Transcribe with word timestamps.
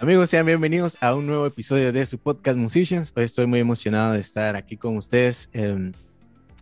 Amigos, 0.00 0.28
sean 0.28 0.44
bienvenidos 0.44 0.98
a 1.00 1.14
un 1.14 1.26
nuevo 1.26 1.46
episodio 1.46 1.92
de 1.92 2.04
su 2.04 2.18
podcast 2.18 2.58
Musicians. 2.58 3.12
Hoy 3.16 3.24
estoy 3.24 3.46
muy 3.46 3.60
emocionado 3.60 4.12
de 4.12 4.18
estar 4.18 4.56
aquí 4.56 4.76
con 4.76 4.96
ustedes. 4.96 5.48
Em, 5.52 5.92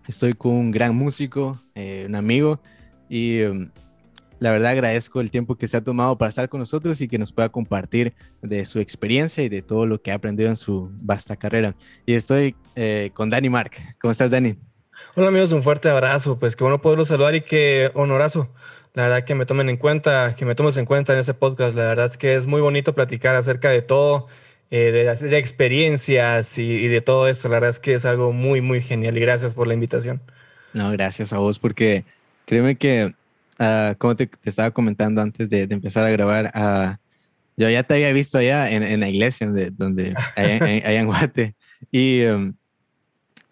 estoy 0.07 0.35
con 0.35 0.53
un 0.53 0.71
gran 0.71 0.95
músico, 0.95 1.59
eh, 1.75 2.05
un 2.07 2.15
amigo, 2.15 2.61
y 3.09 3.41
em, 3.41 3.71
la 4.39 4.53
verdad 4.53 4.73
agradezco 4.73 5.21
el 5.21 5.31
tiempo 5.31 5.57
que 5.57 5.67
se 5.67 5.79
ha 5.79 5.81
tomado 5.83 6.17
para 6.19 6.29
estar 6.29 6.51
con 6.51 6.61
nosotros 6.61 7.01
y 7.01 7.09
que 7.09 7.19
nos 7.19 7.33
pueda 7.33 7.49
compartir 7.49 8.13
de 8.43 8.65
su 8.67 8.81
experiencia 8.81 9.43
y 9.43 9.49
de 9.49 9.63
todo 9.63 9.87
lo 9.87 10.03
que 10.03 10.13
ha 10.13 10.17
aprendido 10.17 10.51
en 10.51 10.57
su 10.57 10.91
vasta 11.01 11.35
carrera. 11.35 11.75
Y 12.05 12.13
estoy 12.13 12.55
eh, 12.77 13.11
con 13.15 13.31
Dani 13.31 13.49
Mark. 13.49 13.73
¿Cómo 13.99 14.13
estás, 14.13 14.31
Dani? 14.31 14.57
Hola 15.17 15.29
amigos, 15.29 15.53
un 15.53 15.63
fuerte 15.63 15.89
abrazo. 15.89 16.39
Pues 16.39 16.55
qué 16.55 16.65
bueno 16.65 16.83
poderlos 16.83 17.09
saludar 17.09 17.35
y 17.35 17.41
qué 17.41 17.91
honorazo 17.95 18.51
la 18.95 19.05
verdad 19.05 19.25
que 19.25 19.35
me 19.35 19.47
tomen 19.47 19.71
en 19.71 19.79
cuenta, 19.79 20.35
que 20.35 20.45
me 20.45 20.55
tomes 20.55 20.77
en 20.77 20.85
cuenta 20.85 21.13
en 21.15 21.19
este 21.19 21.35
podcast. 21.35 21.75
La 21.75 21.85
verdad 21.85 22.05
es 22.05 22.17
que 22.17 22.35
es 22.35 22.47
muy 22.47 22.61
bonito 22.61 22.95
platicar 22.95 23.35
acerca 23.35 23.71
de 23.71 23.81
todo, 23.81 24.27
eh, 24.71 25.17
de, 25.21 25.39
experiencias 25.39 26.59
y, 26.59 26.89
de 26.89 27.01
todo 27.01 27.27
eso. 27.27 27.49
La 27.49 27.55
verdad 27.55 27.71
es 27.71 27.81
que 27.81 27.95
es 27.95 28.05
algo 28.05 28.33
muy, 28.33 28.61
muy 28.61 28.83
genial 28.83 29.17
y 29.17 29.21
gracias 29.21 29.55
por 29.55 29.67
la 29.67 29.75
invitación. 29.75 30.21
No, 30.75 30.91
gracias 30.91 31.33
a 31.33 31.39
vos 31.39 31.59
porque 31.59 32.05
créeme 32.45 32.77
que, 32.77 33.15
uh, 33.59 33.97
como 33.97 34.15
te, 34.15 34.29
estaba 34.45 34.71
comentando 34.71 35.23
antes 35.23 35.49
de, 35.49 35.63
empezar 35.63 36.05
a 36.05 36.11
grabar, 36.11 36.53
uh, 36.55 36.95
yo 37.57 37.71
ya 37.71 37.83
te 37.83 37.95
había 37.95 38.13
visto 38.13 38.39
allá 38.39 38.71
en, 38.71 39.01
la 39.01 39.09
iglesia, 39.09 39.47
donde, 39.47 39.71
donde 39.71 40.15
allá, 40.37 41.01
en 41.01 41.07
Guate. 41.07 41.55
Y, 41.91 42.25
um, 42.25 42.55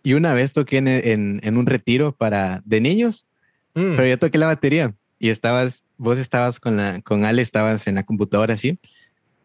y 0.02 0.14
una 0.14 0.34
vez 0.34 0.52
toqué 0.52 0.78
en, 0.78 0.88
en, 1.42 1.56
un 1.56 1.66
retiro 1.66 2.12
para 2.12 2.62
de 2.64 2.80
niños, 2.80 3.26
mm. 3.74 3.96
pero 3.96 4.06
yo 4.06 4.18
toqué 4.18 4.38
la 4.38 4.46
batería 4.46 4.95
y 5.20 5.30
estabas, 5.30 5.84
vos 5.98 6.19
estabas 6.19 6.59
con, 6.59 6.79
la, 6.79 7.01
con 7.02 7.24
Ale, 7.24 7.42
estabas 7.42 7.87
en 7.87 7.95
la 7.95 8.02
computadora 8.02 8.55
así, 8.55 8.80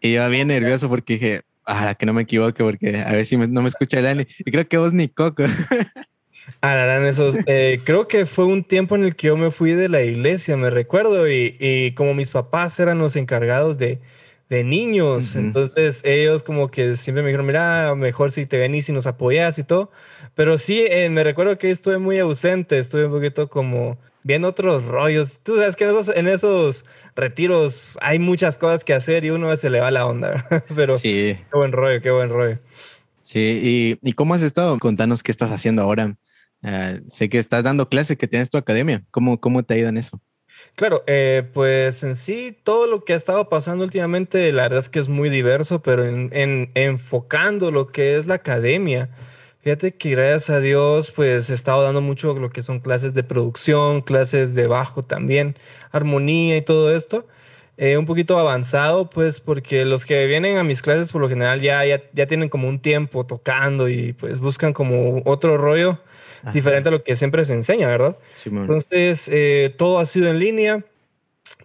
y 0.02 0.14
yo 0.14 0.28
bien 0.30 0.48
nervioso 0.48 0.90
porque 0.90 1.14
dije, 1.14 1.42
ah, 1.66 1.94
que 1.94 2.08
no 2.08 2.14
me 2.14 2.24
equivoque, 2.24 2.64
porque 2.64 2.98
a 2.98 3.12
ver 3.12 3.26
si 3.26 3.38
no 3.38 3.62
me 3.62 3.68
escucha 3.68 4.02
Dani. 4.02 4.26
Y 4.40 4.52
creo 4.52 4.68
que 4.68 4.78
vos 4.78 4.94
ni 4.94 5.08
Coco. 5.08 5.44
Ah, 6.62 7.00
esos. 7.08 7.40
Eh, 7.48 7.80
creo 7.86 8.08
que 8.08 8.28
fue 8.28 8.46
un 8.46 8.64
tiempo 8.64 8.96
en 8.96 9.04
el 9.04 9.16
que 9.16 9.28
yo 9.28 9.38
me 9.38 9.50
fui 9.50 9.72
de 9.72 9.90
la 9.90 10.04
iglesia, 10.04 10.56
me 10.56 10.70
recuerdo, 10.70 11.28
y, 11.28 11.58
y 11.60 11.94
como 11.94 12.14
mis 12.14 12.30
papás 12.30 12.80
eran 12.80 13.00
los 13.00 13.16
encargados 13.16 13.80
de, 13.80 14.00
de 14.50 14.64
niños, 14.64 15.36
entonces 15.36 16.02
ellos 16.04 16.44
como 16.44 16.70
que 16.70 16.96
siempre 16.98 17.24
me 17.24 17.30
dijeron, 17.30 17.48
mira, 17.48 17.96
mejor 17.96 18.32
si 18.32 18.46
te 18.46 18.58
venís 18.58 18.88
y 18.90 18.92
nos 18.92 19.08
apoyas 19.08 19.58
y 19.58 19.64
todo. 19.64 19.92
Pero 20.36 20.58
sí, 20.58 20.86
eh, 20.88 21.10
me 21.10 21.24
recuerdo 21.24 21.58
que 21.58 21.72
estuve 21.72 21.98
muy 21.98 22.20
ausente, 22.20 22.78
estuve 22.78 23.06
un 23.06 23.12
poquito 23.12 23.50
como 23.50 23.98
viendo 24.26 24.48
otros 24.48 24.84
rollos. 24.84 25.40
Tú 25.44 25.56
sabes 25.56 25.76
que 25.76 25.86
en 25.86 26.28
esos, 26.28 26.84
retiros 27.16 27.98
hay 28.02 28.20
muchas 28.20 28.58
cosas 28.58 28.84
que 28.84 28.94
hacer 28.94 29.24
y 29.24 29.30
uno 29.30 29.56
se 29.56 29.70
le 29.70 29.80
va 29.80 29.92
la 29.92 30.06
onda, 30.06 30.44
pero 30.76 30.96
sí. 30.96 31.38
qué 31.50 31.58
buen 31.58 31.72
rollo, 31.72 32.02
qué 32.02 32.10
buen 32.12 32.30
rollo. 32.30 32.60
Sí, 33.22 33.98
¿y, 34.02 34.14
cómo 34.14 34.34
has 34.34 34.42
estado? 34.42 34.78
Contanos 34.80 35.24
qué 35.24 35.32
estás 35.32 35.52
haciendo 35.52 35.84
ahora. 35.84 36.16
Ah, 36.64 36.96
sé 37.08 37.30
que 37.30 37.38
estás 37.38 37.64
dando 37.64 37.88
clases, 37.88 38.18
que 38.18 38.28
tienes 38.28 38.50
tu 38.50 38.58
academia. 38.58 39.04
¿Cómo, 39.12 39.40
cómo 39.40 39.64
te 39.64 39.76
ha 39.76 39.78
ido 39.78 39.90
en 39.90 39.98
eso? 39.98 40.20
Claro, 40.76 41.04
eh, 41.06 41.48
pues 41.54 42.04
en 42.04 42.16
sí 42.16 42.58
todo 42.64 42.88
lo 42.88 43.04
que 43.04 43.14
ha 43.14 43.16
estado 43.16 43.48
pasando 43.50 43.84
últimamente, 43.84 44.52
la 44.52 44.64
verdad 44.64 44.80
es 44.80 44.90
que 44.90 45.00
es 45.00 45.08
muy 45.08 45.30
diverso, 45.30 45.82
pero 45.84 46.04
en 46.06 46.72
enfocando 46.74 47.72
lo 47.72 47.88
que 47.88 48.18
es 48.18 48.26
la 48.26 48.36
academia, 48.36 49.10
Fíjate 49.66 49.96
que 49.96 50.12
gracias 50.12 50.52
a 50.52 50.60
Dios, 50.60 51.10
pues 51.10 51.50
he 51.50 51.56
estado 51.56 51.82
dando 51.82 52.00
mucho 52.00 52.38
lo 52.38 52.52
que 52.52 52.62
son 52.62 52.80
clases 52.80 53.16
de 53.16 53.24
producción, 53.24 54.04
clases 54.04 54.54
de 54.54 54.68
bajo 54.68 55.02
también, 55.02 55.56
armonía 55.92 56.56
y 56.56 56.62
todo 56.62 56.96
esto. 56.96 57.26
Eh, 57.76 57.98
un 57.98 58.06
poquito 58.06 58.38
avanzado, 58.38 59.10
pues, 59.10 59.40
porque 59.40 59.84
los 59.84 60.06
que 60.06 60.28
vienen 60.28 60.58
a 60.58 60.64
mis 60.64 60.84
clases 60.84 61.12
por 61.12 61.20
lo 61.20 61.30
general 61.30 61.62
ya, 61.62 61.84
ya, 61.84 62.28
tienen 62.28 62.48
como 62.48 62.70
un 62.70 62.78
tiempo 62.78 63.26
tocando 63.26 63.90
y 63.90 64.14
pues 64.14 64.38
buscan 64.40 64.72
como 64.72 65.24
otro 65.26 65.58
rollo 65.58 65.98
diferente 66.54 66.90
a 66.90 66.92
lo 66.92 67.04
que 67.04 67.16
siempre 67.16 67.44
se 67.44 67.54
enseña, 67.54 67.88
¿verdad? 67.88 68.18
Entonces, 68.46 69.28
eh, 69.34 69.74
todo 69.76 69.98
ha 69.98 70.06
sido 70.06 70.28
en 70.28 70.38
línea. 70.38 70.86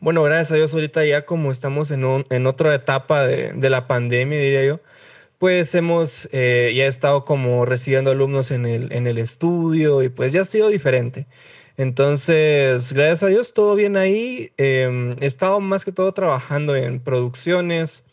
Bueno, 0.00 0.22
gracias 0.22 0.52
a 0.52 0.54
Dios 0.54 0.72
ahorita 0.72 1.04
ya 1.04 1.26
como 1.26 1.50
estamos 1.52 1.90
en, 1.90 2.24
en 2.30 2.46
otra 2.46 2.74
etapa 2.74 3.26
de, 3.26 3.52
de 3.52 3.68
la 3.68 3.86
pandemia, 3.86 4.38
diría 4.38 4.64
yo, 4.64 4.80
pues 5.40 5.74
hemos 5.74 6.28
eh, 6.32 6.70
ya 6.76 6.86
estado 6.86 7.24
como 7.24 7.64
recibiendo 7.64 8.10
alumnos 8.10 8.50
en 8.50 8.66
el, 8.66 8.92
en 8.92 9.06
el 9.06 9.16
estudio 9.16 10.02
y 10.02 10.10
pues 10.10 10.34
ya 10.34 10.42
ha 10.42 10.44
sido 10.44 10.68
diferente. 10.68 11.26
Entonces, 11.78 12.92
gracias 12.92 13.22
a 13.22 13.28
Dios, 13.28 13.54
todo 13.54 13.74
bien 13.74 13.96
ahí. 13.96 14.52
Em, 14.58 15.16
he 15.18 15.24
estado 15.24 15.58
más 15.60 15.86
que 15.86 15.92
todo 15.92 16.12
trabajando 16.12 16.76
en 16.76 17.00
producciones. 17.00 18.04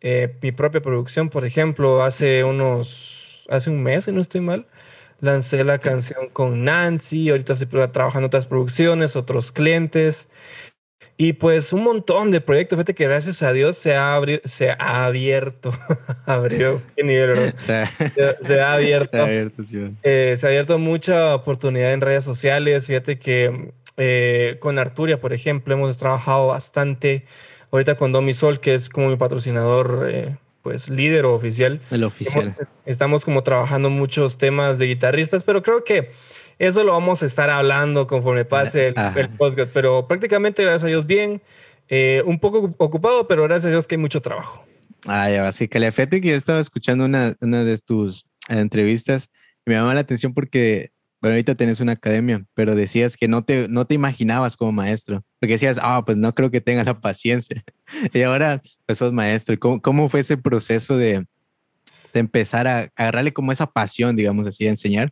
Eh, 0.00 0.36
mi 0.42 0.52
propia 0.52 0.80
producción, 0.80 1.28
por 1.28 1.44
ejemplo, 1.44 2.04
hace 2.04 2.44
unos, 2.44 3.46
hace 3.50 3.70
un 3.70 3.82
mes, 3.82 4.04
si 4.04 4.12
no 4.12 4.20
estoy 4.20 4.40
mal, 4.40 4.68
lancé 5.20 5.64
la 5.64 5.78
canción 5.78 6.28
con 6.32 6.64
Nancy. 6.64 7.30
Ahorita 7.30 7.54
estoy 7.54 7.66
trabajando 7.68 8.20
en 8.20 8.24
otras 8.26 8.46
producciones, 8.46 9.16
otros 9.16 9.50
clientes. 9.50 10.28
Y 11.16 11.34
pues 11.34 11.74
un 11.74 11.84
montón 11.84 12.30
de 12.30 12.40
proyectos. 12.40 12.78
Fíjate 12.78 12.94
que 12.94 13.04
gracias 13.04 13.42
a 13.42 13.52
Dios 13.52 13.76
se 13.76 13.94
ha, 13.94 14.18
se 14.44 14.70
ha 14.70 15.04
abierto. 15.04 15.70
Abrió. 16.24 16.80
Qué 16.96 17.04
nivel, 17.04 17.52
se, 17.58 17.72
ha 17.74 18.72
abierto. 18.72 19.18
Se 19.18 19.20
ha 19.20 19.24
abierto, 19.24 19.66
eh, 20.02 20.34
se 20.38 20.46
ha 20.46 20.48
abierto 20.48 20.78
mucha 20.78 21.34
oportunidad 21.34 21.92
en 21.92 22.00
redes 22.00 22.24
sociales. 22.24 22.86
Fíjate 22.86 23.18
que 23.18 23.72
eh, 23.98 24.56
con 24.60 24.78
Arturia, 24.78 25.20
por 25.20 25.34
ejemplo, 25.34 25.74
hemos 25.74 25.98
trabajado 25.98 26.46
bastante. 26.46 27.26
Ahorita 27.70 27.96
con 27.96 28.12
Domisol, 28.12 28.58
que 28.60 28.72
es 28.72 28.88
como 28.88 29.10
mi 29.10 29.16
patrocinador, 29.16 30.08
eh, 30.10 30.36
pues 30.62 30.88
líder 30.88 31.26
o 31.26 31.34
oficial. 31.34 31.80
El 31.90 32.04
oficial. 32.04 32.56
estamos 32.86 33.26
como 33.26 33.42
trabajando 33.42 33.90
muchos 33.90 34.38
temas 34.38 34.78
de 34.78 34.86
guitarristas, 34.86 35.44
pero 35.44 35.62
creo 35.62 35.84
que 35.84 36.08
eso 36.60 36.84
lo 36.84 36.92
vamos 36.92 37.22
a 37.22 37.26
estar 37.26 37.48
hablando 37.48 38.06
conforme 38.06 38.44
pase 38.44 38.88
el, 38.88 38.94
podcast, 39.38 39.72
pero 39.72 40.06
prácticamente, 40.06 40.62
gracias 40.62 40.84
a 40.84 40.88
Dios, 40.88 41.06
bien. 41.06 41.40
Eh, 41.88 42.22
un 42.26 42.38
poco 42.38 42.74
ocupado, 42.76 43.26
pero 43.26 43.44
gracias 43.44 43.66
a 43.66 43.70
Dios 43.70 43.86
que 43.86 43.94
hay 43.94 44.00
mucho 44.00 44.20
trabajo. 44.20 44.62
Ah, 45.06 45.30
ya, 45.30 45.48
así 45.48 45.68
que 45.68 45.80
fíjate 45.90 46.20
que 46.20 46.28
yo 46.28 46.36
estaba 46.36 46.60
escuchando 46.60 47.06
una, 47.06 47.34
una 47.40 47.64
de 47.64 47.78
tus 47.78 48.26
entrevistas 48.50 49.30
y 49.64 49.70
me 49.70 49.76
llamó 49.76 49.92
la 49.94 50.00
atención 50.00 50.34
porque, 50.34 50.92
bueno, 51.22 51.32
ahorita 51.32 51.54
tenés 51.54 51.80
una 51.80 51.92
academia, 51.92 52.44
pero 52.52 52.74
decías 52.74 53.16
que 53.16 53.26
no 53.26 53.42
te, 53.42 53.66
no 53.68 53.86
te 53.86 53.94
imaginabas 53.94 54.54
como 54.54 54.70
maestro, 54.70 55.24
porque 55.38 55.54
decías, 55.54 55.78
ah, 55.82 56.04
pues 56.04 56.18
no 56.18 56.34
creo 56.34 56.50
que 56.50 56.60
tenga 56.60 56.84
la 56.84 57.00
paciencia. 57.00 57.64
y 58.12 58.20
ahora, 58.20 58.60
pues 58.84 58.98
sos 58.98 59.14
maestro. 59.14 59.58
¿Cómo, 59.58 59.80
cómo 59.80 60.10
fue 60.10 60.20
ese 60.20 60.36
proceso 60.36 60.98
de, 60.98 61.24
de 62.12 62.20
empezar 62.20 62.68
a 62.68 62.90
agarrarle 62.94 63.32
como 63.32 63.50
esa 63.50 63.66
pasión, 63.66 64.14
digamos 64.14 64.46
así, 64.46 64.66
a 64.66 64.70
enseñar? 64.70 65.10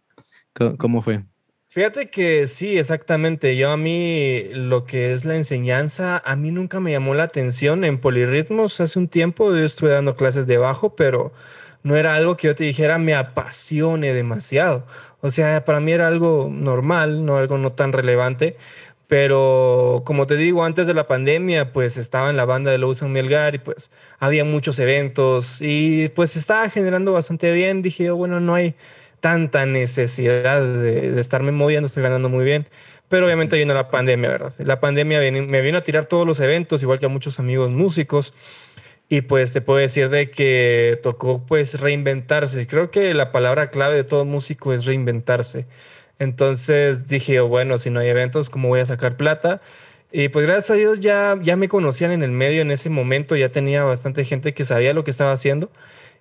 cómo 0.79 1.03
fue? 1.03 1.25
Fíjate 1.71 2.09
que 2.09 2.47
sí, 2.47 2.79
exactamente. 2.79 3.55
Yo 3.57 3.71
a 3.71 3.77
mí 3.77 4.45
lo 4.53 4.87
que 4.87 5.13
es 5.13 5.27
la 5.27 5.37
enseñanza, 5.37 6.23
a 6.25 6.35
mí 6.35 6.51
nunca 6.51 6.81
me 6.81 6.93
llamó 6.93 7.13
la 7.15 7.25
atención 7.25 7.85
en 7.85 8.01
polirritmos. 8.01 8.81
Hace 8.81 8.99
un 8.99 9.09
tiempo 9.09 9.51
yo 9.55 9.65
estuve 9.65 9.91
dando 9.91 10.17
clases 10.17 10.47
de 10.47 10.57
bajo, 10.57 10.97
pero 10.97 11.33
no 11.83 11.97
era 11.97 12.15
algo 12.15 12.37
que 12.39 12.47
yo 12.49 12.55
te 12.55 12.65
dijera 12.65 12.99
me 12.99 13.15
apasione 13.15 14.15
demasiado. 14.15 14.87
O 15.21 15.31
sea, 15.31 15.65
para 15.67 15.81
mí 15.81 15.93
era 15.93 16.09
algo 16.09 16.49
normal, 16.51 17.27
no 17.27 17.37
algo 17.37 17.59
no 17.59 17.73
tan 17.73 17.93
relevante. 17.93 18.57
Pero 19.07 20.03
como 20.07 20.27
te 20.27 20.37
digo, 20.37 20.65
antes 20.65 20.87
de 20.87 20.95
la 20.95 21.07
pandemia, 21.07 21.73
pues 21.73 21.97
estaba 21.99 22.31
en 22.31 22.37
la 22.37 22.45
banda 22.47 22.71
de 22.71 22.79
Luz 22.79 23.03
Mielgar 23.03 23.55
y 23.55 23.59
pues 23.59 23.91
había 24.19 24.45
muchos 24.45 24.79
eventos 24.79 25.61
y 25.63 26.09
pues 26.11 26.37
estaba 26.37 26.71
generando 26.71 27.13
bastante 27.13 27.53
bien. 27.53 27.83
Dije, 27.83 28.11
bueno, 28.11 28.41
no 28.41 28.55
hay 28.55 28.75
tanta 29.21 29.67
necesidad 29.67 30.61
de, 30.61 31.19
estarme 31.21 31.53
moviendo, 31.53 31.87
estoy 31.87 32.03
ganando 32.03 32.29
muy 32.29 32.45
bien. 32.45 32.69
Pero 33.09 33.27
obviamente 33.27 33.57
vino 33.57 33.73
la 33.73 33.89
pandemia, 33.89 34.29
¿verdad? 34.29 34.53
La 34.59 34.81
pandemia 34.81 35.21
me 35.21 35.61
vino 35.63 35.79
a 35.79 35.81
tirar 35.81 36.05
todos 36.05 36.27
los 36.27 36.41
eventos, 36.41 36.83
igual 36.83 36.99
que 36.99 37.07
a 37.07 37.09
muchos 37.09 37.39
amigos 37.39 37.71
músicos. 37.71 38.35
Y 39.09 39.23
pues 39.23 39.53
te 39.53 39.63
puedo 39.63 39.79
decir 39.79 40.11
de 40.11 40.31
que 40.31 41.01
tocó 41.03 41.45
pues 41.47 41.81
reinventarse. 41.81 42.67
Creo 42.67 42.91
que 42.91 43.15
la 43.15 43.33
palabra 43.33 43.71
clave 43.71 43.97
de 43.97 44.05
todo 44.05 44.27
músico 44.27 44.75
es 44.75 44.85
reinventarse. 44.85 45.67
Entonces 46.19 47.07
dije, 47.09 47.41
bueno, 47.41 47.79
si 47.79 47.91
no 47.91 48.01
hay 48.01 48.09
eventos, 48.09 48.51
¿cómo 48.51 48.69
voy 48.69 48.81
a 48.81 48.87
sacar 48.87 49.17
plata? 49.17 49.63
Y 50.13 50.29
pues 50.29 50.47
gracias 50.47 50.71
a 50.71 50.75
Dios 50.75 51.01
ya, 51.01 51.39
ya 51.43 51.57
me 51.57 51.69
conocían 51.69 52.13
en 52.13 52.23
el 52.23 52.33
medio 52.33 52.63
en 52.63 52.71
ese 52.71 52.91
momento, 52.91 53.37
ya 53.37 53.51
tenía 53.51 53.85
bastante 53.85 54.25
gente 54.25 54.55
que 54.55 54.65
sabía 54.65 54.95
lo 54.95 55.05
que 55.05 55.11
estaba 55.11 55.33
haciendo. 55.33 55.71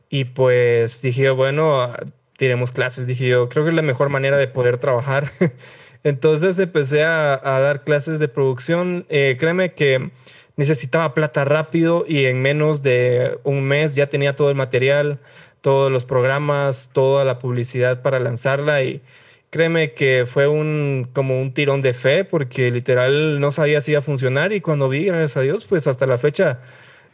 Y 0.09 0.25
pues 0.25 1.01
dije, 1.01 1.29
bueno, 1.31 1.93
tiremos 2.37 2.71
clases. 2.71 3.05
Dije 3.07 3.27
yo, 3.27 3.49
creo 3.49 3.65
que 3.65 3.71
es 3.71 3.75
la 3.75 3.81
mejor 3.81 4.09
manera 4.09 4.37
de 4.37 4.47
poder 4.47 4.77
trabajar. 4.77 5.29
Entonces 6.03 6.57
empecé 6.59 7.03
a, 7.03 7.37
dar 7.43 7.83
clases 7.83 8.19
de 8.19 8.29
producción. 8.29 9.05
Eh, 9.09 9.35
créeme 9.37 9.73
que 9.73 10.11
necesitaba 10.55 11.13
plata 11.13 11.43
rápido 11.43 12.05
y 12.07 12.25
en 12.25 12.41
menos 12.41 12.81
de 12.81 13.37
un 13.43 13.63
mes 13.63 13.95
ya 13.95 14.07
tenía 14.07 14.35
todo 14.35 14.49
el 14.49 14.55
material, 14.55 15.19
todos 15.61 15.91
los 15.91 16.05
programas, 16.05 16.91
toda 16.93 17.25
la 17.25 17.39
publicidad 17.39 18.01
para 18.01 18.19
lanzarla 18.19 18.83
y 18.83 19.01
créeme 19.49 19.93
que 19.93 20.25
fue 20.25 20.47
un 20.47 21.09
como 21.13 21.41
un 21.41 21.53
tirón 21.53 21.81
de 21.81 21.93
fe 21.93 22.23
porque 22.25 22.71
literal 22.71 23.39
no 23.39 23.51
sabía 23.51 23.81
si 23.81 23.91
iba 23.91 23.99
a 23.99 24.03
funcionar 24.03 24.53
y 24.53 24.61
cuando 24.61 24.89
vi, 24.89 25.05
gracias 25.05 25.37
a 25.37 25.41
Dios, 25.41 25.65
pues 25.65 25.87
hasta 25.87 26.05
la 26.07 26.17
fecha 26.17 26.59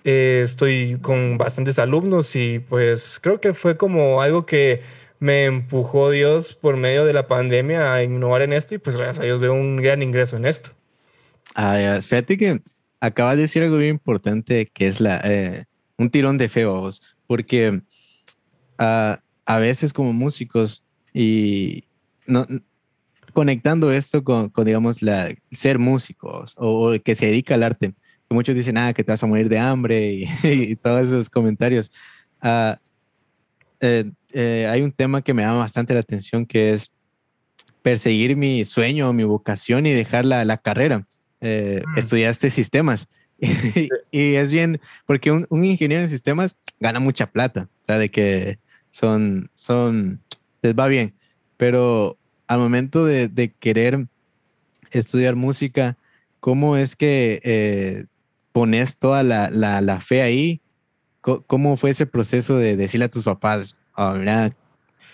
Eh, 0.05 0.41
estoy 0.43 0.97
con 1.01 1.37
bastantes 1.37 1.79
alumnos 1.79 2.35
y 2.35 2.59
pues 2.59 3.19
creo 3.21 3.39
que 3.39 3.53
fue 3.53 3.77
como 3.77 4.21
algo 4.21 4.45
que 4.45 4.81
me 5.19 5.45
empujó 5.45 6.09
Dios 6.09 6.53
por 6.53 6.77
medio 6.77 7.05
de 7.05 7.13
la 7.13 7.27
pandemia 7.27 7.93
a 7.93 8.03
innovar 8.03 8.41
en 8.41 8.53
esto 8.53 8.75
y 8.75 8.77
pues 8.77 8.97
gracias 8.97 9.19
a 9.19 9.23
Dios 9.23 9.39
veo 9.39 9.53
un 9.53 9.77
gran 9.77 10.01
ingreso 10.01 10.37
en 10.37 10.45
esto. 10.45 10.71
Ah, 11.55 11.99
fíjate 12.01 12.37
que 12.37 12.61
acabas 12.99 13.35
de 13.35 13.43
decir 13.43 13.63
algo 13.63 13.77
bien 13.77 13.91
importante 13.91 14.65
que 14.65 14.87
es 14.87 14.99
la, 14.99 15.21
eh, 15.23 15.65
un 15.97 16.09
tirón 16.09 16.37
de 16.37 16.49
fe, 16.49 16.65
vos, 16.65 17.01
porque 17.27 17.81
uh, 18.79 19.15
a 19.45 19.57
veces 19.59 19.93
como 19.93 20.13
músicos 20.13 20.83
y 21.13 21.85
no, 22.25 22.45
conectando 23.33 23.91
esto 23.91 24.23
con, 24.23 24.49
con, 24.49 24.65
digamos, 24.65 25.01
la, 25.01 25.33
ser 25.51 25.79
músicos 25.79 26.55
o, 26.57 26.93
que 27.03 27.15
se 27.15 27.27
dedica 27.27 27.55
al 27.55 27.63
arte, 27.63 27.93
muchos 28.33 28.55
dicen, 28.55 28.77
ah, 28.77 28.93
que 28.93 29.03
te 29.03 29.11
vas 29.11 29.23
a 29.23 29.27
morir 29.27 29.47
de 29.47 29.59
hambre 29.59 30.27
y, 30.43 30.75
todos 30.75 31.07
esos 31.07 31.29
comentarios. 31.29 31.91
Uh, 32.41 32.75
eh, 33.85 34.11
eh, 34.31 34.67
hay 34.71 34.81
un 34.81 34.93
tema 34.93 35.21
que 35.21 35.33
me 35.33 35.43
llama 35.43 35.59
bastante 35.59 35.93
la 35.93 35.99
atención 35.99 36.45
que 36.45 36.71
es 36.71 36.89
perseguir 37.81 38.37
mi 38.37 38.63
sueño, 38.63 39.11
mi 39.11 39.25
vocación 39.25 39.85
y 39.85 39.91
dejar 39.91 40.25
la, 40.25 40.45
la 40.45 40.57
carrera. 40.57 41.05
Eh, 41.41 41.83
mm. 41.85 41.97
Estudiaste 41.97 42.49
sistemas. 42.49 43.09
y, 44.11 44.35
es 44.35 44.53
bien, 44.53 44.79
porque 45.05 45.31
un, 45.31 45.45
un, 45.49 45.65
ingeniero 45.65 46.01
en 46.01 46.07
sistemas 46.07 46.55
gana 46.79 47.01
mucha 47.01 47.29
plata, 47.29 47.67
o 47.81 47.85
sea, 47.85 47.97
de 47.97 48.09
que 48.09 48.57
son, 48.89 49.51
son, 49.53 50.21
les 50.61 50.73
va 50.73 50.87
bien, 50.87 51.13
pero 51.57 52.17
al 52.47 52.59
momento 52.59 53.03
de, 53.03 53.27
de 53.27 53.51
querer 53.51 54.07
estudiar 54.91 55.35
música, 55.35 55.97
¿cómo 56.39 56.77
es 56.77 56.95
que 56.95 57.41
eh, 57.43 58.05
pones 58.53 58.97
toda 58.97 59.23
la, 59.23 59.49
la, 59.49 59.81
la, 59.81 59.99
fe 59.99 60.21
ahí? 60.21 60.61
¿Cómo 61.23 61.77
fue 61.77 61.91
ese 61.91 62.05
proceso 62.05 62.57
de 62.57 62.75
decirle 62.75 63.05
a 63.05 63.11
tus 63.11 63.23
papás, 63.23 63.77
oh, 63.95 64.11
mira, 64.11 64.51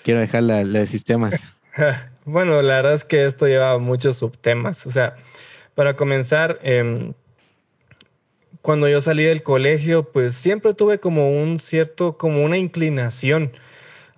quiero 0.04 0.20
dejar 0.20 0.42
la, 0.42 0.86
sistemas? 0.88 1.56
bueno, 2.26 2.62
la 2.64 2.78
verdad 2.78 2.94
es 2.94 3.06
que 3.06 3.26
esto 3.26 3.46
lleva 3.46 3.78
muchos 3.78 4.18
subtemas. 4.18 4.88
O 4.88 4.92
sea, 4.92 5.18
para 5.76 5.96
comenzar, 5.96 6.60
eh, 6.64 7.14
cuando 8.62 8.90
yo 8.90 9.02
salí 9.02 9.24
del 9.24 9.44
colegio, 9.44 10.12
pues 10.12 10.34
siempre 10.36 10.74
tuve 10.74 11.00
como 11.00 11.30
un 11.30 11.60
cierto, 11.60 12.18
como 12.18 12.44
una 12.44 12.58
inclinación 12.58 13.52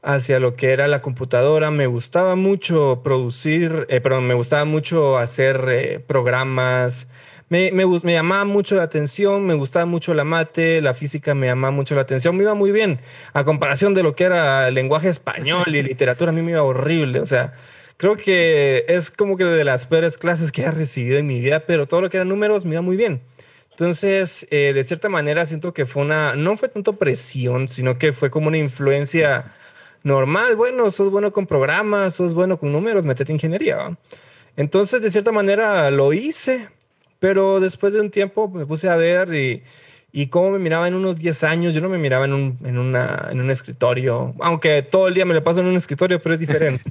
hacia 0.01 0.39
lo 0.39 0.55
que 0.55 0.71
era 0.71 0.87
la 0.87 1.01
computadora. 1.01 1.71
Me 1.71 1.87
gustaba 1.87 2.35
mucho 2.35 3.01
producir, 3.03 3.85
eh, 3.89 4.01
perdón, 4.01 4.27
me 4.27 4.33
gustaba 4.33 4.65
mucho 4.65 5.17
hacer 5.17 5.65
eh, 5.69 5.99
programas. 5.99 7.07
Me, 7.51 7.69
me, 7.73 7.85
me, 7.85 8.13
llamaba 8.13 8.45
mucho 8.45 8.77
la 8.77 8.83
atención, 8.83 9.45
me 9.45 9.55
gustaba 9.55 9.85
mucho 9.85 10.13
la 10.13 10.23
mate, 10.23 10.79
la 10.79 10.93
física 10.93 11.35
me 11.35 11.47
llamaba 11.47 11.71
mucho 11.71 11.95
la 11.95 12.01
atención, 12.03 12.37
me 12.37 12.43
iba 12.43 12.53
muy 12.53 12.71
bien. 12.71 13.01
A 13.33 13.43
comparación 13.43 13.93
de 13.93 14.03
lo 14.03 14.15
que 14.15 14.23
era 14.23 14.69
el 14.69 14.73
lenguaje 14.73 15.09
español 15.09 15.65
y 15.67 15.83
literatura, 15.83 16.31
a 16.31 16.33
mí 16.33 16.41
me 16.41 16.51
iba 16.51 16.63
horrible. 16.63 17.19
O 17.19 17.25
sea, 17.25 17.51
creo 17.97 18.15
que 18.15 18.85
es 18.87 19.11
como 19.11 19.35
que 19.35 19.43
de 19.43 19.65
las 19.65 19.85
peores 19.85 20.17
clases 20.17 20.53
que 20.53 20.61
he 20.61 20.71
recibido 20.71 21.17
en 21.17 21.27
mi 21.27 21.41
vida, 21.41 21.65
pero 21.67 21.87
todo 21.87 21.99
lo 21.99 22.09
que 22.09 22.15
eran 22.15 22.29
números 22.29 22.63
me 22.63 22.75
iba 22.75 22.81
muy 22.81 22.95
bien. 22.95 23.21
Entonces, 23.71 24.47
eh, 24.49 24.71
de 24.73 24.83
cierta 24.85 25.09
manera, 25.09 25.45
siento 25.45 25.73
que 25.73 25.85
fue 25.85 26.03
una, 26.03 26.37
no 26.37 26.55
fue 26.55 26.69
tanto 26.69 26.93
presión, 26.93 27.67
sino 27.67 27.97
que 27.97 28.13
fue 28.13 28.29
como 28.29 28.47
una 28.47 28.59
influencia 28.59 29.51
normal. 30.03 30.55
Bueno, 30.55 30.89
sos 30.89 31.11
bueno 31.11 31.33
con 31.33 31.47
programas, 31.47 32.15
sos 32.15 32.33
bueno 32.33 32.57
con 32.57 32.71
números, 32.71 33.05
metete 33.05 33.33
ingeniería. 33.33 33.97
Entonces, 34.55 35.01
de 35.01 35.11
cierta 35.11 35.33
manera, 35.33 35.91
lo 35.91 36.13
hice, 36.13 36.69
pero 37.21 37.61
después 37.61 37.93
de 37.93 38.01
un 38.01 38.11
tiempo 38.11 38.49
me 38.49 38.65
puse 38.65 38.89
a 38.89 38.97
ver 38.97 39.33
y 39.33 39.63
y 40.13 40.27
cómo 40.27 40.51
me 40.51 40.59
miraba 40.59 40.87
en 40.87 40.93
unos 40.93 41.15
10 41.15 41.43
años, 41.45 41.73
yo 41.73 41.79
no 41.79 41.87
me 41.87 41.97
miraba 41.97 42.25
en 42.25 42.33
un, 42.33 42.57
en, 42.65 42.77
una, 42.77 43.29
en 43.31 43.39
un 43.39 43.49
escritorio, 43.49 44.33
aunque 44.39 44.81
todo 44.81 45.07
el 45.07 45.13
día 45.13 45.25
me 45.25 45.33
lo 45.33 45.41
paso 45.41 45.61
en 45.61 45.67
un 45.67 45.75
escritorio, 45.77 46.21
pero 46.21 46.33
es 46.33 46.39
diferente. 46.39 46.83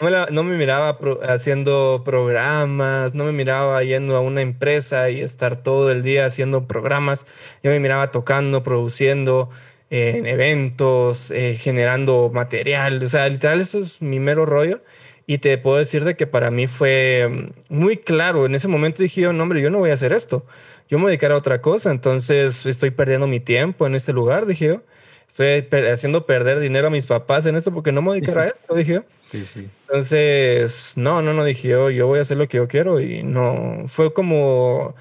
No, 0.00 0.10
me 0.10 0.26
no, 0.32 0.42
me 0.42 0.56
miraba 0.56 0.98
haciendo 1.28 2.02
programas, 2.04 3.14
no 3.14 3.24
me 3.24 3.32
miraba 3.32 3.82
yendo 3.84 4.16
a 4.16 4.20
una 4.20 4.42
empresa 4.42 5.10
y 5.10 5.20
estar 5.20 5.62
todo 5.62 5.92
el 5.92 6.02
día 6.02 6.26
haciendo 6.26 6.66
programas. 6.66 7.24
Yo 7.62 7.70
me 7.70 7.78
miraba 7.78 8.10
tocando, 8.10 8.64
produciendo 8.64 9.48
en 9.88 10.26
eventos, 10.26 11.30
eh, 11.30 11.54
generando 11.54 12.30
material. 12.32 13.02
O 13.02 13.08
sea, 13.08 13.28
literal, 13.28 13.60
eso 13.60 13.78
es 13.78 14.02
mi 14.02 14.18
mero 14.18 14.44
rollo. 14.44 14.80
Y 15.26 15.38
te 15.38 15.58
puedo 15.58 15.76
decir 15.78 16.04
de 16.04 16.16
que 16.16 16.26
para 16.26 16.50
mí 16.50 16.68
fue 16.68 17.50
muy 17.68 17.96
claro. 17.96 18.46
En 18.46 18.54
ese 18.54 18.68
momento 18.68 19.02
dije, 19.02 19.22
no, 19.22 19.42
hombre, 19.42 19.60
yo 19.60 19.70
no 19.70 19.78
voy 19.78 19.90
a 19.90 19.94
hacer 19.94 20.12
esto 20.12 20.44
yo 20.88 20.98
me 20.98 21.06
dedicaré 21.06 21.34
a 21.34 21.36
otra 21.36 21.60
cosa, 21.60 21.90
entonces 21.90 22.64
estoy 22.64 22.90
perdiendo 22.90 23.26
mi 23.26 23.40
tiempo 23.40 23.86
en 23.86 23.94
este 23.94 24.12
lugar, 24.12 24.46
dije 24.46 24.66
yo. 24.66 24.82
Estoy 25.28 25.66
haciendo 25.90 26.24
perder 26.24 26.60
dinero 26.60 26.86
a 26.86 26.90
mis 26.90 27.04
papás 27.04 27.44
en 27.46 27.56
esto 27.56 27.72
porque 27.72 27.92
no 27.92 28.00
me 28.00 28.12
dedicaré 28.12 28.42
a 28.42 28.46
esto, 28.54 28.74
dije 28.74 28.94
yo. 28.94 29.04
Sí, 29.20 29.44
sí. 29.44 29.68
Entonces, 29.82 30.92
no, 30.96 31.20
no, 31.20 31.34
no, 31.34 31.44
dije 31.44 31.68
yo, 31.68 31.90
yo 31.90 32.06
voy 32.06 32.20
a 32.20 32.22
hacer 32.22 32.36
lo 32.36 32.46
que 32.46 32.58
yo 32.58 32.68
quiero 32.68 33.00
y 33.00 33.22
no, 33.22 33.84
fue 33.88 34.12
como, 34.12 34.94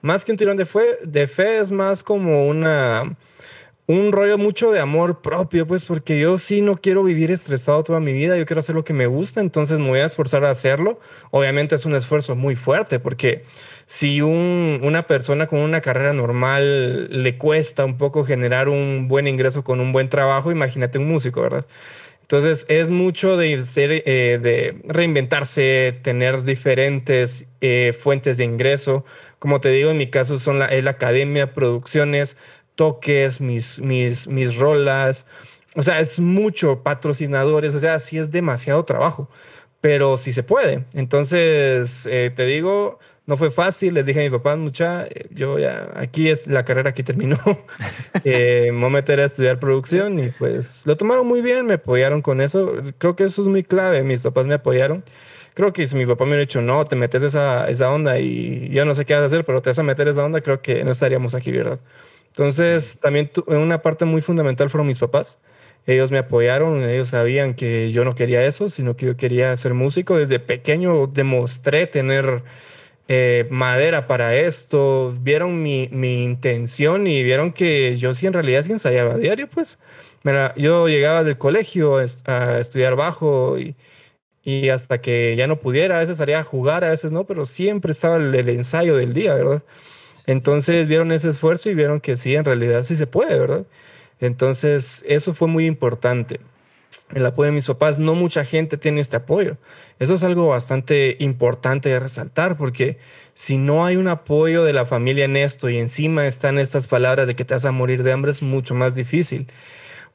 más 0.00 0.24
que 0.24 0.32
un 0.32 0.38
tirón 0.38 0.56
de, 0.56 0.64
fe, 0.64 0.98
de 1.04 1.26
fe, 1.26 1.58
es 1.58 1.70
más 1.70 2.02
como 2.02 2.48
una 2.48 3.14
un 3.88 4.12
rollo 4.12 4.36
mucho 4.36 4.70
de 4.70 4.80
amor 4.80 5.22
propio, 5.22 5.66
pues 5.66 5.86
porque 5.86 6.20
yo 6.20 6.36
sí 6.36 6.60
no 6.60 6.76
quiero 6.76 7.02
vivir 7.02 7.30
estresado 7.30 7.82
toda 7.82 8.00
mi 8.00 8.12
vida, 8.12 8.36
yo 8.36 8.44
quiero 8.44 8.60
hacer 8.60 8.74
lo 8.74 8.84
que 8.84 8.92
me 8.92 9.06
gusta, 9.06 9.40
entonces 9.40 9.78
me 9.78 9.88
voy 9.88 10.00
a 10.00 10.04
esforzar 10.04 10.44
a 10.44 10.50
hacerlo. 10.50 11.00
Obviamente 11.30 11.74
es 11.74 11.86
un 11.86 11.94
esfuerzo 11.94 12.36
muy 12.36 12.54
fuerte 12.54 13.00
porque 13.00 13.44
si 13.86 14.20
un, 14.20 14.80
una 14.82 15.06
persona 15.06 15.46
con 15.46 15.60
una 15.60 15.80
carrera 15.80 16.12
normal 16.12 17.22
le 17.22 17.38
cuesta 17.38 17.86
un 17.86 17.96
poco 17.96 18.24
generar 18.24 18.68
un 18.68 19.08
buen 19.08 19.26
ingreso 19.26 19.64
con 19.64 19.80
un 19.80 19.90
buen 19.92 20.10
trabajo, 20.10 20.52
imagínate 20.52 20.98
un 20.98 21.08
músico, 21.08 21.40
¿verdad? 21.40 21.64
Entonces 22.30 22.66
es 22.68 22.90
mucho 22.90 23.38
de, 23.38 23.62
ser, 23.62 23.90
eh, 24.04 24.38
de 24.38 24.76
reinventarse, 24.84 25.98
tener 26.02 26.42
diferentes 26.42 27.46
eh, 27.62 27.94
fuentes 27.98 28.36
de 28.36 28.44
ingreso. 28.44 29.06
Como 29.38 29.62
te 29.62 29.70
digo, 29.70 29.90
en 29.92 29.96
mi 29.96 30.08
caso 30.08 30.36
son 30.36 30.58
la, 30.58 30.66
es 30.66 30.84
la 30.84 30.90
academia, 30.90 31.54
producciones, 31.54 32.36
toques, 32.78 33.40
mis, 33.40 33.80
mis, 33.80 34.28
mis 34.28 34.56
rolas. 34.56 35.26
O 35.74 35.82
sea, 35.82 35.98
es 35.98 36.20
mucho 36.20 36.82
patrocinadores, 36.84 37.74
o 37.74 37.80
sea, 37.80 37.98
sí 37.98 38.18
es 38.18 38.30
demasiado 38.30 38.84
trabajo, 38.84 39.28
pero 39.80 40.16
sí 40.16 40.32
se 40.32 40.44
puede. 40.44 40.84
Entonces, 40.94 42.08
eh, 42.10 42.30
te 42.34 42.46
digo, 42.46 43.00
no 43.26 43.36
fue 43.36 43.50
fácil, 43.50 43.94
les 43.94 44.06
dije 44.06 44.20
a 44.20 44.22
mi 44.22 44.30
papá, 44.30 44.54
mucha, 44.56 45.06
eh, 45.06 45.26
yo 45.30 45.58
ya, 45.58 45.90
aquí 45.96 46.30
es, 46.30 46.46
la 46.46 46.64
carrera 46.64 46.90
aquí 46.90 47.02
terminó, 47.02 47.38
eh, 48.24 48.70
me 48.72 48.78
voy 48.78 48.86
a 48.86 48.90
meter 48.90 49.20
a 49.20 49.24
estudiar 49.24 49.58
producción 49.58 50.18
y 50.20 50.30
pues 50.30 50.82
lo 50.86 50.96
tomaron 50.96 51.26
muy 51.26 51.42
bien, 51.42 51.66
me 51.66 51.74
apoyaron 51.74 52.22
con 52.22 52.40
eso, 52.40 52.74
creo 52.98 53.16
que 53.16 53.24
eso 53.24 53.42
es 53.42 53.48
muy 53.48 53.64
clave, 53.64 54.02
mis 54.04 54.22
papás 54.22 54.46
me 54.46 54.54
apoyaron. 54.54 55.04
Creo 55.54 55.72
que 55.72 55.86
si 55.86 55.96
mi 55.96 56.06
papá 56.06 56.24
me 56.24 56.30
hubiera 56.30 56.42
dicho, 56.42 56.62
no, 56.62 56.84
te 56.84 56.94
metes 56.94 57.20
esa, 57.22 57.68
esa 57.68 57.90
onda 57.90 58.20
y 58.20 58.68
yo 58.70 58.84
no 58.84 58.94
sé 58.94 59.04
qué 59.04 59.14
vas 59.14 59.24
a 59.24 59.26
hacer, 59.26 59.44
pero 59.44 59.60
te 59.60 59.70
vas 59.70 59.78
a 59.80 59.82
meter 59.82 60.06
esa 60.06 60.24
onda, 60.24 60.40
creo 60.40 60.62
que 60.62 60.84
no 60.84 60.92
estaríamos 60.92 61.34
aquí, 61.34 61.50
¿verdad? 61.50 61.80
Entonces, 62.38 62.98
también 63.00 63.32
una 63.48 63.82
parte 63.82 64.04
muy 64.04 64.20
fundamental 64.20 64.70
fueron 64.70 64.86
mis 64.86 65.00
papás. 65.00 65.40
Ellos 65.86 66.12
me 66.12 66.18
apoyaron, 66.18 66.84
ellos 66.84 67.08
sabían 67.08 67.54
que 67.54 67.90
yo 67.90 68.04
no 68.04 68.14
quería 68.14 68.46
eso, 68.46 68.68
sino 68.68 68.94
que 68.94 69.06
yo 69.06 69.16
quería 69.16 69.56
ser 69.56 69.74
músico. 69.74 70.16
Desde 70.16 70.38
pequeño 70.38 71.08
demostré 71.08 71.88
tener 71.88 72.44
eh, 73.08 73.48
madera 73.50 74.06
para 74.06 74.36
esto, 74.36 75.12
vieron 75.20 75.62
mi, 75.62 75.88
mi, 75.90 76.22
intención 76.22 77.08
y 77.08 77.24
vieron 77.24 77.52
que 77.52 77.96
yo 77.96 78.14
sí 78.14 78.26
en 78.28 78.34
realidad 78.34 78.62
sí 78.62 78.70
ensayaba 78.70 79.14
a 79.14 79.18
diario, 79.18 79.48
pues. 79.48 79.78
Mira, 80.22 80.54
yo 80.56 80.86
llegaba 80.88 81.24
del 81.24 81.38
colegio 81.38 81.96
a, 81.96 82.60
estudiar 82.60 82.94
bajo 82.94 83.58
y, 83.58 83.74
y, 84.44 84.68
hasta 84.68 85.00
que 85.00 85.34
ya 85.36 85.48
no 85.48 85.58
pudiera, 85.58 85.96
a 85.96 86.00
veces 86.00 86.18
salía 86.18 86.40
a 86.40 86.44
jugar, 86.44 86.84
a 86.84 86.90
veces 86.90 87.10
no, 87.12 87.24
pero 87.24 87.46
siempre 87.46 87.90
estaba 87.92 88.16
el 88.16 88.48
ensayo 88.48 88.96
del 88.96 89.14
día, 89.14 89.34
¿verdad? 89.34 89.62
Entonces 90.28 90.86
vieron 90.88 91.10
ese 91.10 91.30
esfuerzo 91.30 91.70
y 91.70 91.74
vieron 91.74 92.00
que 92.00 92.18
sí, 92.18 92.36
en 92.36 92.44
realidad 92.44 92.82
sí 92.82 92.96
se 92.96 93.06
puede, 93.06 93.38
¿verdad? 93.38 93.64
Entonces 94.20 95.02
eso 95.08 95.32
fue 95.32 95.48
muy 95.48 95.64
importante. 95.64 96.38
El 97.14 97.24
apoyo 97.24 97.46
de 97.46 97.52
mis 97.52 97.66
papás, 97.66 97.98
no 97.98 98.14
mucha 98.14 98.44
gente 98.44 98.76
tiene 98.76 99.00
este 99.00 99.16
apoyo. 99.16 99.56
Eso 99.98 100.12
es 100.12 100.24
algo 100.24 100.48
bastante 100.48 101.16
importante 101.20 101.88
de 101.88 101.98
resaltar 101.98 102.58
porque 102.58 102.98
si 103.32 103.56
no 103.56 103.86
hay 103.86 103.96
un 103.96 104.06
apoyo 104.06 104.64
de 104.64 104.74
la 104.74 104.84
familia 104.84 105.24
en 105.24 105.38
esto 105.38 105.70
y 105.70 105.78
encima 105.78 106.26
están 106.26 106.58
estas 106.58 106.88
palabras 106.88 107.26
de 107.26 107.34
que 107.34 107.46
te 107.46 107.54
vas 107.54 107.64
a 107.64 107.72
morir 107.72 108.02
de 108.02 108.12
hambre, 108.12 108.30
es 108.30 108.42
mucho 108.42 108.74
más 108.74 108.94
difícil 108.94 109.46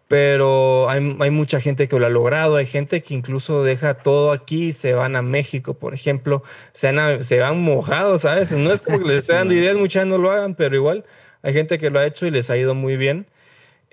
pero 0.08 0.90
hay, 0.90 1.02
mucha 1.02 1.60
gente 1.60 1.88
que 1.88 1.98
lo 1.98 2.06
ha 2.06 2.10
logrado, 2.10 2.58
hay 2.58 2.66
gente 2.66 3.02
que 3.02 3.14
incluso 3.14 3.64
deja 3.64 3.96
todo 3.96 4.32
aquí 4.32 4.66
y 4.66 4.72
se 4.72 4.94
van 4.94 5.16
a 5.16 5.22
México, 5.22 5.74
por 5.74 5.94
ejemplo, 5.94 6.44
se, 6.74 6.90
han, 6.90 7.24
se 7.24 7.40
van 7.40 7.62
mojados, 7.62 8.22
¿sabes? 8.22 8.52
No 8.52 8.74
es 8.74 8.82
como 8.82 9.00
que 9.00 9.06
les 9.06 9.20
esté 9.22 9.34
dando 9.34 9.54
ideas, 9.54 9.76
muchas 9.76 10.06
no 10.06 10.18
lo 10.18 10.32
hagan, 10.32 10.56
pero 10.56 10.76
igual 10.76 11.06
hay 11.42 11.54
gente 11.54 11.78
que 11.78 11.90
lo 11.90 12.00
ha 12.00 12.06
hecho 12.06 12.26
y 12.26 12.32
les 12.32 12.50
ha 12.50 12.58
ido 12.58 12.76
muy 12.76 12.98
bien. 12.98 13.28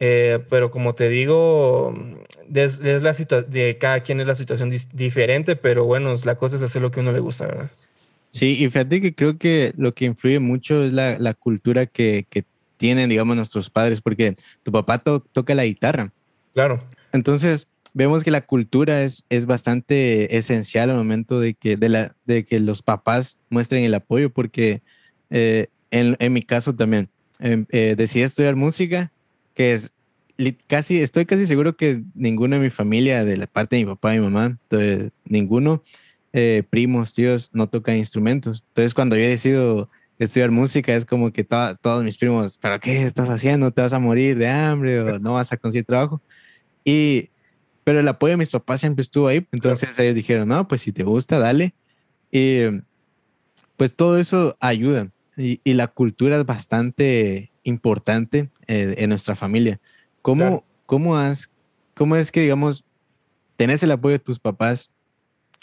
Eh, 0.02 0.38
pero 0.48 0.70
como 0.70 0.94
te 0.94 1.10
digo, 1.10 1.94
es, 2.54 2.80
la 2.80 3.12
de 3.12 3.76
cada 3.78 4.00
quien 4.00 4.20
es 4.20 4.26
la 4.26 4.34
situación 4.34 4.74
diferente, 4.94 5.56
pero 5.56 5.84
bueno, 5.84 6.14
la 6.24 6.36
cosa 6.36 6.56
es 6.56 6.62
hacer 6.62 6.80
lo 6.80 6.90
que 6.90 7.00
a 7.00 7.02
uno 7.02 7.12
le 7.12 7.20
gusta, 7.20 7.46
¿verdad? 7.46 7.70
Sí, 8.30 8.64
y 8.64 8.66
fíjate 8.68 9.02
que 9.02 9.14
creo 9.14 9.36
que 9.36 9.74
lo 9.76 9.92
que 9.92 10.06
influye 10.06 10.38
mucho 10.38 10.84
es 10.84 10.92
la, 10.92 11.18
la 11.18 11.34
cultura 11.34 11.84
que, 11.84 12.24
que 12.30 12.44
tienen, 12.80 13.10
digamos, 13.10 13.36
nuestros 13.36 13.68
padres, 13.68 14.00
porque 14.00 14.34
tu 14.62 14.72
papá 14.72 14.96
toca 14.98 15.54
la 15.54 15.66
guitarra. 15.66 16.10
Claro. 16.54 16.78
Entonces, 17.12 17.68
vemos 17.92 18.24
que 18.24 18.30
la 18.30 18.40
cultura 18.40 19.02
es, 19.02 19.26
es 19.28 19.44
bastante 19.44 20.34
esencial 20.38 20.88
al 20.88 20.96
momento 20.96 21.40
de 21.40 21.52
que, 21.52 21.76
de, 21.76 21.90
la, 21.90 22.16
de 22.24 22.46
que 22.46 22.58
los 22.58 22.82
papás 22.82 23.38
muestren 23.50 23.84
el 23.84 23.92
apoyo, 23.92 24.30
porque 24.30 24.80
eh, 25.28 25.66
en, 25.90 26.16
en, 26.20 26.32
mi 26.32 26.42
caso 26.42 26.74
también 26.74 27.10
em, 27.38 27.66
eh, 27.68 27.96
decidí 27.98 28.22
estudiar 28.22 28.56
música, 28.56 29.12
que 29.54 29.74
es 29.74 29.92
casi, 30.66 31.02
estoy 31.02 31.26
casi 31.26 31.46
seguro 31.46 31.76
que 31.76 32.02
ninguno 32.14 32.56
de 32.56 32.62
mi 32.62 32.70
familia, 32.70 33.26
de 33.26 33.36
la 33.36 33.46
parte 33.46 33.76
de 33.76 33.84
mi 33.84 33.90
papá 33.90 34.14
y 34.14 34.20
mi 34.20 34.24
mamá, 34.24 34.58
entonces, 34.62 35.12
ninguno, 35.26 35.82
eh, 36.32 36.62
primos, 36.70 37.12
tíos, 37.12 37.50
no 37.52 37.68
tocan 37.68 37.96
instrumentos. 37.96 38.64
Entonces, 38.68 38.94
cuando 38.94 39.16
yo 39.16 39.22
he 39.24 39.28
decidido 39.28 39.90
estudiar 40.24 40.50
música, 40.50 40.94
es 40.94 41.04
como 41.04 41.32
que 41.32 41.44
todos 41.44 42.04
mis 42.04 42.18
primos, 42.18 42.58
¿pero 42.58 42.78
qué 42.80 43.04
estás 43.04 43.28
haciendo? 43.28 43.70
¿Te 43.70 43.82
vas 43.82 43.92
a 43.92 43.98
morir 43.98 44.38
de 44.38 44.48
hambre 44.48 45.00
o 45.00 45.18
no 45.18 45.34
vas 45.34 45.52
a 45.52 45.56
conseguir 45.56 45.86
trabajo? 45.86 46.20
Y 46.84 47.30
pero 47.84 48.00
el 48.00 48.08
apoyo 48.08 48.32
de 48.32 48.36
mis 48.36 48.50
papás 48.50 48.80
siempre 48.80 49.02
estuvo 49.02 49.26
ahí. 49.26 49.46
Entonces 49.52 49.98
ellos 49.98 50.14
dijeron, 50.14 50.48
no, 50.48 50.68
pues 50.68 50.82
si 50.82 50.92
te 50.92 51.02
gusta, 51.02 51.38
dale. 51.38 51.74
Y 52.30 52.60
pues 53.76 53.94
todo 53.94 54.18
eso 54.18 54.56
ayuda. 54.60 55.10
Y, 55.36 55.60
y 55.64 55.74
la 55.74 55.88
cultura 55.88 56.36
es 56.36 56.44
bastante 56.44 57.50
importante 57.62 58.50
eh, 58.66 58.94
en 58.98 59.10
nuestra 59.10 59.34
familia. 59.36 59.80
¿Cómo, 60.22 60.64
cómo, 60.86 61.16
has, 61.16 61.50
¿Cómo 61.94 62.16
es 62.16 62.30
que, 62.30 62.42
digamos, 62.42 62.84
tenés 63.56 63.82
el 63.82 63.90
apoyo 63.90 64.12
de 64.12 64.18
tus 64.18 64.38
papás? 64.38 64.90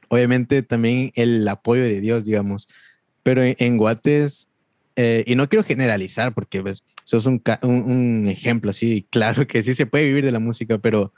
Obviamente 0.09 0.63
también 0.63 1.11
el 1.15 1.47
apoyo 1.47 1.83
de 1.83 2.01
Dios, 2.01 2.25
digamos. 2.25 2.67
Pero 3.27 3.41
en, 3.43 3.75
Guates, 3.75 4.47
eh, 4.95 5.25
y 5.27 5.35
no 5.35 5.49
quiero 5.49 5.61
generalizar 5.61 6.33
porque 6.33 6.61
pues, 6.61 6.81
sos 7.03 7.25
un, 7.25 7.43
un, 7.61 7.91
un 7.91 8.27
ejemplo 8.29 8.71
así, 8.71 9.05
claro 9.09 9.45
que 9.45 9.61
sí 9.61 9.73
se 9.73 9.85
puede 9.85 10.05
vivir 10.05 10.23
de 10.23 10.31
la 10.31 10.39
música, 10.39 10.77
pero 10.77 11.11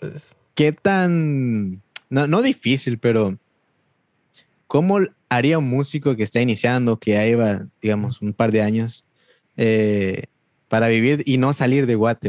pues, 0.00 0.34
¿Qué 0.56 0.72
tan, 0.72 1.82
no, 2.10 2.26
no 2.26 2.42
difícil, 2.42 2.98
pero 2.98 3.38
cómo 4.66 4.98
haría 5.28 5.60
un 5.60 5.68
músico 5.68 6.16
que 6.16 6.24
está 6.24 6.40
iniciando, 6.40 6.98
que 6.98 7.12
ya 7.12 7.24
lleva, 7.24 7.68
digamos, 7.80 8.20
un 8.22 8.32
par 8.32 8.50
de 8.50 8.62
años, 8.62 9.04
eh, 9.56 10.24
para 10.66 10.88
vivir 10.88 11.22
y 11.26 11.38
no 11.38 11.52
salir 11.52 11.86
de 11.86 11.94
Guate, 11.94 12.28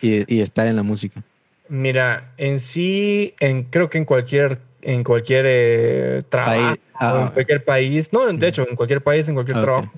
y, 0.00 0.32
y, 0.32 0.42
estar 0.42 0.68
en 0.68 0.76
la 0.76 0.84
música? 0.84 1.24
Mira, 1.68 2.32
en 2.36 2.60
sí, 2.60 3.34
en, 3.40 3.64
creo 3.64 3.90
que 3.90 3.98
en 3.98 4.04
cualquier, 4.04 4.60
en 4.82 5.04
cualquier 5.04 5.44
eh, 5.48 6.22
trabajo, 6.28 6.76
ah, 6.94 7.24
en 7.26 7.32
cualquier 7.32 7.64
país, 7.64 8.12
no, 8.12 8.26
de 8.32 8.48
hecho, 8.48 8.66
en 8.68 8.76
cualquier 8.76 9.02
país, 9.02 9.28
en 9.28 9.34
cualquier 9.34 9.60
trabajo, 9.60 9.92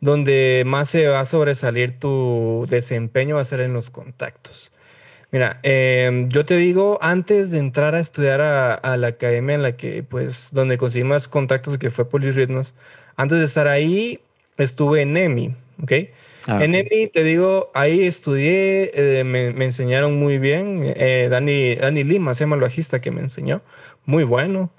donde 0.00 0.64
más 0.66 0.88
se 0.88 1.06
va 1.06 1.20
a 1.20 1.24
sobresalir 1.24 1.98
tu 1.98 2.66
desempeño 2.68 3.36
va 3.36 3.42
a 3.42 3.44
ser 3.44 3.60
en 3.60 3.72
los 3.72 3.90
contactos. 3.90 4.72
Mira, 5.32 5.60
em, 5.62 6.28
yo 6.28 6.44
te 6.44 6.58
digo, 6.58 6.98
antes 7.00 7.50
de 7.50 7.58
entrar 7.58 7.94
a 7.94 8.00
estudiar 8.00 8.42
a, 8.42 8.96
la 8.98 9.06
academia 9.06 9.54
en 9.54 9.62
la 9.62 9.76
que, 9.78 10.02
pues, 10.02 10.50
donde 10.52 10.76
conseguí 10.76 11.04
más 11.04 11.26
contactos, 11.26 11.78
que 11.78 11.90
fue 11.90 12.06
Polirritmos, 12.06 12.74
antes 13.16 13.38
de 13.38 13.46
estar 13.46 13.66
ahí, 13.66 14.20
estuve 14.58 15.00
en 15.00 15.16
EMI, 15.16 15.54
¿ok? 15.82 15.92
Ah, 16.46 16.62
en 16.62 16.74
EMI, 16.74 17.08
te 17.08 17.22
digo, 17.22 17.70
ahí 17.72 18.02
estudié, 18.02 18.90
eh, 18.92 19.24
me, 19.24 19.64
enseñaron 19.64 20.18
muy 20.18 20.36
bien. 20.36 20.80
Eh, 20.96 21.28
Dani, 21.30 21.76
Dani 21.76 22.04
Lima, 22.04 22.34
se 22.34 22.44
llama 22.44 22.56
el 22.56 22.62
bajista 22.62 23.00
que 23.00 23.10
me 23.10 23.22
enseñó, 23.22 23.62
muy 24.04 24.24
bueno. 24.24 24.70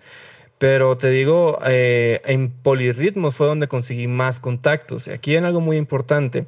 Pero 0.58 0.98
te 0.98 1.10
digo, 1.10 1.60
eh, 1.66 2.22
en 2.26 2.50
Polirritmos 2.50 3.36
fue 3.36 3.48
donde 3.48 3.68
conseguí 3.68 4.08
más 4.08 4.40
contactos. 4.40 5.08
Aquí 5.08 5.32
hay 5.32 5.44
algo 5.44 5.60
muy 5.60 5.78
importante 5.78 6.46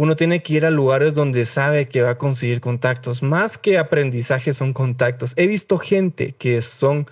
uno 0.00 0.16
tiene 0.16 0.42
que 0.42 0.54
ir 0.54 0.64
a 0.64 0.70
lugares 0.70 1.14
donde 1.14 1.44
sabe 1.44 1.86
que 1.86 2.00
va 2.00 2.12
a 2.12 2.16
conseguir 2.16 2.62
contactos. 2.62 3.22
Más 3.22 3.58
que 3.58 3.76
aprendizaje 3.76 4.54
son 4.54 4.72
contactos. 4.72 5.34
He 5.36 5.46
visto 5.46 5.76
gente 5.76 6.34
que 6.38 6.62
son 6.62 7.06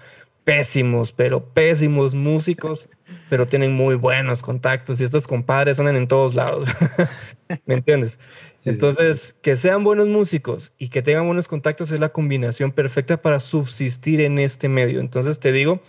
pésimos, 0.48 1.12
pero 1.12 1.44
pésimos 1.44 2.14
músicos, 2.14 2.88
pero 3.28 3.44
tienen 3.44 3.74
muy 3.74 3.96
buenos 3.96 4.40
contactos 4.40 4.98
y 4.98 5.04
estos 5.04 5.26
compadres 5.26 5.78
andan 5.78 5.96
en 5.96 6.08
todos 6.08 6.34
lados. 6.34 6.70
¿Me 7.66 7.74
entiendes? 7.74 8.18
Entonces, 8.64 9.36
que 9.42 9.56
sean 9.56 9.84
buenos 9.84 10.08
músicos 10.08 10.72
y 10.78 10.88
que 10.88 11.02
tengan 11.02 11.26
buenos 11.26 11.48
contactos 11.48 11.90
es 11.90 12.00
la 12.00 12.08
combinación 12.08 12.72
perfecta 12.72 13.20
para 13.20 13.40
subsistir 13.40 14.22
en 14.22 14.38
este 14.38 14.70
medio. 14.70 15.00
Entonces, 15.00 15.38
te 15.38 15.52
digo, 15.52 15.82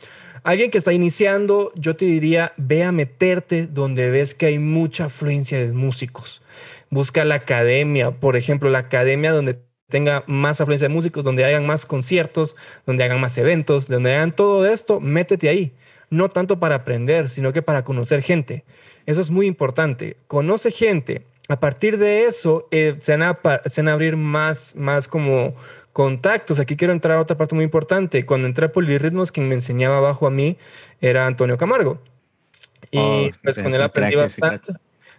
alguien 0.43 0.71
que 0.71 0.79
está 0.79 0.91
iniciando, 0.91 1.71
yo 1.75 1.95
te 1.95 2.03
diría, 2.03 2.51
ve 2.57 2.83
a 2.83 2.91
meterte 2.91 3.65
donde 3.65 4.09
ves 4.09 4.35
que 4.35 4.47
hay 4.47 4.59
mucha 4.59 5.05
afluencia 5.05 5.57
de 5.57 5.71
músicos 5.71 6.41
busca 6.89 7.23
la 7.23 7.35
academia, 7.35 8.11
por 8.11 8.35
ejemplo, 8.35 8.69
la 8.69 8.79
academia 8.79 9.31
donde 9.31 9.59
tenga 9.89 10.23
más 10.27 10.61
afluencia 10.61 10.87
de 10.87 10.93
músicos, 10.93 11.23
donde 11.23 11.43
hagan 11.43 11.65
más 11.65 11.85
conciertos, 11.85 12.55
donde 12.85 13.03
hagan 13.03 13.19
más 13.19 13.37
eventos, 13.37 13.87
donde 13.87 14.15
hagan 14.15 14.35
todo 14.35 14.65
esto, 14.65 14.99
métete 14.99 15.49
ahí. 15.49 15.73
No 16.09 16.29
tanto 16.29 16.59
para 16.59 16.75
aprender, 16.75 17.29
sino 17.29 17.51
que 17.53 17.61
para 17.61 17.83
conocer 17.83 18.21
gente. 18.21 18.63
Eso 19.05 19.21
es 19.21 19.29
muy 19.29 19.47
importante. 19.47 20.17
Conoce 20.27 20.71
gente. 20.71 21.23
A 21.49 21.59
partir 21.59 21.97
de 21.97 22.25
eso, 22.25 22.67
eh, 22.71 22.95
se, 23.01 23.17
van 23.17 23.23
a, 23.23 23.91
abrir 23.91 24.15
más, 24.15 24.75
más 24.75 25.07
como 25.07 25.55
contactos. 25.93 26.59
Aquí 26.59 26.75
quiero 26.75 26.93
entrar 26.93 27.17
a 27.17 27.21
otra 27.21 27.37
parte 27.37 27.55
muy 27.55 27.63
importante. 27.63 28.25
Cuando 28.25 28.47
entré 28.47 28.67
a 28.67 28.71
Polirritmos, 28.71 29.31
quien 29.31 29.47
me 29.47 29.55
enseñaba 29.55 29.97
abajo 29.97 30.27
a 30.27 30.31
mí 30.31 30.57
era 31.01 31.25
Antonio 31.25 31.57
Camargo. 31.57 31.99
Y 32.91 32.99
oh, 32.99 33.29
pues 33.43 33.57
con 33.59 33.73
él 33.73 33.81
aprendí 33.81 34.15
bastante. 34.15 34.73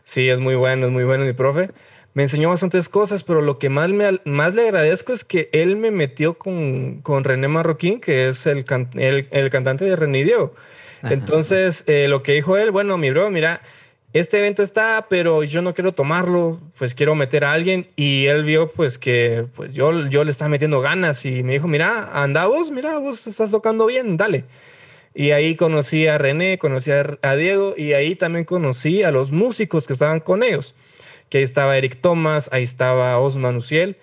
Sí, 0.05 0.29
es 0.29 0.41
muy 0.41 0.55
bueno, 0.55 0.87
es 0.87 0.93
muy 0.93 1.05
bueno 1.05 1.25
mi 1.25 1.33
profe. 1.33 1.71
Me 2.13 2.25
enseñó 2.25 2.49
bastantes 2.49 2.89
cosas, 2.89 3.23
pero 3.23 3.41
lo 3.41 3.59
que 3.59 3.69
más, 3.69 3.89
me, 3.89 4.21
más 4.25 4.55
le 4.55 4.63
agradezco 4.63 5.13
es 5.13 5.25
que 5.25 5.49
él 5.53 5.77
me 5.77 5.91
metió 5.91 6.35
con, 6.35 7.03
con 7.03 7.23
René 7.23 7.47
Marroquín, 7.47 8.01
que 8.01 8.29
es 8.29 8.47
el, 8.47 8.65
el, 8.97 9.51
cantante 9.51 9.85
de 9.85 9.95
René 9.95 10.25
Diego. 10.25 10.55
Entonces, 11.03 11.85
eh, 11.87 12.09
lo 12.09 12.23
que 12.23 12.33
dijo 12.33 12.57
él, 12.57 12.73
bueno, 12.73 12.99
mi 12.99 13.11
bro, 13.11 13.31
mira, 13.31 13.63
este 14.13 14.39
evento 14.39 14.65
está, 14.65 15.07
pero 15.09 15.45
yo 15.45 15.63
no 15.63 15.73
quiero 15.73 15.93
tomarlo, 15.93 16.61
pues 16.77 16.97
quiero 16.97 17.15
meter 17.15 17.45
a 17.45 17.53
alguien. 17.53 17.87
Y 17.95 18.27
él 18.27 18.43
vio, 18.43 18.69
pues, 18.69 18.99
que 18.99 19.47
pues 19.55 19.73
yo, 19.73 20.09
yo 20.09 20.25
le 20.25 20.33
estaba 20.33 20.49
metiendo 20.49 20.81
ganas 20.81 21.25
y 21.25 21.45
me 21.45 21.53
dijo, 21.53 21.69
mira, 21.69 22.11
anda 22.13 22.47
vos, 22.47 22.73
mira, 22.73 22.99
vos 22.99 23.27
estás 23.29 23.53
tocando 23.53 23.87
bien, 23.87 24.17
dale. 24.17 24.45
Y 25.15 25.31
ahí 25.31 25.55
conocí 25.55 26.09
a 26.09 26.19
René, 26.19 26.59
conocí 26.59 26.91
a 26.91 27.35
Diego 27.37 27.75
y 27.77 27.93
ahí 27.93 28.17
también 28.17 28.45
conocí 28.45 29.05
a 29.05 29.13
los 29.13 29.31
músicos 29.31 29.87
que 29.87 29.93
estaban 29.93 30.21
con 30.21 30.43
ellos. 30.43 30.75
Que 31.31 31.39
ahí 31.39 31.45
estaba 31.45 31.79
Eric 31.79 32.01
Thomas, 32.03 32.51
ahí 32.53 32.65
estaba 32.65 33.19
Osman 33.19 33.57
Uciel. 33.57 33.97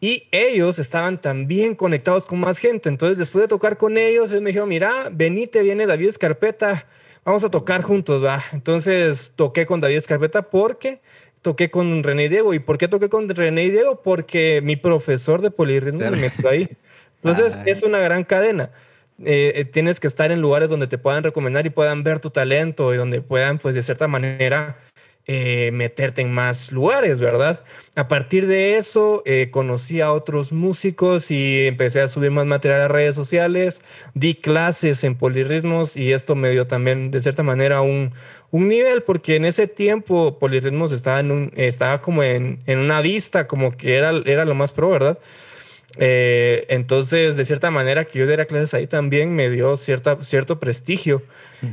Y 0.00 0.28
ellos 0.30 0.78
estaban 0.78 1.20
también 1.20 1.74
conectados 1.74 2.26
con 2.26 2.38
más 2.40 2.58
gente. 2.58 2.88
Entonces, 2.88 3.18
después 3.18 3.42
de 3.42 3.48
tocar 3.48 3.76
con 3.76 3.98
ellos, 3.98 4.30
ellos 4.30 4.42
me 4.42 4.50
dijeron, 4.50 4.68
mira, 4.68 5.10
venite, 5.12 5.62
viene 5.62 5.86
David 5.86 6.08
Escarpeta, 6.08 6.86
vamos 7.24 7.44
a 7.44 7.50
tocar 7.50 7.82
juntos, 7.82 8.24
va. 8.24 8.42
Entonces, 8.52 9.32
toqué 9.34 9.66
con 9.66 9.80
David 9.80 9.96
Escarpeta 9.96 10.42
porque 10.42 11.00
toqué 11.42 11.70
con 11.70 12.02
René 12.02 12.28
Diego. 12.28 12.54
¿Y 12.54 12.60
por 12.60 12.78
qué 12.78 12.88
toqué 12.88 13.08
con 13.08 13.28
René 13.28 13.70
Diego? 13.70 14.00
Porque 14.02 14.60
mi 14.62 14.76
profesor 14.76 15.42
de 15.42 15.50
polirritmo 15.50 16.10
me 16.10 16.16
metió 16.16 16.48
ahí. 16.48 16.68
Entonces, 17.22 17.56
ah. 17.56 17.64
es 17.66 17.82
una 17.82 17.98
gran 17.98 18.24
cadena. 18.24 18.70
Eh, 19.24 19.52
eh, 19.56 19.64
tienes 19.64 19.98
que 19.98 20.06
estar 20.06 20.30
en 20.30 20.40
lugares 20.40 20.70
donde 20.70 20.86
te 20.86 20.96
puedan 20.96 21.24
recomendar 21.24 21.66
y 21.66 21.70
puedan 21.70 22.04
ver 22.04 22.20
tu 22.20 22.30
talento 22.30 22.94
y 22.94 22.96
donde 22.96 23.20
puedan, 23.20 23.58
pues, 23.58 23.74
de 23.74 23.82
cierta 23.82 24.06
manera, 24.06 24.78
eh, 25.28 25.70
meterte 25.72 26.22
en 26.22 26.32
más 26.32 26.72
lugares, 26.72 27.20
¿verdad? 27.20 27.62
A 27.94 28.08
partir 28.08 28.46
de 28.46 28.76
eso, 28.76 29.22
conocí 29.50 30.00
a 30.00 30.12
otros 30.12 30.52
músicos 30.52 31.30
y 31.30 31.66
empecé 31.66 32.00
a 32.00 32.08
subir 32.08 32.30
más 32.30 32.46
material 32.46 32.80
a 32.82 32.88
redes 32.88 33.14
sociales, 33.14 33.82
di 34.14 34.34
clases 34.34 35.04
en 35.04 35.14
polirritmos 35.16 35.96
y 35.96 36.12
esto 36.12 36.34
me 36.34 36.50
dio 36.50 36.66
también, 36.66 37.10
de 37.10 37.20
cierta 37.20 37.42
manera, 37.42 37.80
un, 37.80 38.12
un 38.50 38.68
nivel, 38.68 39.02
porque 39.02 39.36
en 39.36 39.44
ese 39.44 39.66
tiempo 39.66 40.38
polirritmos 40.38 40.92
estaba, 40.92 41.20
en 41.20 41.30
un, 41.30 41.52
estaba 41.56 42.00
como 42.00 42.22
en, 42.22 42.60
en 42.66 42.78
una 42.78 43.00
vista, 43.00 43.46
como 43.46 43.76
que 43.76 43.96
era, 43.96 44.10
era 44.24 44.44
lo 44.44 44.54
más 44.54 44.72
pro, 44.72 44.90
¿verdad? 44.90 45.18
Eh, 45.96 46.66
entonces, 46.68 47.36
de 47.36 47.44
cierta 47.44 47.70
manera, 47.70 48.04
que 48.04 48.18
yo 48.18 48.26
diera 48.26 48.44
clases 48.44 48.74
ahí 48.74 48.86
también 48.86 49.34
me 49.34 49.48
dio 49.48 49.76
cierta, 49.76 50.22
cierto 50.22 50.60
prestigio 50.60 51.22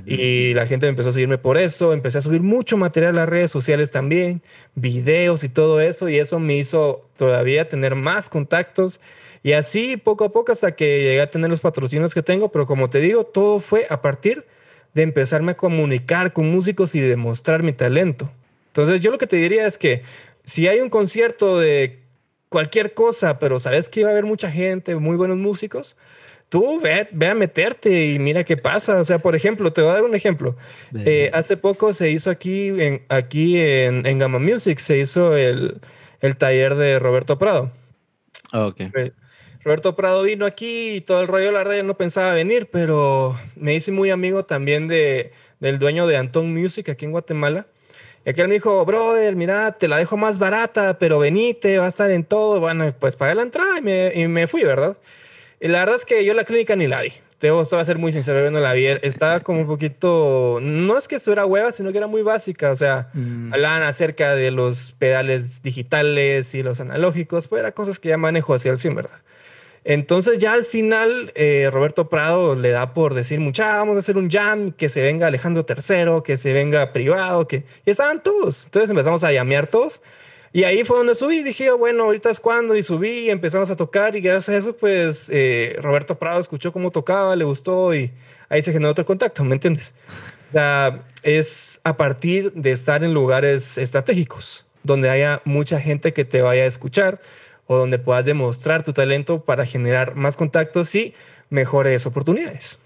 y 0.05 0.53
la 0.55 0.65
gente 0.65 0.87
empezó 0.87 1.09
a 1.09 1.11
seguirme 1.11 1.37
por 1.37 1.57
eso. 1.57 1.93
Empecé 1.93 2.17
a 2.17 2.21
subir 2.21 2.41
mucho 2.41 2.77
material 2.77 3.15
a 3.15 3.21
las 3.21 3.29
redes 3.29 3.51
sociales 3.51 3.91
también, 3.91 4.41
videos 4.73 5.43
y 5.43 5.49
todo 5.49 5.81
eso, 5.81 6.09
y 6.09 6.17
eso 6.17 6.39
me 6.39 6.55
hizo 6.55 7.07
todavía 7.17 7.67
tener 7.67 7.95
más 7.95 8.29
contactos. 8.29 8.99
Y 9.43 9.51
así 9.51 9.97
poco 9.97 10.25
a 10.25 10.31
poco 10.31 10.51
hasta 10.51 10.75
que 10.75 11.03
llegué 11.03 11.21
a 11.21 11.29
tener 11.29 11.49
los 11.49 11.61
patrocinios 11.61 12.13
que 12.13 12.23
tengo, 12.23 12.51
pero 12.51 12.65
como 12.65 12.89
te 12.89 12.99
digo, 12.99 13.25
todo 13.25 13.59
fue 13.59 13.85
a 13.89 14.01
partir 14.01 14.45
de 14.95 15.03
empezarme 15.03 15.51
a 15.51 15.57
comunicar 15.57 16.33
con 16.33 16.49
músicos 16.49 16.95
y 16.95 16.99
demostrar 16.99 17.61
mi 17.61 17.73
talento. 17.73 18.31
Entonces, 18.67 19.01
yo 19.01 19.11
lo 19.11 19.17
que 19.17 19.27
te 19.27 19.35
diría 19.35 19.67
es 19.67 19.77
que 19.77 20.01
si 20.43 20.67
hay 20.67 20.79
un 20.79 20.89
concierto 20.89 21.59
de 21.59 21.99
cualquier 22.55 22.93
cosa, 22.93 23.37
pero 23.37 23.59
sabes 23.59 23.89
que 23.89 23.99
iba 23.99 24.07
a 24.07 24.13
haber 24.13 24.23
mucha 24.23 24.49
gente, 24.49 24.95
muy 24.95 25.17
buenos 25.17 25.35
músicos, 25.35 25.97
tú 26.47 26.79
ve, 26.79 27.05
ve, 27.11 27.27
a 27.27 27.35
meterte 27.35 28.13
y 28.13 28.17
mira 28.17 28.45
qué 28.45 28.55
pasa. 28.55 28.97
O 28.97 29.03
sea, 29.03 29.19
por 29.19 29.35
ejemplo, 29.35 29.73
te 29.73 29.81
voy 29.81 29.89
a 29.89 29.95
dar 29.95 30.03
un 30.05 30.15
ejemplo. 30.15 30.55
Eh, 30.95 31.29
hace 31.33 31.57
poco 31.57 31.91
se 31.91 32.11
hizo 32.11 32.29
aquí 32.29 32.67
en, 32.67 33.01
aquí 33.09 33.57
en, 33.57 34.05
en 34.05 34.19
Gamma 34.19 34.39
Music, 34.39 34.79
se 34.79 34.99
hizo 34.99 35.35
el, 35.35 35.81
el 36.21 36.37
taller 36.37 36.75
de 36.75 36.97
Roberto 36.97 37.37
Prado. 37.37 37.73
Oh, 38.53 38.67
ok. 38.67 38.83
Pues, 38.93 39.17
Roberto 39.65 39.97
Prado 39.97 40.23
vino 40.23 40.45
aquí 40.45 40.91
y 40.91 41.01
todo 41.01 41.19
el 41.19 41.27
rollo, 41.27 41.51
la 41.51 41.57
verdad, 41.57 41.83
no 41.83 41.97
pensaba 41.97 42.31
venir, 42.31 42.69
pero 42.71 43.37
me 43.57 43.75
hice 43.75 43.91
muy 43.91 44.11
amigo 44.11 44.45
también 44.45 44.87
de, 44.87 45.33
del 45.59 45.77
dueño 45.77 46.07
de 46.07 46.15
Anton 46.15 46.53
Music 46.53 46.87
aquí 46.87 47.03
en 47.03 47.11
Guatemala. 47.11 47.67
Y 48.25 48.31
aquel 48.31 48.47
me 48.47 48.55
dijo, 48.55 48.83
brother, 48.85 49.35
mira, 49.35 49.73
te 49.73 49.87
la 49.87 49.97
dejo 49.97 50.17
más 50.17 50.39
barata, 50.39 50.97
pero 50.97 51.19
venite, 51.19 51.77
va 51.77 51.85
a 51.85 51.89
estar 51.89 52.09
en 52.09 52.23
todo. 52.23 52.59
Bueno, 52.59 52.91
pues 52.99 53.15
pagué 53.15 53.35
la 53.35 53.43
entrada 53.43 53.77
y 53.77 53.81
me, 53.81 54.11
y 54.15 54.27
me 54.27 54.47
fui, 54.47 54.63
¿verdad? 54.63 54.97
Y 55.59 55.67
la 55.67 55.79
verdad 55.79 55.95
es 55.95 56.05
que 56.05 56.25
yo 56.25 56.33
la 56.33 56.43
clínica 56.43 56.75
ni 56.75 56.87
la 56.87 57.01
vi. 57.01 57.13
Te 57.37 57.51
voy 57.51 57.63
a 57.69 57.85
ser 57.85 57.99
muy 57.99 58.11
sincero, 58.11 58.41
yo 58.41 58.49
no 58.49 58.59
la 58.59 58.73
vi. 58.73 58.87
Estaba 58.87 59.41
como 59.41 59.61
un 59.61 59.67
poquito, 59.67 60.57
no 60.59 60.97
es 60.97 61.07
que 61.07 61.15
estuviera 61.15 61.45
hueva, 61.45 61.71
sino 61.71 61.91
que 61.91 61.99
era 61.99 62.07
muy 62.07 62.23
básica. 62.23 62.71
O 62.71 62.75
sea, 62.75 63.09
mm. 63.13 63.53
hablaban 63.53 63.83
acerca 63.83 64.33
de 64.33 64.49
los 64.49 64.93
pedales 64.93 65.61
digitales 65.61 66.55
y 66.55 66.63
los 66.63 66.79
analógicos, 66.79 67.47
pues 67.47 67.59
eran 67.59 67.73
cosas 67.73 67.99
que 67.99 68.09
ya 68.09 68.17
manejo 68.17 68.55
hacia 68.55 68.71
el 68.71 68.79
100, 68.79 68.95
¿verdad? 68.95 69.19
Entonces 69.87 70.39
ya 70.39 70.53
al 70.53 70.65
final 70.65 71.31
eh, 71.35 71.69
Roberto 71.71 72.09
Prado 72.09 72.55
le 72.55 72.71
da 72.71 72.95
por 72.95 73.13
decir, 73.13 73.39
mucha, 73.39 73.77
vamos 73.77 73.95
a 73.95 73.99
hacer 73.99 74.17
un 74.17 74.31
jam, 74.31 74.71
que 74.71 74.89
se 74.89 75.01
venga 75.01 75.27
Alejandro 75.27 75.63
III, 75.67 76.23
que 76.23 76.37
se 76.37 76.53
venga 76.53 76.91
privado, 76.91 77.47
que... 77.47 77.63
Y 77.85 77.91
estaban 77.91 78.23
todos. 78.23 78.65
Entonces 78.65 78.89
empezamos 78.89 79.23
a 79.23 79.31
llamear 79.31 79.67
todos. 79.67 80.01
Y 80.51 80.63
ahí 80.63 80.83
fue 80.83 80.97
donde 80.97 81.13
subí, 81.13 81.43
dije, 81.43 81.69
bueno, 81.71 82.05
ahorita 82.05 82.31
es 82.31 82.39
cuando, 82.39 82.75
y 82.75 82.81
subí 82.81 83.25
y 83.25 83.29
empezamos 83.29 83.69
a 83.69 83.75
tocar 83.75 84.15
y 84.15 84.21
gracias 84.21 84.49
a 84.49 84.57
eso, 84.57 84.75
pues 84.75 85.29
eh, 85.31 85.77
Roberto 85.81 86.17
Prado 86.17 86.39
escuchó 86.39 86.71
cómo 86.71 86.91
tocaba, 86.91 87.35
le 87.35 87.43
gustó 87.43 87.93
y 87.93 88.11
ahí 88.49 88.61
se 88.61 88.71
generó 88.71 88.91
otro 88.91 89.05
contacto, 89.05 89.43
¿me 89.43 89.53
entiendes? 89.53 89.93
Es 91.23 91.81
a 91.83 91.97
partir 91.97 92.53
de 92.53 92.71
estar 92.71 93.03
en 93.03 93.13
lugares 93.13 93.77
estratégicos, 93.77 94.65
donde 94.81 95.09
haya 95.09 95.41
mucha 95.43 95.81
gente 95.81 96.13
que 96.13 96.23
te 96.23 96.41
vaya 96.41 96.63
a 96.63 96.67
escuchar, 96.67 97.19
o 97.67 97.77
donde 97.77 97.99
puedas 97.99 98.25
demostrar 98.25 98.83
tu 98.83 98.93
talento 98.93 99.43
para 99.43 99.65
generar 99.65 100.15
más 100.15 100.37
contactos 100.37 100.93
y 100.95 101.13
mejores 101.49 102.05
oportunidades. 102.05 102.79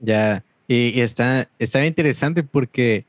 Ya, 0.00 0.44
y, 0.68 1.00
está, 1.00 1.48
está 1.58 1.84
interesante 1.84 2.42
porque 2.42 3.04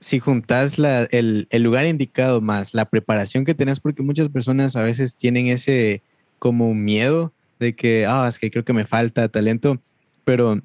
si 0.00 0.18
juntas 0.18 0.78
la, 0.78 1.04
el, 1.04 1.46
el, 1.50 1.62
lugar 1.62 1.86
indicado 1.86 2.40
más 2.40 2.74
la 2.74 2.84
preparación 2.84 3.44
que 3.44 3.54
tenés, 3.54 3.80
porque 3.80 4.02
muchas 4.02 4.28
personas 4.28 4.76
a 4.76 4.82
veces 4.82 5.16
tienen 5.16 5.46
ese 5.48 6.02
como 6.38 6.74
miedo 6.74 7.32
de 7.58 7.74
que, 7.74 8.06
ah, 8.06 8.26
es 8.28 8.38
que 8.38 8.50
creo 8.50 8.64
que 8.64 8.72
me 8.72 8.84
falta 8.84 9.28
talento, 9.28 9.80
pero 10.24 10.60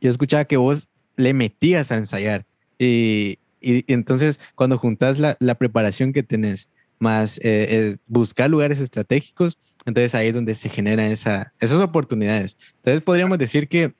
yo 0.00 0.10
escuchaba 0.10 0.44
que 0.44 0.56
vos 0.56 0.88
le 1.16 1.34
metías 1.34 1.90
a 1.90 1.96
ensayar 1.96 2.44
y, 2.78 3.38
y, 3.60 3.90
entonces 3.92 4.38
cuando 4.54 4.78
juntas 4.78 5.18
la, 5.18 5.36
la 5.40 5.56
preparación 5.56 6.12
que 6.12 6.22
tenés 6.22 6.68
más 6.98 7.40
eh, 7.42 7.96
buscar 8.06 8.50
lugares 8.50 8.80
estratégicos, 8.80 9.58
entonces 9.84 10.14
ahí 10.14 10.28
es 10.28 10.34
donde 10.34 10.54
se 10.54 10.68
generan 10.68 11.06
esa, 11.06 11.52
esas 11.60 11.80
oportunidades. 11.80 12.56
Entonces 12.78 13.02
podríamos 13.02 13.38
decir 13.38 13.68
que 13.68 13.94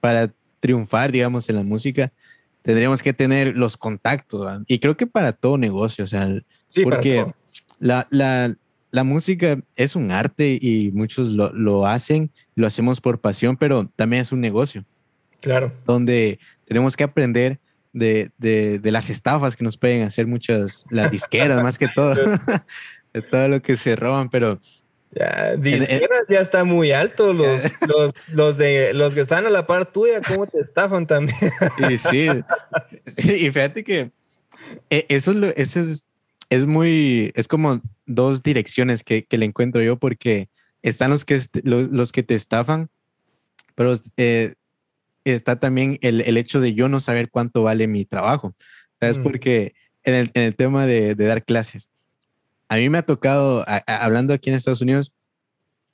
para 0.00 0.32
triunfar, 0.60 1.10
digamos, 1.12 1.48
en 1.48 1.56
la 1.56 1.62
música, 1.62 2.12
tendríamos 2.62 3.02
que 3.02 3.12
tener 3.12 3.56
los 3.56 3.76
contactos, 3.76 4.62
y 4.66 4.78
creo 4.78 4.96
que 4.96 5.06
para 5.06 5.32
todo 5.32 5.56
negocio, 5.58 6.04
o 6.04 6.06
sea, 6.06 6.28
porque 6.82 7.26
la, 7.78 8.06
la, 8.10 8.56
la, 8.90 9.04
música 9.04 9.60
es 9.76 9.94
un 9.94 10.10
arte 10.10 10.58
y 10.60 10.90
muchos 10.92 11.28
lo, 11.28 11.52
lo 11.52 11.86
hacen, 11.86 12.30
lo 12.54 12.66
hacemos 12.66 13.00
por 13.00 13.20
pasión, 13.20 13.56
pero 13.56 13.90
también 13.94 14.22
es 14.22 14.32
un 14.32 14.40
negocio. 14.40 14.84
Claro. 15.40 15.72
Donde 15.86 16.40
tenemos 16.64 16.96
que 16.96 17.04
aprender 17.04 17.60
de, 17.96 18.30
de, 18.36 18.78
de, 18.78 18.90
las 18.90 19.08
estafas 19.08 19.56
que 19.56 19.64
nos 19.64 19.78
pueden 19.78 20.02
hacer 20.02 20.26
muchas, 20.26 20.84
las 20.90 21.10
disqueras 21.10 21.62
más 21.62 21.78
que 21.78 21.88
todo, 21.94 22.14
de 23.14 23.22
todo 23.22 23.48
lo 23.48 23.62
que 23.62 23.76
se 23.76 23.96
roban, 23.96 24.28
pero... 24.28 24.60
Ya, 25.12 25.56
disqueras 25.56 26.26
ya 26.28 26.40
está 26.40 26.64
muy 26.64 26.92
alto, 26.92 27.32
los, 27.32 27.62
los, 27.88 28.12
los, 28.32 28.58
de, 28.58 28.92
los 28.92 29.14
que 29.14 29.20
están 29.20 29.46
a 29.46 29.50
la 29.50 29.66
par 29.66 29.86
tuya, 29.86 30.20
¿cómo 30.20 30.46
te 30.46 30.60
estafan 30.60 31.06
también? 31.06 31.38
Y 31.88 31.96
sí, 31.96 32.28
y 33.16 33.50
fíjate 33.50 33.82
que 33.82 34.10
eh, 34.90 35.06
eso, 35.08 35.32
eso 35.56 35.80
es, 35.80 36.04
es 36.50 36.66
muy, 36.66 37.32
es 37.34 37.48
como 37.48 37.80
dos 38.04 38.42
direcciones 38.42 39.02
que, 39.02 39.24
que 39.24 39.38
le 39.38 39.46
encuentro 39.46 39.80
yo, 39.80 39.96
porque 39.96 40.50
están 40.82 41.10
los 41.10 41.24
que, 41.24 41.40
los, 41.62 41.88
los 41.88 42.12
que 42.12 42.22
te 42.22 42.34
estafan, 42.34 42.90
pero 43.74 43.94
eh, 44.18 44.54
está 45.32 45.58
también 45.58 45.98
el, 46.02 46.20
el, 46.20 46.36
hecho 46.36 46.60
de 46.60 46.74
yo 46.74 46.88
no 46.88 47.00
saber 47.00 47.30
cuánto 47.30 47.62
vale 47.62 47.86
mi 47.86 48.04
trabajo. 48.04 48.54
¿Sabes? 49.00 49.18
Mm. 49.18 49.22
Porque 49.22 49.74
en 50.04 50.14
el, 50.14 50.30
en 50.34 50.42
el, 50.42 50.54
tema 50.54 50.86
de, 50.86 51.14
de, 51.14 51.24
dar 51.26 51.44
clases, 51.44 51.90
a 52.68 52.76
mí 52.76 52.88
me 52.88 52.98
ha 52.98 53.02
tocado, 53.02 53.64
hablando 53.86 54.32
aquí 54.32 54.50
en 54.50 54.56
Estados 54.56 54.80
Unidos, 54.80 55.12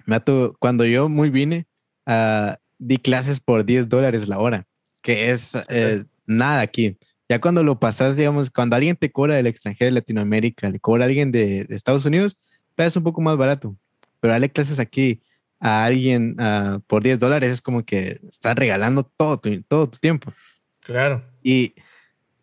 me 0.07 0.17
ha 0.17 0.25
cuando 0.59 0.85
yo 0.85 1.09
muy 1.09 1.31
vine, 1.31 1.67
uh, 2.07 2.55
di 2.79 2.99
clases 2.99 3.41
por 3.41 3.65
10 3.65 3.89
dólares 3.89 4.29
la 4.29 4.39
hora, 4.39 4.67
que 5.01 5.31
es 5.31 5.55
eh, 5.69 6.05
nada 6.27 6.61
aquí. 6.61 6.99
Ya 7.29 7.41
cuando 7.41 7.63
lo 7.63 7.79
pasas, 7.79 8.17
digamos, 8.17 8.51
cuando 8.51 8.77
alguien 8.77 8.97
te 8.97 9.11
cobra 9.11 9.37
del 9.37 9.47
extranjero 9.47 9.87
de 9.87 9.93
Latinoamérica, 9.93 10.69
le 10.69 10.81
cobra 10.81 11.05
a 11.05 11.07
alguien 11.07 11.31
de, 11.31 11.65
de 11.65 11.77
Estados 11.77 12.05
Unidos, 12.05 12.37
es 12.77 12.97
un 12.97 13.03
poco 13.03 13.21
más 13.21 13.37
barato. 13.37 13.77
Pero 14.21 14.33
darle 14.33 14.51
clases 14.51 14.79
aquí 14.79 15.23
a 15.63 15.85
alguien 15.85 16.37
uh, 16.41 16.81
por 16.89 17.05
10 17.05 17.21
dólares 17.21 17.51
es 17.51 17.63
como 17.63 17.85
que 17.85 18.19
estás 18.29 18.57
regalando 18.57 19.05
todo 19.05 19.39
tu, 19.39 19.63
todo 19.63 19.89
tu 19.89 19.99
tiempo. 19.99 20.33
Claro. 20.81 21.25
Y 21.41 21.75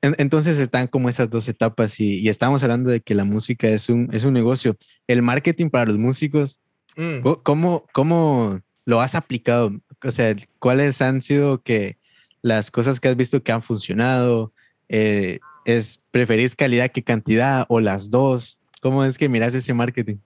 en, 0.01 0.15
entonces 0.17 0.57
están 0.57 0.87
como 0.87 1.09
esas 1.09 1.29
dos 1.29 1.49
etapas 1.49 1.99
y, 1.99 2.21
y, 2.21 2.29
estamos 2.29 2.63
hablando 2.63 2.89
de 2.89 3.01
que 3.01 3.13
la 3.15 3.25
música 3.25 3.67
es 3.67 3.89
un, 3.89 4.07
es 4.13 4.23
un 4.23 4.33
negocio. 4.33 4.77
El 5.05 5.21
marketing 5.21 5.69
para 5.69 5.87
los 5.87 5.97
músicos, 5.97 6.61
mm. 6.95 7.19
¿cómo, 7.43 7.85
¿cómo 7.91 8.61
lo 8.85 9.01
has 9.01 9.15
aplicado? 9.15 9.73
O 10.01 10.11
sea, 10.11 10.33
¿cuáles 10.59 11.01
han 11.01 11.21
sido 11.21 11.61
que 11.61 11.97
las 12.41 12.71
cosas 12.71 13.01
que 13.01 13.09
has 13.09 13.17
visto 13.17 13.43
que 13.43 13.51
han 13.51 13.61
funcionado? 13.61 14.53
Eh, 14.87 15.39
¿Es 15.65 16.01
preferís 16.11 16.55
calidad 16.55 16.89
que 16.89 17.03
cantidad 17.03 17.65
o 17.67 17.81
las 17.81 18.09
dos? 18.09 18.61
¿Cómo 18.81 19.03
es 19.03 19.17
que 19.17 19.27
miras 19.27 19.53
ese 19.53 19.73
marketing? 19.73 20.19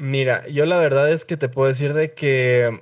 Mira, 0.00 0.48
yo 0.48 0.64
la 0.64 0.78
verdad 0.78 1.12
es 1.12 1.26
que 1.26 1.36
te 1.36 1.50
puedo 1.50 1.68
decir 1.68 1.92
de 1.92 2.14
que 2.14 2.80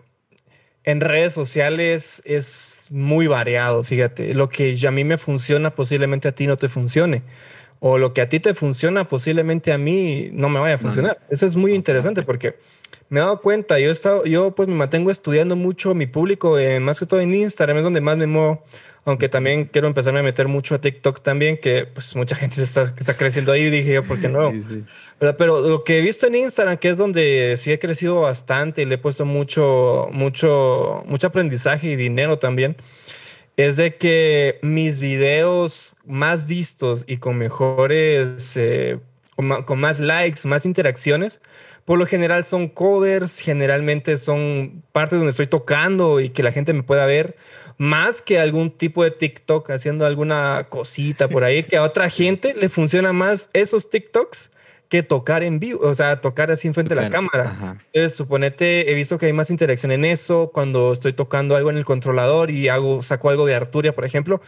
en 0.85 1.00
redes 1.00 1.33
sociales 1.33 2.22
es 2.24 2.87
muy 2.90 3.26
variado, 3.26 3.83
fíjate. 3.83 4.35
Lo 4.35 4.48
que 4.48 4.78
a 4.87 4.92
mí 4.92 5.02
me 5.02 5.18
funciona 5.18 5.74
posiblemente 5.74 6.28
a 6.28 6.33
ti 6.33 6.46
no 6.46 6.57
te 6.57 6.68
funcione. 6.68 7.24
O 7.80 7.98
lo 7.98 8.12
que 8.12 8.20
a 8.20 8.28
ti 8.28 8.40
te 8.40 8.54
funciona 8.54 9.06
posiblemente 9.06 9.72
a 9.72 9.78
mí 9.78 10.30
no 10.32 10.48
me 10.48 10.60
vaya 10.60 10.74
a 10.74 10.78
funcionar. 10.78 11.18
Eso 11.30 11.46
es 11.46 11.56
muy 11.56 11.72
interesante 11.74 12.22
porque 12.22 12.56
me 13.08 13.20
he 13.20 13.22
dado 13.22 13.40
cuenta, 13.40 13.78
yo 13.78 13.88
he 13.88 13.92
estado, 13.92 14.24
yo 14.24 14.50
pues 14.54 14.68
me 14.68 14.74
mantengo 14.74 15.10
estudiando 15.10 15.56
mucho 15.56 15.94
mi 15.94 16.06
público, 16.06 16.58
eh, 16.58 16.80
más 16.80 16.98
que 16.98 17.06
todo 17.06 17.20
en 17.20 17.32
Instagram, 17.32 17.78
es 17.78 17.84
donde 17.84 18.00
más 18.00 18.16
me 18.16 18.26
muevo 18.26 18.64
aunque 19.08 19.30
también 19.30 19.64
quiero 19.64 19.88
empezarme 19.88 20.20
a 20.20 20.22
meter 20.22 20.48
mucho 20.48 20.74
a 20.74 20.82
TikTok 20.82 21.22
también, 21.22 21.56
que 21.56 21.86
pues 21.86 22.14
mucha 22.14 22.36
gente 22.36 22.62
está, 22.62 22.94
está 22.98 23.14
creciendo 23.14 23.52
ahí, 23.52 23.70
dije 23.70 23.94
yo, 23.94 24.02
¿por 24.02 24.20
qué 24.20 24.28
no? 24.28 24.52
Pero 25.18 25.66
lo 25.66 25.82
que 25.82 25.98
he 25.98 26.02
visto 26.02 26.26
en 26.26 26.34
Instagram, 26.34 26.76
que 26.76 26.90
es 26.90 26.98
donde 26.98 27.54
sí 27.56 27.72
he 27.72 27.78
crecido 27.78 28.20
bastante 28.20 28.82
y 28.82 28.84
le 28.84 28.96
he 28.96 28.98
puesto 28.98 29.24
mucho, 29.24 30.08
mucho, 30.12 31.04
mucho 31.06 31.26
aprendizaje 31.26 31.88
y 31.88 31.96
dinero 31.96 32.38
también, 32.38 32.76
es 33.59 33.75
de 33.75 33.97
que 33.97 34.61
mis 34.62 35.01
videos 35.01 35.97
más 36.07 36.47
vistos 36.47 37.05
y 37.09 37.16
con 37.16 37.37
mejores, 37.37 38.57
eh, 38.57 39.01
con 39.35 39.81
más 39.81 39.99
likes, 39.99 40.47
más 40.47 40.64
interacciones, 40.64 41.40
por 41.85 41.99
lo 41.99 42.07
general 42.07 42.44
son 42.44 42.68
covers, 42.68 43.40
generalmente 43.40 44.16
son 44.16 44.85
partes 44.92 45.18
donde 45.18 45.31
estoy 45.31 45.49
tocando 45.49 46.21
y 46.21 46.31
que 46.31 46.44
la 46.44 46.53
gente 46.53 46.73
me 46.73 46.85
pueda 46.85 47.05
ver 47.05 47.37
más 47.79 48.23
que 48.23 48.38
algún 48.38 48.71
tipo 48.71 49.03
de 49.03 49.11
TikTok 49.11 49.71
haciendo 49.71 50.07
alguna 50.07 50.68
cosita 50.68 51.29
por 51.29 51.42
ahí, 51.42 51.64
que 51.64 51.79
a 51.79 51.83
otra 51.83 52.11
gente 52.11 52.55
le 52.55 52.68
funciona 52.68 53.12
más 53.12 53.51
esos 53.55 53.90
TikToks 53.90 54.53
que 54.88 55.03
tocar 55.03 55.42
en 55.42 55.61
vivo, 55.61 55.81
o 55.83 55.94
sea, 55.94 56.20
tocar 56.20 56.51
así 56.51 56.66
enfrente 56.66 56.94
de 56.94 57.03
la 57.03 57.11
cámara. 57.11 57.77
Entonces, 57.92 58.16
suponete, 58.16 58.90
he 58.90 58.94
visto 58.94 59.18
que 59.18 59.27
hay 59.27 59.33
más 59.33 59.51
interacción 59.51 59.92
en 59.92 60.05
eso, 60.05 60.51
cuando 60.53 60.92
estoy 60.92 61.12
tocando 61.12 61.57
algo 61.57 61.70
en 61.70 61.77
el 61.77 61.85
controlador 61.85 62.51
y 62.51 62.68
hago, 62.68 63.03
saco 63.03 63.29
algo 63.29 63.46
de 63.46 63.55
Arturia, 63.55 63.94
por 63.94 64.05
ejemplo, 64.07 64.40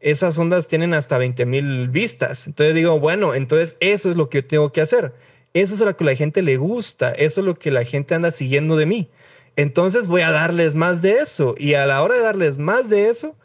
esas 0.00 0.38
ondas 0.38 0.66
tienen 0.66 0.94
hasta 0.94 1.18
20 1.18 1.44
mil 1.46 1.88
vistas. 1.88 2.46
Entonces 2.46 2.74
digo, 2.74 2.98
bueno, 2.98 3.34
entonces 3.34 3.76
eso 3.80 4.10
es 4.10 4.16
lo 4.16 4.30
que 4.30 4.38
yo 4.38 4.46
tengo 4.46 4.72
que 4.72 4.80
hacer. 4.80 5.12
Eso 5.54 5.74
es 5.74 5.80
lo 5.80 5.96
que 5.96 6.04
la 6.04 6.14
gente 6.14 6.40
le 6.40 6.56
gusta, 6.56 7.12
eso 7.12 7.40
es 7.40 7.46
lo 7.46 7.58
que 7.58 7.70
la 7.70 7.84
gente 7.84 8.14
anda 8.14 8.30
siguiendo 8.30 8.76
de 8.76 8.86
mí. 8.86 9.10
Entonces 9.56 10.06
voy 10.06 10.22
a 10.22 10.30
darles 10.30 10.74
más 10.74 11.02
de 11.02 11.18
eso 11.18 11.54
y 11.58 11.74
a 11.74 11.84
la 11.84 12.02
hora 12.02 12.14
de 12.14 12.22
darles 12.22 12.56
más 12.56 12.88
de 12.88 13.10
eso, 13.10 13.36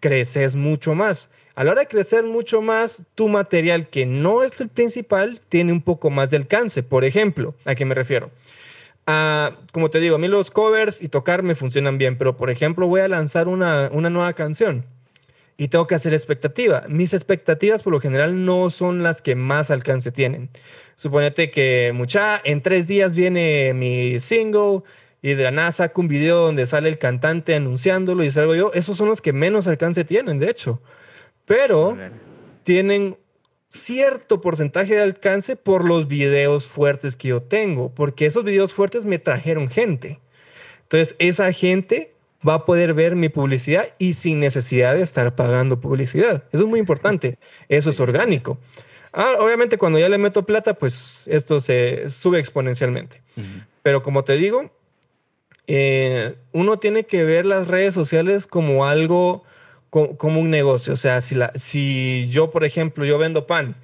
creces 0.00 0.56
mucho 0.56 0.94
más. 0.94 1.30
A 1.54 1.64
la 1.64 1.70
hora 1.70 1.82
de 1.82 1.88
crecer 1.88 2.24
mucho 2.24 2.62
más, 2.62 3.02
tu 3.14 3.28
material 3.28 3.88
que 3.88 4.06
no 4.06 4.42
es 4.42 4.60
el 4.60 4.68
principal 4.68 5.40
tiene 5.48 5.72
un 5.72 5.82
poco 5.82 6.10
más 6.10 6.30
de 6.30 6.36
alcance. 6.36 6.82
Por 6.82 7.04
ejemplo, 7.04 7.54
¿a 7.64 7.74
qué 7.74 7.84
me 7.84 7.94
refiero? 7.94 8.30
ah, 9.06 9.56
como 9.72 9.90
te 9.90 10.00
digo, 10.00 10.16
a 10.16 10.18
mí 10.18 10.28
los 10.28 10.50
covers 10.50 11.02
y 11.02 11.08
tocar 11.08 11.42
me 11.42 11.54
funcionan 11.54 11.98
bien, 11.98 12.16
pero 12.16 12.36
por 12.36 12.50
ejemplo 12.50 12.86
voy 12.86 13.00
a 13.00 13.08
lanzar 13.08 13.48
una, 13.48 13.90
una 13.92 14.10
nueva 14.10 14.32
canción 14.32 14.84
y 15.56 15.68
tengo 15.68 15.86
que 15.86 15.94
hacer 15.94 16.14
expectativa. 16.14 16.84
Mis 16.88 17.14
expectativas 17.14 17.82
por 17.82 17.92
lo 17.92 18.00
general 18.00 18.44
no 18.44 18.70
son 18.70 19.02
las 19.02 19.22
que 19.22 19.34
más 19.34 19.70
alcance 19.70 20.10
tienen. 20.10 20.50
Suponete 20.96 21.50
que 21.50 21.92
mucha, 21.94 22.40
en 22.44 22.62
tres 22.62 22.86
días 22.86 23.14
viene 23.14 23.74
mi 23.74 24.18
single 24.20 24.82
y 25.22 25.34
de 25.34 25.44
la 25.44 25.50
nada 25.50 25.72
saco 25.72 26.00
un 26.00 26.08
video 26.08 26.38
donde 26.38 26.66
sale 26.66 26.88
el 26.88 26.98
cantante 26.98 27.54
anunciándolo 27.54 28.24
y 28.24 28.30
salgo 28.30 28.54
yo. 28.54 28.72
Esos 28.74 28.96
son 28.96 29.08
los 29.08 29.20
que 29.20 29.32
menos 29.32 29.66
alcance 29.68 30.04
tienen, 30.04 30.38
de 30.38 30.50
hecho. 30.50 30.80
Pero 31.46 31.98
tienen 32.62 33.16
cierto 33.70 34.40
porcentaje 34.40 34.94
de 34.94 35.02
alcance 35.02 35.56
por 35.56 35.86
los 35.86 36.08
videos 36.08 36.66
fuertes 36.66 37.16
que 37.16 37.28
yo 37.28 37.42
tengo, 37.42 37.94
porque 37.94 38.26
esos 38.26 38.44
videos 38.44 38.72
fuertes 38.72 39.04
me 39.04 39.18
trajeron 39.18 39.68
gente. 39.68 40.20
Entonces, 40.82 41.16
esa 41.18 41.52
gente 41.52 42.14
va 42.46 42.54
a 42.54 42.64
poder 42.64 42.94
ver 42.94 43.16
mi 43.16 43.28
publicidad 43.28 43.88
y 43.98 44.14
sin 44.14 44.38
necesidad 44.38 44.94
de 44.94 45.02
estar 45.02 45.34
pagando 45.34 45.80
publicidad. 45.80 46.44
Eso 46.52 46.64
es 46.64 46.68
muy 46.68 46.78
importante. 46.78 47.38
Eso 47.68 47.90
es 47.90 47.98
orgánico. 48.00 48.58
Ah, 49.12 49.34
obviamente 49.38 49.78
cuando 49.78 49.98
ya 49.98 50.08
le 50.08 50.18
meto 50.18 50.44
plata, 50.44 50.74
pues 50.74 51.26
esto 51.28 51.60
se 51.60 52.10
sube 52.10 52.38
exponencialmente. 52.38 53.22
Pero 53.82 54.02
como 54.02 54.24
te 54.24 54.36
digo, 54.36 54.70
eh, 55.66 56.36
uno 56.52 56.78
tiene 56.78 57.04
que 57.04 57.24
ver 57.24 57.46
las 57.46 57.68
redes 57.68 57.94
sociales 57.94 58.46
como 58.46 58.86
algo, 58.86 59.44
como, 59.94 60.40
un 60.40 60.50
negocio. 60.50 60.92
O 60.92 60.96
sea, 60.96 61.20
si, 61.20 61.34
la, 61.34 61.52
si 61.54 62.26
yo, 62.28 62.50
por 62.50 62.64
ejemplo, 62.64 63.04
yo 63.04 63.16
vendo 63.16 63.46
pan 63.46 63.76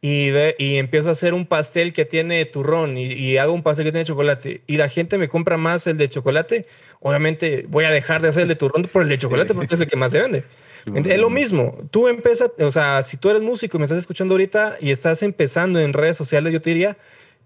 y, 0.00 0.30
y 0.58 0.76
empiezo 0.76 1.10
a 1.10 1.12
hacer 1.12 1.34
un 1.34 1.46
pastel 1.46 1.92
que 1.92 2.04
tiene 2.04 2.44
turrón 2.46 2.96
y, 2.96 3.12
y, 3.12 3.36
hago 3.36 3.52
un 3.52 3.62
pastel 3.62 3.84
que 3.84 3.92
tiene 3.92 4.04
chocolate 4.04 4.62
y 4.66 4.76
la 4.76 4.88
gente 4.88 5.18
me 5.18 5.28
compra 5.28 5.58
más 5.58 5.86
el 5.86 5.98
de 5.98 6.08
chocolate, 6.08 6.66
obviamente 7.00 7.66
voy 7.68 7.84
a 7.84 7.90
dejar 7.90 8.22
de 8.22 8.28
hacer 8.28 8.42
el 8.42 8.48
de 8.48 8.56
turrón 8.56 8.84
por 8.90 9.02
el 9.02 9.08
de 9.08 9.18
chocolate 9.18 9.52
porque 9.52 9.74
es 9.74 9.80
el 9.80 9.88
que 9.88 9.96
más 9.96 10.12
se 10.12 10.20
vende. 10.20 10.44
Es 10.86 11.18
lo 11.18 11.28
mismo. 11.28 11.76
Tú 11.90 12.08
empiezas, 12.08 12.50
o 12.58 12.70
sea, 12.70 13.02
si 13.02 13.18
tú 13.18 13.28
eres 13.28 13.42
músico 13.42 13.76
y 13.76 13.80
me 13.80 13.84
estás 13.84 13.98
escuchando 13.98 14.32
ahorita 14.32 14.76
y 14.80 14.90
estás 14.90 15.22
empezando 15.22 15.80
en 15.80 15.92
redes 15.92 16.16
sociales, 16.16 16.50
yo 16.50 16.62
te 16.62 16.70
diría, 16.70 16.96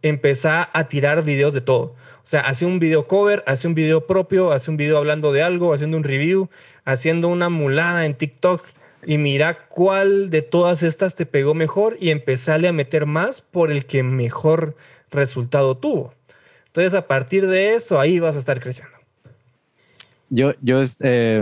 empezar 0.02 0.68
a 0.72 0.86
tirar 0.86 1.24
videos 1.24 1.52
de 1.52 1.60
todo. 1.60 1.96
O 2.22 2.26
sea, 2.26 2.40
hace 2.42 2.64
un 2.64 2.78
video 2.78 3.06
cover, 3.08 3.42
hace 3.46 3.66
un 3.66 3.74
video 3.74 4.06
propio, 4.06 4.52
hace 4.52 4.70
un 4.70 4.76
video 4.76 4.96
hablando 4.96 5.32
de 5.32 5.42
algo, 5.42 5.74
haciendo 5.74 5.96
un 5.96 6.04
review, 6.04 6.48
haciendo 6.84 7.28
una 7.28 7.48
mulada 7.48 8.06
en 8.06 8.14
TikTok 8.14 8.64
y 9.04 9.18
mira 9.18 9.66
cuál 9.68 10.30
de 10.30 10.42
todas 10.42 10.82
estas 10.82 11.16
te 11.16 11.26
pegó 11.26 11.54
mejor 11.54 11.96
y 12.00 12.10
empezarle 12.10 12.68
a 12.68 12.72
meter 12.72 13.06
más 13.06 13.40
por 13.40 13.72
el 13.72 13.86
que 13.86 14.02
mejor 14.02 14.76
resultado 15.10 15.76
tuvo. 15.76 16.14
Entonces, 16.66 16.94
a 16.94 17.06
partir 17.06 17.46
de 17.46 17.74
eso, 17.74 18.00
ahí 18.00 18.18
vas 18.20 18.36
a 18.36 18.38
estar 18.38 18.60
creciendo. 18.60 18.96
Yo, 20.30 20.54
yo, 20.62 20.80
este, 20.80 21.38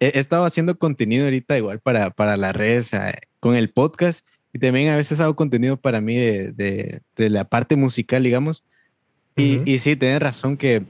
he, 0.00 0.18
estado 0.18 0.44
haciendo 0.44 0.78
contenido 0.78 1.24
ahorita 1.24 1.58
igual 1.58 1.80
para, 1.80 2.10
para 2.10 2.36
las 2.36 2.54
redes 2.56 2.92
con 3.40 3.56
el 3.56 3.68
podcast 3.68 4.24
y 4.52 4.58
también 4.58 4.88
a 4.88 4.96
veces 4.96 5.20
hago 5.20 5.36
contenido 5.36 5.76
para 5.76 6.00
mí 6.00 6.16
de, 6.16 7.02
de 7.16 7.30
la 7.30 7.44
parte 7.44 7.76
musical, 7.76 8.22
digamos. 8.22 8.64
Y, 9.38 9.62
y 9.64 9.78
sí, 9.78 9.96
tienes 9.96 10.20
razón 10.20 10.56
que, 10.56 10.82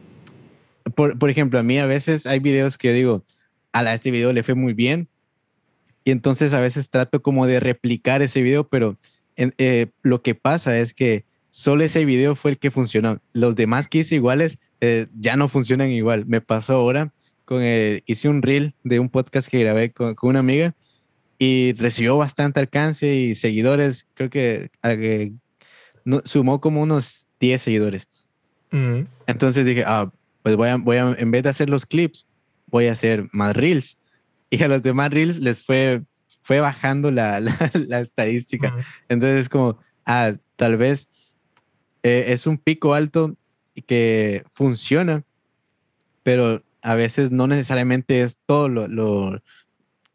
por, 0.94 1.18
por, 1.18 1.30
ejemplo, 1.30 1.58
a 1.58 1.62
mí 1.62 1.78
a 1.78 1.86
veces 1.86 2.26
hay 2.26 2.38
videos 2.40 2.78
que 2.78 2.88
yo 2.88 2.94
digo, 2.94 3.24
a 3.72 3.82
la 3.82 3.94
este 3.94 4.10
video 4.10 4.32
le 4.32 4.42
fue 4.42 4.54
muy 4.54 4.72
bien. 4.72 5.08
Y 6.04 6.10
entonces 6.10 6.54
a 6.54 6.60
veces 6.60 6.90
trato 6.90 7.20
como 7.20 7.46
de 7.46 7.60
replicar 7.60 8.22
ese 8.22 8.40
video, 8.40 8.66
pero 8.66 8.96
eh, 9.36 9.86
lo 10.02 10.22
que 10.22 10.34
pasa 10.34 10.78
es 10.78 10.94
que 10.94 11.24
solo 11.50 11.84
ese 11.84 12.04
video 12.04 12.34
fue 12.34 12.52
el 12.52 12.58
que 12.58 12.70
funcionó. 12.70 13.20
Los 13.32 13.56
demás 13.56 13.88
que 13.88 13.98
hice 13.98 14.16
iguales 14.16 14.58
eh, 14.80 15.06
ya 15.18 15.36
no 15.36 15.48
funcionan 15.48 15.90
igual. 15.90 16.26
Me 16.26 16.40
pasó 16.40 16.74
ahora 16.74 17.12
con 17.44 17.62
el, 17.62 18.02
hice 18.06 18.28
un 18.28 18.42
reel 18.42 18.74
de 18.84 18.98
un 18.98 19.08
podcast 19.08 19.48
que 19.48 19.60
grabé 19.60 19.92
con, 19.92 20.16
una 20.22 20.40
amiga 20.40 20.74
y 21.38 21.72
recibió 21.74 22.16
bastante 22.16 22.58
alcance 22.60 23.14
y 23.14 23.34
seguidores, 23.34 24.08
creo 24.14 24.28
que, 24.28 24.70
sumó 26.24 26.60
como 26.60 26.82
unos 26.82 27.26
10 27.38 27.62
seguidores. 27.62 28.08
Entonces 29.26 29.64
dije, 29.64 29.84
ah, 29.86 30.10
pues 30.42 30.56
voy 30.56 30.68
a, 30.68 30.76
voy 30.76 30.96
a, 30.96 31.14
en 31.18 31.30
vez 31.30 31.42
de 31.42 31.48
hacer 31.48 31.70
los 31.70 31.86
clips, 31.86 32.26
voy 32.66 32.86
a 32.86 32.92
hacer 32.92 33.28
más 33.32 33.56
reels. 33.56 33.98
Y 34.50 34.62
a 34.62 34.68
los 34.68 34.82
demás 34.82 35.10
reels 35.10 35.38
les 35.38 35.62
fue, 35.62 36.02
fue 36.42 36.60
bajando 36.60 37.10
la, 37.10 37.40
la, 37.74 38.00
estadística. 38.00 38.74
Entonces 39.08 39.42
es 39.42 39.48
como, 39.48 39.78
ah, 40.06 40.34
tal 40.56 40.76
vez 40.76 41.08
eh, 42.02 42.26
es 42.28 42.46
un 42.46 42.58
pico 42.58 42.94
alto 42.94 43.36
que 43.86 44.44
funciona, 44.54 45.24
pero 46.22 46.62
a 46.82 46.94
veces 46.94 47.30
no 47.30 47.46
necesariamente 47.46 48.22
es 48.22 48.38
todo 48.46 48.68
lo, 48.68 49.40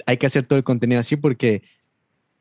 hay 0.05 0.17
que 0.17 0.25
hacer 0.25 0.45
todo 0.45 0.57
el 0.57 0.63
contenido 0.63 0.99
así 0.99 1.15
porque 1.15 1.63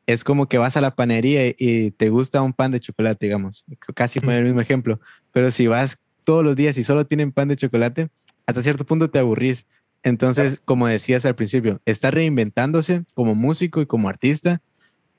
es 0.05 0.23
como 0.23 0.47
que 0.47 0.57
vas 0.57 0.75
a 0.75 0.81
la 0.81 0.95
panería 0.95 1.47
y, 1.47 1.91
te 1.91 2.09
gusta 2.09 2.41
un 2.41 2.53
pan 2.53 2.71
de 2.71 2.79
chocolate, 2.79 3.25
digamos, 3.25 3.65
casi 3.95 4.19
poner 4.19 4.39
el 4.39 4.45
mismo 4.45 4.61
ejemplo, 4.61 4.99
pero 5.31 5.49
si 5.49 5.67
vas 5.67 6.01
todos 6.23 6.43
los 6.43 6.55
días 6.55 6.77
y 6.77 6.83
solo 6.83 7.05
tienen 7.05 7.31
pan 7.31 7.47
de 7.47 7.55
chocolate, 7.55 8.09
hasta 8.45 8.61
cierto 8.61 8.85
punto 8.85 9.09
te 9.09 9.19
aburrís. 9.19 9.65
Entonces, 10.03 10.61
como 10.63 10.87
decías 10.87 11.25
al 11.25 11.35
principio, 11.35 11.79
estar 11.85 12.13
reinventándose 12.13 13.03
como 13.13 13.35
músico 13.35 13.81
y 13.81 13.85
como 13.85 14.09
artista 14.09 14.61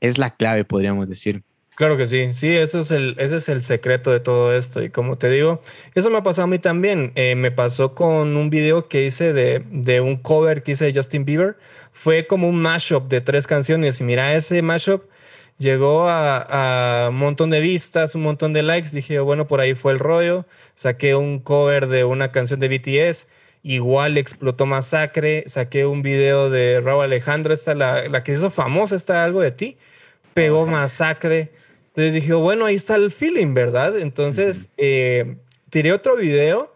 es 0.01 0.19
la 0.19 0.37
clave, 0.37 0.65
podríamos 0.65 1.09
decir. 1.09 1.43
Claro 1.77 1.97
que 1.97 2.07
sí, 2.07 2.33
sí, 2.33 2.55
eso 2.55 2.81
es 2.81 2.93
el, 2.93 3.17
ese 3.19 3.37
es 3.37 3.49
el 3.49 3.63
secreto 3.63 4.13
de 4.13 4.21
todo 4.21 4.55
esto. 4.55 4.83
Y 4.83 4.91
como 4.91 5.19
te 5.19 5.29
digo, 5.29 5.61
eso 5.95 6.09
me 6.09 6.19
ha 6.19 6.23
pasado 6.23 6.45
a 6.45 6.49
mí 6.49 6.61
también. 6.61 7.11
Eh, 7.17 7.35
me 7.35 7.51
pasó 7.51 7.95
con 7.95 8.37
un 8.37 8.49
video 8.49 8.89
que 8.89 9.07
hice 9.07 9.33
de, 9.33 9.65
de, 9.71 10.01
un 10.01 10.17
cover 10.17 10.63
que 10.63 10.73
hice 10.73 10.85
de 10.85 10.95
Justin 10.95 11.25
Bieber. 11.25 11.57
Fue 11.93 12.29
como 12.29 12.49
un 12.49 12.63
mashup 12.63 13.09
de 13.09 13.21
tres 13.21 13.49
canciones. 13.49 14.01
Y 14.01 14.05
mira, 14.05 14.37
ese 14.37 14.63
mashup 14.63 15.03
llegó 15.59 16.09
a, 16.09 17.07
a, 17.07 17.09
un 17.11 17.17
montón 17.17 17.51
de 17.51 17.61
vistas, 17.61 18.15
un 18.15 18.23
montón 18.23 18.53
de 18.53 18.63
likes. 18.63 18.91
Dije, 18.93 19.19
bueno, 19.21 19.47
por 19.47 19.61
ahí 19.61 19.75
fue 19.75 19.93
el 19.93 19.99
rollo. 19.99 20.47
Saqué 20.75 21.15
un 21.15 21.39
cover 21.39 21.89
de 21.89 22.05
una 22.05 22.33
canción 22.33 22.61
de 22.61 22.69
BTS. 22.69 23.29
Igual 23.63 24.19
explotó 24.19 24.67
Masacre. 24.67 25.45
Saqué 25.47 25.87
un 25.87 26.03
video 26.03 26.51
de 26.51 26.81
Raúl 26.81 27.05
Alejandro, 27.05 27.55
esta, 27.55 27.75
la, 27.75 28.09
la 28.09 28.25
que 28.25 28.33
hizo 28.33 28.51
famosa, 28.51 28.97
está 28.97 29.25
algo 29.25 29.41
de 29.41 29.53
ti. 29.53 29.79
Pegó 30.35 30.67
Masacre 30.67 31.53
entonces 31.95 32.13
dije, 32.13 32.35
bueno, 32.35 32.67
ahí 32.67 32.75
está 32.75 32.97
el 32.97 33.13
feeling, 33.13 33.55
¿verdad? 33.55 33.97
Entonces 33.97 34.69
eh, 34.77 35.37
tiré 35.71 35.93
otro 35.93 36.17
video 36.17 36.75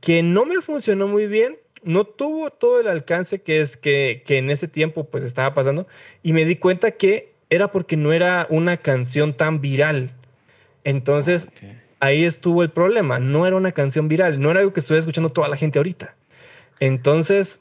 que 0.00 0.24
no 0.24 0.44
me 0.44 0.60
funcionó 0.60 1.06
muy 1.06 1.28
bien, 1.28 1.56
no 1.84 2.02
tuvo 2.02 2.50
todo 2.50 2.80
el 2.80 2.88
alcance 2.88 3.42
que 3.42 3.60
es 3.60 3.76
que, 3.76 4.24
que 4.26 4.38
en 4.38 4.50
ese 4.50 4.66
tiempo 4.66 5.04
pues 5.04 5.22
estaba 5.22 5.54
pasando 5.54 5.86
y 6.24 6.32
me 6.32 6.44
di 6.44 6.56
cuenta 6.56 6.90
que 6.90 7.32
era 7.50 7.70
porque 7.70 7.96
no 7.96 8.12
era 8.12 8.46
una 8.50 8.76
canción 8.76 9.34
tan 9.34 9.60
viral. 9.60 10.12
Entonces 10.84 11.48
ahí 12.00 12.24
estuvo 12.24 12.62
el 12.62 12.70
problema, 12.70 13.18
no 13.18 13.46
era 13.46 13.56
una 13.56 13.72
canción 13.72 14.08
viral, 14.08 14.40
no 14.40 14.50
era 14.50 14.60
algo 14.60 14.72
que 14.72 14.80
estuviera 14.80 15.00
escuchando 15.00 15.30
toda 15.30 15.48
la 15.48 15.56
gente 15.56 15.78
ahorita. 15.78 16.14
Entonces, 16.80 17.60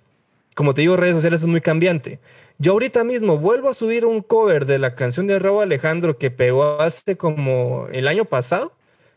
como 0.55 0.73
te 0.73 0.81
digo, 0.81 0.95
redes 0.95 1.15
sociales 1.15 1.41
es 1.41 1.47
muy 1.47 1.61
cambiante. 1.61 2.19
Yo 2.59 2.71
ahorita 2.73 3.03
mismo 3.03 3.37
vuelvo 3.37 3.69
a 3.69 3.73
subir 3.73 4.05
un 4.05 4.21
cover 4.21 4.65
de 4.65 4.79
la 4.79 4.95
canción 4.95 5.27
de 5.27 5.37
Raúl 5.37 5.63
Alejandro 5.63 6.17
que 6.17 6.31
pegó 6.31 6.81
hace 6.81 7.15
como 7.15 7.87
el 7.91 8.07
año 8.07 8.25
pasado. 8.25 8.73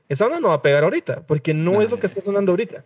Esa 0.08 0.26
onda 0.26 0.40
no 0.40 0.48
va 0.48 0.54
a 0.54 0.62
pegar 0.62 0.84
ahorita, 0.84 1.22
porque 1.26 1.54
no, 1.54 1.80
es 1.80 1.90
lo 1.90 1.98
que 1.98 2.06
está 2.06 2.20
sonando 2.20 2.52
ahorita. 2.52 2.84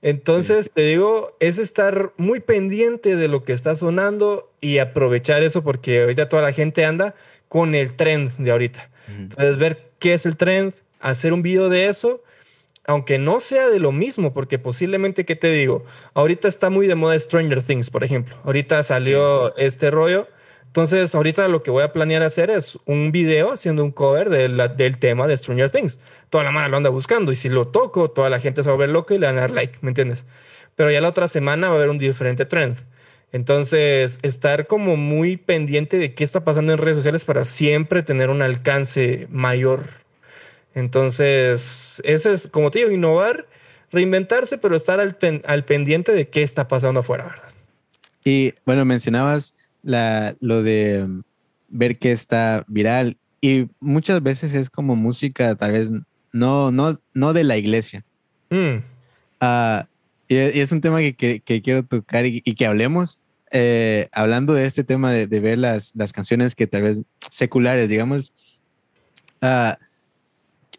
Entonces, 0.00 0.70
te 0.70 0.82
digo, 0.82 1.36
es 1.40 1.58
estar 1.58 2.12
muy 2.16 2.40
pendiente 2.40 3.16
de 3.16 3.28
lo 3.28 3.44
que 3.44 3.52
está 3.52 3.74
sonando 3.74 4.50
y 4.60 4.78
aprovechar 4.78 5.42
eso 5.42 5.62
porque 5.62 6.02
ahorita 6.02 6.28
toda 6.28 6.42
la 6.42 6.52
gente 6.52 6.84
anda 6.84 7.14
con 7.48 7.74
el 7.74 7.94
trend 7.94 8.36
de 8.38 8.50
ahorita. 8.50 8.90
Entonces, 9.08 9.58
ver 9.58 9.90
qué 9.98 10.12
es 10.14 10.26
el 10.26 10.36
trend, 10.36 10.74
hacer 11.00 11.32
un 11.32 11.42
video 11.42 11.68
de 11.68 11.86
eso 11.86 12.22
aunque 12.88 13.18
no 13.18 13.38
sea 13.38 13.68
de 13.68 13.80
lo 13.80 13.92
mismo, 13.92 14.32
porque 14.32 14.58
posiblemente, 14.58 15.26
¿qué 15.26 15.36
te 15.36 15.52
digo? 15.52 15.84
Ahorita 16.14 16.48
está 16.48 16.70
muy 16.70 16.86
de 16.86 16.94
moda 16.94 17.18
Stranger 17.18 17.62
Things, 17.62 17.90
por 17.90 18.02
ejemplo. 18.02 18.34
Ahorita 18.44 18.82
salió 18.82 19.54
este 19.58 19.90
rollo. 19.90 20.26
Entonces, 20.68 21.14
ahorita 21.14 21.48
lo 21.48 21.62
que 21.62 21.70
voy 21.70 21.82
a 21.82 21.92
planear 21.92 22.22
hacer 22.22 22.50
es 22.50 22.78
un 22.84 23.10
video 23.10 23.52
haciendo 23.52 23.82
un 23.82 23.90
cover 23.90 24.30
del 24.30 24.98
tema 24.98 25.26
de 25.26 25.36
Stranger 25.36 25.70
Things. 25.70 25.98
Toda 26.30 26.44
la 26.44 26.50
mano 26.50 26.68
lo 26.68 26.76
anda 26.76 26.90
buscando 26.90 27.32
y 27.32 27.36
si 27.36 27.48
lo 27.48 27.68
toco, 27.68 28.10
toda 28.10 28.30
la 28.30 28.38
gente 28.38 28.62
se 28.62 28.68
va 28.68 28.74
a 28.74 28.78
ver 28.78 28.90
loca 28.90 29.14
y 29.14 29.18
le 29.18 29.26
van 29.26 29.38
a 29.38 29.42
dar 29.42 29.50
like, 29.50 29.78
¿me 29.80 29.90
entiendes? 29.90 30.26
Pero 30.76 30.90
ya 30.90 31.00
la 31.00 31.08
otra 31.08 31.26
semana 31.26 31.68
va 31.68 31.74
a 31.74 31.76
haber 31.78 31.90
un 31.90 31.98
diferente 31.98 32.44
trend. 32.44 32.76
Entonces, 33.32 34.18
estar 34.22 34.66
como 34.66 34.96
muy 34.96 35.36
pendiente 35.36 35.98
de 35.98 36.14
qué 36.14 36.22
está 36.22 36.44
pasando 36.44 36.72
en 36.72 36.78
redes 36.78 36.96
sociales 36.96 37.24
para 37.24 37.44
siempre 37.44 38.02
tener 38.02 38.30
un 38.30 38.40
alcance 38.40 39.26
mayor 39.30 39.84
entonces, 40.78 42.00
ese 42.04 42.32
es, 42.32 42.46
como 42.46 42.70
te 42.70 42.78
digo, 42.78 42.92
innovar, 42.92 43.46
reinventarse, 43.90 44.58
pero 44.58 44.76
estar 44.76 45.00
al, 45.00 45.18
al 45.44 45.64
pendiente 45.64 46.12
de 46.12 46.28
qué 46.28 46.42
está 46.42 46.68
pasando 46.68 47.00
afuera, 47.00 47.24
¿verdad? 47.24 47.48
Y 48.24 48.54
bueno, 48.64 48.84
mencionabas 48.84 49.54
la, 49.82 50.36
lo 50.40 50.62
de 50.62 51.06
ver 51.68 51.98
qué 51.98 52.12
está 52.12 52.64
viral 52.68 53.16
y 53.40 53.66
muchas 53.80 54.22
veces 54.22 54.54
es 54.54 54.70
como 54.70 54.96
música 54.96 55.54
tal 55.54 55.72
vez 55.72 55.90
no, 56.32 56.70
no, 56.70 57.00
no 57.14 57.32
de 57.32 57.44
la 57.44 57.56
iglesia. 57.56 58.04
Mm. 58.50 58.82
Ah, 59.40 59.86
y, 60.28 60.36
es 60.36 60.72
un 60.72 60.80
tema 60.80 60.98
que, 61.00 61.42
quiero 61.62 61.84
tocar 61.84 62.26
y, 62.26 62.40
que 62.40 62.66
hablemos. 62.66 63.20
Eh, 63.50 64.10
hablando 64.12 64.52
de 64.52 64.66
este 64.66 64.84
tema 64.84 65.10
de, 65.10 65.40
ver 65.40 65.58
las, 65.58 65.94
las, 65.96 66.12
canciones 66.12 66.54
que 66.54 66.66
tal 66.66 66.82
vez 66.82 67.02
seculares, 67.30 67.88
digamos, 67.88 68.34
e, 69.40 69.76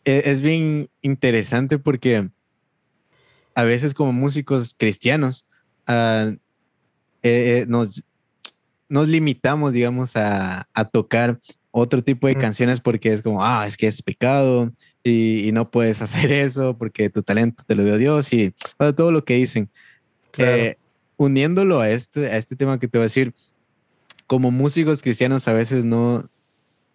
es 0.06 0.42
bien 0.42 0.90
interesante 1.02 1.80
porque 1.80 2.30
a 3.56 3.64
veces 3.64 3.94
como 3.94 4.14
músicos 4.14 4.76
cristianos 4.78 5.46
ah, 5.88 6.32
eh, 7.24 7.62
eh, 7.62 7.66
nos, 7.68 8.06
nos 8.90 9.08
limitamos, 9.08 9.74
digamos, 9.74 10.14
a, 10.16 10.68
tocar 10.92 11.40
otro 11.72 12.04
tipo 12.04 12.28
de 12.28 12.36
canciones 12.36 12.82
porque 12.82 13.14
es 13.14 13.22
como, 13.22 13.44
ah, 13.44 13.66
es 13.68 13.78
que 13.78 13.88
es 13.88 14.02
pecado 14.02 14.74
y, 15.04 15.52
no 15.54 15.70
puedes 15.70 16.02
hacer 16.02 16.32
eso 16.32 16.78
porque 16.78 17.10
tu 17.10 17.22
talento 17.22 17.64
te 17.66 17.76
lo 17.76 17.84
dio 17.84 17.98
Dios 17.98 18.34
y 18.34 18.54
todo 18.96 19.12
lo 19.12 19.24
que 19.24 19.36
dicen. 19.36 19.70
Eh, 20.38 20.78
uniéndolo 21.18 21.82
a 21.82 21.90
este, 21.90 22.28
a 22.28 22.38
este 22.38 22.56
tema 22.56 22.80
que 22.80 22.88
te 22.88 22.98
voy 22.98 23.04
a 23.04 23.06
decir, 23.06 23.34
como 24.26 24.52
músicos 24.52 25.02
cristianos 25.02 25.48
a 25.48 25.54
veces 25.54 25.86
no, 25.86 26.30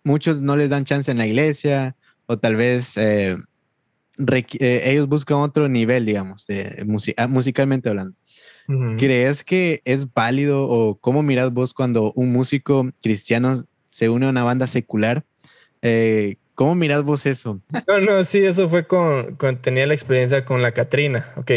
muchos 0.02 0.40
no 0.40 0.56
les 0.56 0.70
dan 0.70 0.84
chance 0.84 1.10
en 1.10 1.18
la 1.18 1.26
iglesia 1.26 1.96
o 2.26 2.38
tal 2.38 2.56
vez 2.56 2.96
eh, 2.96 3.36
eh, 4.18 4.82
ellos 4.84 5.08
buscan 5.08 5.38
otro 5.38 5.68
nivel, 5.68 6.06
digamos, 6.06 6.46
de, 6.46 6.86
ah, 7.16 7.26
musicalmente 7.26 7.88
hablando. 7.88 8.16
¿Crees 8.98 9.44
que 9.44 9.82
es 9.84 10.12
válido 10.12 10.68
o 10.68 10.96
cómo 10.96 11.22
miras 11.22 11.52
vos 11.52 11.74
cuando 11.74 12.12
un 12.12 12.32
músico 12.32 12.90
cristiano 13.02 13.64
se 13.90 14.08
une 14.08 14.26
a 14.26 14.30
una 14.30 14.44
banda 14.44 14.66
secular? 14.66 15.24
Eh, 15.82 16.36
¿Cómo 16.54 16.74
miras 16.74 17.02
vos 17.02 17.26
eso? 17.26 17.60
No, 17.88 18.00
no, 18.00 18.24
sí, 18.24 18.44
eso 18.44 18.68
fue 18.68 18.86
con, 18.86 19.36
tenía 19.60 19.86
la 19.86 19.94
experiencia 19.94 20.44
con 20.44 20.62
la 20.62 20.72
Catrina, 20.72 21.32
ok. 21.36 21.50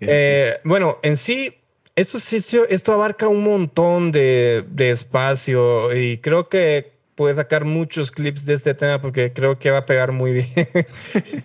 Eh, 0.00 0.60
bueno, 0.64 0.98
en 1.02 1.16
sí, 1.16 1.54
esto, 1.96 2.18
sí, 2.18 2.38
esto 2.68 2.92
abarca 2.92 3.28
un 3.28 3.42
montón 3.42 4.12
de, 4.12 4.64
de 4.68 4.90
espacio 4.90 5.94
y 5.94 6.18
creo 6.18 6.48
que 6.48 6.99
puedes 7.20 7.36
sacar 7.36 7.66
muchos 7.66 8.10
clips 8.10 8.46
de 8.46 8.54
este 8.54 8.72
tema 8.72 9.02
porque 9.02 9.30
creo 9.34 9.58
que 9.58 9.70
va 9.70 9.80
a 9.80 9.84
pegar 9.84 10.10
muy 10.10 10.32
bien. 10.32 10.48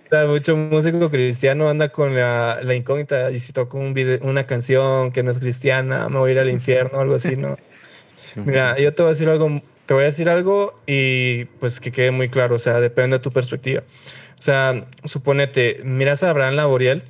Mucho 0.30 0.56
músico 0.56 1.12
cristiano 1.12 1.70
anda 1.70 1.90
con 1.90 2.16
la, 2.16 2.60
la 2.64 2.76
incógnita 2.76 3.30
y 3.30 3.40
si 3.40 3.52
toco 3.52 3.78
un 3.78 3.94
video, 3.94 4.20
una 4.22 4.46
canción 4.46 5.12
que 5.12 5.22
no 5.22 5.32
es 5.32 5.38
cristiana, 5.38 6.08
me 6.08 6.18
voy 6.18 6.30
a 6.30 6.34
ir 6.36 6.40
al 6.40 6.50
infierno 6.50 6.98
o 6.98 7.02
algo 7.02 7.16
así, 7.16 7.36
¿no? 7.36 7.58
Mira, 8.36 8.80
yo 8.80 8.94
te 8.94 9.02
voy 9.02 9.10
a 9.10 9.14
decir 9.16 9.28
algo, 9.28 9.62
te 9.86 9.94
voy 9.94 10.04
a 10.04 10.06
decir 10.06 10.30
algo 10.30 10.76
y 10.88 11.44
pues 11.60 11.82
que 11.82 11.92
quede 11.92 12.12
muy 12.12 12.30
claro, 12.30 12.56
o 12.56 12.60
sea, 12.60 12.80
depende 12.80 13.18
de 13.18 13.22
tu 13.22 13.32
perspectiva. 13.34 13.84
O 14.40 14.44
sea, 14.44 14.86
suponete, 15.04 15.82
miras 15.84 16.24
a 16.24 16.30
Abraham 16.30 16.56
Laboriel 16.56 17.04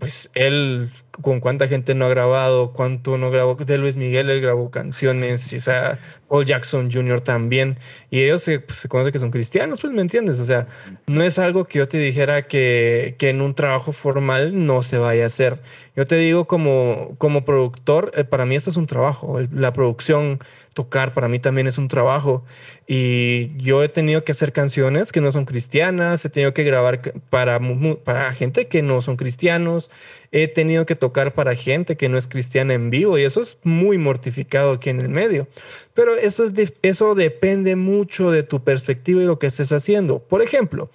pues 0.00 0.30
él 0.34 0.90
con 1.20 1.40
cuánta 1.40 1.68
gente 1.68 1.94
no 1.94 2.06
ha 2.06 2.08
grabado, 2.08 2.72
cuánto 2.72 3.18
no 3.18 3.30
grabó 3.30 3.54
de 3.54 3.78
Luis 3.78 3.96
Miguel, 3.96 4.30
él 4.30 4.40
grabó 4.40 4.70
canciones, 4.70 5.52
y, 5.52 5.56
o 5.56 5.60
sea, 5.60 6.00
Paul 6.28 6.46
Jackson 6.46 6.90
Jr. 6.90 7.20
también, 7.20 7.78
y 8.10 8.22
ellos 8.22 8.42
se, 8.42 8.60
pues, 8.60 8.78
se 8.78 8.88
conoce 8.88 9.12
que 9.12 9.18
son 9.18 9.30
cristianos, 9.30 9.80
pues 9.82 9.92
me 9.92 10.00
entiendes, 10.00 10.40
o 10.40 10.44
sea, 10.44 10.66
no 11.06 11.22
es 11.22 11.38
algo 11.38 11.66
que 11.66 11.78
yo 11.78 11.88
te 11.88 11.98
dijera 11.98 12.48
que, 12.48 13.16
que 13.18 13.28
en 13.28 13.42
un 13.42 13.54
trabajo 13.54 13.92
formal 13.92 14.66
no 14.66 14.82
se 14.82 14.98
vaya 14.98 15.24
a 15.24 15.26
hacer. 15.26 15.60
Yo 15.94 16.06
te 16.06 16.16
digo 16.16 16.46
como, 16.46 17.14
como 17.18 17.44
productor, 17.44 18.12
eh, 18.16 18.24
para 18.24 18.46
mí 18.46 18.56
esto 18.56 18.70
es 18.70 18.76
un 18.76 18.86
trabajo, 18.86 19.38
la 19.52 19.72
producción 19.72 20.40
tocar 20.80 21.12
para 21.12 21.28
mí 21.28 21.38
también 21.38 21.66
es 21.66 21.76
un 21.76 21.88
trabajo. 21.88 22.42
Y 22.86 23.54
yo 23.58 23.84
he 23.84 23.90
tenido 23.90 24.24
que 24.24 24.32
hacer 24.32 24.54
canciones 24.54 25.12
que 25.12 25.20
no 25.20 25.30
son 25.30 25.44
cristianas, 25.44 26.24
he 26.24 26.30
tenido 26.30 26.54
que 26.54 26.64
grabar 26.64 27.02
para, 27.28 27.60
para 28.02 28.32
gente 28.32 28.66
que 28.66 28.80
no 28.80 29.02
son 29.02 29.18
cristianos, 29.18 29.90
he 30.32 30.48
tenido 30.48 30.86
que 30.86 30.94
tocar 30.94 31.34
para 31.34 31.54
gente 31.54 31.98
que 31.98 32.08
no 32.08 32.16
es 32.16 32.26
cristiana 32.26 32.72
en 32.72 32.88
vivo 32.88 33.18
y 33.18 33.24
eso 33.24 33.42
es 33.42 33.58
muy 33.62 33.98
mortificado 33.98 34.72
aquí 34.72 34.88
en 34.88 35.02
el 35.02 35.10
medio. 35.10 35.48
Pero 35.92 36.16
eso, 36.16 36.44
es 36.44 36.54
eso 36.80 37.14
depende 37.14 37.76
mucho 37.76 38.30
de 38.30 38.42
tu 38.42 38.64
perspectiva 38.64 39.20
y 39.20 39.26
lo 39.26 39.38
que 39.38 39.48
estés 39.48 39.72
haciendo. 39.72 40.20
Por 40.20 40.40
ejemplo, 40.40 40.90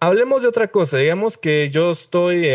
hablemos 0.00 0.40
de 0.40 0.48
otra 0.48 0.68
cosa. 0.68 0.96
Digamos 0.96 1.36
que 1.36 1.68
yo 1.68 1.90
estoy 1.90 2.48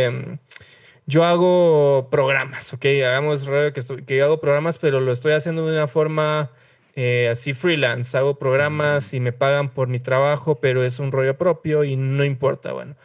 yo 1.07 1.23
hago 1.23 2.09
programas, 2.11 2.73
¿ok? 2.73 2.85
Hagamos 3.05 3.47
que, 3.73 4.03
que 4.05 4.17
yo 4.17 4.25
hago 4.25 4.39
programas, 4.39 4.77
pero 4.77 4.99
lo 4.99 5.11
estoy 5.11 5.33
haciendo 5.33 5.65
de 5.65 5.71
una 5.73 5.87
forma 5.87 6.51
eh, 6.95 7.29
así 7.31 7.53
freelance. 7.53 8.17
Hago 8.17 8.37
programas 8.37 9.13
y 9.13 9.19
me 9.19 9.31
pagan 9.31 9.69
por 9.69 9.87
mi 9.87 9.99
trabajo, 9.99 10.55
pero 10.55 10.83
es 10.83 10.99
un 10.99 11.11
rollo 11.11 11.37
propio 11.37 11.83
y 11.83 11.95
no 11.95 12.25
importa, 12.25 12.73
bueno. 12.73 12.95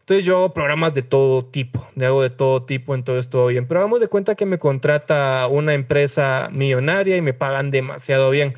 Entonces 0.00 0.24
yo 0.24 0.38
hago 0.38 0.52
programas 0.52 0.94
de 0.94 1.02
todo 1.02 1.44
tipo, 1.44 1.86
de 1.94 2.06
hago 2.06 2.22
de 2.22 2.30
todo 2.30 2.64
tipo, 2.64 2.96
entonces 2.96 3.30
todo 3.30 3.46
bien. 3.46 3.68
Pero 3.68 3.80
vamos 3.80 4.00
de 4.00 4.08
cuenta 4.08 4.34
que 4.34 4.44
me 4.46 4.58
contrata 4.58 5.46
una 5.48 5.74
empresa 5.74 6.48
millonaria 6.50 7.16
y 7.16 7.20
me 7.20 7.32
pagan 7.34 7.70
demasiado 7.70 8.30
bien. 8.30 8.54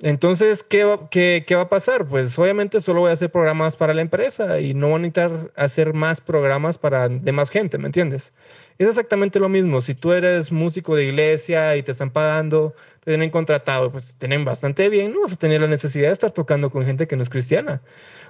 Entonces, 0.00 0.62
¿qué 0.62 0.84
va, 0.84 1.08
qué, 1.10 1.44
va, 1.56 1.62
a 1.62 1.68
pasar? 1.68 2.06
Pues 2.06 2.38
obviamente 2.38 2.80
solo 2.80 3.00
voy 3.00 3.10
a 3.10 3.14
hacer 3.14 3.32
programas 3.32 3.74
para 3.74 3.94
la 3.94 4.02
empresa 4.02 4.60
y 4.60 4.72
no 4.72 4.86
voy 4.88 4.96
a 4.96 4.98
necesitar 5.00 5.50
hacer 5.56 5.92
más 5.92 6.20
programas 6.20 6.78
para 6.78 7.08
demás 7.08 7.50
gente, 7.50 7.78
¿me 7.78 7.86
entiendes? 7.86 8.32
Es 8.78 8.86
exactamente 8.86 9.40
lo 9.40 9.48
mismo. 9.48 9.80
Si 9.80 9.96
tú 9.96 10.12
eres 10.12 10.52
músico 10.52 10.94
de 10.94 11.06
iglesia 11.06 11.76
y 11.76 11.82
te 11.82 11.90
están 11.90 12.10
pagando, 12.10 12.76
te 13.00 13.10
tienen 13.10 13.30
contratado, 13.30 13.90
pues 13.90 14.14
tienen 14.18 14.44
bastante 14.44 14.88
bien, 14.88 15.14
no 15.14 15.22
vas 15.22 15.32
a 15.32 15.36
tener 15.36 15.60
la 15.60 15.66
necesidad 15.66 16.06
de 16.06 16.12
estar 16.12 16.30
tocando 16.30 16.70
con 16.70 16.84
gente 16.84 17.08
que 17.08 17.16
no 17.16 17.22
es 17.22 17.30
cristiana. 17.30 17.82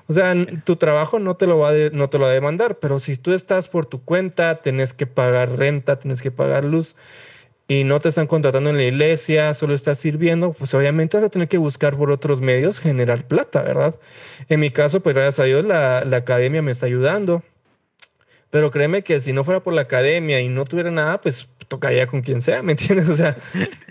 O 0.06 0.14
sea, 0.14 0.34
tu 0.64 0.76
trabajo 0.76 1.18
no 1.18 1.36
te 1.36 1.46
lo 1.46 1.58
va 1.58 1.72
no 1.92 2.08
te 2.08 2.16
lo 2.16 2.24
va 2.24 2.30
a 2.30 2.34
demandar, 2.34 2.78
pero 2.78 2.98
si 2.98 3.16
tú 3.16 3.34
estás 3.34 3.68
por 3.68 3.84
tu 3.84 4.02
cuenta, 4.02 4.62
tienes 4.62 4.94
que 4.94 5.06
pagar 5.06 5.58
renta, 5.58 5.98
tienes 5.98 6.22
que 6.22 6.30
pagar 6.30 6.64
luz 6.64 6.96
y 7.68 7.84
no 7.84 8.00
te 8.00 8.08
están 8.08 8.26
contratando 8.26 8.70
en 8.70 8.78
la 8.78 8.84
iglesia, 8.84 9.52
solo 9.52 9.74
estás 9.74 9.98
sirviendo, 9.98 10.54
pues 10.54 10.72
obviamente 10.72 11.18
vas 11.18 11.26
a 11.26 11.28
tener 11.28 11.48
que 11.48 11.58
buscar 11.58 11.96
por 11.96 12.10
otros 12.10 12.40
medios 12.40 12.80
generar 12.80 13.28
plata, 13.28 13.62
¿verdad? 13.62 13.94
En 14.48 14.60
mi 14.60 14.70
caso, 14.70 15.00
pues 15.00 15.14
gracias 15.14 15.40
a 15.40 15.44
Dios 15.44 15.64
la, 15.66 16.02
la 16.04 16.16
academia 16.16 16.62
me 16.62 16.70
está 16.70 16.86
ayudando. 16.86 17.42
Pero 18.50 18.70
créeme 18.70 19.02
que 19.02 19.20
si 19.20 19.34
no 19.34 19.44
fuera 19.44 19.62
por 19.62 19.74
la 19.74 19.82
academia 19.82 20.40
y 20.40 20.48
no 20.48 20.64
tuviera 20.64 20.90
nada, 20.90 21.20
pues 21.20 21.48
tocaría 21.68 22.06
con 22.06 22.22
quien 22.22 22.40
sea, 22.40 22.62
¿me 22.62 22.72
entiendes? 22.72 23.08
O 23.10 23.14
sea, 23.14 23.36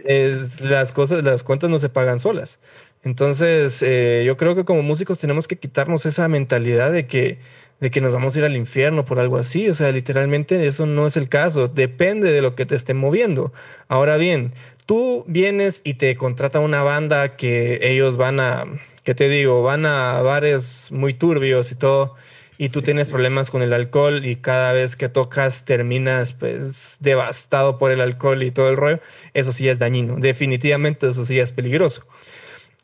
es, 0.03 0.59
las 0.61 0.91
cosas, 0.91 1.23
las 1.23 1.43
cuentas 1.43 1.69
no 1.69 1.77
se 1.77 1.89
pagan 1.89 2.17
solas. 2.17 2.59
Entonces, 3.03 3.83
eh, 3.83 4.23
yo 4.25 4.37
creo 4.37 4.55
que 4.55 4.65
como 4.65 4.81
músicos 4.81 5.19
tenemos 5.19 5.47
que 5.47 5.57
quitarnos 5.57 6.05
esa 6.07 6.27
mentalidad 6.27 6.91
de 6.91 7.05
que 7.05 7.39
de 7.79 7.91
que 7.91 8.01
nos 8.01 8.11
vamos 8.11 8.35
a 8.35 8.39
ir 8.39 8.45
al 8.45 8.55
infierno 8.55 9.05
por 9.05 9.19
algo 9.19 9.37
así. 9.37 9.69
O 9.69 9.73
sea, 9.73 9.91
literalmente 9.91 10.65
eso 10.65 10.85
no 10.85 11.07
es 11.07 11.17
el 11.17 11.29
caso. 11.29 11.67
Depende 11.67 12.31
de 12.31 12.41
lo 12.41 12.55
que 12.55 12.65
te 12.65 12.75
esté 12.75 12.93
moviendo. 12.93 13.53
Ahora 13.87 14.17
bien, 14.17 14.53
tú 14.85 15.23
vienes 15.27 15.81
y 15.83 15.95
te 15.95 16.15
contrata 16.15 16.59
una 16.59 16.83
banda 16.83 17.35
que 17.35 17.79
ellos 17.83 18.17
van 18.17 18.39
a, 18.39 18.65
¿qué 19.03 19.13
te 19.13 19.29
digo? 19.29 19.61
Van 19.61 19.85
a 19.85 20.21
bares 20.21 20.91
muy 20.91 21.13
turbios 21.13 21.71
y 21.71 21.75
todo. 21.75 22.15
Y 22.59 22.69
tú 22.69 22.81
tienes 22.81 23.09
problemas 23.09 23.51
con 23.51 23.61
el 23.61 23.71
alcohol 23.71 24.25
y 24.25 24.37
cada 24.37 24.73
vez 24.73 24.95
que 24.95 25.09
tocas 25.09 25.63
terminas 25.63 26.33
pues 26.33 26.97
devastado 26.99 27.77
por 27.77 27.91
el 27.91 28.01
alcohol 28.01 28.41
y 28.41 28.49
todo 28.49 28.69
el 28.69 28.77
rollo. 28.77 28.99
Eso 29.35 29.53
sí 29.53 29.69
es 29.69 29.77
dañino. 29.77 30.15
Definitivamente 30.17 31.07
eso 31.07 31.23
sí 31.23 31.39
es 31.39 31.51
peligroso. 31.51 32.03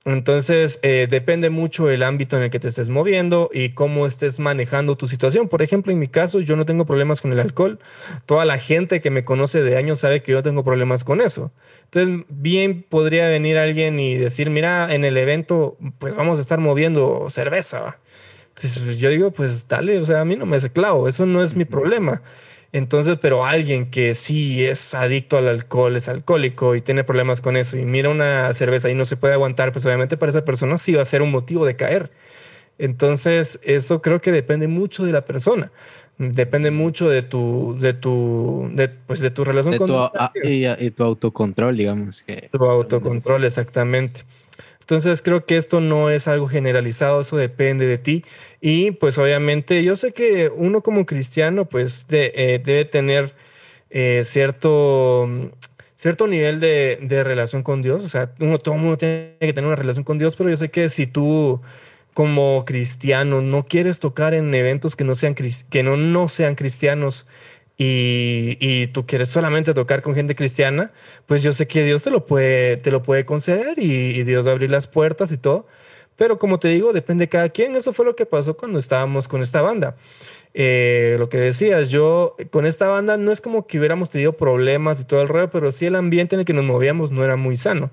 Entonces, 0.05 0.79
eh, 0.83 1.07
depende 1.09 1.49
mucho 1.49 1.89
el 1.89 2.03
ámbito 2.03 2.35
en 2.35 2.43
el 2.43 2.49
que 2.49 2.59
te 2.59 2.67
estés 2.67 2.89
moviendo 2.89 3.49
y 3.53 3.69
cómo 3.69 4.05
estés 4.05 4.37
manejando 4.37 4.97
tu 4.97 5.07
situación. 5.07 5.47
Por 5.47 5.61
ejemplo, 5.61 5.93
en 5.93 5.99
mi 5.99 6.07
caso, 6.07 6.41
yo 6.41 6.57
no 6.57 6.65
tengo 6.65 6.85
problemas 6.85 7.21
con 7.21 7.31
el 7.31 7.39
alcohol. 7.39 7.79
Toda 8.25 8.43
la 8.43 8.57
gente 8.57 8.99
que 8.99 9.09
me 9.09 9.23
conoce 9.23 9.61
de 9.61 9.77
años 9.77 9.99
sabe 9.99 10.21
que 10.21 10.33
yo 10.33 10.43
tengo 10.43 10.65
problemas 10.65 11.05
con 11.05 11.21
eso. 11.21 11.53
Entonces, 11.85 12.25
bien 12.29 12.85
podría 12.87 13.29
venir 13.29 13.57
alguien 13.57 13.97
y 13.97 14.15
decir, 14.17 14.49
mira, 14.49 14.93
en 14.93 15.05
el 15.05 15.15
evento, 15.15 15.77
pues 15.99 16.15
vamos 16.15 16.37
a 16.37 16.41
estar 16.41 16.59
moviendo 16.59 17.29
cerveza. 17.29 17.97
Entonces, 18.49 18.97
yo 18.97 19.09
digo, 19.09 19.31
pues 19.31 19.67
dale, 19.69 19.99
o 19.99 20.03
sea, 20.03 20.19
a 20.19 20.25
mí 20.25 20.35
no 20.35 20.45
me 20.45 20.57
hace 20.57 20.69
clavo, 20.69 21.07
eso 21.07 21.25
no 21.25 21.41
es 21.41 21.55
mi 21.55 21.63
problema. 21.63 22.21
Entonces, 22.73 23.19
pero 23.21 23.45
alguien 23.45 23.91
que 23.91 24.15
sí 24.15 24.65
es 24.65 24.95
adicto 24.95 25.37
al 25.37 25.47
alcohol, 25.47 25.95
es 25.95 26.09
alcohólico 26.09 26.75
y 26.75 26.81
tiene 26.81 27.03
problemas 27.03 27.39
con 27.39 27.55
eso 27.55 27.77
y 27.77 27.85
mira 27.85 28.09
una 28.09 28.51
cerveza 28.53 28.89
y 28.89 28.95
no 28.95 29.05
se 29.05 29.15
puede 29.15 29.35
aguantar, 29.35 29.71
pues 29.71 29.85
obviamente 29.85 30.17
para 30.17 30.31
esa 30.31 30.43
persona 30.43 30.79
sí 30.79 30.93
va 30.93 31.03
a 31.03 31.05
ser 31.05 31.21
un 31.21 31.29
motivo 31.29 31.67
de 31.67 31.75
caer. 31.75 32.11
Entonces, 32.79 33.59
eso 33.61 34.01
creo 34.01 34.21
que 34.21 34.31
depende 34.31 34.67
mucho 34.67 35.05
de 35.05 35.11
la 35.11 35.23
persona. 35.23 35.71
Depende 36.17 36.71
mucho 36.71 37.09
de 37.09 37.21
tu, 37.21 37.77
de 37.79 37.93
tu, 37.93 38.69
de, 38.73 38.89
pues 38.89 39.19
de 39.19 39.29
tu 39.29 39.43
relación 39.43 39.77
con 39.77 39.87
tu, 39.87 40.09
y, 40.43 40.67
y, 40.67 40.91
tu 40.91 41.03
autocontrol, 41.03 41.77
digamos 41.77 42.23
que. 42.23 42.49
Tu 42.51 42.63
autocontrol, 42.63 43.45
exactamente. 43.45 44.21
Entonces 44.83 45.21
creo 45.21 45.45
que 45.45 45.55
esto 45.55 45.79
no 45.79 46.09
es 46.09 46.27
algo 46.27 46.47
generalizado, 46.47 47.21
eso 47.21 47.37
depende 47.37 47.85
de 47.87 47.97
ti. 47.97 48.25
Y 48.59 48.91
pues 48.91 49.17
obviamente 49.17 49.81
yo 49.83 49.95
sé 49.95 50.11
que 50.11 50.51
uno 50.53 50.81
como 50.81 51.05
cristiano 51.05 51.65
pues 51.65 52.05
eh, 52.09 52.61
debe 52.63 52.83
tener 52.83 53.33
eh, 53.89 54.23
cierto, 54.25 55.29
cierto 55.95 56.27
nivel 56.27 56.59
de, 56.59 57.23
relación 57.23 57.63
con 57.63 57.81
Dios. 57.81 58.03
O 58.03 58.09
sea, 58.09 58.33
uno, 58.41 58.59
todo 58.59 58.75
mundo 58.75 58.97
tiene 58.97 59.37
que 59.39 59.53
tener 59.53 59.67
una 59.67 59.77
relación 59.77 60.03
con 60.03 60.17
Dios, 60.17 60.35
pero 60.35 60.49
yo 60.49 60.57
sé 60.57 60.69
que 60.69 60.89
si 60.89 61.07
tú 61.07 61.61
como 62.13 62.65
cristiano 62.65 63.41
no 63.41 63.65
quieres 63.65 63.99
tocar 63.99 64.33
en 64.33 64.53
eventos 64.53 64.95
que 64.97 65.05
no 65.05 65.15
sean, 65.15 65.33
que 65.33 65.83
no, 65.83 65.95
no 65.95 66.27
sean 66.27 66.55
cristianos 66.55 67.25
y, 67.77 68.57
y, 68.59 68.87
tú 68.87 69.05
quieres 69.05 69.29
solamente 69.29 69.73
tocar 69.73 70.01
con 70.01 70.13
gente 70.13 70.35
cristiana, 70.35 70.91
pues 71.25 71.41
yo 71.41 71.53
sé 71.53 71.67
que 71.67 71.83
Dios 71.83 72.03
te 72.03 72.11
lo 72.11 72.25
puede, 72.25 72.77
te 72.77 72.91
lo 72.91 73.01
puede 73.01 73.25
conceder 73.25 73.79
y, 73.79 73.91
y 73.91 74.23
Dios 74.23 74.45
va 74.45 74.51
a 74.51 74.53
abrir 74.53 74.69
las 74.69 74.87
puertas 74.87 75.31
y 75.31 75.37
todo. 75.37 75.67
Pero 76.15 76.37
como 76.37 76.59
te 76.59 76.67
digo, 76.67 76.93
depende 76.93 77.23
de 77.23 77.29
cada 77.29 77.49
quien. 77.49 77.75
Eso 77.75 77.93
fue 77.93 78.05
lo 78.05 78.15
que 78.15 78.25
pasó 78.25 78.55
cuando 78.55 78.79
estábamos 78.79 79.27
con 79.27 79.41
esta 79.41 79.61
banda. 79.61 79.95
Eh, 80.53 81.15
lo 81.17 81.29
que 81.29 81.37
decías, 81.37 81.89
yo 81.89 82.35
con 82.51 82.65
esta 82.65 82.87
banda 82.87 83.17
no 83.17 83.31
es 83.31 83.41
como 83.41 83.65
que 83.65 83.79
hubiéramos 83.79 84.09
tenido 84.09 84.33
problemas 84.33 85.01
y 85.01 85.05
todo 85.05 85.21
el 85.21 85.27
rollo, 85.27 85.49
pero 85.49 85.71
sí 85.71 85.87
el 85.87 85.95
ambiente 85.95 86.35
en 86.35 86.41
el 86.41 86.45
que 86.45 86.53
nos 86.53 86.65
movíamos 86.65 87.11
no 87.11 87.23
era 87.23 87.35
muy 87.35 87.57
sano. 87.57 87.89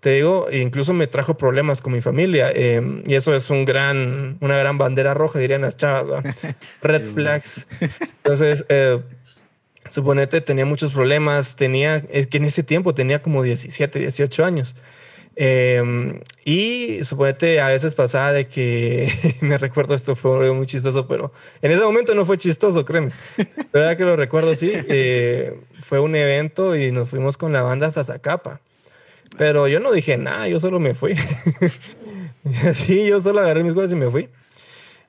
Te 0.00 0.10
digo, 0.10 0.46
incluso 0.52 0.92
me 0.92 1.06
trajo 1.06 1.34
problemas 1.34 1.80
con 1.80 1.92
mi 1.92 2.00
familia 2.00 2.50
em, 2.52 3.02
y 3.06 3.14
eso 3.14 3.34
es 3.34 3.50
un 3.50 3.64
gran, 3.64 4.36
una 4.40 4.56
gran 4.56 4.78
bandera 4.78 5.14
roja, 5.14 5.38
dirían 5.38 5.62
las 5.62 5.76
chavas, 5.76 6.24
red 6.82 7.06
flags. 7.08 7.66
Entonces, 8.22 8.64
eh, 8.68 9.00
suponete, 9.90 10.40
tenía 10.40 10.66
muchos 10.66 10.92
problemas, 10.92 11.56
tenía, 11.56 12.04
es 12.10 12.26
que 12.26 12.36
en 12.36 12.44
ese 12.44 12.62
tiempo 12.62 12.94
tenía 12.94 13.22
como 13.22 13.42
17, 13.42 13.98
18 13.98 14.44
años. 14.44 14.76
Em, 15.38 16.20
y 16.46 17.04
suponete 17.04 17.60
a 17.60 17.68
veces 17.68 17.94
pasaba 17.94 18.32
de 18.32 18.48
que 18.48 19.12
me 19.42 19.58
recuerdo 19.58 19.94
esto 19.94 20.16
fue 20.16 20.50
muy 20.52 20.66
chistoso, 20.66 21.06
pero 21.06 21.30
en 21.60 21.72
ese 21.72 21.82
momento 21.82 22.14
no 22.14 22.24
fue 22.24 22.38
chistoso, 22.38 22.86
créeme. 22.86 23.12
verdad 23.72 23.98
que 23.98 24.04
lo 24.04 24.16
recuerdo, 24.16 24.54
sí. 24.54 24.72
Eh, 24.72 25.58
fue 25.82 26.00
un 26.00 26.16
evento 26.16 26.74
y 26.74 26.90
nos 26.90 27.10
fuimos 27.10 27.36
con 27.36 27.52
la 27.52 27.62
banda 27.62 27.86
hasta 27.86 28.02
Zacapa. 28.02 28.60
Pero 29.38 29.68
yo 29.68 29.80
no 29.80 29.92
dije 29.92 30.16
nada, 30.16 30.48
yo 30.48 30.60
solo 30.60 30.80
me 30.80 30.94
fui. 30.94 31.14
así, 32.66 33.06
yo 33.06 33.20
solo 33.20 33.40
agarré 33.40 33.62
mis 33.62 33.74
cosas 33.74 33.92
y 33.92 33.96
me 33.96 34.10
fui. 34.10 34.28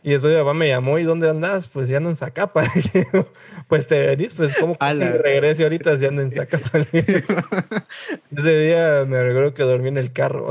Y 0.03 0.11
después 0.11 0.31
mi 0.31 0.39
papá 0.39 0.53
me 0.53 0.67
llamó, 0.69 0.99
¿y 0.99 1.03
dónde 1.03 1.29
andas? 1.29 1.67
Pues 1.67 1.89
ya 1.89 1.97
ando 1.97 2.09
en 2.09 2.15
Zacapa. 2.15 2.63
pues 3.67 3.87
te 3.87 3.99
venís, 3.99 4.33
pues 4.33 4.55
como 4.55 4.77
que 4.77 4.93
regrese 5.17 5.63
ahorita 5.63 5.97
si 5.97 6.05
ando 6.05 6.21
en 6.21 6.31
Zacapa. 6.31 6.79
Ese 8.37 8.59
día 8.59 9.05
me 9.05 9.21
recuerdo 9.21 9.53
que 9.53 9.63
dormí 9.63 9.89
en 9.89 9.97
el 9.97 10.13
carro. 10.13 10.49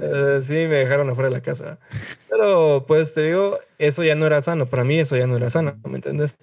Eh, 0.00 0.40
sí, 0.42 0.52
me 0.52 0.76
dejaron 0.76 1.10
afuera 1.10 1.28
de 1.28 1.34
la 1.34 1.42
casa. 1.42 1.78
Pero 2.28 2.84
pues 2.86 3.14
te 3.14 3.22
digo, 3.22 3.58
eso 3.78 4.04
ya 4.04 4.14
no 4.14 4.26
era 4.26 4.40
sano. 4.40 4.66
Para 4.66 4.84
mí 4.84 5.00
eso 5.00 5.16
ya 5.16 5.26
no 5.26 5.36
era 5.36 5.50
sano, 5.50 5.76
¿me 5.84 5.96
entiendes? 5.96 6.36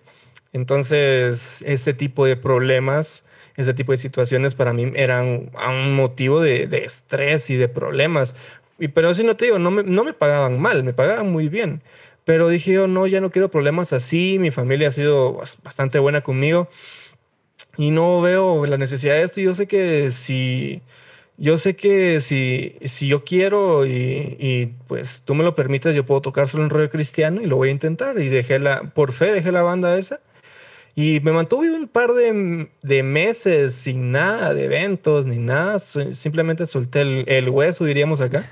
Entonces, 0.52 1.62
ese 1.66 1.94
tipo 1.94 2.26
de 2.26 2.36
problemas, 2.36 3.24
ese 3.58 3.74
tipo 3.74 3.92
de 3.92 3.98
situaciones 3.98 4.56
para 4.56 4.72
mí 4.72 4.92
eran 4.96 5.50
un 5.68 5.96
motivo 5.96 6.42
de, 6.42 6.68
de 6.68 6.86
estrés 6.86 7.50
y 7.50 7.56
de 7.58 7.68
problemas. 7.68 8.36
Y, 8.80 8.90
pero 8.90 9.14
si 9.14 9.24
no 9.24 9.36
te 9.36 9.46
digo, 9.46 9.60
no 9.60 9.72
me, 9.72 9.84
no 9.84 10.04
me 10.04 10.14
pagaban 10.14 10.60
mal, 10.60 10.84
me 10.84 10.94
pagaban 10.94 11.32
muy 11.32 11.50
bien. 11.50 11.82
Pero 12.24 12.50
dije 12.50 12.74
yo, 12.74 12.88
no, 12.88 13.08
ya 13.08 13.20
no 13.20 13.32
quiero 13.32 13.50
problemas 13.50 13.94
así, 13.94 14.38
mi 14.40 14.52
familia 14.52 14.90
ha 14.90 14.92
sido 14.92 15.42
bastante 15.64 15.98
buena 15.98 16.22
conmigo 16.22 16.70
y 17.78 17.92
no 17.92 18.22
veo 18.22 18.66
la 18.66 18.78
necesidad 18.78 19.16
de 19.16 19.24
esto. 19.24 19.42
Yo 19.42 19.54
sé 19.56 19.68
que 19.68 20.12
si, 20.12 20.82
yo 21.38 21.58
sé 21.58 21.76
que 21.76 22.20
si, 22.20 22.76
si 22.86 23.08
yo 23.08 23.24
quiero 23.24 23.86
y, 23.88 24.38
y, 24.40 24.74
pues 24.88 25.24
tú 25.26 25.36
me 25.36 25.44
lo 25.44 25.56
permites, 25.56 25.96
yo 25.96 26.06
puedo 26.06 26.22
tocar 26.22 26.48
solo 26.48 26.64
un 26.64 26.70
rollo 26.70 26.90
cristiano 26.90 27.42
y 27.42 27.48
lo 27.48 27.58
voy 27.58 27.70
a 27.70 27.72
intentar. 27.72 28.20
Y 28.20 28.30
dejé 28.30 28.60
la, 28.60 28.84
por 28.84 29.14
fe 29.14 29.32
dejé 29.32 29.52
la 29.52 29.62
banda 29.64 29.98
esa 29.98 30.20
y 31.00 31.20
me 31.20 31.32
mantuve 31.32 31.72
un 31.72 31.88
par 31.88 32.14
de, 32.14 32.70
de, 32.82 33.04
meses 33.04 33.76
sin 33.76 34.12
nada 34.12 34.56
de 34.56 34.66
eventos 34.66 35.28
ni 35.28 35.38
nada. 35.38 35.78
Simplemente 35.78 36.66
solté 36.66 37.02
el, 37.02 37.24
el 37.28 37.50
hueso, 37.50 37.86
diríamos 37.86 38.20
acá. 38.20 38.50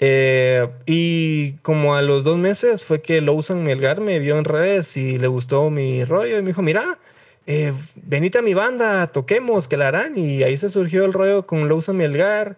Eh, 0.00 0.68
y 0.86 1.52
como 1.58 1.94
a 1.94 2.02
los 2.02 2.24
dos 2.24 2.36
meses 2.36 2.84
fue 2.84 3.00
que 3.00 3.20
Lawson 3.20 3.62
Melgar 3.62 4.00
me 4.00 4.18
vio 4.18 4.38
en 4.38 4.44
redes 4.44 4.96
y 4.96 5.18
le 5.18 5.28
gustó 5.28 5.70
mi 5.70 6.02
rollo 6.02 6.36
y 6.36 6.42
me 6.42 6.48
dijo, 6.48 6.62
mira, 6.62 6.98
eh, 7.46 7.72
venite 7.94 8.38
a 8.38 8.42
mi 8.42 8.52
banda, 8.52 9.06
toquemos, 9.12 9.68
que 9.68 9.76
la 9.76 9.86
harán. 9.86 10.18
Y 10.18 10.42
ahí 10.42 10.56
se 10.56 10.68
surgió 10.68 11.04
el 11.04 11.12
rollo 11.12 11.46
con 11.46 11.68
Lawson 11.68 11.96
Melgar. 11.96 12.56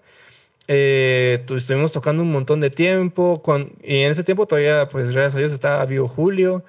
Eh, 0.67 1.45
estuvimos 1.55 1.93
tocando 1.93 2.23
un 2.23 2.33
montón 2.33 2.61
de 2.61 2.71
tiempo 2.71 3.43
y 3.83 3.99
en 3.99 4.13
ese 4.13 4.25
tiempo 4.25 4.47
todavía, 4.47 4.89
pues 4.89 5.11
gracias 5.11 5.35
a 5.35 5.39
Dios, 5.41 5.53
estaba 5.53 5.85
vivo 5.85 6.09
Julio 6.09 6.65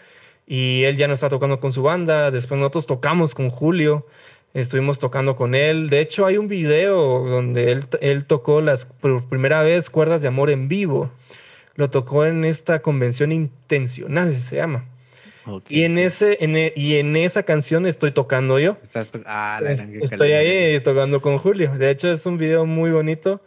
y 0.49 0.83
él 0.85 0.97
ya 0.97 1.07
no 1.07 1.13
está 1.13 1.29
tocando 1.29 1.59
con 1.59 1.71
su 1.71 1.83
banda. 1.83 2.31
Después 2.31 2.59
nosotros 2.59 2.87
tocamos 2.87 3.35
con 3.35 3.51
Julio. 3.51 4.07
Estuvimos 4.55 4.97
tocando 4.97 5.35
con 5.35 5.53
él. 5.53 5.91
De 5.91 6.01
hecho, 6.01 6.25
hay 6.25 6.37
un 6.37 6.47
video 6.47 7.23
donde 7.27 7.71
él, 7.71 7.85
él 8.01 8.25
tocó 8.25 8.59
las, 8.59 8.87
por 8.87 9.23
primera 9.29 9.61
vez 9.61 9.91
cuerdas 9.91 10.23
de 10.23 10.27
amor 10.27 10.49
en 10.49 10.67
vivo. 10.67 11.11
Lo 11.75 11.91
tocó 11.91 12.25
en 12.25 12.45
esta 12.45 12.81
convención 12.81 13.31
intencional, 13.31 14.41
se 14.41 14.55
llama. 14.55 14.85
Y, 15.69 15.83
en 15.83 15.99
ese, 15.99 16.43
en, 16.43 16.57
e, 16.57 16.73
y 16.75 16.95
en 16.95 17.15
esa 17.15 17.43
canción 17.43 17.85
estoy 17.85 18.11
tocando 18.11 18.57
yo. 18.57 18.77
ah, 19.27 19.59
la 19.61 19.71
estoy 20.01 20.31
ahí 20.31 20.79
tocando 20.81 21.21
con 21.21 21.37
Julio. 21.37 21.71
De 21.77 21.91
hecho, 21.91 22.11
es 22.11 22.25
un 22.25 22.39
video 22.39 22.65
muy 22.65 22.89
bonito. 22.89 23.39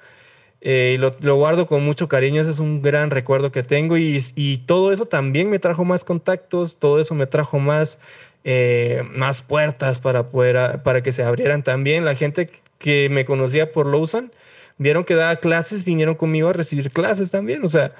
Eh, 0.65 0.93
y 0.95 0.99
lo, 0.99 1.15
lo, 1.21 1.35
guardo 1.37 1.67
con 1.67 1.85
mucho 1.85 2.09
cariño, 2.09 2.41
ese 2.41 2.53
es 2.53 2.61
un 2.61 2.83
gran 2.83 3.11
recuerdo 3.11 3.51
que 3.51 3.65
tengo 3.65 3.97
y, 3.97 4.21
y, 4.37 4.59
todo 4.59 4.93
eso 4.93 5.07
también 5.07 5.51
me 5.51 5.59
trajo 5.59 5.85
más 5.85 6.05
contactos, 6.05 6.79
todo 6.79 7.01
eso 7.01 7.17
me 7.17 7.27
trajo 7.27 7.59
más 7.59 7.99
eh, 8.45 9.05
más 9.15 9.41
puertas 9.41 10.01
para, 10.01 10.31
poder, 10.31 10.83
para 10.83 11.03
que 11.03 11.13
se 11.13 11.23
abrieran 11.23 11.63
también. 11.63 12.05
La 12.05 12.17
gente 12.17 12.51
que 12.79 13.09
me 13.09 13.25
conocía 13.25 13.71
por 13.73 13.87
Lawson, 13.87 14.33
vieron 14.79 15.05
que 15.05 15.15
daba 15.15 15.37
clases, 15.37 15.85
vinieron 15.85 16.17
conmigo 16.17 16.49
a 16.49 16.53
recibir 16.53 16.91
clases 16.91 17.31
también. 17.31 17.65
O 17.65 17.69
sea, 17.69 17.93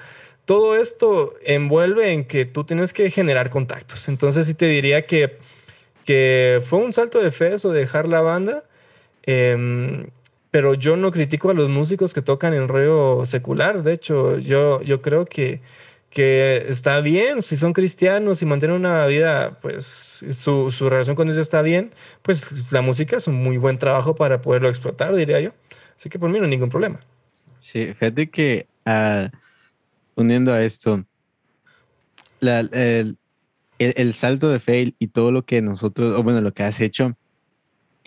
todo 0.45 0.75
esto 0.75 1.33
envuelve 1.45 2.11
en 2.11 2.25
que 2.25 2.45
tú 2.45 2.65
tienes 2.65 2.91
que 2.91 3.09
generar 3.09 3.49
contactos. 3.49 4.09
Entonces 4.09 4.47
sí 4.47 4.53
te 4.53 4.65
diría 4.65 5.05
que, 5.05 5.37
que 6.05 6.61
fue 6.65 6.79
un 6.79 6.91
salto 6.91 7.21
de 7.21 7.31
fe 7.31 7.53
eso, 7.53 7.71
dejar 7.71 8.07
la 8.09 8.19
banda. 8.21 8.65
Em, 9.25 10.07
pero 10.53 10.75
yo 10.75 10.95
no 10.97 11.09
critico 11.09 11.49
a 11.49 11.55
los 11.55 11.67
músicos 11.67 12.13
que 12.13 12.21
tocan 12.21 12.53
en 12.53 12.67
rollo 12.67 13.25
secular. 13.25 13.81
De 13.81 13.91
hecho, 13.91 14.37
yo, 14.37 14.83
yo 14.83 15.01
creo 15.01 15.25
que 15.25 15.61
que 16.11 16.65
está 16.67 17.01
bien, 17.01 17.41
si 17.41 17.57
son 17.57 17.73
cristianos 17.73 18.43
y 18.43 18.45
mantienen 18.45 18.77
una 18.77 19.07
vida, 19.07 19.57
pues 19.61 20.23
su, 20.31 20.69
su, 20.69 20.87
relación 20.87 21.15
con 21.15 21.25
Dios 21.25 21.39
está 21.39 21.63
bien, 21.63 21.89
pues 22.21 22.71
la 22.71 22.83
música 22.83 23.17
es 23.17 23.25
un 23.25 23.33
muy 23.33 23.57
buen 23.57 23.79
trabajo 23.79 24.13
para 24.13 24.39
poderlo 24.39 24.69
explotar, 24.69 25.15
diría 25.15 25.39
yo. 25.39 25.53
Así 25.97 26.09
que 26.09 26.19
por 26.19 26.29
mí 26.29 26.37
no 26.37 26.43
hay 26.43 26.51
ningún 26.51 26.69
problema. 26.69 26.99
Sí, 27.59 27.87
fíjate 27.95 28.29
que 28.29 28.67
uh, 28.85 29.35
uniendo 30.13 30.53
a 30.53 30.61
esto, 30.61 31.03
la, 32.41 32.59
el, 32.59 33.17
el, 33.79 34.13
salto 34.13 34.49
de 34.49 34.59
fail 34.59 34.95
y 34.99 35.07
todo 35.07 35.31
lo 35.31 35.45
que 35.45 35.63
nosotros, 35.63 36.15
o 36.15 36.21
bueno, 36.21 36.41
lo 36.41 36.53
que 36.53 36.61
has 36.61 36.79
hecho, 36.79 37.17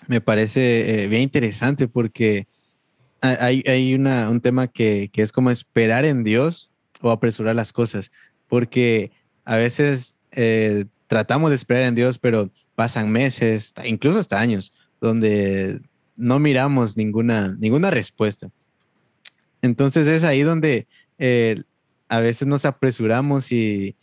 me 0.09 0.20
parece 0.20 1.04
eh, 1.04 1.09
bien 1.09 1.22
interesante 1.22 1.88
porque 1.88 2.46
hay, 3.20 3.64
hay 3.66 3.94
una, 3.94 4.30
un 4.30 4.40
tema 4.40 4.68
que, 4.68 5.11
que 5.12 5.22
es 5.22 5.32
como 5.32 5.50
esperar 5.50 6.04
en 6.04 6.22
Dios 6.22 6.70
o 7.00 7.11
apresurar 7.11 7.56
las 7.56 7.72
cosas, 7.72 8.12
porque 8.48 9.11
a 9.44 9.56
veces 9.56 10.16
eh, 10.32 10.85
tratamos 11.06 11.50
de 11.50 11.56
esperar 11.56 11.85
en 11.85 11.94
Dios, 11.94 12.18
pero 12.18 12.50
pasan 12.74 13.11
meses, 13.11 13.72
incluso 13.85 14.18
hasta 14.18 14.38
años, 14.38 14.72
donde 15.00 15.80
no 16.16 16.38
miramos 16.38 16.96
ninguna, 16.96 17.56
ninguna 17.59 17.90
respuesta. 17.90 18.50
Entonces 19.62 20.06
es 20.09 20.24
ahí 20.24 20.42
donde 20.42 20.87
eh, 21.18 21.62
a 22.09 22.20
veces 22.20 22.46
nos 22.46 22.64
apresuramos 22.64 23.50
y, 23.52 23.96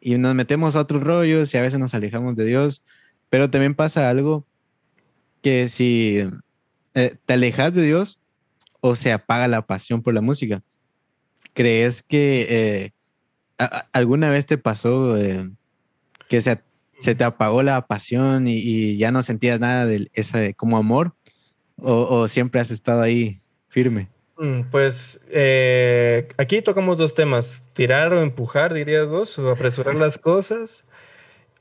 y, 0.00 0.16
nos 0.16 0.34
metemos 0.34 0.76
a 0.76 0.80
otros 0.80 1.02
rollos 1.02 1.52
y 1.52 1.56
a 1.56 1.62
veces 1.62 1.78
nos 1.78 1.94
alejamos 1.94 2.36
de 2.36 2.44
Dios, 2.44 2.82
pero 3.28 3.50
también 3.50 3.74
pasa 3.74 4.08
algo 4.08 4.46
que 5.42 5.68
si 5.68 6.24
eh, 6.94 7.16
te 7.26 7.34
alejas 7.34 7.74
de 7.74 7.82
Dios 7.84 8.18
o 8.80 8.96
se 8.96 9.12
apaga 9.12 9.48
la 9.48 9.62
pasión 9.62 10.02
por 10.02 10.14
la 10.14 10.20
música. 10.20 10.62
¿Crees 11.54 12.02
que 12.02 12.46
eh, 12.50 12.90
alguna 13.92 14.30
vez 14.30 14.46
te 14.46 14.58
pasó 14.58 15.16
eh, 15.16 15.48
que 16.28 16.40
se, 16.40 16.60
se, 16.98 17.14
te 17.14 17.24
apagó 17.24 17.62
la 17.62 17.86
pasión 17.86 18.48
y, 18.48 18.96
ya 18.96 19.12
no 19.12 19.22
sentías 19.22 19.60
nada 19.60 19.86
de 19.86 20.10
ese 20.14 20.54
como 20.54 20.76
amor? 20.76 21.14
¿O, 21.76 22.28
siempre 22.28 22.60
has 22.60 22.70
estado 22.70 23.02
ahí 23.02 23.40
firme? 23.68 24.08
Mm, 24.38 24.62
pues 24.70 25.20
eh, 25.30 26.28
aquí 26.36 26.62
tocamos 26.62 26.98
dos 26.98 27.14
temas, 27.14 27.68
tirar 27.72 28.12
o 28.12 28.22
empujar, 28.22 28.72
dirías 28.72 29.06
vos, 29.08 29.38
o 29.38 29.50
apresurar 29.50 29.94
las 29.94 30.18
cosas 30.18 30.86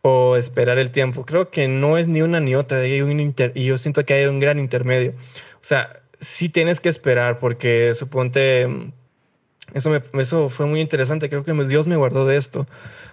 o 0.02 0.36
esperar 0.36 0.80
el 0.80 0.92
tiempo. 0.92 1.26
Creo 1.26 1.50
que 1.52 1.68
no 1.68 1.98
es 1.98 2.08
ni 2.08 2.22
una 2.22 2.40
ni 2.40 2.56
otra, 2.56 2.86
y 2.86 3.66
yo 3.66 3.78
siento 3.78 4.06
que 4.06 4.14
hay 4.14 4.26
un 4.26 4.40
gran 4.40 4.60
intermedio. 4.60 5.12
O 5.56 5.64
sea, 5.64 6.02
sí 6.20 6.50
tienes 6.50 6.80
que 6.82 6.90
esperar 6.90 7.40
porque 7.40 7.94
suponte 7.94 8.68
eso, 9.74 9.90
me, 9.90 10.02
eso 10.22 10.50
fue 10.50 10.66
muy 10.66 10.82
interesante. 10.82 11.30
Creo 11.30 11.44
que 11.44 11.54
Dios 11.66 11.88
me 11.88 11.96
guardó 11.96 12.26
de 12.26 12.38
esto. 12.38 12.68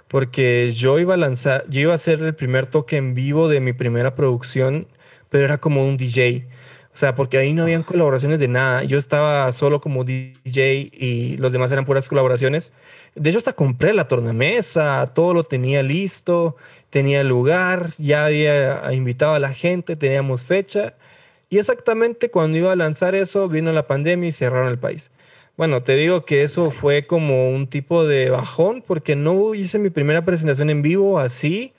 Porque 0.08 0.72
yo 0.72 0.98
iba 0.98 1.14
a 1.14 1.16
lanzar, 1.16 1.64
yo 1.68 1.80
iba 1.80 1.92
a 1.92 1.96
hacer 1.96 2.22
el 2.22 2.34
primer 2.34 2.66
toque 2.66 2.96
en 2.96 3.14
vivo 3.14 3.48
de 3.48 3.60
mi 3.60 3.72
primera 3.74 4.14
producción, 4.14 4.88
pero 5.28 5.44
era 5.44 5.58
como 5.58 5.86
un 5.86 5.96
DJ. 5.96 6.48
O 6.94 6.96
sea, 6.96 7.14
porque 7.14 7.38
ahí 7.38 7.52
no 7.52 7.62
habían 7.62 7.82
colaboraciones 7.84 8.40
de 8.40 8.48
nada. 8.48 8.82
Yo 8.84 8.98
estaba 8.98 9.52
solo 9.52 9.80
como 9.80 10.04
DJ 10.04 10.90
y 10.92 11.36
los 11.36 11.52
demás 11.52 11.70
eran 11.70 11.84
puras 11.84 12.08
colaboraciones. 12.08 12.72
De 13.14 13.30
hecho, 13.30 13.38
hasta 13.38 13.52
compré 13.52 13.92
la 13.92 14.08
tornamesa, 14.08 15.06
todo 15.14 15.34
lo 15.34 15.44
tenía 15.44 15.82
listo, 15.82 16.56
tenía 16.90 17.22
lugar, 17.24 17.90
ya 17.98 18.26
había 18.26 18.92
invitado 18.92 19.34
a 19.34 19.38
la 19.38 19.52
gente, 19.54 19.96
teníamos 19.96 20.42
fecha. 20.42 20.94
Y 21.50 21.58
exactamente 21.58 22.30
cuando 22.30 22.58
iba 22.58 22.72
a 22.72 22.76
lanzar 22.76 23.14
eso, 23.14 23.48
vino 23.48 23.72
la 23.72 23.86
pandemia 23.86 24.28
y 24.28 24.32
cerraron 24.32 24.68
el 24.68 24.78
país. 24.78 25.10
Bueno, 25.56 25.82
te 25.82 25.96
digo 25.96 26.24
que 26.24 26.42
eso 26.44 26.70
fue 26.70 27.06
como 27.06 27.50
un 27.50 27.66
tipo 27.66 28.06
de 28.06 28.30
bajón 28.30 28.82
porque 28.86 29.16
no 29.16 29.54
hice 29.54 29.78
mi 29.78 29.90
primera 29.90 30.24
presentación 30.24 30.70
en 30.70 30.82
vivo 30.82 31.18
así. 31.18 31.72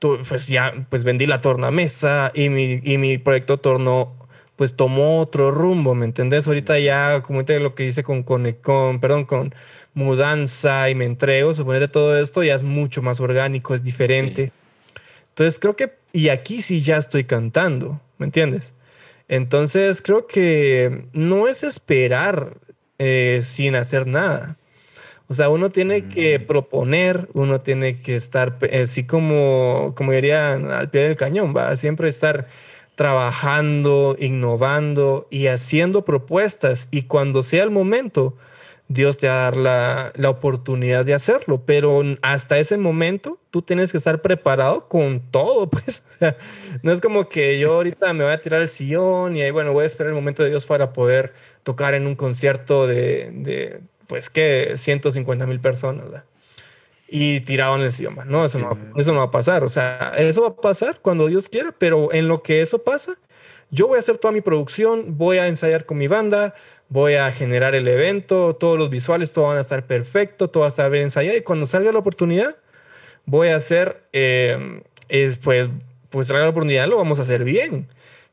Pues 0.00 0.46
ya, 0.46 0.86
pues 0.90 1.04
vendí 1.04 1.26
la 1.26 1.40
tornamesa 1.40 2.30
y 2.34 2.48
mi, 2.50 2.80
y 2.84 2.98
mi 2.98 3.18
proyecto 3.18 3.58
tornó 3.58 4.18
pues 4.58 4.74
tomó 4.74 5.20
otro 5.20 5.52
rumbo, 5.52 5.94
¿me 5.94 6.04
entendés? 6.04 6.48
Ahorita 6.48 6.80
ya, 6.80 7.22
como 7.22 7.44
te 7.44 7.60
lo 7.60 7.76
que 7.76 7.86
hice 7.86 8.02
con, 8.02 8.24
con, 8.24 8.50
con, 8.54 8.98
perdón, 9.00 9.24
con 9.24 9.54
mudanza 9.98 10.88
y 10.88 10.94
me 10.94 11.04
entrego, 11.04 11.52
suponete 11.52 11.88
todo 11.88 12.16
esto 12.18 12.44
ya 12.44 12.54
es 12.54 12.62
mucho 12.62 13.02
más 13.02 13.18
orgánico, 13.18 13.74
es 13.74 13.82
diferente. 13.82 14.52
Entonces 15.30 15.58
creo 15.58 15.74
que, 15.74 15.92
y 16.12 16.28
aquí 16.28 16.62
sí 16.62 16.80
ya 16.80 16.96
estoy 16.96 17.24
cantando, 17.24 18.00
¿me 18.16 18.26
entiendes? 18.26 18.74
Entonces 19.26 20.00
creo 20.00 20.26
que 20.26 21.04
no 21.12 21.48
es 21.48 21.64
esperar 21.64 22.54
eh, 22.98 23.40
sin 23.42 23.74
hacer 23.74 24.06
nada. 24.06 24.56
O 25.26 25.34
sea, 25.34 25.50
uno 25.50 25.70
tiene 25.70 26.04
que 26.04 26.38
mm. 26.38 26.46
proponer, 26.46 27.28
uno 27.34 27.60
tiene 27.60 28.00
que 28.00 28.14
estar 28.16 28.56
así 28.72 29.04
como, 29.04 29.94
como 29.96 30.12
dirían, 30.12 30.70
al 30.70 30.90
pie 30.90 31.02
del 31.02 31.16
cañón, 31.16 31.54
va, 31.54 31.76
siempre 31.76 32.08
estar 32.08 32.46
trabajando, 32.94 34.16
innovando 34.18 35.26
y 35.28 35.48
haciendo 35.48 36.04
propuestas. 36.04 36.88
Y 36.90 37.02
cuando 37.02 37.42
sea 37.42 37.64
el 37.64 37.70
momento, 37.70 38.36
Dios 38.88 39.18
te 39.18 39.28
va 39.28 39.34
a 39.34 39.42
dar 39.42 39.56
la, 39.56 40.12
la, 40.16 40.30
oportunidad 40.30 41.04
de 41.04 41.14
hacerlo. 41.14 41.62
Pero 41.64 42.02
hasta 42.22 42.58
ese 42.58 42.76
momento, 42.78 43.38
tú 43.50 43.62
tienes 43.62 43.92
que 43.92 43.98
estar 43.98 44.22
preparado 44.22 44.88
con 44.88 45.20
todo, 45.30 45.68
pues. 45.70 46.04
O 46.08 46.18
sea, 46.18 46.36
no 46.82 46.92
es 46.92 47.00
como 47.00 47.28
que 47.28 47.58
yo 47.58 47.74
ahorita 47.74 48.12
me 48.12 48.24
voy 48.24 48.32
a 48.32 48.40
tirar 48.40 48.62
el 48.62 48.68
sillón 48.68 49.36
y 49.36 49.42
ahí, 49.42 49.50
bueno, 49.50 49.72
voy 49.72 49.84
a 49.84 49.86
esperar 49.86 50.10
el 50.10 50.16
momento 50.16 50.42
de 50.42 50.50
Dios 50.50 50.66
para 50.66 50.92
poder 50.92 51.34
tocar 51.62 51.94
en 51.94 52.06
un 52.06 52.16
concierto 52.16 52.86
de, 52.86 53.30
de 53.32 53.80
pues, 54.06 54.30
¿qué? 54.30 54.72
150 54.76 55.46
mil 55.46 55.60
personas, 55.60 56.04
¿verdad? 56.04 56.24
y 57.08 57.40
tirado 57.40 57.76
en 57.76 57.82
el 57.82 57.92
sillón. 57.92 58.16
No, 58.26 58.44
eso, 58.44 58.58
no, 58.58 58.76
eso 58.96 59.12
no 59.12 59.18
va 59.18 59.24
a 59.24 59.30
pasar. 59.30 59.64
O 59.64 59.68
sea, 59.68 60.12
eso 60.18 60.42
va 60.42 60.48
a 60.48 60.56
pasar 60.56 61.00
cuando 61.00 61.26
Dios 61.26 61.48
quiera, 61.48 61.72
pero 61.76 62.12
en 62.12 62.28
lo 62.28 62.42
que 62.42 62.60
eso 62.60 62.82
pasa, 62.82 63.16
yo 63.70 63.88
voy 63.88 63.96
a 63.96 64.00
hacer 64.00 64.18
toda 64.18 64.32
mi 64.32 64.40
producción, 64.40 65.16
voy 65.16 65.38
a 65.38 65.46
ensayar 65.46 65.86
con 65.86 65.98
mi 65.98 66.06
banda, 66.06 66.54
voy 66.88 67.14
a 67.14 67.30
generar 67.32 67.74
el 67.74 67.86
evento, 67.88 68.56
todos 68.56 68.78
los 68.78 68.90
visuales, 68.90 69.32
todo 69.32 69.46
van 69.46 69.58
a 69.58 69.62
estar 69.62 69.86
perfecto, 69.86 70.48
todo 70.48 70.62
va 70.62 70.66
a 70.66 70.70
estar 70.70 70.90
bien 70.90 71.04
ensayado 71.04 71.36
y 71.36 71.42
cuando 71.42 71.66
salga 71.66 71.92
la 71.92 71.98
oportunidad, 71.98 72.56
voy 73.26 73.48
a 73.48 73.56
hacer, 73.56 74.02
eh, 74.12 74.82
es, 75.08 75.36
pues, 75.36 75.68
pues 76.10 76.28
salga 76.28 76.44
la 76.44 76.50
oportunidad, 76.50 76.88
lo 76.88 76.96
vamos 76.96 77.18
a 77.18 77.22
hacer 77.22 77.44
bien, 77.44 77.88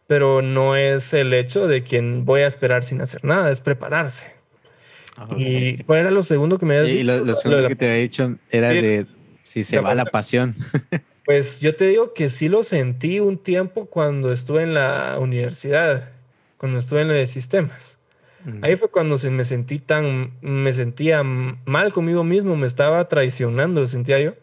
pero 0.08 0.42
no 0.42 0.76
es 0.76 1.14
el 1.14 1.34
hecho 1.34 1.68
de 1.68 1.84
quien 1.84 2.26
voy 2.26 2.42
a 2.42 2.48
esperar 2.48 2.84
sin 2.84 3.02
hacer 3.02 3.24
nada, 3.26 3.52
es 3.52 3.60
prepararse. 3.60 4.36
¿Y 5.38 5.82
cuál 5.84 6.00
era 6.00 6.12
lo 6.12 6.24
segundo 6.24 6.58
que 6.58 6.66
me 6.66 6.78
habías 6.78 6.88
dicho? 6.88 7.02
Y 7.02 7.04
lo, 7.04 7.36
segundo 7.36 7.68
que 7.70 7.76
te 7.76 7.86
había 7.86 8.02
dicho 8.02 8.36
era 8.50 8.70
de 8.70 9.06
si 9.44 9.64
se 9.64 9.80
va 9.80 9.96
la 9.96 10.06
pasión. 10.06 10.56
Pues 11.26 11.60
yo 11.60 11.76
te 11.76 11.88
digo 11.88 12.14
que 12.14 12.30
sí 12.30 12.50
lo 12.50 12.62
sentí 12.62 13.20
un 13.20 13.40
tiempo 13.40 13.88
cuando 13.88 14.32
estuve 14.32 14.62
en 14.62 14.76
la 14.76 15.18
universidad, 15.20 16.12
cuando 16.58 16.78
estuve 16.78 17.02
en 17.02 17.08
los 17.08 17.30
sistemas. 17.32 17.98
Ahí 18.62 18.76
fue 18.76 18.90
cuando 18.90 19.18
se 19.18 19.32
me 19.32 19.44
sentí 19.44 19.80
tan, 19.80 20.32
me 20.42 20.72
sentía 20.72 21.24
mal 21.24 21.92
conmigo 21.94 22.24
mismo, 22.24 22.56
me 22.56 22.68
estaba 22.68 23.08
traicionando, 23.08 23.86
sentía 23.88 24.20
yo. 24.20 24.34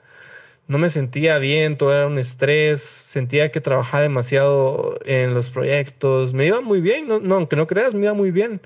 No 0.68 0.78
me 0.78 0.88
sentía 0.88 1.38
bien, 1.38 1.76
todo 1.76 1.94
era 1.94 2.06
un 2.06 2.18
estrés, 2.18 2.80
sentía 2.80 3.50
que 3.50 3.60
trabajaba 3.60 4.02
demasiado 4.02 4.98
en 5.04 5.34
los 5.34 5.50
proyectos, 5.50 6.34
me 6.34 6.46
iba 6.46 6.60
muy 6.60 6.80
bien, 6.80 7.08
no, 7.08 7.20
no 7.20 7.36
aunque 7.36 7.56
no 7.56 7.66
creas, 7.66 7.94
me 7.94 8.02
iba 8.02 8.14
muy 8.14 8.30
bien. 8.30 8.60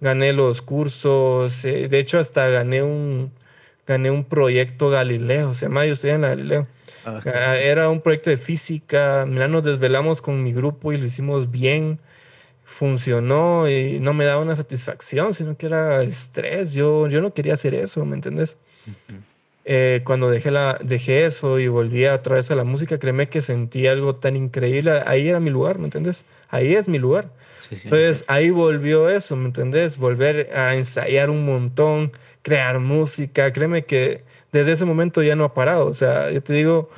Gané 0.00 0.32
los 0.32 0.60
cursos, 0.60 1.64
eh, 1.64 1.88
de 1.88 1.98
hecho 1.98 2.18
hasta 2.18 2.48
gané 2.48 2.82
un, 2.82 3.32
gané 3.86 4.10
un 4.10 4.24
proyecto 4.24 4.90
Galileo, 4.90 5.54
se 5.54 5.66
llama 5.66 5.86
Yo 5.86 5.92
estoy 5.92 6.10
en 6.10 6.22
Galileo. 6.22 6.66
Ah, 7.04 7.56
era 7.56 7.88
un 7.88 8.00
proyecto 8.00 8.30
de 8.30 8.36
física, 8.36 9.24
mira, 9.28 9.46
nos 9.46 9.62
desvelamos 9.62 10.20
con 10.20 10.42
mi 10.42 10.52
grupo 10.52 10.92
y 10.92 10.96
lo 10.96 11.06
hicimos 11.06 11.50
bien, 11.50 12.00
funcionó 12.66 13.70
y 13.70 14.00
no 14.00 14.12
me 14.12 14.24
daba 14.24 14.42
una 14.42 14.56
satisfacción, 14.56 15.32
sino 15.32 15.56
que 15.56 15.66
era 15.66 16.02
estrés, 16.02 16.74
yo, 16.74 17.06
yo 17.06 17.22
no 17.22 17.32
quería 17.32 17.54
hacer 17.54 17.74
eso, 17.74 18.04
¿me 18.04 18.16
entendés? 18.16 18.58
Eh, 19.64 20.02
cuando 20.04 20.28
dejé, 20.30 20.50
la, 20.50 20.78
dejé 20.82 21.24
eso 21.24 21.58
y 21.58 21.68
volví 21.68 22.04
otra 22.06 22.36
vez 22.36 22.50
a 22.50 22.56
la 22.56 22.64
música, 22.64 22.98
créeme 22.98 23.28
que 23.28 23.40
sentí 23.40 23.86
algo 23.86 24.16
tan 24.16 24.36
increíble, 24.36 25.02
ahí 25.06 25.28
era 25.28 25.40
mi 25.40 25.50
lugar, 25.50 25.78
¿me 25.78 25.86
entiendes? 25.86 26.24
Ahí 26.50 26.74
es 26.74 26.88
mi 26.88 26.98
lugar. 26.98 27.30
Entonces 27.70 28.24
ahí 28.28 28.50
volvió 28.50 29.08
eso, 29.08 29.36
¿me 29.36 29.46
entendés? 29.46 29.98
Volver 29.98 30.50
a 30.54 30.74
ensayar 30.74 31.30
un 31.30 31.44
montón, 31.44 32.12
crear 32.42 32.78
música. 32.78 33.52
Créeme 33.52 33.84
que 33.84 34.22
desde 34.52 34.72
ese 34.72 34.84
momento 34.84 35.22
ya 35.22 35.34
no 35.34 35.44
ha 35.44 35.54
parado. 35.54 35.86
O 35.86 35.94
sea, 35.94 36.30
yo 36.30 36.40
te 36.42 36.52
digo, 36.52 36.90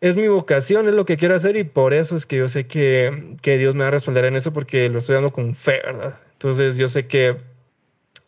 es 0.00 0.16
mi 0.16 0.28
vocación, 0.28 0.88
es 0.88 0.94
lo 0.94 1.04
que 1.04 1.16
quiero 1.16 1.34
hacer 1.34 1.56
y 1.56 1.64
por 1.64 1.94
eso 1.94 2.16
es 2.16 2.26
que 2.26 2.36
yo 2.36 2.48
sé 2.48 2.66
que, 2.66 3.36
que 3.42 3.58
Dios 3.58 3.74
me 3.74 3.82
va 3.82 3.88
a 3.88 3.92
responder 3.92 4.24
en 4.24 4.36
eso 4.36 4.52
porque 4.52 4.88
lo 4.88 4.98
estoy 4.98 5.14
dando 5.14 5.32
con 5.32 5.54
fe, 5.54 5.80
¿verdad? 5.84 6.18
Entonces 6.32 6.76
yo 6.76 6.88
sé 6.88 7.06
que 7.06 7.36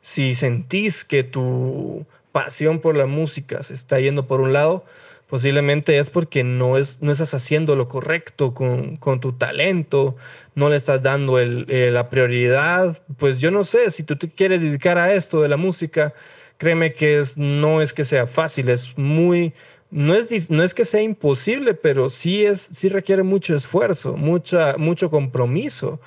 si 0.01 0.35
sentís 0.35 1.05
que 1.05 1.23
tu 1.23 2.07
pasión 2.33 2.81
por 2.81 2.97
la 2.97 3.07
música 3.07 3.63
se 3.63 3.75
está 3.75 4.01
yendo 4.01 4.27
por 4.27 4.41
un 4.41 4.53
lado, 4.53 4.85
Posiblemente 5.31 5.97
es 5.97 6.11
porque 6.11 6.43
no, 6.43 6.77
es, 6.77 7.01
no 7.03 7.13
estás 7.13 7.35
haciendo 7.35 7.77
lo 7.77 7.87
correcto 7.89 8.53
con, 8.53 8.97
con 8.97 9.21
tu 9.21 9.33
talento, 9.33 10.17
no 10.57 10.69
le 10.69 10.75
estás 10.75 11.03
dando 11.03 11.39
el, 11.39 11.67
eh, 11.69 11.93
la 11.93 12.11
prioridad. 12.11 13.01
Pues 13.17 13.39
yo 13.39 13.53
no 13.53 13.63
sé, 13.63 13.91
si 13.91 14.03
tú 14.03 14.17
te 14.17 14.29
quieres 14.29 14.61
dedicar 14.61 14.99
a 14.99 15.15
esto 15.15 15.41
de 15.41 15.49
la 15.49 15.57
música, 15.57 16.15
créeme 16.57 16.95
que 16.95 17.21
es, 17.21 17.37
no 17.39 17.81
es 17.81 17.93
que 17.93 18.05
sea 18.05 18.27
fácil, 18.27 18.71
es 18.71 18.99
muy, 18.99 19.55
no 19.91 20.15
es, 20.15 20.51
no 20.51 20.63
es 20.63 20.75
que 20.75 20.85
sea 20.85 21.03
imposible, 21.03 21.75
pero 21.75 22.11
sí, 22.11 22.45
es, 22.45 22.61
sí 22.61 22.89
requiere 22.89 23.23
mucho 23.23 23.55
esfuerzo, 23.55 24.17
mucha, 24.17 24.77
mucho 24.77 25.11
compromiso. 25.11 26.01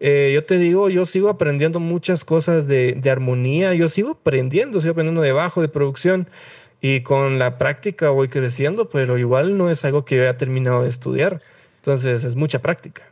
Eh, 0.00 0.32
yo 0.34 0.44
te 0.44 0.58
digo, 0.58 0.88
yo 0.88 1.04
sigo 1.04 1.28
aprendiendo 1.28 1.80
muchas 1.80 2.24
cosas 2.24 2.66
de, 2.66 3.00
armonía, 3.10 3.74
yo 3.74 3.88
sigo 3.88 4.12
aprendiendo, 4.12 4.80
sigo 4.80 4.92
aprendiendo 4.92 5.22
de 5.22 5.32
bajo, 5.32 5.62
de 5.62 5.68
producción. 5.68 6.28
Y 6.80 7.00
con 7.00 7.38
la 7.38 7.56
práctica 7.56 8.10
voy 8.10 8.28
creciendo, 8.28 8.90
pero 8.90 9.16
igual 9.16 9.56
no 9.56 9.70
es 9.70 9.84
algo 9.84 10.04
que 10.04 10.16
yo 10.16 10.22
haya 10.22 10.36
terminado 10.36 10.82
de 10.82 10.90
estudiar. 10.90 11.40
Entonces 11.76 12.24
es 12.24 12.36
mucha 12.36 12.60
práctica. 12.60 13.02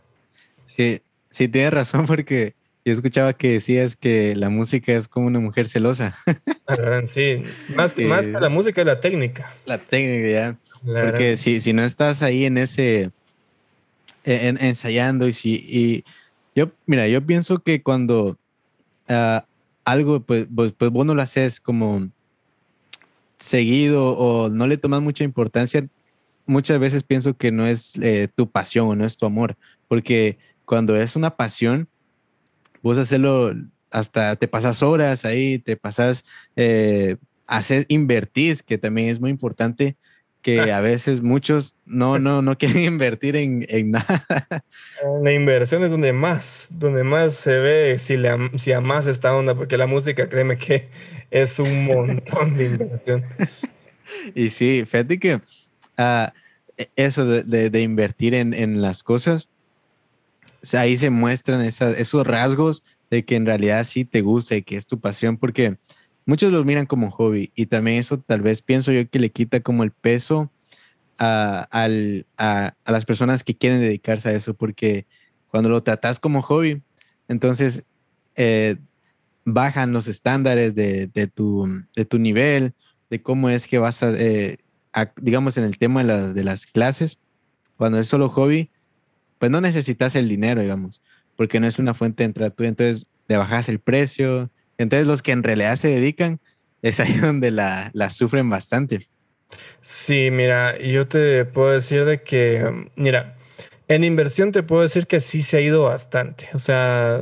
Sí, 0.64 1.00
sí, 1.30 1.48
tienes 1.48 1.72
razón 1.72 2.06
porque 2.06 2.54
yo 2.84 2.92
escuchaba 2.92 3.32
que 3.32 3.52
decías 3.52 3.96
que 3.96 4.34
la 4.34 4.50
música 4.50 4.92
es 4.92 5.06
como 5.06 5.26
una 5.26 5.38
mujer 5.38 5.68
celosa. 5.68 6.16
sí, 7.06 7.42
más, 7.76 7.92
que, 7.94 8.06
más 8.06 8.26
que 8.26 8.32
la 8.32 8.48
música 8.48 8.80
es 8.80 8.86
la 8.86 9.00
técnica. 9.00 9.54
La 9.66 9.78
técnica, 9.78 10.28
ya. 10.28 10.58
porque 10.82 11.36
si, 11.36 11.60
si 11.60 11.72
no 11.72 11.82
estás 11.82 12.22
ahí 12.22 12.44
en 12.44 12.58
ese, 12.58 13.10
en, 14.24 14.62
ensayando 14.62 15.28
y 15.28 15.32
si, 15.32 15.54
y 15.54 16.04
yo, 16.54 16.70
mira, 16.86 17.06
yo 17.06 17.24
pienso 17.24 17.60
que 17.60 17.82
cuando 17.82 18.36
ah, 19.08 19.44
algo, 19.84 20.20
pues, 20.20 20.46
pues, 20.54 20.72
pues 20.72 20.90
vos 20.90 21.06
no 21.06 21.14
lo 21.14 21.22
haces 21.22 21.60
como 21.60 22.08
seguido 23.38 24.16
o 24.16 24.48
no 24.48 24.66
le 24.66 24.76
tomas 24.76 25.02
mucha 25.02 25.24
importancia, 25.24 25.86
muchas 26.46 26.78
veces 26.78 27.02
pienso 27.02 27.36
que 27.36 27.52
no 27.52 27.66
es 27.66 27.96
eh, 27.96 28.28
tu 28.34 28.48
pasión 28.50 28.88
o 28.88 28.96
no 28.96 29.04
es 29.04 29.16
tu 29.16 29.26
amor, 29.26 29.56
porque 29.88 30.38
cuando 30.64 30.96
es 30.96 31.16
una 31.16 31.36
pasión, 31.36 31.88
vos 32.82 32.98
hacerlo 32.98 33.54
hasta 33.90 34.36
te 34.36 34.48
pasas 34.48 34.82
horas 34.82 35.24
ahí, 35.24 35.58
te 35.58 35.76
pasas, 35.76 36.24
eh, 36.56 37.16
hacer, 37.46 37.84
invertir, 37.88 38.58
que 38.64 38.78
también 38.78 39.08
es 39.08 39.20
muy 39.20 39.30
importante, 39.30 39.96
que 40.40 40.60
a 40.72 40.80
veces 40.80 41.22
muchos 41.22 41.76
no, 41.86 42.18
no, 42.18 42.42
no 42.42 42.58
quieren 42.58 42.82
invertir 42.94 43.36
en, 43.36 43.64
en, 43.68 43.92
nada. 43.92 44.24
La 45.22 45.32
inversión 45.32 45.84
es 45.84 45.90
donde 45.90 46.12
más, 46.12 46.68
donde 46.70 47.04
más 47.04 47.34
se 47.34 47.58
ve 47.58 47.98
si, 47.98 48.16
le, 48.16 48.30
si 48.58 48.72
amas 48.72 49.06
esta 49.06 49.34
onda, 49.34 49.54
porque 49.54 49.78
la 49.78 49.86
música, 49.86 50.28
créeme 50.28 50.58
que 50.58 50.88
es 51.30 51.58
un 51.58 51.86
montón 51.86 52.56
de 52.56 52.64
inversión. 52.66 53.24
Y 54.34 54.50
sí, 54.50 54.84
fíjate 54.86 55.18
que 55.18 55.40
e, 56.76 56.88
eso 56.96 57.24
de, 57.24 57.70
de, 57.70 57.80
invertir 57.80 58.34
en, 58.34 58.52
en, 58.54 58.82
las 58.82 59.02
cosas, 59.02 59.48
ahí 60.74 60.96
se 60.96 61.10
muestran 61.10 61.62
esos 61.62 62.26
rasgos 62.26 62.82
de 63.10 63.24
que 63.24 63.36
en 63.36 63.46
realidad 63.46 63.84
sí 63.84 64.04
te 64.04 64.20
gusta 64.20 64.56
y 64.56 64.62
que 64.62 64.76
es 64.76 64.86
tu 64.86 65.00
pasión, 65.00 65.36
porque 65.36 65.76
muchos 66.24 66.52
los 66.52 66.64
miran 66.64 66.86
como 66.86 67.10
hobby 67.10 67.52
y 67.54 67.66
también 67.66 67.98
eso 67.98 68.18
tal 68.18 68.40
vez 68.40 68.62
pienso 68.62 68.92
yo 68.92 69.08
que 69.08 69.18
le 69.18 69.30
quita 69.30 69.60
como 69.60 69.82
el 69.82 69.90
peso 69.90 70.50
a, 71.18 71.88
las 72.86 73.04
personas 73.04 73.44
que 73.44 73.56
quieren 73.56 73.80
dedicarse 73.80 74.28
a 74.28 74.32
eso, 74.32 74.54
porque 74.54 75.06
cuando 75.48 75.68
lo 75.68 75.82
tratas 75.82 76.18
como 76.18 76.42
hobby, 76.42 76.82
entonces 77.28 77.84
eh, 78.34 78.76
bajan 79.44 79.92
los 79.92 80.08
estándares 80.08 80.74
de, 80.74 81.08
tu, 81.34 81.66
nivel, 82.18 82.74
de 83.10 83.22
cómo 83.22 83.50
es 83.50 83.68
que 83.68 83.78
vas 83.78 84.02
a, 84.02 84.10
eh, 84.12 84.58
digamos, 85.20 85.58
en 85.58 85.64
el 85.64 85.78
tema 85.78 86.02
de 86.04 86.44
las 86.44 86.66
clases, 86.66 87.18
cuando 87.76 87.98
es 87.98 88.08
solo 88.08 88.28
hobby, 88.30 88.70
pues 89.42 89.50
no 89.50 89.60
necesitas 89.60 90.14
el 90.14 90.28
dinero, 90.28 90.60
digamos, 90.60 91.02
porque 91.34 91.58
no 91.58 91.66
es 91.66 91.80
una 91.80 91.94
fuente 91.94 92.22
de 92.22 92.26
entrada 92.26 92.50
tuya, 92.50 92.68
entonces 92.68 93.08
le 93.26 93.36
bajas 93.38 93.68
el 93.68 93.80
precio. 93.80 94.50
Entonces 94.78 95.04
los 95.04 95.20
que 95.20 95.32
en 95.32 95.42
realidad 95.42 95.74
se 95.74 95.88
dedican, 95.88 96.38
es 96.80 97.00
ahí 97.00 97.14
donde 97.20 97.50
la, 97.50 97.90
la 97.92 98.08
sufren 98.10 98.48
bastante. 98.48 99.08
Sí, 99.80 100.30
mira, 100.30 100.78
yo 100.78 101.08
te 101.08 101.44
puedo 101.44 101.72
decir 101.72 102.04
de 102.04 102.22
que, 102.22 102.88
mira, 102.94 103.36
en 103.88 104.04
inversión 104.04 104.52
te 104.52 104.62
puedo 104.62 104.82
decir 104.82 105.08
que 105.08 105.18
sí 105.18 105.42
se 105.42 105.56
ha 105.56 105.60
ido 105.60 105.82
bastante. 105.82 106.48
O 106.54 106.60
sea, 106.60 107.18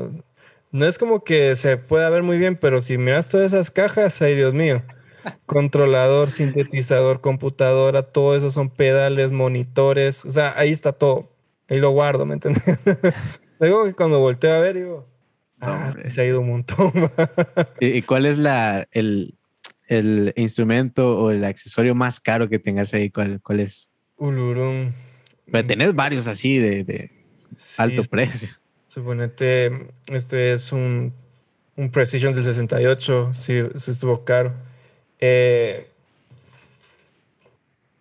no 0.72 0.86
es 0.86 0.98
como 0.98 1.24
que 1.24 1.56
se 1.56 1.78
pueda 1.78 2.10
ver 2.10 2.22
muy 2.22 2.36
bien, 2.36 2.54
pero 2.54 2.82
si 2.82 2.98
miras 2.98 3.30
todas 3.30 3.54
esas 3.54 3.70
cajas, 3.70 4.20
ay 4.20 4.34
Dios 4.36 4.52
mío, 4.52 4.82
controlador, 5.46 6.30
sintetizador, 6.30 7.22
computadora, 7.22 8.02
todo 8.02 8.36
eso 8.36 8.50
son 8.50 8.68
pedales, 8.68 9.32
monitores, 9.32 10.26
o 10.26 10.30
sea, 10.30 10.52
ahí 10.58 10.70
está 10.70 10.92
todo. 10.92 11.29
Ahí 11.70 11.78
lo 11.78 11.92
guardo, 11.92 12.26
¿me 12.26 12.34
entiendes? 12.34 12.62
Luego 13.60 13.84
que 13.84 13.94
cuando 13.94 14.18
volteo 14.18 14.52
a 14.52 14.58
ver, 14.58 14.74
digo, 14.74 15.08
ah, 15.60 15.94
se 16.08 16.20
ha 16.20 16.24
ido 16.26 16.40
un 16.40 16.48
montón. 16.48 16.92
¿Y 17.80 18.02
cuál 18.02 18.26
es 18.26 18.38
la, 18.38 18.88
el, 18.90 19.36
el 19.86 20.32
instrumento 20.36 21.16
o 21.16 21.30
el 21.30 21.44
accesorio 21.44 21.94
más 21.94 22.18
caro 22.18 22.48
que 22.48 22.58
tengas 22.58 22.92
ahí? 22.92 23.08
¿Cuál, 23.08 23.40
cuál 23.40 23.60
es? 23.60 23.88
Ulurun. 24.16 24.92
Pero 25.50 25.66
tenés 25.66 25.94
varios 25.94 26.26
así 26.26 26.58
de, 26.58 27.10
alto 27.78 28.02
precio. 28.02 28.48
Suponete, 28.88 29.90
este 30.08 30.52
es 30.52 30.72
un, 30.72 31.12
un 31.76 31.90
Precision 31.92 32.34
del 32.34 32.42
68, 32.42 33.32
sí, 33.34 33.60
sí 33.76 33.90
estuvo 33.92 34.24
caro. 34.24 34.54
Eh, 35.20 35.88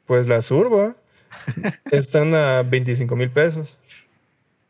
pues 0.08 0.28
la 0.28 0.42
Surba 0.42 0.96
están 1.92 2.34
a 2.36 2.64
25 2.64 3.16
mil 3.16 3.30
pesos. 3.30 3.78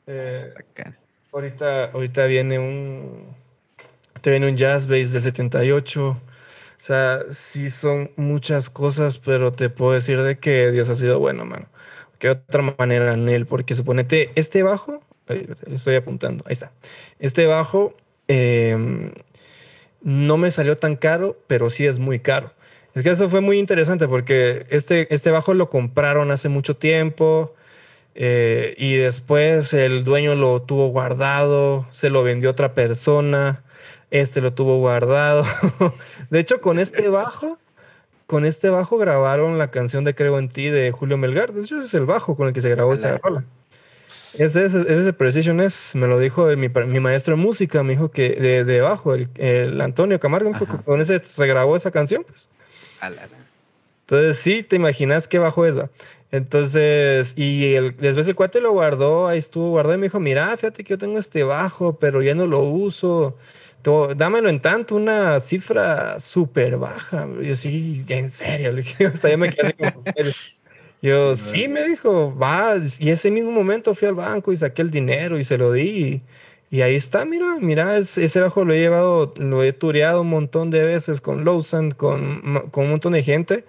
Eh, 0.07 0.39
Está 0.41 0.64
caro. 0.74 0.95
Ahorita, 1.32 1.91
ahorita 1.91 2.26
viene 2.26 2.57
un, 2.60 3.36
te 4.22 4.32
viene 4.32 4.47
un 4.49 4.57
Jazz 4.57 4.88
Bass 4.88 5.12
del 5.12 5.22
78 5.22 6.22
o 6.80 6.84
sea, 6.84 7.24
sí 7.32 7.70
son 7.70 8.12
muchas 8.16 8.70
cosas, 8.70 9.18
pero 9.18 9.51
te 9.51 9.70
puedo 9.70 9.91
decir 9.91 10.22
de 10.24 10.39
que 10.39 10.72
Dios 10.72 10.88
ha 10.89 10.95
sido 10.95 11.20
bueno, 11.20 11.43
mano. 11.43 11.68
¿Qué 12.20 12.30
otra 12.30 12.62
manera 12.78 13.14
en 13.14 13.28
él? 13.28 13.45
Porque 13.45 13.76
suponete, 13.76 14.32
este 14.36 14.64
bajo, 14.64 15.03
lo 15.28 15.76
estoy 15.76 15.95
apuntando, 15.95 16.43
ahí 16.47 16.53
está. 16.53 16.72
Este 17.20 17.45
bajo 17.47 17.95
em, 18.30 19.12
no 20.01 20.38
me 20.38 20.51
salió 20.51 20.78
tan 20.78 20.95
caro, 20.95 21.38
pero 21.47 21.70
sí 21.70 21.86
es 21.86 21.99
muy 21.99 22.20
caro. 22.20 22.53
Es 22.99 23.03
que 23.03 23.11
eso 23.11 23.29
fue 23.29 23.41
muy 23.41 23.59
interesante 23.59 24.07
porque 24.07 24.65
este, 24.69 25.13
este 25.13 25.31
bajo 25.31 25.53
lo 25.53 25.69
compraron 25.69 26.31
hace 26.31 26.49
mucho 26.49 26.75
tiempo 26.75 27.55
eh, 28.15 28.75
y 28.77 28.95
después 28.95 29.73
el 29.73 30.03
dueño 30.03 30.35
lo 30.35 30.61
tuvo 30.61 30.89
guardado, 30.89 31.87
se 31.91 32.09
lo 32.09 32.23
vendió 32.23 32.49
a 32.49 32.51
otra 32.51 32.73
persona 32.73 33.63
este 34.11 34.41
lo 34.41 34.53
tuvo 34.53 34.77
guardado. 34.79 35.43
de 36.29 36.39
hecho, 36.39 36.61
con 36.61 36.79
este 36.79 37.09
bajo, 37.09 37.57
con 38.27 38.45
este 38.45 38.69
bajo 38.69 38.97
grabaron 38.97 39.57
la 39.57 39.71
canción 39.71 40.03
de 40.03 40.15
Creo 40.15 40.39
en 40.39 40.49
ti 40.49 40.69
de 40.69 40.91
Julio 40.91 41.17
Melgar. 41.17 41.53
De 41.53 41.61
hecho, 41.61 41.77
ese 41.77 41.87
es 41.87 41.93
el 41.93 42.05
bajo 42.05 42.35
con 42.35 42.47
el 42.47 42.53
que 42.53 42.61
se 42.61 42.69
grabó 42.69 42.93
esa 42.93 43.17
rola. 43.17 43.43
Ese, 44.37 44.65
ese, 44.65 44.91
ese 44.91 45.13
Precision 45.13 45.59
es, 45.59 45.95
me 45.95 46.07
lo 46.07 46.19
dijo 46.19 46.45
mi, 46.55 46.69
mi, 46.69 46.99
maestro 46.99 47.35
de 47.35 47.41
música, 47.41 47.83
me 47.83 47.93
dijo 47.93 48.11
que 48.11 48.31
de, 48.31 48.63
de 48.63 48.81
bajo, 48.81 49.15
el, 49.15 49.81
Antonio 49.81 50.19
Camargo, 50.19 50.51
con 50.85 51.01
ese 51.01 51.19
se 51.19 51.47
grabó 51.47 51.75
esa 51.75 51.91
canción, 51.91 52.23
pues. 52.27 52.49
Entonces, 54.01 54.37
sí, 54.39 54.63
te 54.63 54.75
imaginas 54.75 55.27
qué 55.27 55.39
bajo 55.39 55.65
es, 55.65 55.77
va. 55.77 55.89
Entonces, 56.31 57.33
y 57.37 57.73
el, 57.73 57.95
después 57.97 58.27
el 58.27 58.35
cuate 58.35 58.61
lo 58.61 58.71
guardó, 58.71 59.27
ahí 59.27 59.39
estuvo 59.39 59.69
guardado 59.71 59.95
y 59.95 59.99
me 59.99 60.05
dijo, 60.07 60.19
mira, 60.19 60.55
fíjate 60.57 60.83
que 60.83 60.91
yo 60.91 60.97
tengo 60.97 61.17
este 61.17 61.43
bajo, 61.43 61.93
pero 61.93 62.21
ya 62.21 62.35
no 62.35 62.45
lo 62.45 62.61
uso 62.61 63.35
dámelo 64.15 64.49
en 64.49 64.59
tanto, 64.59 64.95
una 64.95 65.39
cifra 65.39 66.19
súper 66.19 66.77
baja. 66.77 67.27
Yo 67.41 67.55
sí, 67.55 68.03
en 68.07 68.31
serio, 68.31 68.75
hasta 69.13 69.29
ya 69.29 69.37
me 69.37 69.49
quedé 69.49 69.73
como 69.73 70.03
serio. 70.03 70.33
Yo, 71.01 71.33
sí, 71.33 71.69
me 71.69 71.87
dijo, 71.87 72.35
va, 72.37 72.75
y 72.99 73.09
ese 73.09 73.31
mismo 73.31 73.51
momento 73.51 73.95
fui 73.95 74.09
al 74.09 74.15
banco 74.15 74.51
y 74.51 74.57
saqué 74.57 74.81
el 74.81 74.89
dinero 74.91 75.37
y 75.37 75.43
se 75.43 75.57
lo 75.57 75.71
di. 75.71 75.81
Y, 75.81 76.21
ahí 76.82 76.95
está, 76.95 77.26
mira, 77.26 77.57
mira, 77.59 77.97
ese 77.97 78.39
bajo 78.39 78.63
lo 78.63 78.74
he 78.74 78.80
llevado, 78.80 79.34
lo 79.38 79.63
he 79.63 79.74
tureado 79.74 80.22
un 80.22 80.30
montón 80.30 80.70
de 80.70 80.84
veces 80.84 81.22
con 81.22 81.43
Lowsand, 81.43 81.95
con, 81.95 82.70
con 82.72 82.86
un 82.86 82.91
montón 82.91 83.13
de 83.13 83.24
gente 83.24 83.65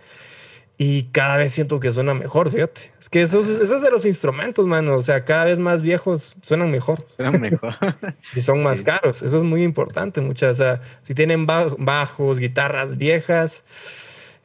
y 0.82 1.02
cada 1.12 1.36
vez 1.36 1.52
siento 1.52 1.78
que 1.78 1.92
suena 1.92 2.14
mejor, 2.14 2.50
fíjate. 2.50 2.90
Es 2.98 3.10
que 3.10 3.20
eso, 3.20 3.40
eso 3.40 3.76
es 3.76 3.82
de 3.82 3.90
los 3.90 4.06
instrumentos, 4.06 4.64
mano. 4.66 4.96
O 4.96 5.02
sea, 5.02 5.26
cada 5.26 5.44
vez 5.44 5.58
más 5.58 5.82
viejos 5.82 6.36
suenan 6.40 6.70
mejor. 6.70 7.04
Suenan 7.06 7.38
mejor. 7.38 7.74
y 8.34 8.40
son 8.40 8.62
más 8.62 8.80
caros. 8.80 9.20
Eso 9.20 9.36
es 9.36 9.44
muy 9.44 9.62
importante. 9.62 10.22
Muchas, 10.22 10.52
o 10.52 10.64
sea, 10.64 10.80
si 11.02 11.14
tienen 11.14 11.44
bajos, 11.44 12.38
guitarras 12.38 12.96
viejas, 12.96 13.66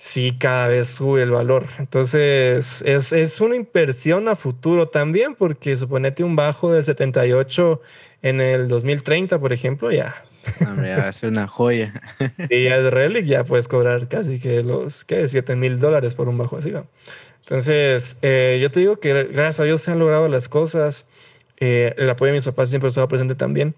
sí, 0.05 0.35
cada 0.37 0.67
vez 0.67 0.89
sube 0.89 1.23
el 1.23 1.31
valor. 1.31 1.65
Entonces, 1.79 2.83
es, 2.83 3.11
es 3.11 3.41
una 3.41 3.55
inversión 3.55 4.27
a 4.27 4.35
futuro 4.35 4.85
también, 4.87 5.35
porque 5.35 5.75
suponete 5.75 6.23
un 6.23 6.35
bajo 6.35 6.71
del 6.71 6.85
78 6.85 7.81
en 8.21 8.39
el 8.39 8.67
2030, 8.67 9.39
por 9.39 9.51
ejemplo, 9.51 9.91
ya. 9.91 10.15
Va 10.67 11.07
a 11.07 11.11
ser 11.11 11.29
una 11.29 11.47
joya. 11.47 11.91
y 12.49 12.65
ya 12.65 12.77
es 12.77 12.91
Relic, 12.91 13.25
ya 13.25 13.43
puedes 13.43 13.67
cobrar 13.67 14.07
casi 14.07 14.39
que 14.39 14.63
los, 14.63 15.05
¿qué? 15.05 15.27
7 15.27 15.55
mil 15.55 15.79
dólares 15.79 16.13
por 16.13 16.29
un 16.29 16.37
bajo 16.37 16.57
así, 16.57 16.71
¿no? 16.71 16.85
Entonces, 17.43 18.17
eh, 18.21 18.59
yo 18.61 18.71
te 18.71 18.79
digo 18.81 18.97
que 18.97 19.11
gracias 19.25 19.59
a 19.59 19.63
Dios 19.63 19.81
se 19.81 19.91
han 19.91 19.99
logrado 19.99 20.27
las 20.27 20.49
cosas. 20.49 21.07
Eh, 21.59 21.93
el 21.97 22.09
apoyo 22.09 22.31
de 22.31 22.37
mis 22.37 22.45
papás 22.45 22.69
siempre 22.69 22.87
ha 22.87 22.89
estado 22.89 23.07
presente 23.07 23.35
también. 23.35 23.75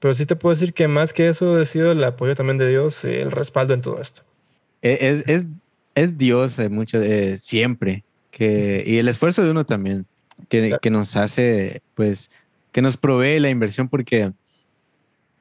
Pero 0.00 0.14
sí 0.14 0.26
te 0.26 0.34
puedo 0.34 0.54
decir 0.54 0.72
que 0.72 0.88
más 0.88 1.12
que 1.12 1.28
eso 1.28 1.56
ha 1.56 1.64
sido 1.64 1.92
el 1.92 2.02
apoyo 2.02 2.34
también 2.34 2.58
de 2.58 2.68
Dios, 2.68 3.04
el 3.04 3.30
respaldo 3.30 3.74
en 3.74 3.82
todo 3.82 4.00
esto. 4.00 4.22
E, 4.82 4.98
es, 5.00 5.28
es, 5.28 5.46
es 6.00 6.18
Dios 6.18 6.58
eh, 6.58 6.68
mucho, 6.68 7.00
siempre. 7.36 8.04
Que, 8.30 8.82
y 8.86 8.96
el 8.96 9.08
esfuerzo 9.08 9.42
de 9.42 9.50
uno 9.50 9.66
también, 9.66 10.06
que, 10.48 10.78
que 10.80 10.90
nos 10.90 11.16
hace, 11.16 11.82
pues, 11.94 12.30
que 12.72 12.82
nos 12.82 12.96
provee 12.96 13.40
la 13.40 13.50
inversión 13.50 13.88
porque 13.88 14.32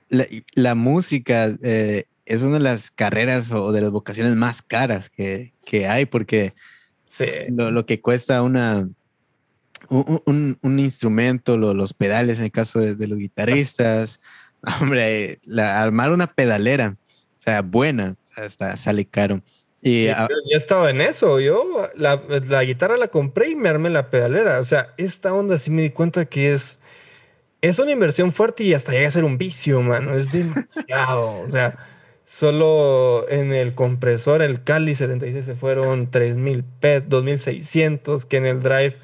la, 0.10 0.76
música 0.76 1.55
eh, 1.62 2.05
es 2.26 2.41
una 2.41 2.53
de 2.53 2.60
las 2.60 2.91
carreras 2.91 3.51
o 3.51 3.72
de 3.72 3.82
las 3.82 3.91
vocaciones 3.91 4.36
más 4.36 4.62
caras 4.62 5.10
que, 5.10 5.53
hay 5.88 6.05
porque 6.05 6.53
lo, 7.49 7.86
que 7.86 8.01
cuesta 8.01 8.41
una, 8.41 8.89
un, 9.89 10.80
instrumento, 10.80 11.57
los 11.57 11.93
pedales 11.93 12.39
en 12.39 12.45
el 12.45 12.51
caso 12.51 12.80
de, 12.80 13.07
los 13.07 13.20
guitarristas, 13.20 14.20
hombre, 14.82 15.39
armar 15.57 16.12
una 16.12 16.28
pedalera, 16.28 16.97
o 17.39 17.43
sea, 17.43 17.62
buena, 17.62 18.16
hasta 18.36 18.76
sale 18.78 19.05
caro. 19.05 19.41
Y 19.82 20.08
yo, 20.08 20.14
he 20.52 20.58
estado 20.58 20.90
en 20.90 21.02
eso. 21.02 21.40
Yo 21.40 21.90
la, 21.96 22.22
la, 22.28 22.64
guitarra 22.64 22.98
la 22.98 23.08
compré 23.08 23.50
y 23.50 23.56
me 23.56 23.70
armé 23.70 23.90
la 23.90 24.10
pedalera. 24.10 24.60
O 24.60 24.64
sea, 24.64 24.94
esta 24.98 25.34
onda 25.34 25.58
sí 25.58 25.72
me 25.72 25.84
di 25.84 25.90
cuenta 25.92 26.26
que 26.26 26.54
es 26.54 26.80
es 27.62 27.80
una 27.80 27.92
inversión 27.92 28.32
fuerte 28.32 28.64
y 28.64 28.74
hasta 28.74 28.92
llega 28.92 29.08
a 29.08 29.12
ser 29.12 29.24
un 29.24 29.38
vicio, 29.38 29.82
mano. 29.82 30.16
Es 30.16 30.32
demasiado. 30.32 31.42
o 31.42 31.50
sea, 31.50 31.78
solo 32.26 33.30
en 33.30 33.52
el 33.54 33.76
compresor, 33.76 34.42
el 34.42 34.64
Cali 34.64 34.96
76 34.96 35.46
se 35.46 35.56
fueron 35.56 36.10
3 36.10 36.38
mil 36.38 36.64
pesos, 36.64 37.10
2600, 37.10 38.26
que 38.26 38.38
en 38.38 38.46
el 38.46 38.64
Drive 38.64 38.96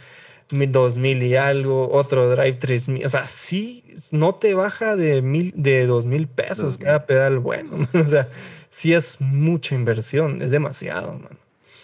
2000 0.49 1.23
y 1.23 1.36
algo, 1.36 1.91
otro 1.91 2.30
Drive 2.30 2.57
3000. 2.57 3.05
O 3.05 3.09
sea, 3.09 3.28
sí, 3.28 3.84
no 4.11 4.36
te 4.36 4.53
baja 4.53 4.95
de, 4.95 5.21
mil, 5.21 5.53
de 5.55 5.86
2000 5.86 6.28
pesos 6.28 6.78
cada 6.78 7.05
pedal 7.05 7.39
bueno. 7.39 7.88
o 7.93 8.07
sea, 8.07 8.30
sí 8.76 8.91
es 8.91 9.21
mucha 9.21 9.73
inversión, 9.73 10.41
es 10.41 10.51
demasiado, 10.51 11.13
mano. 11.13 11.38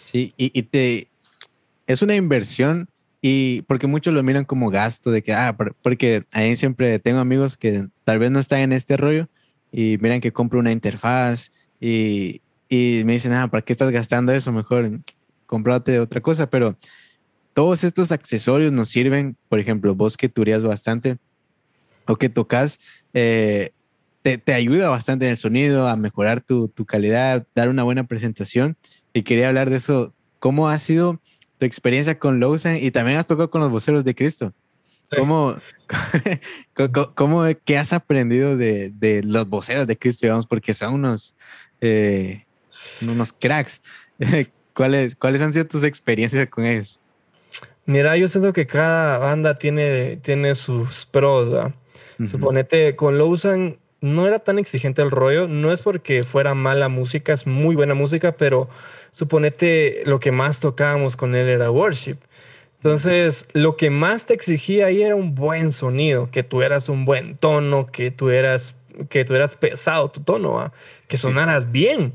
Sí, 0.04 0.34
y, 0.36 0.50
y 0.52 0.62
te. 0.62 1.08
Es 1.86 2.02
una 2.02 2.14
inversión 2.14 2.86
y 3.22 3.62
porque 3.62 3.86
muchos 3.86 4.12
lo 4.12 4.22
miran 4.22 4.44
como 4.44 4.68
gasto 4.68 5.10
de 5.10 5.22
que, 5.22 5.32
ah, 5.32 5.56
porque 5.80 6.24
ahí 6.32 6.54
siempre 6.54 6.98
tengo 6.98 7.20
amigos 7.20 7.56
que 7.56 7.88
tal 8.04 8.18
vez 8.18 8.30
no 8.30 8.38
están 8.38 8.60
en 8.60 8.72
este 8.74 8.98
rollo 8.98 9.28
y 9.72 9.96
miran 10.00 10.20
que 10.20 10.32
compro 10.32 10.58
una 10.58 10.70
interfaz 10.70 11.50
y, 11.80 12.42
y 12.68 13.02
me 13.06 13.14
dicen, 13.14 13.32
ah, 13.32 13.48
¿para 13.48 13.62
qué 13.62 13.72
estás 13.72 13.90
gastando 13.90 14.32
eso? 14.32 14.52
Mejor 14.52 15.00
comprate 15.46 15.98
otra 15.98 16.20
cosa. 16.20 16.50
Pero 16.50 16.76
todos 17.54 17.84
estos 17.84 18.12
accesorios 18.12 18.70
nos 18.70 18.90
sirven, 18.90 19.36
por 19.48 19.58
ejemplo, 19.58 19.94
vos 19.94 20.18
que 20.18 20.28
turías 20.28 20.62
bastante 20.62 21.16
o 22.06 22.16
que 22.16 22.28
tocas, 22.28 22.80
eh, 23.14 23.70
te, 24.22 24.38
te, 24.38 24.54
ayuda 24.54 24.88
bastante 24.88 25.26
en 25.26 25.32
el 25.32 25.38
sonido, 25.38 25.88
a 25.88 25.96
mejorar 25.96 26.40
tu, 26.40 26.68
tu 26.68 26.86
calidad, 26.86 27.46
dar 27.54 27.68
una 27.68 27.82
buena 27.82 28.04
presentación. 28.04 28.76
Y 29.12 29.22
quería 29.22 29.48
hablar 29.48 29.70
de 29.70 29.76
eso. 29.76 30.14
¿Cómo 30.38 30.68
ha 30.68 30.78
sido? 30.78 31.20
tu 31.62 31.66
experiencia 31.66 32.18
con 32.18 32.40
Lawson 32.40 32.76
y 32.80 32.90
también 32.90 33.18
has 33.18 33.26
tocado 33.28 33.48
con 33.48 33.60
los 33.60 33.70
voceros 33.70 34.04
de 34.04 34.16
Cristo. 34.16 34.52
¿cómo, 35.16 35.54
cómo, 37.14 37.44
qué 37.64 37.78
has 37.78 37.92
aprendido 37.92 38.56
de, 38.56 38.90
de, 38.90 39.22
los 39.22 39.48
voceros 39.48 39.86
de 39.86 39.96
Cristo, 39.96 40.26
digamos, 40.26 40.48
porque 40.48 40.74
son 40.74 40.94
unos, 40.94 41.36
eh, 41.80 42.46
unos 43.00 43.32
cracks? 43.32 43.80
¿Cuáles, 44.74 45.14
¿Cuáles 45.14 45.40
han 45.40 45.52
sido 45.52 45.68
tus 45.68 45.84
experiencias 45.84 46.48
con 46.48 46.66
ellos? 46.66 46.98
Mira, 47.86 48.16
yo 48.16 48.26
siento 48.26 48.52
que 48.52 48.66
cada 48.66 49.18
banda 49.18 49.54
tiene, 49.54 50.16
tiene 50.16 50.56
sus 50.56 51.06
pros. 51.06 51.72
Suponete, 52.26 52.96
con 52.96 53.18
Lowsan 53.18 53.78
no 54.02 54.26
era 54.26 54.40
tan 54.40 54.58
exigente 54.58 55.00
el 55.00 55.10
rollo. 55.10 55.48
No 55.48 55.72
es 55.72 55.80
porque 55.80 56.24
fuera 56.24 56.54
mala 56.54 56.90
música, 56.90 57.32
es 57.32 57.46
muy 57.46 57.74
buena 57.74 57.94
música, 57.94 58.32
pero 58.32 58.68
suponete 59.12 60.02
lo 60.04 60.20
que 60.20 60.32
más 60.32 60.60
tocábamos 60.60 61.16
con 61.16 61.34
él 61.34 61.48
era 61.48 61.70
worship. 61.70 62.18
Entonces, 62.76 63.46
lo 63.52 63.76
que 63.76 63.90
más 63.90 64.26
te 64.26 64.34
exigía 64.34 64.86
ahí 64.86 65.02
era 65.02 65.14
un 65.14 65.36
buen 65.36 65.70
sonido, 65.70 66.30
que 66.32 66.42
tuvieras 66.42 66.88
un 66.88 67.04
buen 67.04 67.36
tono, 67.36 67.86
que 67.86 68.10
tuvieras 68.10 68.74
que 69.08 69.24
tuvieras 69.24 69.56
pesado 69.56 70.10
tu 70.10 70.20
tono, 70.20 70.70
que 71.08 71.16
sonaras 71.16 71.72
bien. 71.72 72.12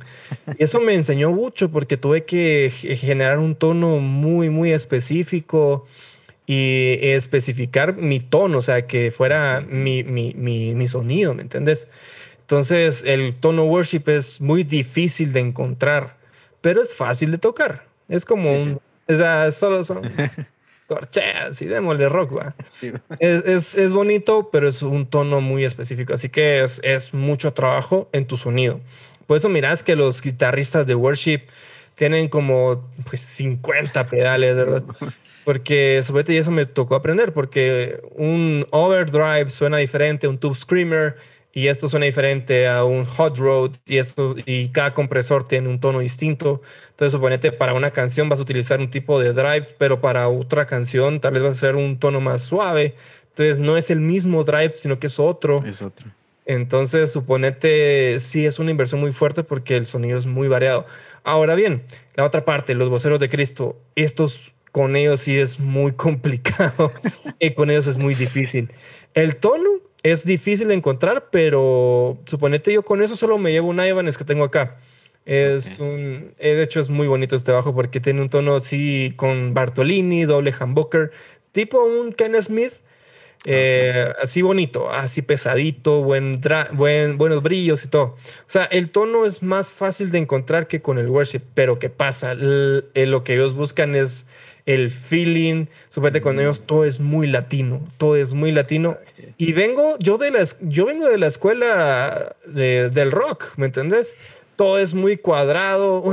Y 0.59 0.63
eso 0.63 0.79
me 0.79 0.93
enseñó 0.93 1.31
mucho 1.31 1.71
porque 1.71 1.97
tuve 1.97 2.25
que 2.25 2.69
generar 2.69 3.39
un 3.39 3.55
tono 3.55 3.97
muy, 3.97 4.51
muy 4.51 4.71
específico 4.71 5.87
y 6.49 6.97
especificar 7.01 7.97
mi 7.97 8.21
tono, 8.21 8.59
o 8.59 8.61
sea, 8.61 8.87
que 8.87 9.11
fuera 9.11 9.59
mi, 9.59 10.03
mi, 10.03 10.33
mi, 10.33 10.87
sonido, 10.87 11.33
¿me 11.33 11.41
entiendes? 11.41 11.89
Entonces, 12.39 13.03
el 13.05 13.35
tono 13.35 13.65
worship 13.65 14.03
es 14.07 14.39
muy 14.39 14.63
difícil 14.63 15.33
de 15.33 15.41
encontrar, 15.41 16.15
pero 16.61 16.81
es 16.81 16.95
fácil 16.95 17.31
de 17.31 17.37
tocar. 17.37 17.85
Es 18.07 18.23
como 18.23 18.49
un... 18.49 18.79
O 19.09 19.13
sea, 19.13 19.51
solo 19.51 19.83
son... 19.83 20.01
corcheas 20.87 21.61
y 21.61 21.65
démosle 21.65 22.07
rock, 22.07 22.37
va. 22.37 22.55
Es, 23.19 23.43
es, 23.45 23.75
es, 23.75 23.91
bonito, 23.91 24.49
pero 24.49 24.69
es 24.69 24.81
un 24.81 25.05
tono 25.05 25.41
muy 25.41 25.65
específico, 25.65 26.13
así 26.13 26.29
que 26.29 26.63
es, 26.63 26.79
es 26.81 27.13
mucho 27.13 27.51
trabajo 27.51 28.07
en 28.13 28.25
tu 28.25 28.37
sonido. 28.37 28.79
Por 29.25 29.35
eso 29.35 29.49
mirás 29.49 29.83
que 29.83 29.97
los 29.97 30.21
guitarristas 30.21 30.87
de 30.87 30.95
worship 30.95 31.41
tienen 31.95 32.29
como 32.29 32.89
pues, 33.09 33.19
50 33.19 34.07
pedales, 34.07 34.55
¿verdad? 34.55 34.83
Porque 35.47 36.03
sobre 36.03 36.25
todo 36.25 36.35
eso 36.35 36.51
me 36.51 36.65
tocó 36.65 36.95
aprender, 36.95 37.31
porque 37.31 38.01
un 38.17 38.67
overdrive 38.71 39.49
suena 39.49 39.77
diferente, 39.77 40.27
un 40.27 40.37
tube 40.39 40.55
screamer 40.55 41.15
y 41.53 41.69
esto 41.69 41.87
suena 41.87 42.05
diferente 42.05 42.67
a 42.67 42.83
un 42.83 43.05
hot 43.05 43.37
rod 43.37 43.77
y 43.85 43.95
esto 43.95 44.35
y 44.45 44.67
cada 44.73 44.93
compresor 44.93 45.47
tiene 45.47 45.69
un 45.69 45.79
tono 45.79 45.99
distinto. 45.99 46.61
Entonces, 46.89 47.13
suponete 47.13 47.53
para 47.53 47.73
una 47.73 47.91
canción 47.91 48.27
vas 48.27 48.39
a 48.39 48.41
utilizar 48.41 48.81
un 48.81 48.89
tipo 48.89 49.21
de 49.21 49.31
drive, 49.31 49.67
pero 49.77 50.01
para 50.01 50.27
otra 50.27 50.65
canción 50.65 51.21
tal 51.21 51.35
vez 51.35 51.43
vas 51.43 51.51
a 51.51 51.65
hacer 51.65 51.75
un 51.77 51.97
tono 51.97 52.19
más 52.19 52.41
suave. 52.41 52.95
Entonces, 53.29 53.61
no 53.61 53.77
es 53.77 53.89
el 53.89 54.01
mismo 54.01 54.43
drive, 54.43 54.73
sino 54.75 54.99
que 54.99 55.07
es 55.07 55.17
otro. 55.17 55.55
Es 55.65 55.81
otro. 55.81 56.07
Entonces, 56.45 57.13
suponete, 57.13 58.19
sí 58.19 58.45
es 58.45 58.59
una 58.59 58.71
inversión 58.71 58.99
muy 58.99 59.13
fuerte 59.13 59.45
porque 59.45 59.77
el 59.77 59.87
sonido 59.87 60.17
es 60.17 60.25
muy 60.25 60.49
variado. 60.49 60.85
Ahora 61.23 61.55
bien, 61.55 61.83
la 62.15 62.25
otra 62.25 62.43
parte, 62.43 62.75
los 62.75 62.89
voceros 62.89 63.21
de 63.21 63.29
Cristo, 63.29 63.77
estos 63.95 64.53
con 64.71 64.95
ellos 64.95 65.21
sí 65.21 65.37
es 65.37 65.59
muy 65.59 65.91
complicado 65.93 66.91
y 67.39 67.51
con 67.51 67.69
ellos 67.69 67.87
es 67.87 67.97
muy 67.97 68.15
difícil. 68.15 68.71
El 69.13 69.37
tono 69.37 69.69
es 70.03 70.25
difícil 70.25 70.67
de 70.69 70.75
encontrar, 70.75 71.29
pero 71.31 72.17
suponete 72.25 72.71
yo 72.71 72.83
con 72.83 73.01
eso 73.01 73.15
solo 73.15 73.37
me 73.37 73.51
llevo 73.51 73.69
un 73.69 73.79
Ibanez 73.79 74.17
que 74.17 74.23
tengo 74.23 74.43
acá. 74.43 74.77
Es 75.25 75.77
un, 75.79 76.33
eh, 76.37 76.53
de 76.53 76.63
hecho 76.63 76.79
es 76.79 76.87
muy 76.87 77.05
bonito 77.07 77.35
este 77.35 77.51
bajo 77.51 77.75
porque 77.75 77.99
tiene 77.99 78.21
un 78.21 78.29
tono 78.29 78.55
así 78.55 79.13
con 79.17 79.53
Bartolini, 79.53 80.23
doble 80.23 80.53
humbucker, 80.57 81.11
tipo 81.51 81.83
un 81.83 82.13
Ken 82.13 82.41
Smith, 82.41 82.73
eh, 83.43 84.13
así 84.21 84.41
bonito, 84.41 84.89
así 84.89 85.21
pesadito, 85.21 86.01
buen, 86.01 86.41
buen, 86.73 87.17
buenos 87.17 87.43
brillos 87.43 87.83
y 87.83 87.89
todo. 87.89 88.03
O 88.03 88.17
sea, 88.47 88.65
el 88.65 88.89
tono 88.89 89.25
es 89.25 89.43
más 89.43 89.73
fácil 89.73 90.11
de 90.11 90.19
encontrar 90.19 90.67
que 90.67 90.81
con 90.81 90.97
el 90.97 91.09
worship, 91.09 91.41
pero 91.53 91.77
¿qué 91.77 91.89
pasa? 91.89 92.33
Eh, 92.33 93.05
lo 93.05 93.23
que 93.23 93.33
ellos 93.33 93.53
buscan 93.53 93.95
es 93.95 94.27
el 94.67 94.91
feeling, 94.91 95.65
suponete 95.87 96.21
con 96.21 96.39
ellos 96.39 96.63
todo 96.65 96.83
es 96.83 96.99
muy 96.99 97.25
latino, 97.25 97.81
todo 97.97 98.17
es 98.17 98.33
muy 98.33 98.51
latino. 98.51 98.97
Y 99.37 99.53
vengo, 99.53 99.97
yo, 99.99 100.17
de 100.17 100.29
la, 100.29 100.45
yo 100.61 100.85
vengo 100.85 101.07
de 101.07 101.17
la 101.17 101.27
escuela 101.27 102.35
del 102.45 103.11
rock, 103.11 103.53
¿me 103.55 103.65
entendés? 103.65 104.15
Todo 104.57 104.77
es 104.77 104.93
muy 104.93 105.17
cuadrado, 105.17 106.03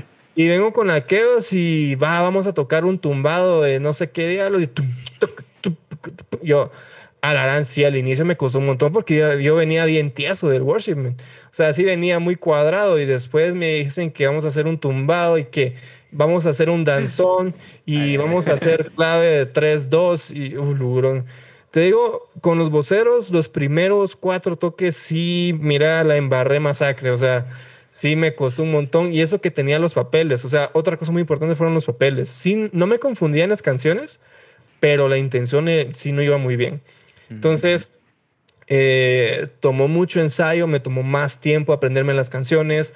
y 0.36 0.48
vengo 0.48 0.72
con 0.74 0.90
aquellos 0.90 1.52
y 1.54 1.94
va, 1.94 2.20
vamos 2.20 2.46
a 2.46 2.52
tocar 2.52 2.84
un 2.84 2.98
tumbado 2.98 3.62
de 3.62 3.80
no 3.80 3.94
sé 3.94 4.10
qué 4.10 4.28
diálogo. 4.28 4.62
Y 4.62 4.68
yo, 6.42 6.70
Alarán, 7.22 7.64
sí, 7.64 7.84
al 7.84 7.96
inicio 7.96 8.24
me 8.24 8.36
costó 8.36 8.58
un 8.58 8.66
montón 8.66 8.92
porque 8.92 9.40
yo, 9.40 9.56
venía 9.56 9.84
bien 9.84 10.10
tieso 10.12 10.48
del 10.48 10.62
worship. 10.62 10.96
O 10.96 11.14
sea, 11.50 11.72
sí 11.72 11.84
venía 11.84 12.18
muy 12.18 12.36
cuadrado 12.36 13.00
y 13.00 13.06
después 13.06 13.54
me 13.54 13.72
dicen 13.72 14.12
que 14.12 14.26
vamos 14.26 14.44
a 14.44 14.48
hacer 14.48 14.66
un 14.66 14.78
tumbado 14.78 15.38
y 15.38 15.44
que 15.44 15.74
vamos 16.10 16.46
a 16.46 16.50
hacer 16.50 16.70
un 16.70 16.84
danzón 16.84 17.54
y 17.84 18.16
vamos 18.16 18.48
a 18.48 18.54
hacer 18.54 18.92
clave 18.96 19.26
de 19.26 19.52
3-2 19.52 20.34
y 20.34 20.56
uh, 20.56 21.24
Te 21.70 21.80
digo, 21.80 22.30
con 22.40 22.58
los 22.58 22.70
voceros, 22.70 23.30
los 23.30 23.48
primeros 23.48 24.16
cuatro 24.16 24.56
toques 24.56 24.96
sí, 24.96 25.54
mira, 25.60 26.02
la 26.04 26.16
embarré 26.16 26.60
masacre, 26.60 27.10
o 27.10 27.16
sea, 27.16 27.46
sí 27.92 28.16
me 28.16 28.34
costó 28.34 28.62
un 28.62 28.72
montón 28.72 29.12
y 29.12 29.20
eso 29.20 29.40
que 29.40 29.50
tenía 29.50 29.78
los 29.78 29.94
papeles, 29.94 30.44
o 30.44 30.48
sea, 30.48 30.70
otra 30.74 30.96
cosa 30.96 31.12
muy 31.12 31.20
importante 31.20 31.54
fueron 31.54 31.74
los 31.74 31.86
papeles. 31.86 32.28
Sí, 32.28 32.68
no 32.72 32.86
me 32.86 32.98
confundía 32.98 33.44
en 33.44 33.50
las 33.50 33.62
canciones, 33.62 34.20
pero 34.80 35.08
la 35.08 35.18
intención 35.18 35.68
eh, 35.68 35.88
sí 35.94 36.12
no 36.12 36.22
iba 36.22 36.38
muy 36.38 36.56
bien. 36.56 36.82
Entonces, 37.30 37.90
eh, 38.68 39.48
tomó 39.60 39.86
mucho 39.86 40.20
ensayo, 40.20 40.66
me 40.66 40.80
tomó 40.80 41.04
más 41.04 41.40
tiempo 41.40 41.72
aprenderme 41.72 42.14
las 42.14 42.30
canciones, 42.30 42.94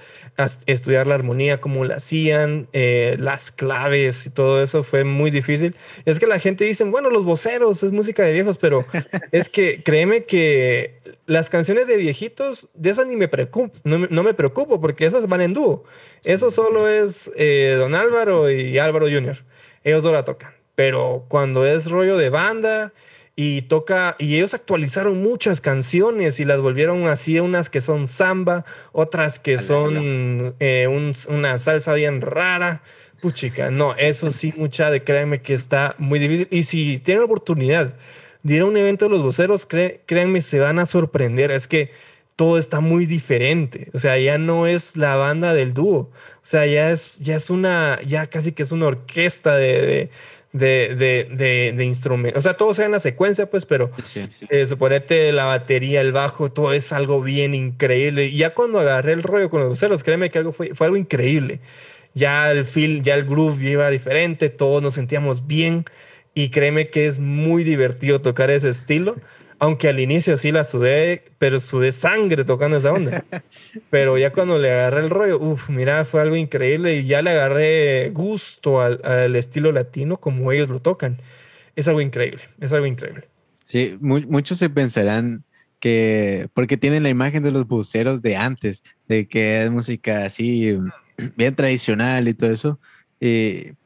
estudiar 0.66 1.06
la 1.06 1.14
armonía, 1.14 1.60
cómo 1.60 1.84
la 1.84 1.96
hacían, 1.96 2.68
eh, 2.72 3.16
las 3.18 3.52
claves 3.52 4.26
y 4.26 4.30
todo 4.30 4.62
eso 4.62 4.82
fue 4.82 5.04
muy 5.04 5.30
difícil. 5.30 5.76
Es 6.04 6.18
que 6.18 6.26
la 6.26 6.40
gente 6.40 6.64
dice, 6.64 6.82
bueno, 6.84 7.08
los 7.10 7.24
voceros 7.24 7.82
es 7.82 7.92
música 7.92 8.24
de 8.24 8.32
viejos, 8.32 8.58
pero 8.58 8.84
es 9.32 9.48
que 9.48 9.82
créeme 9.84 10.24
que 10.24 10.98
las 11.26 11.50
canciones 11.50 11.86
de 11.86 11.96
viejitos, 11.96 12.68
de 12.74 12.90
esas 12.90 13.06
ni 13.06 13.16
me 13.16 13.28
preocupo, 13.28 13.78
no, 13.84 14.22
me 14.22 14.34
preocupo 14.34 14.80
porque 14.80 15.06
esas 15.06 15.28
van 15.28 15.42
en 15.42 15.54
dúo. 15.54 15.84
Eso 16.24 16.50
solo 16.50 16.88
es 16.88 17.30
eh, 17.36 17.76
Don 17.78 17.94
Álvaro 17.94 18.50
y 18.50 18.78
Álvaro 18.78 19.06
Jr. 19.06 19.38
Ellos 19.84 20.02
no 20.02 20.12
la 20.12 20.24
tocan. 20.24 20.52
Pero 20.74 21.26
cuando 21.28 21.66
es 21.66 21.90
rollo 21.90 22.16
de 22.16 22.30
banda, 22.30 22.92
y 23.36 23.62
toca, 23.62 24.16
y 24.18 24.36
ellos 24.36 24.54
actualizaron 24.54 25.22
muchas 25.22 25.60
canciones 25.60 26.40
y 26.40 26.44
las 26.44 26.60
volvieron 26.60 27.08
así, 27.08 27.38
unas 27.40 27.70
que 27.70 27.80
son 27.80 28.06
samba, 28.06 28.64
otras 28.92 29.38
que 29.38 29.58
son 29.58 30.54
eh, 30.60 30.86
una 31.28 31.58
salsa 31.58 31.94
bien 31.94 32.20
rara. 32.20 32.82
Puchica, 33.20 33.70
no, 33.70 33.94
eso 33.96 34.30
sí, 34.30 34.52
mucha 34.56 34.90
de 34.90 35.04
créanme 35.04 35.42
que 35.42 35.54
está 35.54 35.94
muy 35.98 36.18
difícil. 36.18 36.48
Y 36.50 36.62
si 36.62 36.98
tienen 36.98 37.24
oportunidad 37.24 37.94
de 38.42 38.56
ir 38.56 38.62
a 38.62 38.66
un 38.66 38.76
evento 38.76 39.06
de 39.06 39.10
los 39.10 39.22
voceros, 39.22 39.66
créanme, 39.66 40.42
se 40.42 40.58
van 40.58 40.78
a 40.78 40.86
sorprender. 40.86 41.50
Es 41.50 41.68
que 41.68 41.90
todo 42.36 42.56
está 42.56 42.80
muy 42.80 43.04
diferente. 43.04 43.90
O 43.92 43.98
sea, 43.98 44.18
ya 44.18 44.38
no 44.38 44.66
es 44.66 44.96
la 44.96 45.16
banda 45.16 45.52
del 45.52 45.74
dúo. 45.74 45.98
O 45.98 46.10
sea, 46.40 46.64
ya 46.64 46.90
es, 46.90 47.18
ya 47.18 47.36
es 47.36 47.50
una, 47.50 48.00
ya 48.06 48.26
casi 48.26 48.52
que 48.52 48.62
es 48.62 48.72
una 48.72 48.86
orquesta 48.86 49.56
de 49.56 49.82
de, 49.82 50.10
de, 50.52 51.72
de, 51.76 51.84
instrumentos. 51.84 52.38
O 52.38 52.42
sea, 52.42 52.54
todo 52.56 52.74
sea 52.74 52.86
en 52.86 52.92
la 52.92 52.98
secuencia, 52.98 53.48
pues, 53.48 53.66
pero 53.66 53.90
sí, 54.04 54.28
eh, 54.48 54.66
suponete 54.66 55.32
la 55.32 55.44
batería, 55.44 56.00
el 56.00 56.12
bajo, 56.12 56.50
todo 56.50 56.72
es 56.72 56.92
algo 56.92 57.22
bien 57.22 57.54
increíble. 57.54 58.26
Y 58.26 58.38
ya 58.38 58.54
cuando 58.54 58.80
agarré 58.80 59.12
el 59.12 59.22
rollo 59.22 59.50
con 59.50 59.60
los 59.60 59.78
ceros, 59.78 60.02
créeme 60.02 60.30
que 60.30 60.38
algo 60.38 60.52
fue, 60.52 60.74
fue 60.74 60.86
algo 60.86 60.96
increíble. 60.96 61.60
Ya 62.14 62.50
el 62.50 62.66
feel, 62.66 63.02
ya 63.02 63.14
el 63.14 63.24
groove 63.24 63.62
iba 63.62 63.88
diferente, 63.88 64.48
todos 64.48 64.82
nos 64.82 64.94
sentíamos 64.94 65.46
bien. 65.46 65.84
Y 66.34 66.50
créeme 66.50 66.90
que 66.90 67.06
es 67.06 67.18
muy 67.18 67.64
divertido 67.64 68.20
tocar 68.20 68.50
ese 68.50 68.68
estilo. 68.68 69.16
Aunque 69.62 69.88
al 69.88 70.00
inicio 70.00 70.38
sí 70.38 70.52
la 70.52 70.64
sudé, 70.64 71.22
pero 71.38 71.60
sudé 71.60 71.92
sangre 71.92 72.46
tocando 72.46 72.78
esa 72.78 72.92
onda. 72.92 73.24
pero 73.90 74.16
ya 74.16 74.32
cuando 74.32 74.58
le 74.58 74.72
agarré 74.72 75.00
el 75.00 75.10
rollo, 75.10 75.38
uff, 75.38 75.68
mira, 75.68 76.06
fue 76.06 76.22
algo 76.22 76.34
increíble 76.34 76.96
y 76.96 77.06
ya 77.06 77.20
le 77.20 77.30
agarré 77.30 78.08
gusto 78.08 78.80
al, 78.80 79.36
estilo 79.36 79.70
latino 79.70 80.16
como 80.16 80.50
ellos 80.50 80.70
lo 80.70 80.80
tocan. 80.80 81.18
Es 81.76 81.88
algo 81.88 82.00
increíble, 82.00 82.40
es 82.58 82.72
algo 82.72 82.86
increíble. 82.86 83.28
Sí, 83.62 83.98
muchos 84.00 84.56
se 84.56 84.70
pensarán 84.70 85.44
que, 85.78 86.48
porque 86.54 86.78
tienen 86.78 87.02
la 87.02 87.10
imagen 87.10 87.42
de 87.42 87.50
los 87.50 87.68
buceros 87.68 88.22
de 88.22 88.36
antes, 88.36 88.82
de 89.08 89.28
que 89.28 89.62
es 89.62 89.70
música 89.70 90.24
así 90.24 90.78
bien 91.36 91.54
tradicional 91.54 92.28
y 92.28 92.32
todo 92.34 92.50
eso, 92.50 92.80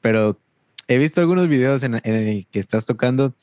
pero 0.01 0.41
he 0.87 0.99
visto 0.99 1.21
algunos 1.21 1.49
videos 1.49 1.83
en, 1.83 1.95
en 1.95 2.15
el 2.15 2.47
que 2.47 2.61
estás 2.61 2.87
tocando 2.87 3.35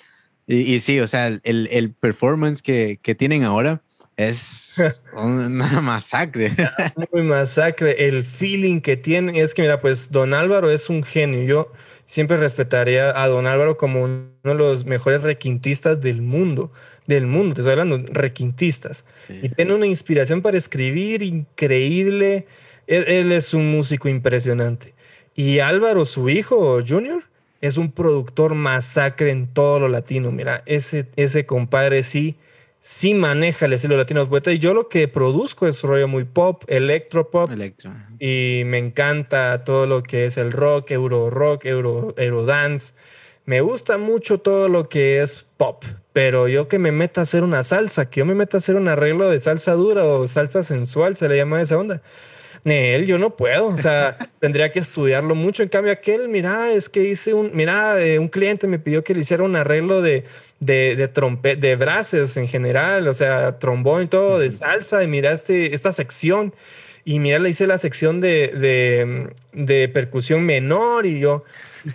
y, 0.48 0.80
sí, 0.80 1.00
o 1.00 1.08
sea, 1.08 1.28
el, 1.28 1.70
el 1.72 1.94
performance 1.94 2.62
que, 2.62 3.00
que, 3.02 3.16
tienen 3.16 3.44
ahora 3.44 3.82
es 4.18 4.82
una 5.14 5.82
masacre. 5.82 6.52
Muy 7.12 7.24
masacre. 7.24 8.08
El 8.08 8.24
feeling 8.24 8.82
que 8.82 8.98
tiene 8.98 9.40
es 9.40 9.54
que, 9.54 9.62
mira, 9.62 9.80
pues 9.80 10.12
Don 10.12 10.34
Álvaro 10.34 10.72
es 10.72 10.90
un 10.90 11.04
genio. 11.04 11.44
Yo 11.44 11.72
siempre 12.06 12.38
respetaría 12.38 13.22
a 13.22 13.28
Don 13.28 13.48
Álvaro 13.48 13.78
como 13.78 14.04
uno 14.04 14.28
de 14.44 14.54
los 14.54 14.86
mejores 14.86 15.22
requintistas 15.22 16.02
del 16.02 16.22
mundo. 16.22 16.72
Del 17.08 17.26
mundo, 17.26 17.56
te 17.56 17.62
estoy 17.62 17.72
hablando, 17.72 18.00
requintistas. 18.12 19.06
Y 19.28 19.50
tiene 19.50 19.74
una 19.74 19.88
inspiración 19.88 20.42
para 20.42 20.58
escribir 20.58 21.24
increíble. 21.24 22.46
Él, 22.86 23.32
es 23.32 23.54
un 23.54 23.72
músico 23.72 24.08
impresionante. 24.08 24.94
Y 25.34 25.60
Álvaro, 25.60 26.06
su 26.06 26.30
hijo, 26.30 26.80
Junior, 26.86 27.24
es 27.62 27.78
un 27.78 27.92
productor 27.92 28.56
masacre 28.56 29.30
en 29.30 29.48
todo 29.48 29.80
lo 29.80 29.88
latino. 29.88 30.32
Mira, 30.32 30.64
ese, 30.66 31.08
ese 31.16 31.46
compadre 31.46 32.04
sí 32.04 32.38
sí 32.82 33.14
maneja 33.14 33.68
el 33.68 33.74
estilo 33.74 33.96
latino 33.96 34.28
y 34.48 34.60
yo 34.60 34.74
lo 34.74 34.90
que 34.90 35.08
produzco 35.08 35.68
es 35.68 35.82
rollo 35.84 36.08
muy 36.08 36.26
pop, 36.26 36.64
electropop. 36.68 37.52
Electro. 37.52 37.92
Y 38.20 38.64
me 38.66 38.80
encanta 38.80 39.64
todo 39.64 39.86
lo 39.86 40.04
que 40.04 40.26
es 40.26 40.38
el 40.38 40.52
rock, 40.52 40.92
euro 40.92 41.30
rock, 41.30 41.66
euro, 41.66 42.14
euro 42.18 42.46
dance. 42.46 42.94
Me 43.46 43.62
gusta 43.62 43.98
mucho 43.98 44.40
todo 44.40 44.68
lo 44.68 44.90
que 44.90 45.22
es 45.22 45.46
pop, 45.58 45.84
pero 46.12 46.48
yo 46.48 46.68
que 46.68 46.80
me 46.80 46.92
meta 46.92 47.22
a 47.22 47.24
hacer 47.24 47.44
una 47.44 47.64
salsa, 47.64 48.10
que 48.10 48.20
yo 48.20 48.26
me 48.26 48.36
meta 48.36 48.58
a 48.58 48.60
hacer 48.60 48.76
un 48.76 48.88
arreglo 48.88 49.30
de 49.30 49.40
salsa 49.40 49.74
dura 49.74 50.04
o 50.06 50.28
salsa 50.28 50.64
sensual, 50.64 51.16
se 51.16 51.30
le 51.30 51.38
llama 51.38 51.62
esa 51.62 51.78
onda 51.78 52.02
él, 52.66 53.06
yo 53.08 53.18
no 53.18 53.36
puedo, 53.36 53.68
o 53.68 53.78
sea, 53.78 54.18
tendría 54.40 54.72
que 54.72 54.80
estudiarlo 54.80 55.36
mucho. 55.36 55.64
En 55.64 55.70
cambio, 55.70 55.92
aquel, 55.92 56.30
mira, 56.30 56.72
es 56.72 56.90
que 56.90 57.04
hice 57.04 57.34
un, 57.34 57.52
mira, 57.54 58.00
eh, 58.02 58.20
un 58.20 58.28
cliente 58.28 58.68
me 58.68 58.80
pidió 58.80 59.04
que 59.04 59.14
le 59.14 59.22
hiciera 59.22 59.44
un 59.44 59.56
arreglo 59.56 60.02
de, 60.02 60.26
de, 60.60 60.96
de 60.96 61.08
trompet, 61.08 61.60
de 61.60 61.76
brases 61.76 62.38
en 62.38 62.48
general, 62.48 63.08
o 63.08 63.14
sea, 63.14 63.58
trombón 63.60 64.04
y 64.04 64.08
todo, 64.08 64.40
de 64.40 64.52
salsa, 64.52 65.04
y 65.04 65.08
mira 65.08 65.32
este, 65.32 65.74
esta 65.74 65.92
sección. 65.92 66.54
Y 67.04 67.20
mira, 67.20 67.40
le 67.40 67.50
hice 67.50 67.66
la 67.66 67.80
sección 67.80 68.22
de, 68.22 68.50
de, 68.50 69.34
de 69.54 69.90
percusión 69.90 70.44
menor 70.44 71.08
y 71.08 71.20
yo, 71.20 71.44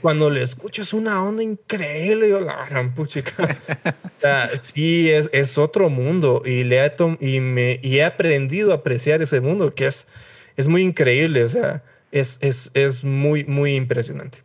cuando 0.01 0.31
le 0.31 0.43
escucho 0.43 0.83
es 0.83 0.93
una 0.93 1.23
onda 1.23 1.45
increíble, 1.45 2.29
yo 2.29 2.41
la 2.41 2.67
gran 2.67 2.93
puchica. 2.93 3.57
o 4.05 4.21
sea, 4.21 4.59
sí, 4.59 5.09
es, 5.11 5.31
es 5.33 5.59
otro 5.59 5.91
mundo 5.91 6.43
y, 6.45 6.65
le 6.65 6.85
he, 6.85 6.93
y, 7.21 7.39
me, 7.39 7.79
y 7.83 7.99
he 7.99 8.05
aprendido 8.05 8.73
a 8.73 8.77
apreciar 8.77 9.23
ese 9.23 9.41
mundo 9.41 9.73
que 9.73 9.87
es 9.87 10.09
es 10.57 10.69
muy 10.69 10.83
increíble, 10.83 11.45
o 11.45 11.49
sea, 11.49 11.83
es, 12.13 12.39
es, 12.41 12.71
es 12.75 13.05
muy, 13.05 13.45
muy 13.45 13.75
impresionante, 13.75 14.39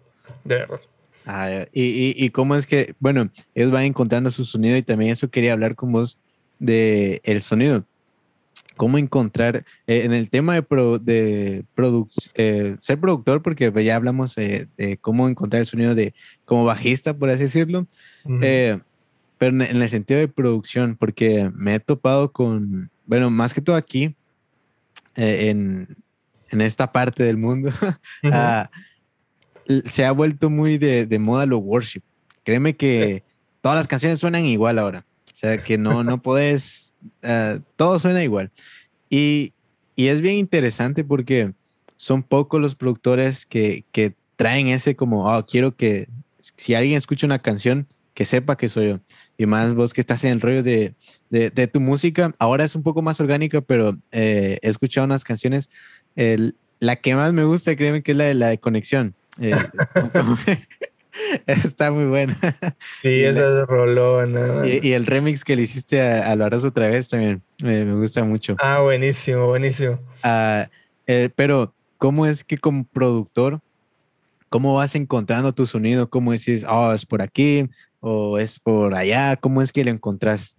de 0.43 0.55
verdad. 0.55 0.79
Ah, 1.25 1.65
y, 1.71 2.25
y, 2.25 2.29
cómo 2.31 2.55
es 2.55 2.65
que, 2.65 2.95
bueno, 2.99 3.29
ellos 3.53 3.71
van 3.71 3.83
encontrando 3.83 4.31
su 4.31 4.43
sonido 4.43 4.75
y 4.75 4.81
también 4.81 5.11
eso 5.11 5.29
quería 5.29 5.53
hablar 5.53 5.75
con 5.75 5.91
vos 5.91 6.17
de 6.57 7.21
el 7.23 7.41
sonido. 7.41 7.85
¿Cómo 8.75 8.97
encontrar 8.97 9.65
eh, 9.85 10.01
en 10.05 10.13
el 10.13 10.29
tema 10.29 10.55
de, 10.55 10.63
pro, 10.63 10.97
de 10.97 11.63
eh, 12.35 12.75
ser 12.79 12.99
productor? 12.99 13.43
Porque 13.43 13.71
pues, 13.71 13.85
ya 13.85 13.95
hablamos 13.95 14.35
eh, 14.37 14.67
de 14.77 14.97
cómo 14.97 15.29
encontrar 15.29 15.59
el 15.59 15.65
sonido 15.67 15.93
de 15.93 16.15
como 16.45 16.65
bajista, 16.65 17.15
por 17.15 17.29
así 17.29 17.43
decirlo. 17.43 17.85
pero 18.23 18.81
en, 19.39 19.61
en, 19.61 19.81
el 19.81 19.89
sentido 19.89 20.19
de 20.19 20.27
producción, 20.27 20.95
porque 20.95 21.51
me 21.53 21.75
he 21.75 21.79
topado 21.79 22.31
con, 22.31 22.89
bueno, 23.05 23.29
más 23.29 23.53
que 23.53 23.61
todo 23.61 23.75
aquí, 23.75 24.15
en, 25.15 25.95
en 26.51 26.61
esta 26.61 26.91
parte 26.91 27.23
del 27.23 27.37
mundo, 27.37 27.71
ah, 28.25 28.69
se 29.85 30.05
ha 30.05 30.11
vuelto 30.11 30.49
muy 30.49 30.77
de, 30.77 31.05
de, 31.05 31.19
moda 31.19 31.45
lo 31.45 31.57
worship. 31.57 32.01
Créeme 32.43 32.75
que 32.75 33.23
todas 33.61 33.77
las 33.77 33.87
canciones 33.87 34.19
suenan 34.19 34.45
igual 34.45 34.77
ahora. 34.77 35.05
O 35.33 35.37
sea, 35.41 35.57
que 35.57 35.77
no, 35.77 36.03
no 36.03 36.21
puedes, 36.21 36.93
uh, 37.23 37.59
todo 37.77 37.97
suena 37.99 38.23
igual. 38.23 38.51
Y, 39.09 39.53
y, 39.95 40.07
es 40.07 40.21
bien 40.21 40.35
interesante 40.35 41.03
porque 41.03 41.53
son 41.95 42.21
pocos 42.21 42.61
los 42.61 42.75
productores 42.75 43.45
que, 43.45 43.85
que 43.91 44.13
traen 44.35 44.67
ese 44.67 44.95
como, 44.95 45.25
oh, 45.25 45.45
quiero 45.45 45.75
que 45.75 46.07
si 46.39 46.73
alguien 46.73 46.97
escucha 46.97 47.25
una 47.25 47.39
canción, 47.39 47.87
que 48.13 48.25
sepa 48.25 48.57
que 48.57 48.69
soy 48.69 48.89
yo. 48.89 48.99
Y 49.37 49.45
más 49.45 49.73
vos 49.73 49.93
que 49.93 50.01
estás 50.01 50.23
en 50.23 50.31
el 50.33 50.41
rollo 50.41 50.63
de, 50.63 50.95
de, 51.29 51.49
de 51.49 51.67
tu 51.67 51.79
música, 51.79 52.35
ahora 52.39 52.65
es 52.65 52.75
un 52.75 52.83
poco 52.83 53.01
más 53.01 53.19
orgánica, 53.19 53.61
pero 53.61 53.97
eh, 54.11 54.59
he 54.61 54.69
escuchado 54.69 55.05
unas 55.05 55.23
canciones 55.23 55.69
el, 56.15 56.55
la 56.79 56.95
que 56.95 57.15
más 57.15 57.33
me 57.33 57.43
gusta, 57.43 57.75
créeme 57.75 58.01
que 58.03 58.11
es 58.11 58.17
la 58.17 58.25
de 58.25 58.33
la 58.33 58.49
de 58.49 58.57
conexión. 58.57 59.15
Eh, 59.39 59.53
está 61.47 61.91
muy 61.91 62.05
buena. 62.05 62.37
Sí, 63.01 63.23
esa 63.23 63.61
es 63.61 63.67
rolona. 63.67 64.67
Y, 64.67 64.87
y, 64.87 64.93
el 64.93 65.05
remix 65.05 65.43
que 65.43 65.55
le 65.55 65.63
hiciste 65.63 66.01
a, 66.01 66.31
a 66.31 66.35
otra 66.35 66.89
vez 66.89 67.09
también 67.09 67.41
me, 67.61 67.85
me, 67.85 67.93
gusta 67.93 68.23
mucho. 68.23 68.55
Ah, 68.59 68.81
buenísimo, 68.81 69.47
buenísimo. 69.47 69.99
Uh, 70.23 70.67
eh, 71.07 71.29
pero, 71.35 71.73
¿cómo 71.97 72.25
es 72.25 72.43
que 72.43 72.57
como 72.57 72.83
productor, 72.83 73.59
cómo 74.49 74.75
vas 74.75 74.95
encontrando 74.95 75.53
tu 75.53 75.65
sonido? 75.65 76.09
¿Cómo 76.09 76.31
decís, 76.31 76.65
oh, 76.67 76.93
es 76.93 77.05
por 77.05 77.21
aquí 77.21 77.69
o 77.99 78.37
es 78.37 78.59
por 78.59 78.95
allá? 78.95 79.35
¿Cómo 79.37 79.61
es 79.61 79.71
que 79.71 79.83
lo 79.83 79.91
encontrás? 79.91 80.55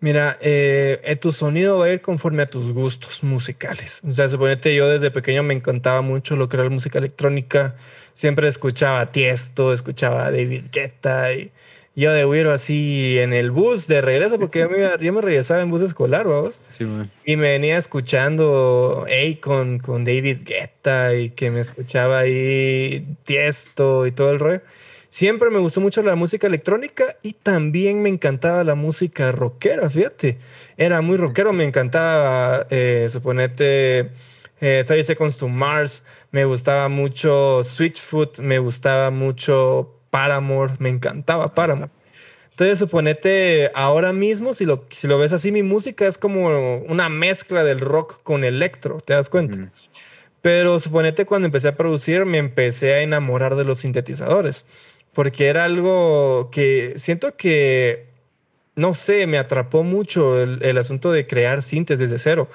Mira, 0.00 0.36
eh, 0.40 1.00
eh, 1.04 1.16
tu 1.16 1.32
sonido 1.32 1.78
va 1.78 1.86
a 1.86 1.92
ir 1.92 2.00
conforme 2.00 2.42
a 2.42 2.46
tus 2.46 2.72
gustos 2.72 3.22
musicales. 3.22 4.00
O 4.06 4.12
sea, 4.12 4.28
suponete 4.28 4.74
yo 4.74 4.88
desde 4.88 5.10
pequeño 5.10 5.42
me 5.42 5.54
encantaba 5.54 6.02
mucho 6.02 6.36
lo 6.36 6.48
que 6.48 6.56
era 6.56 6.64
la 6.64 6.70
música 6.70 6.98
electrónica. 6.98 7.76
Siempre 8.12 8.48
escuchaba 8.48 9.06
Tiesto, 9.06 9.72
escuchaba 9.72 10.30
David 10.30 10.64
Guetta 10.70 11.32
y 11.32 11.50
yo 11.96 12.12
de 12.12 12.26
huir 12.26 12.48
así 12.48 13.18
en 13.18 13.32
el 13.32 13.52
bus 13.52 13.86
de 13.86 14.00
regreso, 14.00 14.38
porque 14.38 14.58
yo 14.58 14.68
me, 14.68 14.78
yo 14.98 15.12
me 15.12 15.20
regresaba 15.20 15.62
en 15.62 15.70
bus 15.70 15.80
escolar, 15.80 16.26
vamos. 16.26 16.60
Sí, 16.76 16.84
y 17.24 17.36
me 17.36 17.52
venía 17.52 17.76
escuchando 17.76 19.04
hey, 19.08 19.36
con, 19.36 19.78
con 19.78 20.04
David 20.04 20.38
Guetta 20.44 21.14
y 21.14 21.30
que 21.30 21.50
me 21.50 21.60
escuchaba 21.60 22.20
ahí 22.20 23.06
Tiesto 23.24 24.06
y 24.06 24.12
todo 24.12 24.30
el 24.32 24.40
rollo. 24.40 24.60
Siempre 25.14 25.48
me 25.48 25.60
gustó 25.60 25.80
mucho 25.80 26.02
la 26.02 26.16
música 26.16 26.48
electrónica 26.48 27.04
y 27.22 27.34
también 27.34 28.02
me 28.02 28.08
encantaba 28.08 28.64
la 28.64 28.74
música 28.74 29.30
rockera, 29.30 29.88
fíjate. 29.88 30.38
Era 30.76 31.02
muy 31.02 31.16
rockero, 31.16 31.52
me 31.52 31.62
encantaba, 31.62 32.66
eh, 32.68 33.06
suponete, 33.08 34.10
eh, 34.60 34.82
30 34.84 35.04
Seconds 35.04 35.38
to 35.38 35.46
Mars, 35.46 36.02
me 36.32 36.44
gustaba 36.44 36.88
mucho 36.88 37.62
Switchfoot, 37.62 38.40
me 38.40 38.58
gustaba 38.58 39.12
mucho 39.12 39.94
Paramore, 40.10 40.72
me 40.80 40.88
encantaba 40.88 41.54
Paramore. 41.54 41.92
Entonces, 42.50 42.80
suponete, 42.80 43.70
ahora 43.72 44.12
mismo, 44.12 44.52
si 44.52 44.64
lo, 44.64 44.84
si 44.90 45.06
lo 45.06 45.16
ves 45.16 45.32
así, 45.32 45.52
mi 45.52 45.62
música 45.62 46.08
es 46.08 46.18
como 46.18 46.78
una 46.88 47.08
mezcla 47.08 47.62
del 47.62 47.78
rock 47.78 48.20
con 48.24 48.42
electro, 48.42 48.98
¿te 48.98 49.12
das 49.12 49.28
cuenta? 49.28 49.70
Pero 50.42 50.80
suponete, 50.80 51.24
cuando 51.24 51.46
empecé 51.46 51.68
a 51.68 51.76
producir, 51.76 52.24
me 52.24 52.38
empecé 52.38 52.94
a 52.94 53.00
enamorar 53.02 53.54
de 53.54 53.62
los 53.62 53.78
sintetizadores 53.78 54.64
porque 55.14 55.46
era 55.46 55.64
algo 55.64 56.50
que 56.50 56.94
siento 56.96 57.36
que, 57.36 58.06
no 58.74 58.94
sé, 58.94 59.26
me 59.26 59.38
atrapó 59.38 59.84
mucho 59.84 60.42
el, 60.42 60.78
asunto 60.78 61.12
de 61.12 61.26
crear 61.26 61.62
sintes 61.62 61.98
desde 61.98 62.18
cero. 62.18 62.48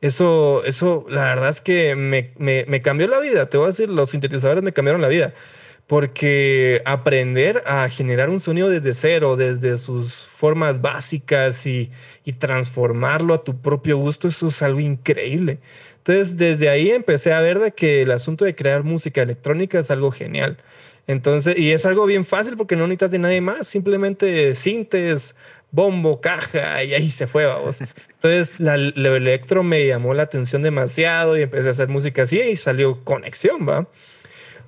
Eso, 0.00 0.62
eso, 0.64 1.06
la 1.08 1.24
verdad 1.24 1.48
es 1.48 1.60
que 1.60 1.96
me, 1.96 2.30
me, 2.38 2.64
me, 2.66 2.82
cambió 2.82 3.08
la 3.08 3.18
vida. 3.18 3.48
Te 3.48 3.56
voy 3.56 3.64
a 3.64 3.68
decir, 3.68 3.88
los 3.88 4.10
sintetizadores 4.10 4.62
me 4.62 4.72
cambiaron 4.72 5.02
la 5.02 5.08
vida. 5.08 5.34
Porque 5.86 6.80
aprender 6.86 7.62
a 7.66 7.88
generar 7.90 8.30
un 8.30 8.40
sonido 8.40 8.68
desde 8.68 8.94
cero, 8.94 9.36
desde 9.36 9.76
sus 9.76 10.14
formas 10.14 10.80
básicas 10.80 11.66
y, 11.66 11.90
y 12.24 12.34
transformarlo 12.34 13.34
a 13.34 13.44
tu 13.44 13.60
propio 13.60 13.98
gusto, 13.98 14.28
eso 14.28 14.48
es 14.48 14.62
algo 14.62 14.80
increíble. 14.80 15.58
Entonces, 15.98 16.36
desde 16.36 16.68
ahí 16.68 16.90
empecé 16.90 17.32
a 17.32 17.40
ver 17.40 17.58
de 17.58 17.72
que 17.72 18.02
el 18.02 18.10
asunto 18.12 18.44
de 18.44 18.54
crear 18.54 18.84
música 18.84 19.22
electrónica 19.22 19.78
es 19.78 19.90
algo 19.90 20.10
genial. 20.10 20.58
Entonces, 21.06 21.58
y 21.58 21.72
es 21.72 21.84
algo 21.86 22.06
bien 22.06 22.24
fácil 22.24 22.56
porque 22.56 22.76
no 22.76 22.86
necesitas 22.86 23.10
de 23.10 23.18
nadie 23.18 23.40
más, 23.40 23.68
simplemente 23.68 24.54
sintes, 24.54 25.34
bombo, 25.70 26.20
caja 26.20 26.82
y 26.84 26.94
ahí 26.94 27.10
se 27.10 27.26
fue, 27.26 27.44
vamos. 27.44 27.80
Entonces, 28.14 28.60
la, 28.60 28.76
lo 28.76 29.16
electro 29.16 29.62
me 29.62 29.86
llamó 29.86 30.14
la 30.14 30.22
atención 30.22 30.62
demasiado 30.62 31.36
y 31.36 31.42
empecé 31.42 31.68
a 31.68 31.72
hacer 31.72 31.88
música 31.88 32.22
así 32.22 32.40
y 32.40 32.56
salió 32.56 33.04
conexión, 33.04 33.68
va. 33.68 33.86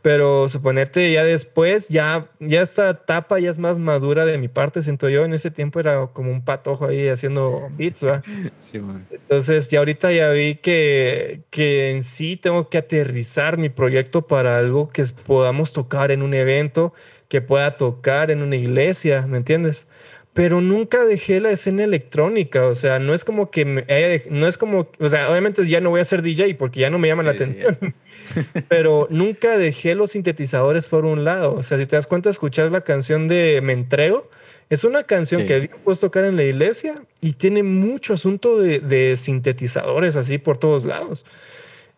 Pero 0.07 0.49
suponete 0.49 1.11
ya 1.11 1.25
después, 1.25 1.89
ya, 1.89 2.29
ya 2.39 2.63
esta 2.63 2.91
etapa 2.91 3.41
ya 3.41 3.51
es 3.51 3.59
más 3.59 3.81
madura 3.81 4.25
de 4.25 4.39
mi 4.39 4.47
parte, 4.47 4.81
siento 4.81 5.09
yo. 5.09 5.25
En 5.25 5.33
ese 5.33 5.51
tiempo 5.51 5.81
era 5.81 6.07
como 6.13 6.31
un 6.31 6.45
patojo 6.45 6.87
ahí 6.87 7.09
haciendo 7.09 7.71
beats, 7.77 8.07
¿va? 8.07 8.23
Sí, 8.61 8.81
Entonces, 9.11 9.67
ya 9.67 9.81
ahorita 9.81 10.13
ya 10.13 10.31
vi 10.31 10.55
que, 10.55 11.41
que 11.51 11.91
en 11.91 12.05
sí 12.05 12.37
tengo 12.37 12.69
que 12.69 12.79
aterrizar 12.79 13.59
mi 13.59 13.69
proyecto 13.69 14.29
para 14.29 14.59
algo 14.59 14.91
que 14.91 15.03
podamos 15.27 15.73
tocar 15.73 16.13
en 16.13 16.23
un 16.23 16.35
evento, 16.35 16.95
que 17.27 17.41
pueda 17.41 17.77
tocar 17.77 18.31
en 18.31 18.43
una 18.43 18.55
iglesia, 18.55 19.27
¿me 19.27 19.39
entiendes? 19.39 19.89
Pero 20.37 20.61
nunca 20.61 21.07
dejé 21.07 21.41
la 21.41 21.51
escena 21.51 21.83
electrónica, 21.83 22.67
o 22.67 22.75
sea, 22.75 22.99
no 22.99 23.15
es 23.15 23.25
como 23.25 23.51
que 23.51 23.65
me 23.65 23.87
no 24.29 24.47
es 24.47 24.59
como, 24.59 24.87
o 24.99 25.09
sea, 25.09 25.31
obviamente 25.31 25.67
ya 25.67 25.81
no 25.81 25.89
voy 25.89 26.01
a 26.01 26.05
ser 26.05 26.21
DJ 26.21 26.57
porque 26.57 26.81
ya 26.81 26.91
no 26.91 26.99
me 26.99 27.09
llama 27.09 27.23
la 27.23 27.31
atención, 27.31 27.95
pero 28.69 29.07
nunca 29.09 29.57
dejé 29.57 29.95
los 29.95 30.11
sintetizadores 30.11 30.91
por 30.91 31.07
un 31.07 31.25
lado, 31.25 31.55
o 31.55 31.63
sea, 31.63 31.79
si 31.79 31.87
te 31.87 31.97
das 31.97 32.07
cuenta, 32.07 32.29
escuchar 32.29 32.71
la 32.71 32.83
canción 32.83 33.29
de 33.29 33.63
Me 33.63 33.73
Entrego, 33.73 34.29
es 34.69 34.85
una 34.85 35.05
canción 35.05 35.47
que 35.47 35.55
había 35.55 35.71
puesto 35.71 36.09
tocar 36.09 36.27
en 36.27 36.37
la 36.37 36.45
iglesia 36.45 37.03
y 37.23 37.33
tiene 37.33 37.63
mucho 37.63 38.13
asunto 38.13 38.59
de, 38.59 38.81
de 38.81 39.17
sintetizadores 39.17 40.17
así 40.17 40.37
por 40.37 40.59
todos 40.59 40.85
lados. 40.85 41.25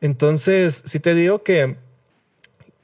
Entonces, 0.00 0.84
si 0.86 1.00
te 1.00 1.12
digo 1.16 1.42
que 1.42 1.74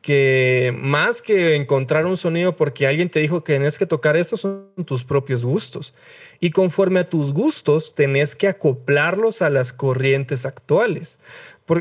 que 0.05 0.77
más 0.77 1.23
que 1.23 1.55
encontrar 1.55 2.05
un 2.05 2.19
sonido 2.19 2.57
porque 2.57 2.87
alguien 2.87 3.09
te 3.09 3.21
dijo 3.21 3.43
que 3.43 3.55
tienes 3.55 3.79
que 3.79 3.87
tocar 3.87 4.19
esto, 4.19 4.37
son 4.37 4.69
tus 4.85 5.03
propios 5.03 5.47
gustos. 5.47 5.95
Y 6.41 6.51
conforme 6.51 7.01
a 7.01 7.09
tus 7.09 7.33
gustos, 7.33 7.95
tenés 7.95 8.37
que 8.37 8.47
acoplarlos 8.47 9.41
a 9.41 9.49
las 9.49 9.73
corrientes 9.73 10.45
actuales. 10.45 11.21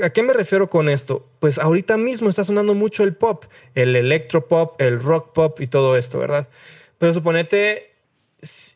¿A 0.02 0.10
qué 0.12 0.24
me 0.24 0.32
refiero 0.32 0.70
con 0.70 0.88
esto? 0.88 1.28
Pues 1.40 1.60
ahorita 1.60 1.98
mismo 1.98 2.30
está 2.30 2.46
sonando 2.46 2.74
mucho 2.74 3.04
el 3.04 3.14
pop, 3.14 3.44
el 3.76 3.94
electropop, 3.94 4.80
el 4.80 5.02
rock 5.02 5.34
pop 5.34 5.60
y 5.60 5.68
todo 5.68 5.98
esto, 5.98 6.18
¿verdad? 6.18 6.48
Pero 7.00 7.12
suponete, 7.12 7.92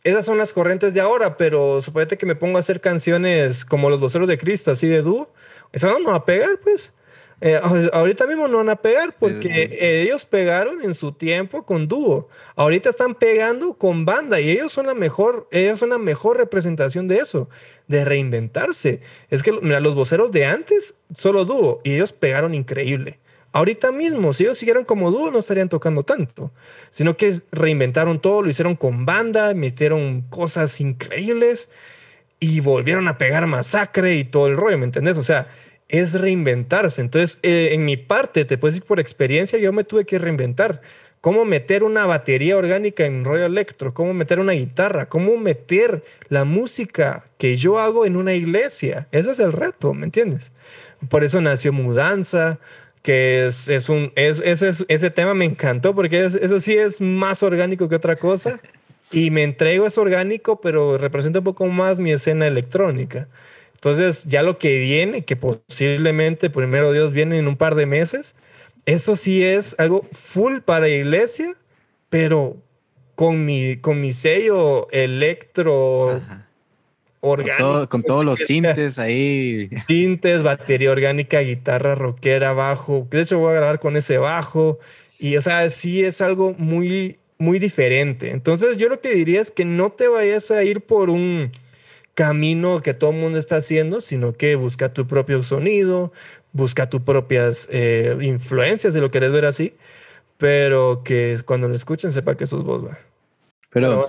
esas 0.03 0.25
son 0.25 0.37
las 0.37 0.51
corrientes 0.51 0.93
de 0.93 0.99
ahora, 0.99 1.37
pero 1.37 1.81
suponete 1.81 2.17
que 2.17 2.25
me 2.25 2.35
pongo 2.35 2.57
a 2.57 2.59
hacer 2.59 2.81
canciones 2.81 3.63
como 3.63 3.89
Los 3.89 4.01
Voceros 4.01 4.27
de 4.27 4.37
Cristo, 4.37 4.71
así 4.71 4.87
de 4.87 5.01
dúo. 5.01 5.31
Eso 5.71 5.97
no 5.99 6.09
va 6.09 6.17
a 6.17 6.25
pegar, 6.25 6.59
pues. 6.61 6.93
Eh, 7.39 7.59
ahorita 7.93 8.25
mismo 8.25 8.47
no 8.47 8.57
van 8.57 8.69
a 8.69 8.77
pegar 8.77 9.15
porque 9.19 9.77
ellos 10.03 10.25
pegaron 10.25 10.83
en 10.83 10.95
su 10.95 11.11
tiempo 11.11 11.63
con 11.63 11.87
dúo. 11.87 12.29
Ahorita 12.55 12.89
están 12.89 13.13
pegando 13.13 13.73
con 13.73 14.05
banda 14.05 14.39
y 14.39 14.49
ellos 14.49 14.71
son 14.71 14.87
la 14.87 14.95
mejor, 14.95 15.47
ellos 15.51 15.77
son 15.77 15.89
la 15.89 15.99
mejor 15.99 16.37
representación 16.37 17.07
de 17.07 17.19
eso, 17.19 17.47
de 17.87 18.05
reinventarse. 18.05 19.01
Es 19.29 19.43
que, 19.43 19.51
mira, 19.51 19.79
los 19.79 19.93
voceros 19.93 20.31
de 20.31 20.45
antes, 20.45 20.95
solo 21.13 21.45
dúo 21.45 21.79
y 21.83 21.93
ellos 21.93 22.11
pegaron 22.11 22.55
increíble. 22.55 23.19
Ahorita 23.51 23.91
mismo, 23.91 24.33
si 24.33 24.43
ellos 24.43 24.57
siguieran 24.57 24.83
como 24.83 25.11
dúo, 25.11 25.31
no 25.31 25.39
estarían 25.39 25.69
tocando 25.69 26.03
tanto, 26.03 26.51
sino 26.89 27.17
que 27.17 27.33
reinventaron 27.51 28.19
todo, 28.19 28.41
lo 28.41 28.49
hicieron 28.49 28.75
con 28.75 29.05
banda, 29.05 29.53
metieron 29.53 30.21
cosas 30.21 30.79
increíbles 30.81 31.69
y 32.39 32.59
volvieron 32.59 33.07
a 33.07 33.17
pegar 33.17 33.47
masacre 33.47 34.15
y 34.15 34.25
todo 34.25 34.47
el 34.47 34.57
rollo, 34.57 34.77
¿me 34.77 34.85
entendés? 34.85 35.17
O 35.17 35.23
sea, 35.23 35.47
es 35.89 36.13
reinventarse. 36.13 37.01
Entonces, 37.01 37.39
eh, 37.43 37.69
en 37.71 37.85
mi 37.85 37.97
parte, 37.97 38.45
te 38.45 38.57
puedes 38.57 38.75
decir 38.75 38.87
por 38.87 38.99
experiencia, 38.99 39.57
yo 39.59 39.71
me 39.71 39.83
tuve 39.83 40.05
que 40.05 40.19
reinventar. 40.19 40.81
Cómo 41.21 41.45
meter 41.45 41.83
una 41.83 42.05
batería 42.05 42.55
orgánica 42.55 43.05
en 43.05 43.25
rollo 43.25 43.45
electro, 43.45 43.93
cómo 43.93 44.13
meter 44.13 44.39
una 44.39 44.53
guitarra, 44.53 45.09
cómo 45.09 45.35
meter 45.37 46.03
la 46.29 46.45
música 46.45 47.25
que 47.37 47.57
yo 47.57 47.79
hago 47.79 48.05
en 48.05 48.15
una 48.15 48.35
iglesia. 48.35 49.07
Ese 49.11 49.31
es 49.31 49.39
el 49.39 49.51
reto, 49.51 49.93
¿me 49.93 50.05
entiendes? 50.05 50.51
Por 51.09 51.23
eso 51.23 51.41
nació 51.41 51.73
Mudanza, 51.73 52.59
que 53.01 53.47
es, 53.47 53.67
es 53.67 53.89
un, 53.89 54.11
es, 54.15 54.41
ese, 54.45 54.85
ese 54.87 55.09
tema 55.09 55.33
me 55.33 55.45
encantó 55.45 55.95
porque 55.95 56.23
eso 56.23 56.59
sí 56.59 56.77
es 56.77 57.01
más 57.01 57.41
orgánico 57.41 57.89
que 57.89 57.95
otra 57.95 58.15
cosa. 58.15 58.59
Y 59.11 59.31
me 59.31 59.43
entrego 59.43 59.87
es 59.87 59.97
orgánico, 59.97 60.61
pero 60.61 60.97
representa 60.97 61.39
un 61.39 61.45
poco 61.45 61.65
más 61.65 61.99
mi 61.99 62.11
escena 62.11 62.45
electrónica. 62.45 63.27
Entonces, 63.77 64.23
ya 64.25 64.41
lo 64.41 64.57
que 64.57 64.79
viene, 64.79 65.23
que 65.23 65.35
posiblemente 65.35 66.49
primero 66.49 66.91
Dios 66.91 67.13
viene 67.13 67.37
en 67.37 67.47
un 67.47 67.57
par 67.57 67.75
de 67.75 67.85
meses, 67.85 68.33
eso 68.87 69.15
sí 69.15 69.43
es 69.43 69.75
algo 69.77 70.07
full 70.13 70.61
para 70.61 70.89
iglesia, 70.89 71.55
pero 72.09 72.57
con 73.13 73.45
mi, 73.45 73.77
con 73.77 74.01
mi 74.01 74.13
sello 74.13 74.89
electro 74.89 76.19
orgánico. 77.19 77.87
Con, 77.87 78.01
todos 78.01 78.25
los 78.25 78.39
sintes 78.39 78.97
ahí. 78.97 79.69
Sintes, 79.85 80.41
batería 80.41 80.89
orgánica, 80.89 81.41
guitarra 81.41 81.93
rockera, 81.93 82.53
bajo. 82.53 83.07
De 83.11 83.21
hecho, 83.21 83.37
voy 83.37 83.51
a 83.51 83.57
grabar 83.57 83.79
con 83.79 83.95
ese 83.95 84.17
bajo. 84.17 84.79
Y, 85.19 85.37
o 85.37 85.41
sea, 85.43 85.69
sí 85.69 86.03
es 86.03 86.19
algo 86.19 86.55
muy, 86.57 87.19
muy 87.37 87.59
diferente. 87.59 88.31
Entonces, 88.31 88.77
yo 88.77 88.89
lo 88.89 89.01
que 89.01 89.13
diría 89.13 89.39
es 89.39 89.51
que 89.51 89.65
no 89.65 89.91
te 89.91 90.07
vayas 90.07 90.49
a 90.49 90.63
ir 90.63 90.81
por 90.81 91.11
un 91.11 91.51
camino 92.17 92.81
que 92.81 92.95
todo 92.95 93.11
el 93.11 93.17
mundo 93.17 93.37
está 93.37 93.57
haciendo, 93.57 94.01
sino 94.01 94.33
que 94.33 94.55
busca 94.55 94.91
tu 94.91 95.05
propio 95.05 95.43
sonido, 95.43 96.11
busca 96.51 96.89
tus 96.89 97.01
propias 97.01 97.69
eh, 97.71 98.17
influencias, 98.21 98.95
si 98.95 98.99
lo 98.99 99.11
quieres 99.11 99.31
ver 99.31 99.45
así, 99.45 99.75
pero 100.39 101.03
que 101.05 101.39
cuando 101.45 101.67
lo 101.67 101.75
escuchen 101.75 102.11
sepa 102.11 102.35
que 102.35 102.47
sos 102.47 102.63
vos, 102.63 102.83
va. 102.83 102.97
Pero, 103.69 104.07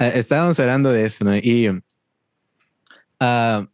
eh, 0.00 0.12
estábamos 0.16 0.58
hablando 0.58 0.90
de 0.90 1.06
eso, 1.06 1.24
¿no? 1.24 1.36
Y 1.36 1.68
uh, 1.68 3.66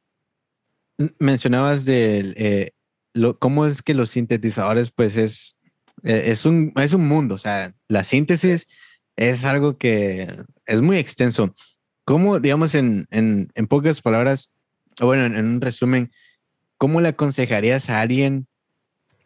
mencionabas 1.19 1.87
de 1.87 2.35
eh, 2.37 2.73
lo, 3.15 3.39
cómo 3.39 3.65
es 3.65 3.81
que 3.81 3.95
los 3.95 4.11
sintetizadores, 4.11 4.91
pues 4.91 5.17
es, 5.17 5.57
es, 6.03 6.45
un, 6.45 6.75
es 6.77 6.93
un 6.93 7.09
mundo, 7.09 7.37
o 7.37 7.39
sea, 7.39 7.73
la 7.89 8.05
síntesis 8.05 8.69
es 9.17 9.47
algo 9.47 9.79
que 9.79 10.29
es 10.67 10.83
muy 10.83 10.99
extenso. 10.99 11.55
¿Cómo, 12.11 12.41
digamos, 12.41 12.75
en, 12.75 13.07
en, 13.13 13.53
en 13.55 13.69
pocas 13.69 14.03
palabras, 14.03 14.53
o 15.01 15.07
bueno, 15.07 15.27
en, 15.27 15.47
un 15.47 15.61
resumen, 15.61 16.11
cómo 16.77 17.01
le 17.01 17.11
aconsejarías 17.11 17.89
a 17.89 18.01
alguien 18.01 18.49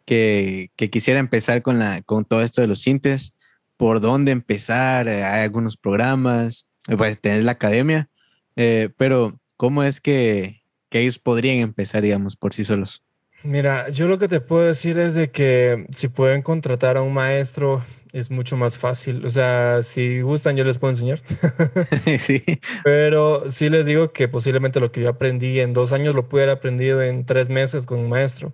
que, 0.05 0.69
que, 0.75 0.91
quisiera 0.91 1.19
empezar 1.19 1.63
con, 1.63 1.79
la, 1.79 2.03
con 2.03 2.25
todo 2.25 2.43
esto 2.43 2.61
de 2.61 2.67
los 2.67 2.81
sintes? 2.81 3.33
¿Por 3.75 4.01
dónde 4.01 4.31
empezar? 4.31 5.07
Eh, 5.07 5.23
hay 5.23 5.41
algunos 5.41 5.77
programas, 5.77 6.69
pues 6.95 7.19
tenés 7.19 7.43
la 7.43 7.53
academia, 7.53 8.07
eh, 8.55 8.89
pero 8.97 9.41
¿cómo 9.57 9.81
es 9.81 9.99
que, 9.99 10.61
que 10.89 11.01
ellos 11.01 11.17
podrían 11.17 11.57
empezar, 11.57 12.03
digamos, 12.03 12.35
por 12.35 12.53
sí 12.53 12.63
solos? 12.65 13.03
Mira, 13.41 13.89
yo 13.89 14.07
lo 14.07 14.19
que 14.19 14.27
te 14.27 14.41
puedo 14.41 14.61
decir 14.61 14.99
es 14.99 15.15
de 15.15 15.31
que 15.31 15.87
si 15.89 16.07
pueden 16.07 16.43
contratar 16.43 16.97
a 16.97 17.01
un 17.01 17.15
maestro 17.15 17.83
es 18.15 18.31
mucho 18.31 18.55
más 18.55 18.77
fácil. 18.77 19.25
O 19.25 19.29
sea, 19.29 19.83
si 19.83 20.21
gustan, 20.21 20.55
yo 20.55 20.63
les 20.63 20.77
puedo 20.77 20.91
enseñar. 20.91 21.21
sí. 22.17 22.41
Pero 22.83 23.51
sí 23.51 23.69
les 23.69 23.85
digo 23.85 24.13
que 24.13 24.29
posiblemente 24.29 24.79
lo 24.79 24.91
que 24.91 25.01
yo 25.01 25.09
aprendí 25.09 25.59
en 25.59 25.73
dos 25.73 25.91
años 25.91 26.15
lo 26.15 26.29
pude 26.29 26.43
haber 26.43 26.55
aprendido 26.55 27.03
en 27.03 27.25
tres 27.25 27.49
meses 27.49 27.85
con 27.85 27.99
un 27.99 28.09
maestro. 28.09 28.53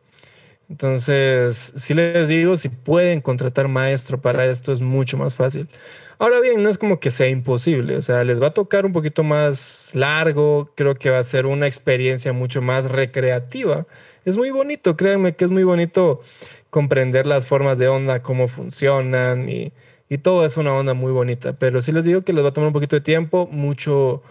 Entonces, 0.67 1.73
sí 1.75 1.93
les 1.93 2.27
digo, 2.27 2.57
si 2.57 2.69
pueden 2.69 3.21
contratar 3.21 3.67
maestro 3.67 4.19
para 4.19 4.45
esto 4.47 4.71
es 4.71 4.81
mucho 4.81 5.17
más 5.17 5.35
fácil. 5.35 5.69
Ahora 6.17 6.39
bien, 6.39 6.63
no 6.63 6.69
es 6.69 6.77
como 6.77 6.99
que 6.99 7.11
sea 7.11 7.27
imposible, 7.27 7.97
o 7.97 8.01
sea, 8.01 8.23
les 8.23 8.41
va 8.41 8.47
a 8.47 8.53
tocar 8.53 8.85
un 8.85 8.93
poquito 8.93 9.23
más 9.23 9.89
largo, 9.93 10.71
creo 10.75 10.95
que 10.95 11.09
va 11.09 11.17
a 11.17 11.23
ser 11.23 11.45
una 11.45 11.67
experiencia 11.67 12.31
mucho 12.31 12.61
más 12.61 12.85
recreativa. 12.85 13.85
Es 14.23 14.37
muy 14.37 14.51
bonito, 14.51 14.95
créanme 14.95 15.35
que 15.35 15.45
es 15.45 15.51
muy 15.51 15.63
bonito 15.63 16.21
comprender 16.69 17.25
las 17.25 17.47
formas 17.47 17.77
de 17.77 17.87
onda, 17.87 18.21
cómo 18.21 18.47
funcionan 18.47 19.49
y, 19.49 19.73
y, 20.09 20.17
todo 20.19 20.45
es 20.45 20.57
una 20.57 20.73
onda 20.73 20.93
muy 20.93 21.11
bonita. 21.11 21.53
Pero 21.53 21.81
sí 21.81 21.91
les 21.91 22.05
digo 22.05 22.21
que 22.21 22.33
les 22.33 22.43
va 22.43 22.49
a 22.49 22.53
tomar 22.53 22.67
un 22.67 22.73
poquito 22.73 22.95
de 22.95 23.01
tiempo, 23.01 23.47
mucho, 23.51 24.21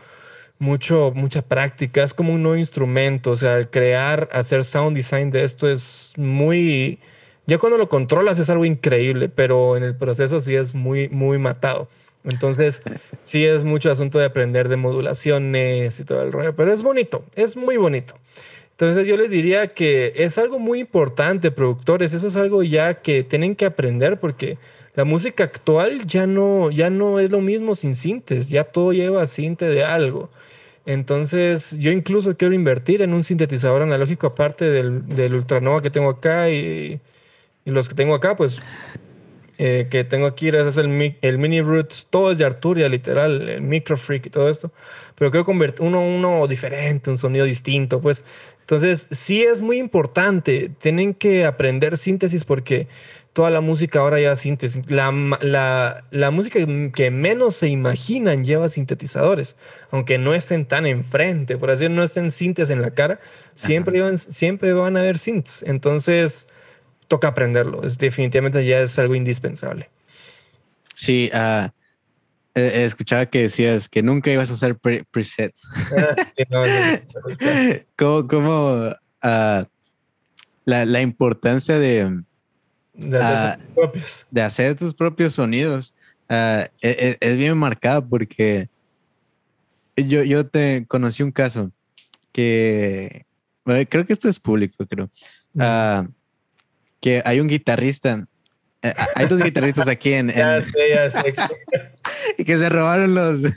mucho, 0.59 1.13
mucha 1.15 1.43
práctica. 1.43 2.03
Es 2.05 2.15
como 2.15 2.33
un 2.35 2.43
nuevo 2.43 2.57
instrumento. 2.57 3.33
O 3.33 3.37
sea, 3.37 3.65
crear, 3.69 4.29
hacer 4.33 4.65
sound 4.65 4.97
design 4.97 5.31
de 5.31 5.45
esto 5.45 5.69
es 5.69 6.13
muy. 6.17 7.01
Ya 7.47 7.59
cuando 7.59 7.79
lo 7.79 7.89
controlas 7.89 8.39
es 8.39 8.49
algo 8.49 8.65
increíble, 8.65 9.29
pero 9.29 9.77
en 9.77 9.83
el 9.83 9.97
proceso 9.97 10.41
sí 10.41 10.55
es 10.55 10.75
muy, 10.75 11.09
muy 11.09 11.39
matado. 11.39 11.89
Entonces, 12.25 12.83
sí 13.25 13.45
es 13.45 13.65
mucho 13.65 13.91
asunto 13.91 14.19
de 14.19 14.27
aprender 14.27 14.69
de 14.69 14.77
modulaciones 14.77 15.99
y 15.99 16.05
todo 16.05 16.23
el 16.23 16.33
rollo, 16.33 16.55
pero 16.55 16.73
es 16.73 16.83
bonito, 16.83 17.25
es 17.35 17.57
muy 17.57 17.77
bonito. 17.77 18.15
Entonces 18.81 19.07
yo 19.07 19.19
les 19.19 19.31
diría 19.31 19.75
que 19.75 20.15
es 20.17 20.39
algo 20.39 20.59
muy 20.59 20.81
importante, 20.81 21.51
productores, 21.51 22.15
eso 22.15 22.29
es 22.29 22.37
algo 22.37 22.63
ya 22.63 23.03
que 23.03 23.23
tienen 23.23 23.55
que 23.55 23.67
aprender 23.67 24.19
porque 24.19 24.57
la 24.95 25.05
música 25.05 25.45
actual 25.45 26.07
ya 26.07 26.27
no, 26.27 26.71
ya 26.71 26.89
no 26.89 27.21
es 27.21 27.31
lo 27.31 27.43
mismo 27.43 27.75
sin 27.75 27.95
sintes, 27.95 28.49
ya 28.49 28.65
todo 28.65 28.95
lleva 28.95 29.27
cinte 29.27 29.67
de 29.67 29.85
algo. 29.85 30.31
Entonces 30.87 31.79
yo 31.79 31.91
incluso 31.91 32.39
quiero 32.39 32.55
invertir 32.55 33.03
en 33.03 33.13
un 33.13 33.23
sintetizador 33.23 33.83
analógico 33.83 34.29
aparte 34.29 34.65
del, 34.65 35.07
del 35.09 35.35
Ultranova 35.35 35.83
que 35.83 35.91
tengo 35.91 36.09
acá 36.09 36.49
y, 36.49 37.03
los 37.67 37.87
que 37.87 37.95
tengo 37.95 38.15
acá, 38.15 38.35
pues 38.35 38.63
eh, 39.59 39.89
que 39.91 40.05
tengo 40.05 40.27
aquí, 40.27 40.49
es 40.49 40.79
el, 40.79 41.19
el 41.21 41.39
Mini 41.39 41.61
Roots, 41.61 42.07
todo 42.09 42.31
es 42.31 42.39
de 42.39 42.47
Arturia, 42.47 42.89
literal, 42.89 43.47
el 43.47 43.61
Micro 43.61 43.99
Freak 43.99 44.25
y 44.25 44.31
todo 44.31 44.49
esto, 44.49 44.73
pero 45.17 45.31
quiero 45.31 45.45
convertir 45.45 45.85
uno, 45.85 46.01
uno 46.01 46.47
diferente, 46.47 47.11
un 47.11 47.19
sonido 47.19 47.45
distinto, 47.45 48.01
pues 48.01 48.25
entonces, 48.71 49.09
sí 49.11 49.43
es 49.43 49.63
muy 49.63 49.81
importante. 49.81 50.71
Tienen 50.79 51.13
que 51.13 51.45
aprender 51.45 51.97
síntesis 51.97 52.45
porque 52.45 52.87
toda 53.33 53.51
la 53.51 53.61
música 53.61 53.99
ahora 53.99 54.21
lleva 54.21 54.37
síntesis. 54.37 54.89
La, 54.89 55.11
la, 55.41 56.05
la, 56.13 56.31
música 56.31 56.61
que 56.95 57.11
menos 57.11 57.57
se 57.57 57.67
imaginan 57.67 58.45
lleva 58.45 58.69
sintetizadores, 58.69 59.57
aunque 59.91 60.19
no 60.19 60.35
estén 60.35 60.67
tan 60.67 60.87
enfrente, 60.87 61.59
por 61.59 61.71
así 61.71 61.81
decirlo, 61.81 61.97
no 61.97 62.05
estén 62.05 62.31
síntesis 62.31 62.71
en 62.71 62.81
la 62.81 62.93
cara, 62.93 63.19
siempre, 63.57 64.01
van, 64.01 64.19
siempre 64.19 64.73
van 64.73 64.97
a 64.97 65.01
haber 65.01 65.19
synths. 65.19 65.65
Entonces, 65.65 66.47
toca 67.09 67.27
aprenderlo. 67.27 67.83
Es, 67.83 67.99
definitivamente 67.99 68.65
ya 68.65 68.83
es 68.83 68.97
algo 69.01 69.17
indispensable. 69.17 69.91
Sí, 70.95 71.29
uh, 71.35 71.71
Eh, 72.55 72.85
escuchaba 72.85 73.27
que 73.27 73.43
decías 73.43 73.89
que 73.89 74.03
nunca 74.03 74.31
ibas 74.31 74.51
a 74.51 74.55
usar 74.55 74.77
presets. 75.11 75.63
Ah, 75.97 77.01
¿Cómo, 77.97 78.93
ah, 79.23 79.67
la, 80.65 81.01
importancia 81.01 81.79
de, 81.79 82.23
ah, 83.21 83.59
hacer 84.43 84.75
tus 84.75 84.95
propios 84.95 85.35
sonidos 85.35 85.95
e, 86.29 86.69
e, 86.83 87.17
es, 87.21 87.37
bien 87.37 87.57
marcada 87.57 88.01
porque 88.01 88.69
yo, 89.97 90.23
yo 90.25 90.47
te 90.47 90.87
conocí 90.87 91.23
un 91.23 91.33
caso 91.33 91.71
que 92.33 93.27
creo 93.65 94.07
que 94.07 94.13
esto 94.13 94.29
es 94.29 94.41
público, 94.41 94.87
creo. 94.87 95.11
que 97.01 97.23
hay 97.25 97.41
un 97.41 97.49
guitarrista 97.49 98.27
eh, 98.83 98.95
hay 99.15 99.27
dos 99.27 99.43
guitarristas 99.43 99.89
aquí 99.89 100.15
en. 100.15 100.31
Sé, 100.31 100.43
ya 100.95 101.11
sé. 101.11 101.35
Y 102.39 102.45
que 102.45 102.57
se 102.57 102.69
robaron 102.69 103.15
los. 103.15 103.43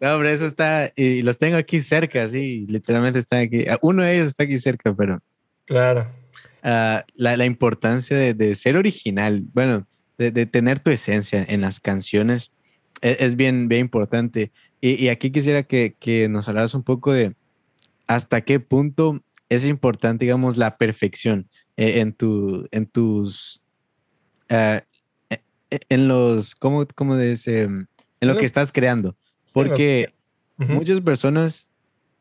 no, 0.00 0.14
hombre, 0.14 0.32
eso 0.32 0.46
está. 0.46 0.92
Y 0.96 1.22
los 1.22 1.38
tengo 1.38 1.56
aquí 1.56 1.80
cerca, 1.80 2.28
sí, 2.28 2.66
literalmente 2.68 3.18
están 3.18 3.40
aquí. 3.40 3.66
Ah, 3.68 3.78
uno 3.82 4.02
de 4.02 4.16
ellos 4.16 4.28
está 4.28 4.44
aquí 4.44 4.58
cerca, 4.58 4.94
pero. 4.94 5.18
Claro. 5.66 6.06
Ah, 6.62 7.04
la, 7.14 7.44
importancia 7.46 8.16
de, 8.16 8.54
ser 8.54 8.76
original, 8.76 9.44
bueno, 9.54 9.86
de, 10.18 10.46
tener 10.46 10.78
tu 10.80 10.90
esencia 10.90 11.44
en 11.48 11.62
las 11.62 11.80
canciones 11.80 12.52
e, 13.00 13.16
es, 13.20 13.36
bien, 13.36 13.68
bien 13.68 13.82
importante. 13.82 14.52
Y, 14.80 15.08
aquí 15.08 15.30
quisiera 15.30 15.62
que, 15.62 15.94
que 15.98 16.28
nos 16.28 16.48
hablaras 16.48 16.74
un 16.74 16.82
poco 16.82 17.12
de 17.12 17.34
hasta 18.06 18.40
qué 18.42 18.60
punto 18.60 19.22
es 19.48 19.64
importante, 19.64 20.24
digamos, 20.24 20.56
la 20.56 20.76
perfección 20.76 21.48
eh, 21.76 22.00
en, 22.00 22.12
tu, 22.12 22.66
en 22.70 22.86
tus, 22.86 23.62
e, 24.48 24.82
en 25.70 26.08
los, 26.08 26.54
¿cómo, 26.54 26.86
cómo 26.94 27.16
dice? 27.16 27.62
En 27.62 27.88
lo 28.20 28.36
que 28.36 28.44
estás 28.44 28.72
creando. 28.72 29.16
Porque 29.52 30.12
muchas 30.56 31.00
personas, 31.00 31.66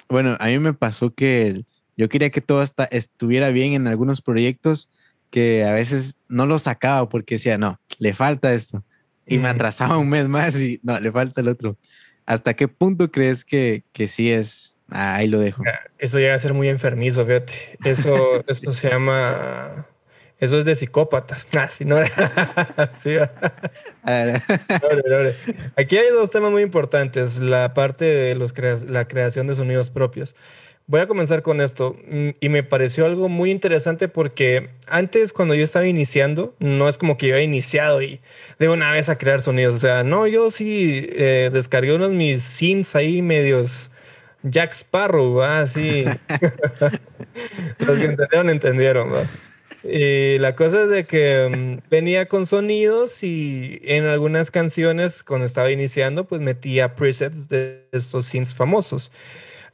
bueno, 0.08 0.38
a 0.40 0.48
mí 0.48 0.60
me 0.60 0.74
pasó 0.74 1.14
que 1.14 1.66
yo 1.98 2.10
quería 2.10 2.30
que 2.30 2.42
todo 2.42 2.62
hasta 2.62 2.86
estuviera 2.86 3.50
bien 3.50 3.74
en 3.74 3.88
algunos 3.88 4.22
proyectos 4.22 4.90
que 5.30 5.66
a 5.66 5.74
veces 5.74 6.18
no 6.28 6.46
lo 6.46 6.58
sacaba 6.58 7.10
porque 7.10 7.36
decía, 7.36 7.58
no, 7.58 7.80
le 7.98 8.14
falta 8.14 8.54
esto. 8.54 8.84
Y 9.28 9.38
me 9.38 9.48
atrasaba 9.48 10.00
un 10.00 10.10
mes 10.10 10.28
más 10.28 10.56
y 10.60 10.80
no, 10.82 11.00
le 11.00 11.12
falta 11.12 11.42
el 11.42 11.50
otro. 11.50 11.78
¿Hasta 12.26 12.56
qué 12.56 12.68
punto 12.68 13.12
crees 13.12 13.46
que, 13.46 13.84
que 13.92 14.08
sí 14.08 14.32
es 14.32 14.76
Ah, 14.92 15.16
ahí 15.16 15.28
lo 15.28 15.40
dejo. 15.40 15.64
Eso 15.98 16.20
llega 16.20 16.36
a 16.36 16.40
ser 16.40 16.54
muy 16.54 16.68
enfermizo, 16.68 17.26
fíjate. 17.26 17.54
Eso, 17.84 18.44
esto 18.48 18.72
se 18.72 18.90
llama. 18.90 19.88
Eso 20.40 20.58
es 20.58 20.66
de 20.66 20.76
psicópatas. 20.76 21.48
Ah, 21.60 21.68
sí, 21.68 21.84
no. 21.84 21.98
sí. 22.92 23.18
Aquí 25.76 25.98
hay 25.98 26.10
dos 26.12 26.32
temas 26.32 26.52
muy 26.52 26.62
importantes. 26.62 27.40
La 27.40 27.74
parte 27.74 28.06
de 28.06 28.36
los 28.36 28.54
la 28.88 29.08
creación 29.08 29.48
de 29.48 29.56
sonidos 29.56 29.90
propios. 29.90 30.36
Voy 30.88 31.02
a 31.02 31.08
comenzar 31.08 31.44
con 31.44 31.62
esto 31.62 31.98
mm, 32.08 32.30
y 32.40 32.50
me 32.50 32.64
pareció 32.64 33.06
algo 33.06 33.30
muy 33.30 33.52
interesante 33.52 34.08
porque 34.08 34.70
antes 34.88 35.34
cuando 35.34 35.54
yo 35.54 35.64
estaba 35.64 35.86
iniciando, 35.86 36.56
no 36.60 36.88
es 36.88 36.98
como 36.98 37.18
que 37.18 37.28
yo 37.28 37.36
había 37.36 37.46
iniciado 37.46 38.02
y 38.02 38.22
de 38.58 38.70
una 38.70 38.92
vez 38.92 39.10
a 39.10 39.18
crear 39.18 39.42
sonidos. 39.42 39.76
O 39.76 39.80
sea, 39.80 40.04
no, 40.04 40.26
yo 40.26 40.50
sí 40.50 41.08
eh, 41.12 41.50
descargué 41.52 41.94
unos 41.94 42.12
mis 42.12 42.42
synths 42.42 42.96
ahí 42.96 43.22
medios 43.22 43.92
Jack 44.44 44.72
Sparrow, 44.72 45.36
¿va? 45.36 45.68
Sí. 45.68 46.06
Los 47.80 48.00
que 48.00 48.06
entendieron, 48.06 48.50
entendieron, 48.50 49.14
¿va? 49.14 49.24
Y 49.84 50.38
la 50.40 50.56
cosa 50.56 50.84
es 50.84 50.90
de 50.90 51.06
que 51.06 51.50
mm, 51.50 51.90
venía 51.90 52.28
con 52.28 52.46
sonidos 52.46 53.24
y 53.24 53.80
en 53.84 54.06
algunas 54.06 54.52
canciones, 54.52 55.24
cuando 55.24 55.46
estaba 55.46 55.72
iniciando, 55.72 56.26
pues 56.26 56.42
metía 56.42 56.96
presets 56.96 57.48
de 57.48 57.86
estos 57.92 58.26
synths 58.26 58.54
famosos. 58.54 59.12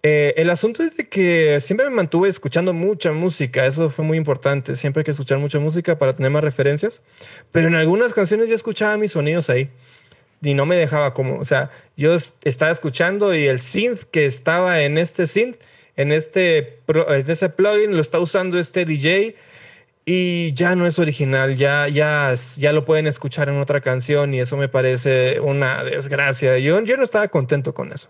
Eh, 0.03 0.35
el 0.37 0.51
asunto 0.51 0.83
es 0.83 0.95
de 0.97 1.09
que 1.09 1.59
siempre 1.61 1.89
me 1.89 1.95
mantuve 1.95 2.29
escuchando 2.29 2.73
mucha 2.73 3.11
música, 3.11 3.65
eso 3.65 3.89
fue 3.89 4.05
muy 4.05 4.19
importante, 4.19 4.75
siempre 4.75 5.01
hay 5.01 5.05
que 5.05 5.09
escuchar 5.09 5.39
mucha 5.39 5.57
música 5.57 5.97
para 5.97 6.13
tener 6.13 6.29
más 6.29 6.43
referencias, 6.43 7.01
pero 7.51 7.69
en 7.69 7.73
algunas 7.73 8.13
canciones 8.13 8.47
yo 8.47 8.53
escuchaba 8.53 8.97
mis 8.97 9.13
sonidos 9.13 9.49
ahí 9.49 9.71
y 10.43 10.53
no 10.53 10.67
me 10.67 10.75
dejaba 10.75 11.15
como, 11.15 11.39
o 11.39 11.45
sea, 11.45 11.71
yo 11.97 12.15
estaba 12.43 12.71
escuchando 12.71 13.33
y 13.33 13.47
el 13.47 13.59
synth 13.59 14.03
que 14.11 14.27
estaba 14.27 14.81
en 14.81 14.99
este 14.99 15.25
synth, 15.25 15.57
en 15.95 16.11
este 16.11 16.81
en 16.87 17.29
ese 17.31 17.49
plugin 17.49 17.95
lo 17.95 18.01
está 18.01 18.19
usando 18.19 18.59
este 18.59 18.85
DJ 18.85 19.35
y 20.05 20.53
ya 20.53 20.75
no 20.75 20.85
es 20.85 20.99
original, 20.99 21.57
ya 21.57 21.87
ya 21.87 22.33
ya 22.57 22.71
lo 22.73 22.85
pueden 22.85 23.07
escuchar 23.07 23.49
en 23.49 23.57
otra 23.57 23.81
canción 23.81 24.33
y 24.33 24.39
eso 24.39 24.55
me 24.57 24.69
parece 24.69 25.39
una 25.39 25.83
desgracia. 25.83 26.59
Yo 26.59 26.79
yo 26.81 26.97
no 26.97 27.03
estaba 27.03 27.27
contento 27.29 27.73
con 27.73 27.91
eso. 27.91 28.09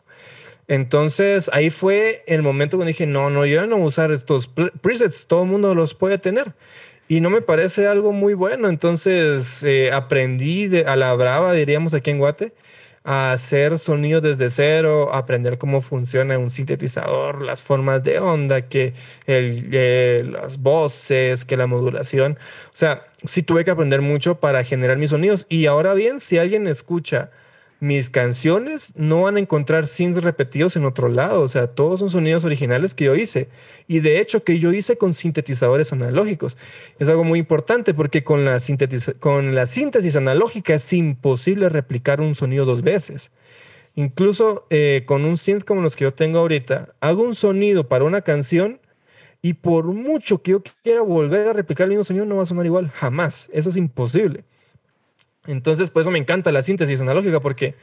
Entonces 0.68 1.50
ahí 1.54 1.70
fue 1.70 2.24
el 2.28 2.42
momento 2.42 2.78
cuando 2.78 2.90
dije, 2.90 3.06
no, 3.06 3.30
no, 3.30 3.46
yo 3.46 3.66
no 3.68 3.76
voy 3.78 3.86
a 3.86 3.88
usar 3.88 4.12
estos 4.12 4.48
presets, 4.82 5.28
todo 5.28 5.44
el 5.44 5.50
mundo 5.50 5.76
los 5.76 5.94
puede 5.94 6.18
tener 6.18 6.54
y 7.08 7.22
no 7.22 7.30
me 7.30 7.42
parece 7.42 7.88
algo 7.88 8.12
muy 8.12 8.34
bueno. 8.34 8.70
Entonces 8.70 9.64
eh, 9.64 9.92
aprendí 9.92 10.68
de, 10.68 10.86
a 10.86 10.96
la 10.96 11.14
brava, 11.14 11.54
diríamos 11.54 11.94
aquí 11.94 12.12
en 12.12 12.20
Guate, 12.20 12.54
hacer 13.06 13.78
sonidos 13.78 14.24
desde 14.24 14.50
cero, 14.50 15.14
aprender 15.14 15.60
cómo 15.60 15.82
funciona 15.82 16.40
un 16.40 16.50
sintetizador, 16.50 17.44
las 17.44 17.64
formas 17.64 18.04
de 18.04 18.20
onda, 18.20 18.64
que 18.68 18.94
el, 19.28 19.70
eh, 19.72 20.28
las 20.28 20.60
voces, 20.60 21.46
que 21.46 21.56
la 21.56 21.68
modulación. 21.68 22.40
O 22.68 22.76
sea, 22.76 23.06
sí 23.24 23.44
tuve 23.44 23.64
que 23.64 23.72
aprender 23.72 24.02
mucho 24.02 24.40
para 24.40 24.64
generar 24.64 24.98
mis 24.98 25.12
sonidos. 25.12 25.46
Y 25.50 25.68
ahora 25.68 25.94
bien, 25.94 26.20
si 26.20 26.40
alguien 26.40 26.68
escucha 26.68 27.30
mis 27.80 28.10
canciones 28.10 28.94
no 28.96 29.24
van 29.24 29.36
a 29.36 29.40
encontrar 29.40 29.86
synths 29.86 30.24
repetidos 30.24 30.76
en 30.76 30.86
otro 30.86 31.10
lado, 31.10 31.42
o 31.42 31.48
sea, 31.48 31.68
todos 31.68 32.00
son 32.00 32.10
sonidos 32.10 32.46
originales 32.46 32.94
que 32.94 33.06
yo 33.06 33.16
hice. 33.16 33.50
Y 33.88 34.00
de 34.00 34.20
hecho 34.20 34.44
que 34.44 34.60
yo 34.60 34.72
hice 34.72 34.98
con 34.98 35.14
sintetizadores 35.14 35.92
analógicos. 35.92 36.58
Es 37.00 37.10
algo 37.10 37.24
muy 37.24 37.40
importante 37.40 37.94
porque 37.94 38.24
con 38.24 38.46
la, 38.46 38.60
con 39.20 39.56
la 39.56 39.66
síntesis 39.66 40.16
analógica 40.16 40.76
es 40.76 40.94
imposible 40.94 41.70
replicar 41.70 42.22
un 42.22 42.36
sonido 42.36 42.66
dos 42.66 42.82
veces. 42.82 43.32
Incluso 43.96 44.68
eh, 44.70 45.04
con 45.06 45.24
un 45.26 45.38
synth 45.38 45.64
como 45.64 45.82
los 45.82 45.96
que 45.96 46.04
yo 46.04 46.14
tengo 46.14 46.40
ahorita, 46.40 46.96
hago 47.00 47.24
un 47.24 47.36
sonido 47.36 47.88
para 47.88 48.04
una 48.04 48.22
canción 48.22 48.80
y 49.42 49.54
por 49.54 49.86
mucho 49.86 50.42
que 50.42 50.52
yo 50.52 50.64
quiera 50.84 51.02
volver 51.02 51.48
a 51.48 51.54
replicar 51.54 51.86
el 51.86 51.90
mismo 51.90 52.04
sonido, 52.04 52.26
no 52.26 52.38
va 52.38 52.44
a 52.44 52.48
sonar 52.48 52.66
igual, 52.66 52.90
jamás. 52.90 53.50
Eso 53.54 53.70
es 53.70 53.78
imposible. 53.78 54.44
Entonces, 55.48 55.90
por 55.90 56.02
eso 56.02 56.12
me 56.12 56.20
encanta 56.20 56.52
la 56.52 56.62
síntesis 56.62 57.02
analógica, 57.02 57.40
porque 57.40 57.76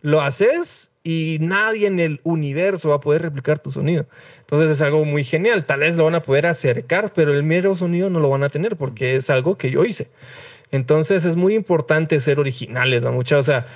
lo 0.00 0.20
haces 0.20 0.92
y 1.02 1.38
nadie 1.40 1.86
en 1.86 1.98
el 1.98 2.20
universo 2.22 2.90
va 2.90 2.96
a 2.96 3.00
poder 3.00 3.22
replicar 3.22 3.58
tu 3.58 3.70
sonido. 3.70 4.06
Entonces 4.40 4.70
es 4.70 4.82
algo 4.82 5.04
muy 5.04 5.24
genial. 5.24 5.64
Tal 5.64 5.80
vez 5.80 5.96
lo 5.96 6.04
van 6.04 6.14
a 6.14 6.22
poder 6.22 6.46
acercar, 6.46 7.12
pero 7.14 7.32
el 7.32 7.42
mero 7.42 7.74
sonido 7.76 8.10
no 8.10 8.20
lo 8.20 8.28
van 8.28 8.44
a 8.44 8.48
tener 8.48 8.76
porque 8.76 9.16
es 9.16 9.30
algo 9.30 9.58
que 9.58 9.70
yo 9.70 9.84
hice. 9.84 10.08
Entonces 10.70 11.24
es 11.24 11.34
muy 11.34 11.54
importante 11.54 12.20
ser 12.20 12.38
originales, 12.38 13.02
¿no? 13.02 13.12
Mucha, 13.12 13.38
o 13.38 13.42
sea, 13.42 13.66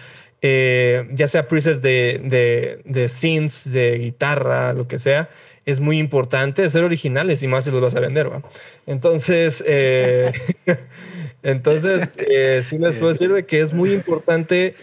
eh, 0.43 1.09
ya 1.13 1.27
sea 1.27 1.49
presets 1.49 1.83
de, 1.83 2.21
de, 2.23 2.81
de 2.85 3.09
synths, 3.09 3.73
de 3.73 3.99
guitarra, 3.99 4.75
lo 4.75 4.87
que 4.87 4.99
sea, 4.99 5.31
es 5.65 5.81
muy 5.81 5.99
importante 5.99 6.69
ser 6.69 6.85
originales 6.85 7.43
y 7.43 7.49
más 7.49 7.65
si 7.65 7.71
los 7.71 7.81
vas 7.81 7.95
a 7.95 8.01
vender, 8.01 8.31
¿va? 8.31 8.43
Entonces, 8.87 9.63
eh, 9.67 10.33
entonces 11.43 12.09
eh, 12.19 12.63
sí 12.65 12.79
les 12.79 12.97
puedo 12.97 13.13
decir 13.13 13.45
que 13.47 13.61
es 13.61 13.73
muy 13.73 13.93
importante 13.93 14.75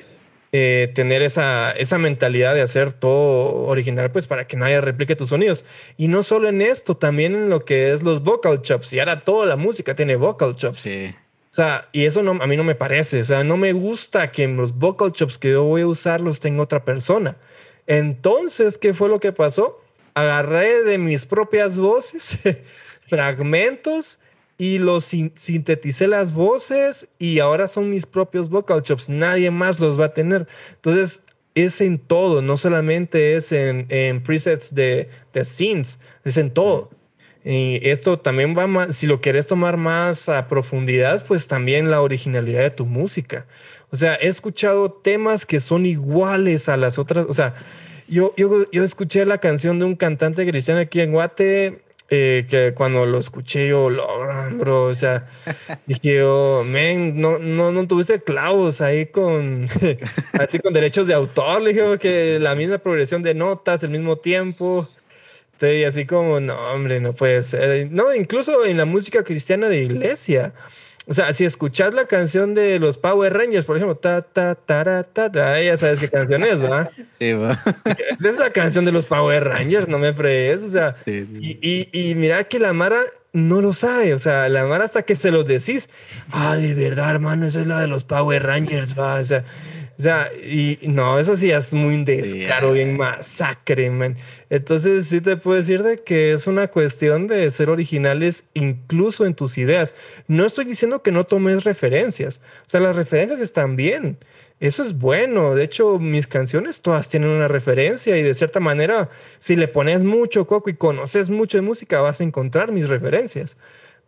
eh, 0.51 0.91
tener 0.95 1.22
esa, 1.22 1.72
esa 1.72 1.97
mentalidad 1.97 2.55
de 2.55 2.62
hacer 2.62 2.91
todo 2.91 3.66
original, 3.68 4.12
pues 4.12 4.28
para 4.28 4.47
que 4.47 4.57
nadie 4.57 4.82
replique 4.82 5.16
tus 5.16 5.30
sonidos. 5.30 5.66
Y 5.97 6.07
no 6.07 6.24
solo 6.24 6.49
en 6.49 6.62
esto, 6.62 6.95
también 6.97 7.36
en 7.36 7.49
lo 7.49 7.66
que 7.66 7.91
es 7.91 8.03
los 8.03 8.24
vocal 8.24 8.62
chops. 8.62 8.93
Y 8.93 8.99
ahora 8.99 9.24
toda 9.24 9.45
la 9.45 9.55
música 9.55 9.95
tiene 9.95 10.16
vocal 10.16 10.55
chops. 10.55 10.78
Sí. 10.78 11.14
O 11.51 11.53
sea, 11.53 11.88
y 11.91 12.05
eso 12.05 12.24
no, 12.24 12.32
a 12.41 12.47
mí 12.47 12.57
no 12.57 12.64
me 12.64 12.76
parece. 12.76 13.22
O 13.22 13.26
sea, 13.26 13.43
no 13.43 13.57
me 13.57 13.74
gusta 13.74 14.32
que 14.32 14.47
los 14.47 14.78
vocal 14.78 15.12
chops 15.12 15.38
que 15.38 15.51
yo 15.51 15.64
voy 15.64 15.82
a 15.82 15.88
usar 15.88 16.22
los 16.22 16.39
tenga 16.39 16.62
otra 16.62 16.84
persona. 16.84 17.38
Entonces, 17.88 18.78
¿qué 18.78 18.93
fue 18.93 19.10
lo 19.10 19.20
que 19.20 19.32
pasó? 19.32 19.84
agarré 20.20 20.84
de 20.84 20.97
mis 20.97 21.26
propias 21.26 21.78
voces 21.78 22.39
fragmentos 23.07 24.20
y 24.60 24.78
los 24.78 25.05
sinteticé 25.05 26.07
las 26.07 26.34
voces 26.34 27.07
y 27.18 27.39
ahora 27.39 27.66
son 27.66 27.89
mis 27.89 28.05
propios 28.05 28.49
vocal 28.49 28.84
chops. 28.84 29.07
Nadie 29.07 29.49
más 29.51 29.80
los 29.80 29.97
va 29.97 30.07
a 30.07 30.14
tener. 30.14 30.47
Entonces, 30.76 31.24
es 31.55 31.80
en 31.80 31.97
todo, 31.97 32.41
no 32.41 32.57
solamente 32.57 33.38
es 33.38 33.53
en, 33.53 34.22
presets 34.22 34.76
de, 34.76 35.10
de 35.32 35.45
scenes, 35.45 35.97
es 36.26 36.36
en 36.36 36.51
todo. 36.51 36.91
Y 37.45 37.80
esto 37.88 38.20
también 38.20 38.53
va 38.55 38.68
más, 38.68 38.97
si 38.97 39.07
lo 39.07 39.22
quieres 39.22 39.47
tomar 39.47 39.78
más 39.78 40.28
a 40.28 40.45
profundidad, 40.49 41.26
pues 41.26 41.47
también 41.47 41.89
la 41.89 42.01
originalidad 42.01 42.62
de 42.62 42.72
tu 42.72 42.86
música. 42.86 43.47
O 43.91 43.95
sea, 43.95 44.16
he 44.16 44.28
escuchado 44.28 44.91
temas 44.91 45.45
que 45.45 45.62
son 45.62 45.86
iguales 45.86 46.68
a 46.68 46.76
las 46.76 46.99
otras, 46.99 47.28
o 47.30 47.34
sea, 47.34 47.55
yo, 48.10 48.34
yo, 48.36 48.70
yo 48.72 48.84
escuché 48.84 49.24
la 49.24 49.38
canción 49.38 49.80
de 49.80 49.86
un 49.86 49.95
cantante 49.95 50.45
cristiano 50.45 50.82
aquí 50.82 50.99
en 50.99 51.14
Guate 51.14 51.82
eh, 52.10 52.45
que 52.49 52.74
cuando 52.74 53.05
lo 53.05 53.18
escuché 53.18 53.68
yo, 53.68 53.89
lo, 53.89 54.07
bro, 54.57 54.86
o 54.86 54.95
sea, 54.95 55.28
dije 55.86 56.18
yo, 56.18 56.64
men, 56.66 57.20
no, 57.20 57.39
no, 57.39 57.72
no 57.72 57.88
tuviste 57.88 58.22
clavos 58.22 58.82
ahí 58.82 59.07
con, 59.07 59.68
así 60.34 60.60
con 60.60 60.74
derechos 60.74 61.07
de 61.07 61.14
autor, 61.14 61.62
le 61.62 61.74
dije 61.74 61.97
que 61.99 62.39
la 62.39 62.55
misma 62.55 62.80
progresión 62.80 63.24
de 63.24 63.34
notas, 63.34 63.84
el 63.84 63.91
mismo 63.91 64.18
tiempo, 64.18 64.88
y 65.62 65.84
así 65.84 66.05
como, 66.05 66.39
no, 66.39 66.55
hombre, 66.72 67.01
no 67.01 67.14
puede 67.14 67.43
ser. 67.43 67.91
No, 67.91 68.14
incluso 68.14 68.66
en 68.66 68.78
la 68.78 68.86
música 68.86 69.24
cristiana 69.24 69.68
de 69.68 69.84
iglesia. 69.84 70.53
O 71.10 71.14
sea, 71.14 71.34
si 71.34 71.43
escuchas 71.43 71.95
la 71.95 72.05
canción 72.05 72.53
de 72.53 72.78
los 72.78 72.99
Power 72.99 73.36
Rangers, 73.36 73.66
por 73.66 73.76
ejemplo, 73.76 73.95
ta, 73.95 74.22
ta, 74.22 74.53
ta, 74.53 75.03
ta, 75.03 75.32
ta, 75.32 75.60
ya 75.60 75.76
sabes 75.76 75.99
qué 75.99 76.07
canción 76.07 76.43
es, 76.43 76.62
¿verdad? 76.62 76.91
Sí, 77.18 77.34
va. 77.34 77.57
Es 78.24 78.38
la 78.38 78.51
canción 78.51 78.86
de 78.86 78.91
los 78.91 79.05
Power 79.05 79.43
Rangers, 79.43 79.88
no 79.88 79.97
me 79.97 80.14
fregues, 80.14 80.62
o 80.62 80.70
sea. 80.70 80.93
Sí, 80.93 81.26
sí. 81.26 81.57
Y, 81.62 81.89
y, 81.91 82.12
y, 82.12 82.16
mira 82.16 82.43
que 82.43 82.60
la 82.60 82.74
Mara 82.74 83.01
no 83.34 83.60
lo 83.60 83.74
sabe, 83.74 84.14
o 84.14 84.20
sea, 84.20 84.47
la 84.49 84.66
Mara 84.68 84.86
hasta 84.86 85.01
que 85.01 85.16
se 85.16 85.32
los 85.32 85.47
decís, 85.47 85.89
ah, 86.32 86.55
de 86.55 86.76
verdad, 86.76 87.10
hermano, 87.10 87.47
esa 87.47 87.62
es 87.62 87.68
la 87.68 87.80
de 87.80 87.88
los 87.88 88.03
Power 88.03 88.43
Rangers, 88.43 88.97
va, 88.97 89.16
o 89.16 89.24
sea. 89.24 89.43
O 90.00 90.02
sea, 90.02 90.32
y 90.34 90.80
no, 90.84 91.20
eso 91.20 91.36
sí 91.36 91.52
es 91.52 91.74
muy 91.74 92.06
descaro, 92.06 92.72
bien 92.72 92.95
masacre, 92.95 93.89
man. 93.89 94.16
Entonces 94.50 95.08
sí 95.08 95.20
te 95.20 95.36
puedo 95.36 95.58
decir 95.58 95.84
de 95.84 95.97
que 95.97 96.32
es 96.32 96.47
una 96.47 96.70
cuestión 96.70 97.28
de 97.28 97.52
ser 97.52 97.70
originales 97.70 98.45
incluso 98.54 99.26
en 99.26 99.34
tus 99.34 99.58
ideas. 99.58 99.93
No 100.30 100.45
estoy 100.45 100.64
diciendo 100.64 101.04
que 101.04 101.12
no 101.12 101.26
tomes 101.26 101.66
referencias. 101.66 102.39
O 102.66 102.70
sea, 102.70 102.80
las 102.80 102.95
referencias 102.95 103.41
están 103.41 103.76
bien. 103.76 104.18
Eso 104.62 104.84
es 104.84 104.97
bueno. 104.97 105.54
De 105.54 105.66
hecho, 105.66 106.00
mis 106.00 106.28
canciones 106.28 106.82
todas 106.82 107.10
tienen 107.10 107.32
una 107.32 107.50
referencia 107.50 108.16
y 108.16 108.24
de 108.24 108.34
cierta 108.36 108.62
manera, 108.62 109.10
si 109.39 109.58
le 109.58 109.68
pones 109.68 110.06
mucho 110.06 110.47
coco 110.47 110.70
y 110.70 110.76
conoces 110.76 111.30
mucho 111.30 111.58
de 111.58 111.62
música, 111.62 112.02
vas 112.02 112.22
a 112.22 112.24
encontrar 112.24 112.72
mis 112.72 112.88
referencias 112.88 113.58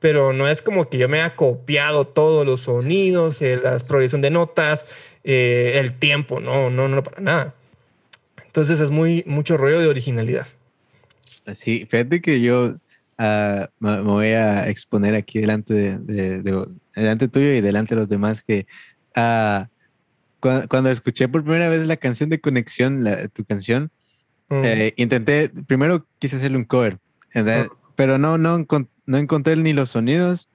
pero 0.01 0.33
no 0.33 0.47
es 0.47 0.63
como 0.63 0.89
que 0.89 0.97
yo 0.97 1.07
me 1.07 1.21
haya 1.21 1.35
copiado 1.35 2.07
todos 2.07 2.43
los 2.43 2.61
sonidos, 2.61 3.39
eh, 3.43 3.59
la 3.63 3.77
progresión 3.77 4.21
de 4.21 4.31
notas, 4.31 4.87
eh, 5.24 5.74
el 5.76 5.93
tiempo, 5.93 6.39
no, 6.39 6.69
no, 6.69 6.88
no 6.88 7.03
para 7.03 7.22
nada. 7.22 7.55
Entonces 8.45 8.80
es 8.80 8.91
muy, 8.91 9.24
mucho 9.26 9.57
rollo 9.57 9.80
de 9.80 9.88
originalidad. 9.88 10.47
Sí, 11.53 11.88
fíjate 11.89 12.22
que 12.22 12.41
yo 12.41 12.76
uh, 13.19 13.65
me, 13.80 14.01
voy 14.01 14.28
a 14.28 14.67
exponer 14.67 15.15
aquí 15.15 15.39
delante 15.39 15.74
de, 15.74 15.97
de, 15.99 16.41
de, 16.41 16.67
delante 16.95 17.28
tuyo 17.28 17.53
y 17.53 17.61
delante 17.61 17.95
de 17.95 18.01
los 18.01 18.09
demás 18.09 18.43
que 18.43 18.65
uh, 19.15 19.65
cuando, 20.39 20.67
cuando, 20.67 20.89
escuché 20.89 21.28
por 21.28 21.43
primera 21.43 21.69
vez 21.69 21.86
la 21.88 21.97
canción 21.97 22.30
de 22.30 22.41
conexión, 22.41 23.03
la, 23.03 23.28
tu 23.28 23.45
canción, 23.45 23.91
mm. 24.49 24.61
eh, 24.63 24.93
intenté, 24.97 25.49
primero 25.67 26.05
quise 26.19 26.36
hacerle 26.36 26.57
un 26.57 26.65
cover, 26.65 26.99
pero 27.95 28.17
no, 28.17 28.38
no, 28.38 28.65
no 29.05 29.17
encontré 29.17 29.55
ni 29.55 29.74
los 29.74 29.91
sonidos 29.91 30.49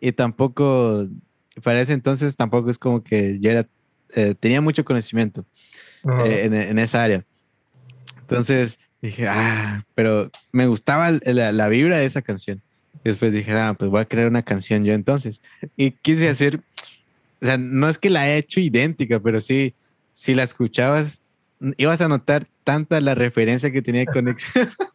y 0.00 0.12
tampoco, 0.12 1.08
para 1.62 1.80
ese 1.80 1.92
entonces 1.92 2.36
tampoco 2.36 2.70
es 2.70 2.78
como 2.78 3.02
que 3.02 3.38
yo 3.40 3.50
era, 3.50 3.68
eh, 4.14 4.34
tenía 4.38 4.60
mucho 4.60 4.84
conocimiento 4.84 5.44
eh, 6.24 6.42
en, 6.44 6.54
en, 6.54 6.78
esa 6.78 7.02
área. 7.02 7.24
Entonces 8.20 8.78
dije, 9.00 9.28
ah, 9.28 9.84
pero 9.94 10.30
me 10.52 10.66
gustaba 10.66 11.10
la, 11.10 11.52
la, 11.52 11.68
vibra 11.68 11.98
de 11.98 12.06
esa 12.06 12.22
canción. 12.22 12.62
Y 13.04 13.08
después 13.08 13.32
dije, 13.32 13.52
ah, 13.52 13.74
pues 13.78 13.90
voy 13.90 14.00
a 14.00 14.04
crear 14.04 14.28
una 14.28 14.42
canción 14.42 14.84
yo 14.84 14.94
entonces. 14.94 15.40
Y 15.76 15.90
quise 15.90 16.28
hacer, 16.28 16.60
o 17.40 17.46
sea, 17.46 17.58
no 17.58 17.88
es 17.88 17.98
que 17.98 18.10
la 18.10 18.28
he 18.28 18.38
hecho 18.38 18.60
idéntica, 18.60 19.20
pero 19.20 19.40
sí, 19.40 19.74
si 20.12 20.34
la 20.34 20.42
escuchabas, 20.42 21.20
ibas 21.76 22.00
a 22.00 22.08
notar 22.08 22.46
tanta 22.64 23.00
la 23.00 23.14
referencia 23.14 23.70
que 23.70 23.82
tenía 23.82 24.06
conexión. 24.06 24.70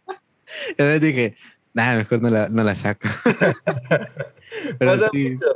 Entonces 0.70 1.01
dije, 1.01 1.36
nada, 1.74 1.95
mejor 1.97 2.22
no 2.22 2.30
la, 2.30 2.49
no 2.49 2.63
la 2.63 2.76
saco. 2.76 3.07
Pero 4.77 4.91
pasa, 4.91 5.09
sí. 5.11 5.31
mucho, 5.31 5.47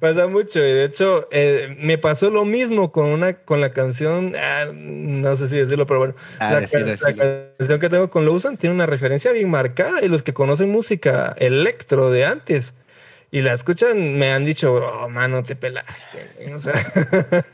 pasa 0.00 0.26
mucho. 0.26 0.58
Y 0.60 0.72
de 0.72 0.84
hecho, 0.84 1.28
eh, 1.30 1.76
me 1.78 1.98
pasó 1.98 2.30
lo 2.30 2.44
mismo 2.44 2.92
con 2.92 3.06
una 3.06 3.34
con 3.34 3.60
la 3.60 3.72
canción, 3.72 4.34
ah, 4.36 4.66
no 4.72 5.36
sé 5.36 5.48
si 5.48 5.56
decirlo, 5.56 5.86
pero 5.86 6.00
bueno. 6.00 6.14
Ah, 6.38 6.54
la, 6.54 6.60
decirlo, 6.60 6.86
la, 6.86 7.54
canción 7.56 7.80
que 7.80 7.88
tengo 7.88 8.10
con 8.10 8.24
Lawson 8.24 8.56
tiene 8.56 8.74
una 8.74 8.86
referencia 8.86 9.32
bien 9.32 9.50
marcada. 9.50 10.04
Y 10.04 10.08
los 10.08 10.22
que 10.22 10.34
conocen 10.34 10.70
música 10.70 11.34
electro 11.38 12.10
de 12.10 12.24
antes 12.24 12.74
y 13.32 13.40
la 13.42 13.52
escuchan, 13.52 14.18
me 14.18 14.32
han 14.32 14.44
dicho, 14.44 14.74
bro, 14.74 15.08
mano, 15.08 15.42
te 15.42 15.54
pelaste. 15.54 16.30
O 16.52 16.58
sea, 16.58 16.74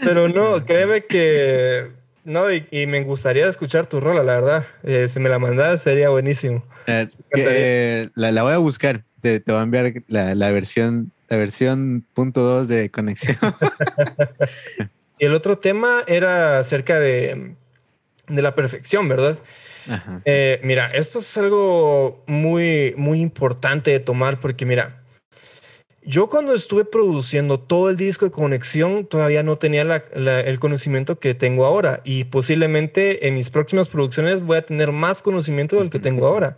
pero 0.00 0.28
no, 0.28 0.64
créeme 0.64 1.04
que 1.04 1.97
no, 2.28 2.52
y, 2.52 2.66
y, 2.70 2.86
me 2.86 3.02
gustaría 3.04 3.48
escuchar 3.48 3.86
tu 3.86 4.00
rola, 4.00 4.22
la 4.22 4.34
verdad. 4.34 4.66
Eh, 4.82 5.08
si 5.08 5.18
me 5.18 5.30
la 5.30 5.38
mandas, 5.38 5.80
sería 5.80 6.10
buenísimo. 6.10 6.62
Eh, 6.86 7.08
eh, 7.34 8.10
la, 8.14 8.32
la, 8.32 8.42
voy 8.42 8.52
a 8.52 8.58
buscar. 8.58 9.02
Te, 9.22 9.40
te 9.40 9.50
voy 9.50 9.60
a 9.60 9.62
enviar 9.64 9.94
la, 10.08 10.34
la, 10.34 10.50
versión 10.50 11.10
la 11.30 11.38
versión 11.38 12.04
punto 12.12 12.42
dos 12.42 12.68
de 12.68 12.90
conexión. 12.90 13.36
y 15.18 15.24
el 15.24 15.34
otro 15.34 15.56
tema 15.56 16.02
era 16.06 16.58
acerca 16.58 17.00
de, 17.00 17.54
de 18.28 18.42
la 18.42 18.54
perfección, 18.54 19.08
¿verdad? 19.08 19.38
Mira, 20.62 20.88
esto 20.88 21.20
es 21.20 21.38
algo 21.38 22.22
muy, 22.26 22.92
muy 22.98 23.22
importante 23.22 23.90
de 23.90 24.00
tomar 24.00 24.38
porque, 24.38 24.66
mira, 24.66 25.00
yo 26.08 26.30
cuando 26.30 26.54
estuve 26.54 26.86
produciendo 26.86 27.60
todo 27.60 27.90
el 27.90 27.98
disco 27.98 28.24
de 28.24 28.30
conexión 28.30 29.04
todavía 29.04 29.42
no 29.42 29.56
tenía 29.58 29.84
la, 29.84 30.04
la, 30.14 30.40
el 30.40 30.58
conocimiento 30.58 31.18
que 31.18 31.34
tengo 31.34 31.66
ahora 31.66 32.00
y 32.02 32.24
posiblemente 32.24 33.28
en 33.28 33.34
mis 33.34 33.50
próximas 33.50 33.88
producciones 33.88 34.40
voy 34.40 34.56
a 34.56 34.62
tener 34.64 34.90
más 34.90 35.20
conocimiento 35.20 35.76
del 35.76 35.90
que 35.90 35.98
tengo 35.98 36.26
ahora. 36.26 36.56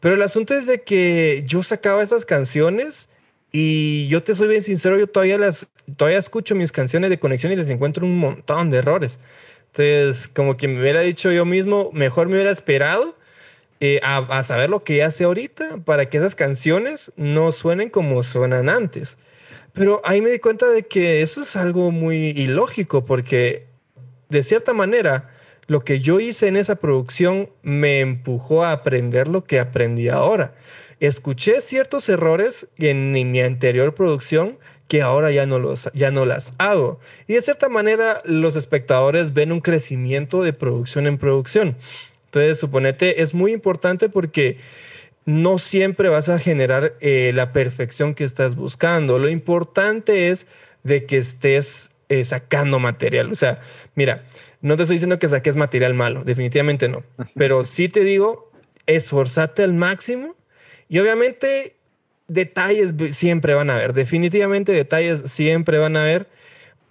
Pero 0.00 0.16
el 0.16 0.22
asunto 0.22 0.56
es 0.56 0.66
de 0.66 0.82
que 0.82 1.44
yo 1.46 1.62
sacaba 1.62 2.02
esas 2.02 2.26
canciones 2.26 3.08
y 3.52 4.08
yo 4.08 4.24
te 4.24 4.34
soy 4.34 4.48
bien 4.48 4.62
sincero, 4.62 4.98
yo 4.98 5.06
todavía 5.06 5.38
las 5.38 5.68
todavía 5.96 6.18
escucho 6.18 6.56
mis 6.56 6.72
canciones 6.72 7.10
de 7.10 7.20
conexión 7.20 7.52
y 7.52 7.56
les 7.56 7.70
encuentro 7.70 8.04
un 8.04 8.18
montón 8.18 8.70
de 8.70 8.78
errores. 8.78 9.20
Entonces, 9.66 10.26
como 10.26 10.56
que 10.56 10.66
me 10.66 10.80
hubiera 10.80 11.00
dicho 11.00 11.30
yo 11.30 11.44
mismo, 11.44 11.90
mejor 11.92 12.26
me 12.26 12.34
hubiera 12.34 12.50
esperado 12.50 13.14
eh, 13.80 14.00
a, 14.02 14.42
saber 14.42 14.70
lo 14.70 14.84
que 14.84 15.02
hace 15.02 15.24
ahorita 15.24 15.78
para 15.84 16.08
que 16.08 16.18
esas 16.18 16.34
canciones 16.34 17.12
no 17.16 17.52
suenen 17.52 17.90
como 17.90 18.22
suenan 18.22 18.68
antes. 18.68 19.18
Pero 19.72 20.00
ahí 20.04 20.20
me 20.20 20.30
di 20.30 20.38
cuenta 20.38 20.68
de 20.68 20.84
que 20.84 21.22
eso 21.22 21.42
es 21.42 21.56
algo 21.56 21.90
muy 21.90 22.28
ilógico 22.30 23.04
porque 23.04 23.66
de 24.28 24.42
cierta 24.42 24.72
manera 24.72 25.30
lo 25.66 25.80
que 25.80 26.00
yo 26.00 26.20
hice 26.20 26.46
en 26.46 26.56
esa 26.56 26.76
producción 26.76 27.50
me 27.62 28.00
empujó 28.00 28.64
a 28.64 28.72
aprender 28.72 29.28
lo 29.28 29.44
que 29.44 29.58
aprendí 29.58 30.08
ahora. 30.08 30.54
Escuché 31.00 31.60
ciertos 31.60 32.08
errores 32.08 32.68
en 32.78 33.12
mi 33.12 33.40
anterior 33.40 33.94
producción 33.94 34.58
que 34.88 35.02
ahora 35.02 35.30
ya 35.30 35.46
no, 35.46 35.58
los, 35.58 35.90
ya 35.94 36.10
no 36.10 36.24
las 36.24 36.54
hago. 36.58 37.00
Y 37.26 37.34
de 37.34 37.42
cierta 37.42 37.68
manera 37.68 38.20
los 38.24 38.56
espectadores 38.56 39.32
ven 39.32 39.52
un 39.52 39.60
crecimiento 39.60 40.42
de 40.42 40.52
producción 40.52 41.06
en 41.06 41.18
producción. 41.18 41.76
Entonces, 42.40 42.58
suponete, 42.58 43.22
es 43.22 43.34
muy 43.34 43.52
importante 43.52 44.08
porque 44.08 44.58
no 45.24 45.58
siempre 45.58 46.08
vas 46.08 46.28
a 46.28 46.38
generar 46.38 46.94
eh, 47.00 47.32
la 47.34 47.52
perfección 47.52 48.14
que 48.14 48.24
estás 48.24 48.56
buscando. 48.56 49.18
Lo 49.18 49.28
importante 49.28 50.30
es 50.30 50.46
de 50.82 51.06
que 51.06 51.16
estés 51.16 51.90
eh, 52.08 52.24
sacando 52.24 52.78
material. 52.78 53.30
O 53.30 53.34
sea, 53.34 53.60
mira, 53.94 54.24
no 54.60 54.76
te 54.76 54.82
estoy 54.82 54.96
diciendo 54.96 55.18
que 55.18 55.28
saques 55.28 55.56
material 55.56 55.94
malo, 55.94 56.24
definitivamente 56.24 56.88
no. 56.88 57.04
Pero 57.36 57.64
sí 57.64 57.88
te 57.88 58.00
digo, 58.00 58.50
esforzate 58.86 59.62
al 59.62 59.72
máximo 59.72 60.34
y 60.88 60.98
obviamente 60.98 61.76
detalles 62.28 62.94
siempre 63.10 63.54
van 63.54 63.70
a 63.70 63.76
haber. 63.76 63.92
Definitivamente 63.92 64.72
detalles 64.72 65.22
siempre 65.26 65.78
van 65.78 65.96
a 65.96 66.02
haber. 66.02 66.28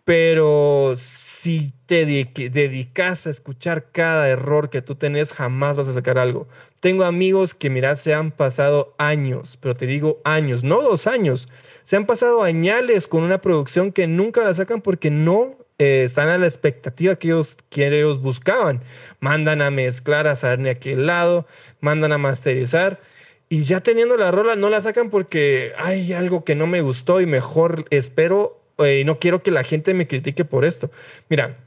Pero 0.05 0.95
si 1.43 1.73
te 1.87 2.05
dedicas 2.05 3.27
a 3.27 3.29
escuchar 3.29 3.87
cada 3.91 4.29
error 4.29 4.69
que 4.69 4.81
tú 4.81 4.95
tenés, 4.95 5.33
jamás 5.33 5.75
vas 5.75 5.89
a 5.89 5.93
sacar 5.93 6.17
algo. 6.17 6.47
Tengo 6.79 7.03
amigos 7.03 7.53
que, 7.53 7.69
mira, 7.69 7.97
se 7.97 8.13
han 8.13 8.31
pasado 8.31 8.95
años, 8.97 9.57
pero 9.59 9.75
te 9.75 9.85
digo 9.85 10.21
años, 10.23 10.63
no 10.63 10.81
dos 10.81 11.05
años. 11.05 11.49
Se 11.83 11.97
han 11.97 12.05
pasado 12.05 12.43
añales 12.43 13.09
con 13.09 13.23
una 13.23 13.41
producción 13.41 13.91
que 13.91 14.07
nunca 14.07 14.45
la 14.45 14.53
sacan 14.53 14.79
porque 14.79 15.11
no 15.11 15.57
eh, 15.79 16.03
están 16.05 16.29
a 16.29 16.37
la 16.37 16.45
expectativa 16.45 17.17
que 17.17 17.27
ellos, 17.27 17.57
que 17.69 18.05
buscaban. 18.05 18.81
Mandan 19.19 19.61
a 19.61 19.69
mezclar, 19.69 20.27
a 20.27 20.37
saber 20.37 20.59
de 20.59 20.69
aquel 20.69 21.07
lado, 21.07 21.45
mandan 21.81 22.13
a 22.13 22.17
masterizar 22.17 23.01
y 23.49 23.63
ya 23.63 23.81
teniendo 23.81 24.15
la 24.15 24.31
rola 24.31 24.55
no 24.55 24.69
la 24.69 24.79
sacan 24.79 25.09
porque 25.09 25.73
hay 25.77 26.13
algo 26.13 26.45
que 26.45 26.55
no 26.55 26.67
me 26.67 26.79
gustó 26.79 27.19
y 27.19 27.25
mejor 27.25 27.83
espero 27.89 28.62
eh, 28.79 29.03
no 29.05 29.19
quiero 29.19 29.43
que 29.43 29.51
la 29.51 29.63
gente 29.63 29.93
me 29.93 30.07
critique 30.07 30.45
por 30.45 30.65
esto. 30.65 30.91
Mira, 31.29 31.57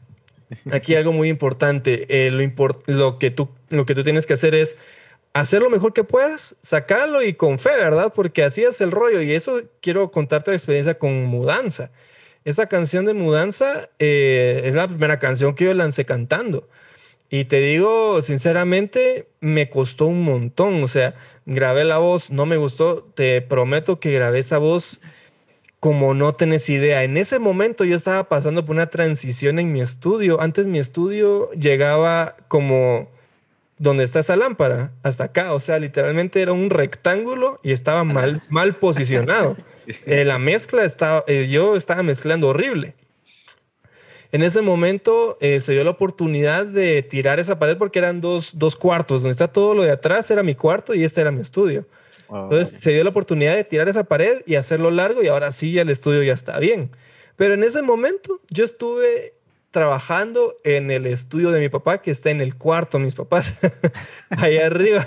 aquí 0.73 0.95
algo 0.95 1.13
muy 1.13 1.29
importante. 1.29 2.07
Eh, 2.09 2.31
lo, 2.31 3.19
que 3.19 3.31
tú, 3.31 3.49
lo 3.71 3.87
que 3.87 3.95
tú 3.95 4.03
tienes 4.03 4.27
que 4.27 4.35
hacer 4.35 4.55
es 4.55 4.77
hacer 5.33 5.63
lo 5.63 5.71
mejor 5.71 5.93
que 5.93 6.05
puedas, 6.05 6.57
sacarlo 6.63 7.23
y 7.23 7.35
con 7.35 7.59
fe, 7.59 7.71
¿verdad? 7.71 8.13
Porque 8.15 8.43
así 8.43 8.65
es 8.65 8.81
el 8.81 8.91
rollo. 8.91 9.23
Y 9.23 9.33
eso 9.33 9.63
quiero 9.81 10.11
contarte 10.11 10.51
la 10.51 10.57
experiencia 10.57 10.99
con 10.99 11.25
Mudanza. 11.25 11.91
Esta 12.45 12.69
canción 12.69 13.05
de 13.05 13.13
Mudanza 13.13 13.91
eh, 13.99 14.63
es 14.65 14.75
la 14.75 14.89
primera 14.89 15.19
canción 15.19 15.55
que 15.55 15.65
yo 15.65 15.75
lancé 15.75 16.05
cantando. 16.05 16.69
Y 17.29 17.47
te 17.47 17.61
digo, 17.61 18.23
sinceramente, 18.23 19.27
me 19.41 19.69
costó 19.69 20.07
un 20.07 20.23
montón. 20.23 20.83
O 20.83 20.89
sea, 20.89 21.15
grabé 21.45 21.85
la 21.85 21.99
voz, 21.99 22.31
no 22.31 22.47
me 22.47 22.57
gustó. 22.57 23.03
Te 23.15 23.43
prometo 23.43 23.99
que 23.99 24.13
grabé 24.13 24.39
esa 24.39 24.59
voz 24.59 25.01
como 25.87 26.15
no 26.15 26.35
tenés 26.35 26.69
idea. 26.69 27.05
En 27.05 27.17
ese 27.17 27.39
momento 27.39 27.85
yo 27.85 27.95
estaba 27.95 28.29
pasando 28.29 28.65
por 28.65 28.75
una 28.75 28.89
transición 28.89 29.61
en 29.61 29.73
mi 29.73 29.81
estudio. 29.81 30.41
Antes 30.41 30.67
mi 30.67 30.81
estudio 30.81 31.49
llegaba 31.53 32.35
como 32.49 33.09
donde 33.79 34.03
está 34.03 34.19
esa 34.19 34.35
lámpara, 34.35 34.91
hasta 35.05 35.23
acá. 35.23 35.53
O 35.55 35.61
sea, 35.61 35.79
literalmente 35.79 36.43
era 36.43 36.53
un 36.53 36.71
rectángulo 36.71 37.61
y 37.63 37.71
estaba 37.71 38.03
mal, 38.03 38.43
mal 38.49 38.75
posicionado. 38.75 39.57
Eh, 40.07 40.25
la 40.25 40.37
mezcla 40.41 40.83
estaba, 40.83 41.23
eh, 41.29 41.47
yo 41.49 41.77
estaba 41.77 42.03
mezclando 42.03 42.49
horrible. 42.49 42.97
En 44.33 44.43
ese 44.43 44.61
momento 44.61 45.39
eh, 45.41 45.61
se 45.61 45.75
dio 45.75 45.85
la 45.85 45.91
oportunidad 45.91 46.67
de 46.67 47.05
tirar 47.05 47.39
esa 47.39 47.61
pared 47.61 47.77
porque 47.77 48.01
eran 48.01 48.21
dos, 48.21 48.59
dos, 48.59 48.75
cuartos. 48.75 49.23
Donde 49.23 49.35
está 49.35 49.47
todo 49.47 49.75
lo 49.75 49.85
de 49.85 49.93
atrás 49.93 50.29
era 50.33 50.43
mi 50.43 50.57
cuarto 50.57 50.93
y 50.93 51.05
este 51.05 51.21
era 51.21 51.31
mi 51.31 51.41
estudio. 51.43 51.87
Entonces 52.29 52.81
se 52.81 52.93
dio 52.93 53.05
la 53.05 53.11
oportunidad 53.11 53.55
de 53.55 53.65
tirar 53.65 53.89
esa 53.89 54.05
pared 54.05 54.43
y 54.47 54.57
hacerlo 54.57 54.91
largo 54.91 55.23
y 55.23 55.29
ahora 55.29 55.53
sí 55.53 55.73
ya 55.73 55.83
el 55.83 55.91
estudio 55.91 56.23
ya 56.23 56.33
está 56.33 56.59
bien. 56.59 56.91
Pero 57.37 57.55
en 57.55 57.63
ese 57.63 57.83
momento 57.83 58.41
yo 58.51 58.65
estuve 58.65 59.35
trabajando 59.77 60.57
en 60.65 60.91
el 60.91 61.05
estudio 61.05 61.51
de 61.51 61.61
mi 61.61 61.69
papá, 61.69 62.01
que 62.01 62.11
está 62.11 62.31
en 62.31 62.41
el 62.41 62.57
cuarto 62.57 62.97
de 62.97 63.05
mis 63.05 63.15
papás, 63.15 63.59
ahí 64.31 64.57
arriba. 64.57 65.07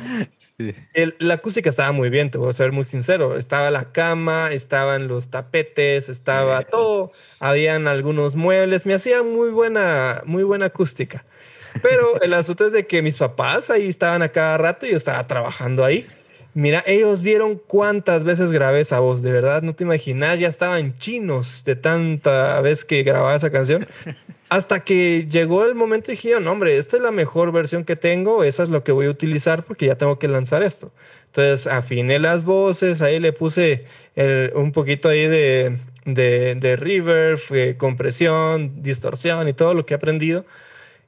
la 1.17 1.33
acústica 1.33 1.69
estaba 1.69 1.91
muy 1.91 2.11
bien, 2.11 2.29
te 2.29 2.37
voy 2.37 2.51
a 2.51 2.53
ser 2.53 2.71
muy 2.71 2.85
sincero. 2.85 3.35
Estaba 3.35 3.71
la 3.71 3.91
cama, 3.91 4.51
estaban 4.51 5.07
los 5.07 5.31
tapetes, 5.31 6.07
estaba 6.07 6.61
todo, 6.65 7.11
habían 7.39 7.87
algunos 7.87 8.35
muebles, 8.35 8.85
me 8.85 8.93
hacía 8.93 9.23
muy 9.23 9.49
buena, 9.49 10.21
muy 10.25 10.43
buena 10.43 10.67
acústica. 10.67 11.25
Pero 11.81 12.21
el 12.21 12.35
asunto 12.35 12.67
es 12.67 12.71
de 12.71 12.85
que 12.85 13.01
mis 13.01 13.17
papás 13.17 13.71
ahí 13.71 13.87
estaban 13.87 14.21
a 14.21 14.29
cada 14.29 14.59
rato 14.59 14.85
y 14.85 14.91
yo 14.91 14.97
estaba 14.97 15.25
trabajando 15.25 15.83
ahí. 15.83 16.07
Mira, 16.55 16.83
ellos 16.87 17.21
vieron 17.21 17.57
cuántas 17.57 18.23
veces 18.23 18.51
grabé 18.51 18.81
esa 18.81 18.99
voz, 18.99 19.21
de 19.21 19.31
verdad, 19.31 19.61
no 19.61 19.75
te 19.75 19.83
imaginas, 19.83 20.39
ya 20.39 20.47
estaban 20.47 20.97
chinos 20.97 21.63
de 21.63 21.75
tanta 21.75 22.59
vez 22.61 22.83
que 22.85 23.03
grababa 23.03 23.35
esa 23.35 23.51
canción. 23.51 23.85
Hasta 24.49 24.79
que 24.79 25.27
llegó 25.29 25.63
el 25.63 25.75
momento 25.75 26.11
y 26.11 26.15
dije, 26.15 26.39
no, 26.39 26.51
hombre, 26.51 26.77
esta 26.79 26.97
es 26.97 27.03
la 27.03 27.11
mejor 27.11 27.51
versión 27.51 27.85
que 27.85 27.95
tengo, 27.95 28.43
esa 28.43 28.63
es 28.63 28.69
lo 28.69 28.83
que 28.83 28.91
voy 28.91 29.05
a 29.05 29.11
utilizar 29.11 29.63
porque 29.63 29.85
ya 29.85 29.95
tengo 29.95 30.17
que 30.17 30.27
lanzar 30.27 30.63
esto. 30.63 30.91
Entonces 31.27 31.67
afiné 31.67 32.17
las 32.17 32.43
voces, 32.43 33.03
ahí 33.03 33.19
le 33.19 33.31
puse 33.31 33.85
un 34.55 34.71
poquito 34.71 35.07
ahí 35.09 35.27
de, 35.27 35.77
de, 36.05 36.55
de 36.55 36.75
reverb, 36.75 37.39
eh, 37.51 37.75
compresión, 37.77 38.81
distorsión 38.81 39.47
y 39.47 39.53
todo 39.53 39.75
lo 39.75 39.85
que 39.85 39.93
he 39.93 39.97
aprendido 39.97 40.45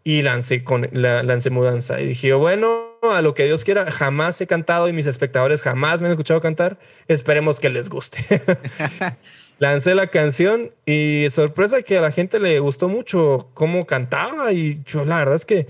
y 0.03 0.21
lancé, 0.21 0.63
con, 0.63 0.89
la, 0.91 1.23
lancé 1.23 1.49
mudanza. 1.49 2.01
Y 2.01 2.07
dije, 2.07 2.33
bueno, 2.33 2.97
a 3.03 3.21
lo 3.21 3.33
que 3.33 3.45
Dios 3.45 3.63
quiera, 3.63 3.91
jamás 3.91 4.39
he 4.41 4.47
cantado 4.47 4.87
y 4.87 4.93
mis 4.93 5.07
espectadores 5.07 5.61
jamás 5.61 6.01
me 6.01 6.07
han 6.07 6.11
escuchado 6.11 6.41
cantar, 6.41 6.79
esperemos 7.07 7.59
que 7.59 7.69
les 7.69 7.89
guste. 7.89 8.19
lancé 9.59 9.93
la 9.93 10.07
canción 10.07 10.71
y 10.87 11.27
sorpresa 11.29 11.83
que 11.83 11.99
a 11.99 12.01
la 12.01 12.11
gente 12.11 12.39
le 12.39 12.59
gustó 12.59 12.89
mucho 12.89 13.49
cómo 13.53 13.85
cantaba 13.85 14.51
y 14.53 14.81
yo 14.87 15.05
la 15.05 15.19
verdad 15.19 15.35
es 15.35 15.45
que 15.45 15.67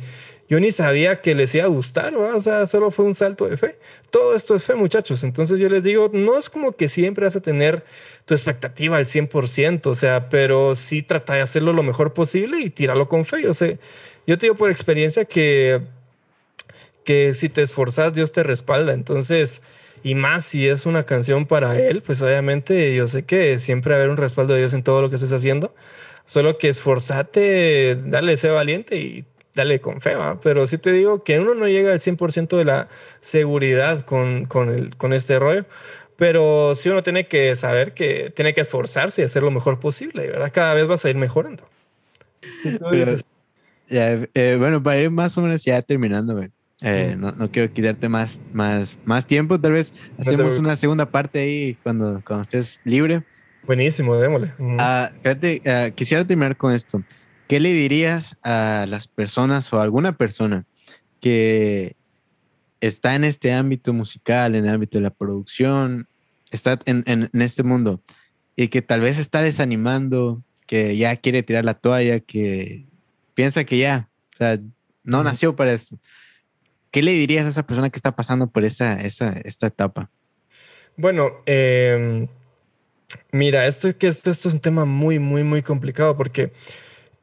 yo 0.51 0.59
ni 0.59 0.73
sabía 0.73 1.21
que 1.21 1.33
les 1.33 1.55
iba 1.55 1.63
a 1.63 1.67
gustar, 1.67 2.13
o 2.13 2.39
sea, 2.41 2.65
solo 2.67 2.91
fue 2.91 3.05
un 3.05 3.15
salto 3.15 3.47
de 3.47 3.55
fe. 3.55 3.77
Todo 4.09 4.35
esto 4.35 4.53
es 4.53 4.65
fe, 4.65 4.75
muchachos. 4.75 5.23
Entonces 5.23 5.61
yo 5.61 5.69
les 5.69 5.81
digo, 5.81 6.09
no 6.11 6.37
es 6.37 6.49
como 6.49 6.73
que 6.73 6.89
siempre 6.89 7.23
vas 7.23 7.37
a 7.37 7.41
tener 7.41 7.85
tu 8.25 8.33
expectativa 8.33 8.97
al 8.97 9.05
100%, 9.05 9.87
o 9.87 9.95
sea, 9.95 10.27
pero 10.27 10.75
sí 10.75 11.03
trata 11.03 11.35
de 11.35 11.39
hacerlo 11.39 11.71
lo 11.71 11.83
mejor 11.83 12.13
posible 12.13 12.59
y 12.59 12.69
tirarlo 12.69 13.07
con 13.07 13.23
fe. 13.23 13.43
Yo 13.43 13.53
sé, 13.53 13.79
yo 14.27 14.37
te 14.37 14.45
digo 14.45 14.55
por 14.55 14.69
experiencia 14.71 15.25
que, 15.25 15.81
que 17.03 17.33
si 17.33 17.49
te 17.49 17.61
esforzas, 17.61 18.13
Dios 18.13 18.31
te 18.31 18.43
respalda. 18.43 18.93
Entonces, 18.93 19.61
y 20.03 20.15
más 20.15 20.45
si 20.45 20.67
es 20.67 20.85
una 20.85 21.05
canción 21.05 21.45
para 21.45 21.77
él, 21.79 22.01
pues 22.01 22.21
obviamente 22.21 22.95
yo 22.95 23.07
sé 23.07 23.23
que 23.23 23.59
siempre 23.59 23.91
va 23.91 23.97
a 23.97 23.99
haber 23.99 24.09
un 24.11 24.17
respaldo 24.17 24.53
de 24.53 24.59
Dios 24.59 24.73
en 24.73 24.83
todo 24.83 25.01
lo 25.01 25.09
que 25.09 25.15
estés 25.15 25.33
haciendo. 25.33 25.73
Solo 26.25 26.57
que 26.57 26.69
esforzate, 26.69 27.95
dale, 27.95 28.37
sé 28.37 28.49
valiente 28.49 28.97
y 28.97 29.25
dale 29.53 29.81
con 29.81 30.01
fe, 30.01 30.15
pero 30.41 30.65
sí 30.65 30.77
te 30.77 30.91
digo 30.91 31.23
que 31.23 31.39
uno 31.39 31.53
no 31.55 31.67
llega 31.67 31.91
al 31.91 31.99
100% 31.99 32.57
de 32.57 32.65
la 32.65 32.87
seguridad 33.19 34.05
con, 34.05 34.45
con, 34.45 34.69
el, 34.69 34.95
con 34.95 35.13
este 35.13 35.39
rollo, 35.39 35.65
pero 36.15 36.73
sí 36.75 36.89
uno 36.89 37.03
tiene 37.03 37.27
que 37.27 37.55
saber 37.55 37.93
que 37.93 38.31
tiene 38.33 38.53
que 38.53 38.61
esforzarse 38.61 39.21
y 39.21 39.25
hacer 39.25 39.43
lo 39.43 39.51
mejor 39.51 39.79
posible, 39.79 40.27
¿verdad? 40.27 40.51
Cada 40.53 40.73
vez 40.73 40.87
vas 40.87 41.03
a 41.03 41.09
ir 41.09 41.15
mejorando. 41.15 41.67
Eh, 43.91 44.55
bueno, 44.57 44.81
para 44.81 44.99
ir 44.99 45.11
más 45.11 45.37
o 45.37 45.41
menos 45.41 45.63
ya 45.63 45.81
terminando, 45.81 46.35
güey. 46.35 46.49
Eh, 46.83 47.15
no, 47.17 47.31
no, 47.31 47.51
quiero 47.51 47.71
quitarte 47.71 48.09
más, 48.09 48.41
más, 48.53 48.97
más 49.05 49.27
tiempo. 49.27 49.59
Tal 49.59 49.73
vez 49.73 49.93
hacemos 50.17 50.57
una 50.57 50.75
segunda 50.75 51.05
parte 51.05 51.39
ahí 51.39 51.77
cuando, 51.83 52.21
cuando 52.25 52.41
estés 52.41 52.81
libre. 52.83 53.23
Buenísimo, 53.67 54.15
démosle. 54.15 54.53
Ah, 54.79 55.11
fíjate, 55.21 55.61
ah, 55.67 55.89
quisiera 55.93 56.25
terminar 56.25 56.57
con 56.57 56.73
esto. 56.73 57.03
¿Qué 57.47 57.59
le 57.59 57.71
dirías 57.73 58.37
a 58.43 58.85
las 58.87 59.07
personas 59.07 59.71
o 59.73 59.79
a 59.79 59.83
alguna 59.83 60.17
persona 60.17 60.65
que 61.19 61.95
está 62.79 63.13
en 63.13 63.25
este 63.25 63.53
ámbito 63.53 63.93
musical, 63.93 64.55
en 64.55 64.65
el 64.65 64.73
ámbito 64.73 64.97
de 64.97 65.03
la 65.03 65.11
producción, 65.11 66.07
está 66.49 66.79
en, 66.85 67.03
en, 67.05 67.29
en 67.31 67.41
este 67.41 67.61
mundo 67.61 68.01
y 68.55 68.69
que 68.69 68.81
tal 68.81 69.01
vez 69.01 69.17
está 69.17 69.41
desanimando, 69.41 70.43
que 70.65 70.97
ya 70.97 71.15
quiere 71.17 71.43
tirar 71.43 71.65
la 71.65 71.75
toalla, 71.75 72.19
que 72.19 72.85
piensa 73.33 73.63
que 73.63 73.77
ya, 73.77 74.09
o 74.33 74.37
sea, 74.37 74.59
no 75.03 75.23
nació 75.23 75.55
para 75.55 75.73
esto? 75.73 75.97
¿Qué 76.91 77.01
le 77.01 77.13
dirías 77.13 77.45
a 77.45 77.49
esa 77.49 77.65
persona 77.65 77.89
que 77.89 77.97
está 77.97 78.15
pasando 78.15 78.47
por 78.47 78.65
esa, 78.65 78.99
esa 79.01 79.33
esta 79.43 79.67
etapa? 79.67 80.09
Bueno, 80.97 81.31
em, 81.45 82.27
mira, 83.31 83.65
esto, 83.65 83.97
que 83.97 84.07
esto, 84.07 84.29
esto, 84.29 84.49
es 84.49 84.53
un 84.53 84.59
tema 84.59 84.85
muy, 84.85 85.19
muy, 85.19 85.43
muy 85.43 85.61
complicado 85.61 86.17
porque 86.17 86.51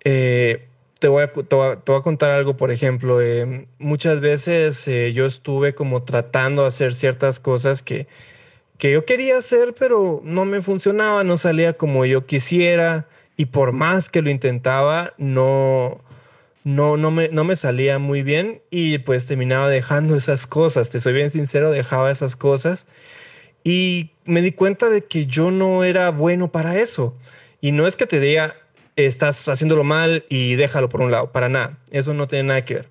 eh, 0.05 0.69
te, 0.99 1.09
voy 1.09 1.25
a, 1.25 1.33
te, 1.33 1.55
voy 1.55 1.77
a, 1.77 2.03
contar 2.03 2.31
algo, 2.31 2.57
por 2.57 2.71
ejemplo, 2.71 3.21
eh, 3.21 3.69
muchas 3.79 4.21
veces 4.21 4.89
eh, 4.89 5.13
yo 5.13 5.27
estuve 5.27 5.75
como 5.75 6.03
tratando 6.03 6.63
de 6.63 6.69
hacer 6.69 6.95
ciertas 6.95 7.39
cosas 7.39 7.83
que, 7.83 8.07
que 8.79 8.93
yo 8.93 9.05
quería 9.05 9.37
hacer, 9.37 9.75
pero 9.79 10.23
no 10.25 10.47
me 10.47 10.63
funcionaba, 10.63 11.25
no 11.25 11.37
salía 11.37 11.75
como 11.75 12.07
yo 12.07 12.25
quisiera 12.27 13.07
y 13.39 13.47
por 13.47 13.73
más 13.73 14.11
que 14.11 14.21
lo 14.21 14.31
intentaba, 14.31 15.15
no, 15.17 16.03
no, 16.65 16.97
no, 16.97 17.13
me, 17.13 17.29
no 17.29 17.45
me 17.45 17.55
salía 17.55 18.01
muy 18.01 18.23
bien 18.25 18.61
y 18.69 18.99
pues 18.99 19.27
terminaba 19.27 19.69
dejando 19.69 20.17
esas 20.17 20.49
cosas, 20.49 20.91
te 20.91 20.99
soy 20.99 21.13
bien 21.13 21.31
sincero, 21.31 21.71
dejaba 21.71 22.11
esas 22.11 22.35
cosas 22.35 22.89
y 23.63 24.11
me 24.25 24.43
di 24.43 24.51
cuenta 24.51 24.89
de 24.91 25.05
que 25.05 25.27
yo 25.27 25.53
no 25.53 25.85
era 25.85 26.11
bueno 26.11 26.51
para 26.51 26.79
eso. 26.79 27.17
Y 27.61 27.71
no 27.71 27.87
es 27.87 27.95
que 27.97 28.07
te 28.07 28.19
diga, 28.19 28.57
estás 28.97 29.49
haciéndolo 29.49 29.85
mal 29.85 30.25
y 30.29 30.57
déjalo 30.57 30.89
por 30.89 31.01
un 31.01 31.13
lado, 31.13 31.31
para 31.31 31.49
nada, 31.49 31.79
eso 31.93 32.15
no 32.15 32.27
tiene 32.27 32.49
nada 32.49 32.65
que 32.65 32.75
ver. 32.75 32.89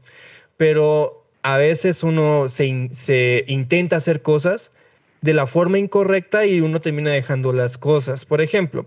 Pero 0.55 1.25
a 1.43 1.57
veces 1.57 2.03
uno 2.03 2.47
se, 2.47 2.89
se 2.93 3.43
intenta 3.49 3.97
hacer 3.97 4.21
cosas 4.21 4.71
de 5.19 5.33
la 5.33 5.45
forma 5.45 5.77
incorrecta 5.77 6.45
y 6.45 6.61
uno 6.61 6.79
termina 6.79 7.11
dejando 7.11 7.51
las 7.51 7.77
cosas. 7.77 8.23
Por 8.23 8.41
ejemplo, 8.41 8.85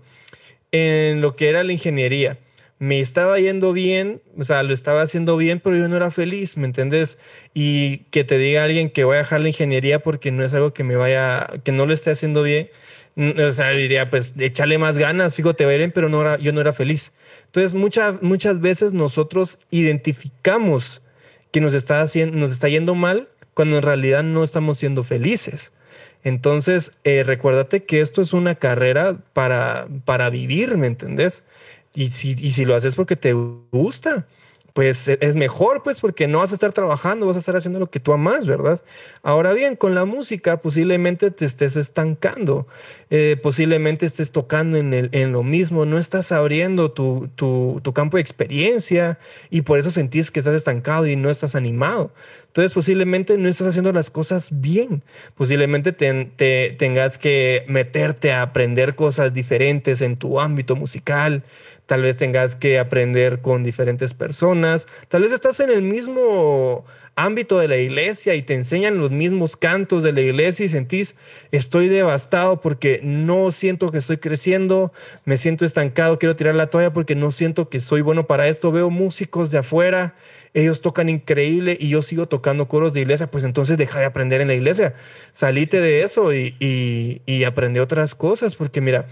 en 0.71 1.21
lo 1.21 1.35
que 1.35 1.49
era 1.49 1.63
la 1.63 1.73
ingeniería 1.73 2.37
me 2.81 2.99
estaba 2.99 3.39
yendo 3.39 3.73
bien, 3.73 4.23
o 4.39 4.43
sea, 4.43 4.63
lo 4.63 4.73
estaba 4.73 5.03
haciendo 5.03 5.37
bien, 5.37 5.59
pero 5.59 5.77
yo 5.77 5.87
no 5.87 5.97
era 5.97 6.09
feliz, 6.09 6.57
¿me 6.57 6.65
entiendes? 6.65 7.19
Y 7.53 7.99
que 8.09 8.23
te 8.23 8.39
diga 8.39 8.63
alguien 8.63 8.89
que 8.89 9.03
voy 9.03 9.17
a 9.17 9.19
dejar 9.19 9.39
la 9.41 9.49
ingeniería 9.49 9.99
porque 9.99 10.31
no 10.31 10.43
es 10.43 10.55
algo 10.55 10.73
que 10.73 10.83
me 10.83 10.95
vaya, 10.95 11.47
que 11.63 11.71
no 11.71 11.85
lo 11.85 11.93
esté 11.93 12.09
haciendo 12.09 12.41
bien, 12.41 12.71
o 13.15 13.51
sea, 13.51 13.69
diría, 13.69 14.09
pues, 14.09 14.33
échale 14.39 14.79
más 14.79 14.97
ganas, 14.97 15.35
fíjate, 15.35 15.63
Beren, 15.63 15.91
pero 15.91 16.09
no 16.09 16.21
era, 16.21 16.39
yo 16.39 16.53
no 16.53 16.61
era 16.61 16.73
feliz. 16.73 17.13
Entonces, 17.45 17.75
muchas, 17.75 18.19
muchas 18.23 18.61
veces 18.61 18.93
nosotros 18.93 19.59
identificamos 19.69 21.03
que 21.51 21.61
nos 21.61 21.75
está, 21.75 22.01
haciendo, 22.01 22.35
nos 22.35 22.51
está 22.51 22.67
yendo 22.67 22.95
mal 22.95 23.29
cuando 23.53 23.77
en 23.77 23.83
realidad 23.83 24.23
no 24.23 24.43
estamos 24.43 24.79
siendo 24.79 25.03
felices. 25.03 25.71
Entonces, 26.23 26.91
eh, 27.03 27.23
recuérdate 27.23 27.83
que 27.83 28.01
esto 28.01 28.21
es 28.21 28.33
una 28.33 28.55
carrera 28.55 29.17
para, 29.33 29.87
para 30.05 30.29
vivir, 30.29 30.77
¿me 30.77 30.87
entendés? 30.87 31.43
Y 31.93 32.09
si, 32.09 32.35
y 32.37 32.51
si 32.51 32.65
lo 32.65 32.75
haces 32.75 32.95
porque 32.95 33.15
te 33.15 33.33
gusta, 33.33 34.27
pues 34.73 35.07
e, 35.07 35.17
es 35.21 35.35
mejor, 35.35 35.83
pues 35.83 35.99
porque 35.99 36.27
no 36.27 36.39
vas 36.39 36.51
a 36.51 36.55
estar 36.55 36.73
trabajando, 36.73 37.27
vas 37.27 37.35
a 37.35 37.39
estar 37.39 37.55
haciendo 37.55 37.79
lo 37.79 37.89
que 37.89 37.99
tú 37.99 38.13
amas, 38.13 38.45
¿verdad? 38.45 38.81
Ahora 39.23 39.53
bien, 39.53 39.75
con 39.75 39.95
la 39.95 40.05
música 40.05 40.57
posiblemente 40.57 41.31
te 41.31 41.45
estés 41.45 41.75
estancando, 41.75 42.67
eh, 43.09 43.37
posiblemente 43.41 44.05
estés 44.05 44.31
tocando 44.31 44.77
en, 44.77 44.93
el, 44.93 45.09
en 45.11 45.31
lo 45.31 45.43
mismo, 45.43 45.85
no 45.85 45.97
estás 45.97 46.31
abriendo 46.31 46.91
tu, 46.91 47.29
tu, 47.35 47.79
tu, 47.83 47.93
campo 47.93 48.17
de 48.17 48.21
experiencia 48.21 49.19
y 49.49 49.61
por 49.63 49.79
eso 49.79 49.91
sentís 49.91 50.31
que 50.31 50.39
estás 50.39 50.55
estancado 50.55 51.07
y 51.07 51.15
no 51.15 51.29
estás 51.29 51.55
animado. 51.55 52.11
Entonces 52.51 52.73
posiblemente 52.73 53.37
no 53.37 53.47
estás 53.47 53.67
haciendo 53.67 53.93
las 53.93 54.09
cosas 54.09 54.49
bien, 54.51 55.03
posiblemente 55.35 55.93
te, 55.93 56.75
tengas 56.77 57.17
que 57.17 57.63
meterte 57.69 58.33
a 58.33 58.41
aprender 58.41 58.95
cosas 58.95 59.33
diferentes 59.33 60.01
en 60.01 60.17
tu 60.17 60.37
ámbito 60.37 60.75
musical, 60.75 61.43
tal 61.85 62.01
vez 62.03 62.17
tengas 62.17 62.55
que 62.55 62.79
aprender 62.79 63.41
con 63.41 63.63
diferentes 63.63 64.13
personas, 64.13 64.87
tal 65.07 65.23
vez 65.23 65.33
estás 65.33 65.59
en 65.59 65.69
el 65.69 65.81
mismo 65.81 66.85
ámbito 67.15 67.59
de 67.59 67.67
la 67.67 67.77
iglesia 67.77 68.35
y 68.35 68.41
te 68.41 68.53
enseñan 68.53 68.97
los 68.97 69.11
mismos 69.11 69.57
cantos 69.57 70.01
de 70.01 70.13
la 70.13 70.21
iglesia 70.21 70.65
y 70.65 70.69
sentís, 70.69 71.15
estoy 71.51 71.89
devastado 71.89 72.61
porque 72.61 73.01
no 73.03 73.51
siento 73.51 73.91
que 73.91 73.97
estoy 73.97 74.17
creciendo, 74.17 74.93
me 75.25 75.37
siento 75.37 75.65
estancado, 75.65 76.17
quiero 76.19 76.35
tirar 76.35 76.55
la 76.55 76.67
toalla 76.67 76.93
porque 76.93 77.15
no 77.15 77.31
siento 77.31 77.69
que 77.69 77.79
soy 77.79 78.01
bueno 78.01 78.27
para 78.27 78.47
esto, 78.47 78.71
veo 78.71 78.89
músicos 78.89 79.51
de 79.51 79.57
afuera, 79.57 80.15
ellos 80.53 80.81
tocan 80.81 81.09
increíble 81.09 81.77
y 81.79 81.89
yo 81.89 82.01
sigo 82.01 82.27
tocando 82.27 82.67
coros 82.67 82.93
de 82.93 83.01
iglesia, 83.01 83.27
pues 83.29 83.43
entonces 83.43 83.77
deja 83.77 83.99
de 83.99 84.05
aprender 84.05 84.41
en 84.41 84.47
la 84.47 84.53
iglesia, 84.53 84.95
salite 85.33 85.81
de 85.81 86.03
eso 86.03 86.33
y, 86.33 86.55
y, 86.59 87.21
y 87.25 87.43
aprende 87.43 87.81
otras 87.81 88.15
cosas, 88.15 88.55
porque 88.55 88.79
mira, 88.81 89.07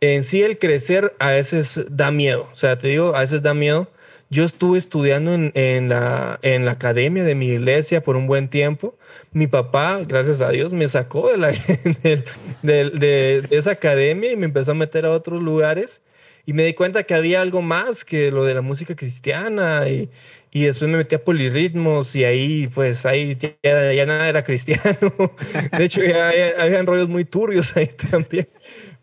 en 0.00 0.24
sí 0.24 0.42
el 0.42 0.58
crecer 0.58 1.14
a 1.18 1.30
veces 1.30 1.84
da 1.90 2.10
miedo, 2.10 2.48
o 2.52 2.56
sea, 2.56 2.78
te 2.78 2.88
digo, 2.88 3.14
a 3.14 3.20
veces 3.20 3.42
da 3.42 3.54
miedo 3.54 3.88
yo 4.30 4.44
estuve 4.44 4.78
estudiando 4.78 5.34
en, 5.34 5.88
la, 5.88 6.38
en 6.42 6.66
la 6.66 6.72
academia 6.72 7.24
de 7.24 7.34
mi 7.34 7.48
iglesia 7.48 8.02
por 8.02 8.16
un 8.16 8.26
buen 8.26 8.48
tiempo. 8.48 8.94
Mi 9.32 9.46
papá, 9.46 10.00
gracias 10.06 10.42
a 10.42 10.50
Dios, 10.50 10.74
me 10.74 10.86
sacó 10.88 11.30
de, 11.30 11.38
la, 11.38 11.48
de, 12.62 13.46
esa 13.50 13.72
academia 13.72 14.30
y 14.30 14.36
me 14.36 14.44
empezó 14.44 14.72
a 14.72 14.74
meter 14.74 15.06
a 15.06 15.12
otros 15.12 15.42
lugares. 15.42 16.02
Y 16.44 16.52
me 16.52 16.64
di 16.64 16.74
cuenta 16.74 17.02
que 17.04 17.14
había 17.14 17.40
algo 17.42 17.62
más 17.62 18.04
que 18.04 18.30
lo 18.30 18.44
de 18.44 18.54
la 18.54 18.62
música 18.62 18.94
cristiana. 18.94 19.88
Y, 19.88 20.10
y 20.50 20.64
después 20.64 20.90
me 20.90 20.98
metí 20.98 21.14
a 21.14 21.24
polirritmos 21.24 22.14
y 22.14 22.24
ahí, 22.24 22.68
pues, 22.68 23.06
ahí 23.06 23.34
ya, 23.34 23.92
ya 23.92 24.06
nada 24.06 24.28
era 24.28 24.44
cristiano. 24.44 25.12
De 25.76 25.84
hecho, 25.84 26.02
ya, 26.02 26.32
ya 26.34 26.62
habían 26.62 26.86
rollos 26.86 27.08
muy 27.08 27.24
turbios 27.24 27.74
ahí 27.76 27.88
también 28.10 28.48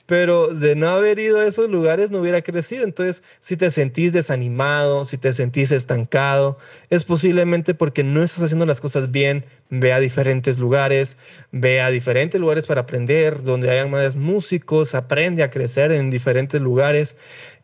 pero 0.06 0.54
de 0.54 0.76
no 0.76 0.90
haber 0.90 1.18
ido 1.20 1.40
a 1.40 1.48
esos 1.48 1.70
lugares 1.70 2.12
no 2.12 2.20
hubiera 2.20 2.42
crecido. 2.42 2.84
Entonces, 2.84 3.24
si 3.40 3.58
te 3.58 3.72
sentís 3.72 4.14
desanimado, 4.14 5.06
si 5.06 5.18
te 5.18 5.34
sentís 5.34 5.72
estancado, 5.72 6.58
es 6.90 7.04
posiblemente 7.04 7.74
porque 7.74 8.04
no 8.04 8.24
estás 8.24 8.44
haciendo 8.44 8.66
las 8.66 8.82
cosas 8.82 9.12
bien. 9.12 9.46
Ve 9.70 9.94
a 9.94 10.00
diferentes 10.00 10.60
lugares, 10.60 11.18
ve 11.52 11.82
a 11.82 11.90
diferentes 11.90 12.40
lugares 12.40 12.68
para 12.68 12.82
aprender, 12.82 13.42
donde 13.42 13.72
hayan 13.72 13.90
más 13.90 14.16
músicos, 14.16 14.94
aprende 14.94 15.42
a 15.42 15.50
crecer 15.50 15.92
en 15.92 16.12
diferentes 16.12 16.62
lugares. 16.62 17.18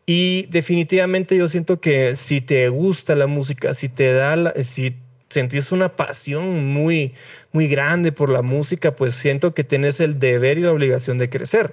Y 0.04 0.46
definitivamente 0.50 1.36
yo 1.36 1.46
siento 1.46 1.80
que 1.80 2.16
si 2.16 2.40
te 2.40 2.68
gusta 2.68 3.14
la 3.14 3.28
música, 3.28 3.72
si 3.74 3.88
te 3.88 4.12
da, 4.12 4.52
si 4.62 4.96
sentís 5.28 5.72
una 5.72 5.96
pasión 5.96 6.66
muy, 6.72 7.14
muy 7.52 7.68
grande 7.68 8.12
por 8.12 8.28
la 8.28 8.42
música, 8.42 8.96
pues 8.96 9.14
siento 9.14 9.54
que 9.54 9.64
tienes 9.64 10.00
el 10.00 10.18
deber 10.18 10.58
y 10.58 10.62
la 10.62 10.72
obligación 10.72 11.18
de 11.18 11.30
crecer. 11.30 11.72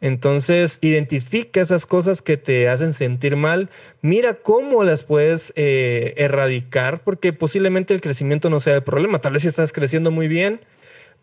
Entonces, 0.00 0.78
identifica 0.80 1.60
esas 1.60 1.84
cosas 1.84 2.22
que 2.22 2.36
te 2.36 2.68
hacen 2.68 2.94
sentir 2.94 3.36
mal, 3.36 3.68
mira 4.00 4.34
cómo 4.34 4.82
las 4.82 5.04
puedes 5.04 5.52
eh, 5.56 6.14
erradicar, 6.16 7.02
porque 7.02 7.32
posiblemente 7.34 7.92
el 7.92 8.00
crecimiento 8.00 8.48
no 8.48 8.60
sea 8.60 8.76
el 8.76 8.82
problema. 8.82 9.20
Tal 9.20 9.34
vez 9.34 9.42
si 9.42 9.48
estás 9.48 9.72
creciendo 9.72 10.10
muy 10.10 10.26
bien, 10.26 10.60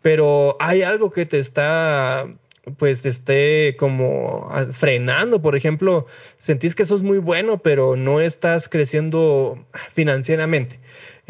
pero 0.00 0.56
hay 0.60 0.82
algo 0.82 1.10
que 1.10 1.26
te 1.26 1.38
está 1.40 2.28
pues 2.76 3.02
te 3.02 3.08
esté 3.08 3.76
como 3.76 4.50
frenando. 4.72 5.40
Por 5.40 5.56
ejemplo, 5.56 6.06
sentís 6.38 6.74
que 6.74 6.84
sos 6.84 7.02
muy 7.02 7.18
bueno, 7.18 7.58
pero 7.58 7.96
no 7.96 8.20
estás 8.20 8.68
creciendo 8.68 9.64
financieramente. 9.94 10.78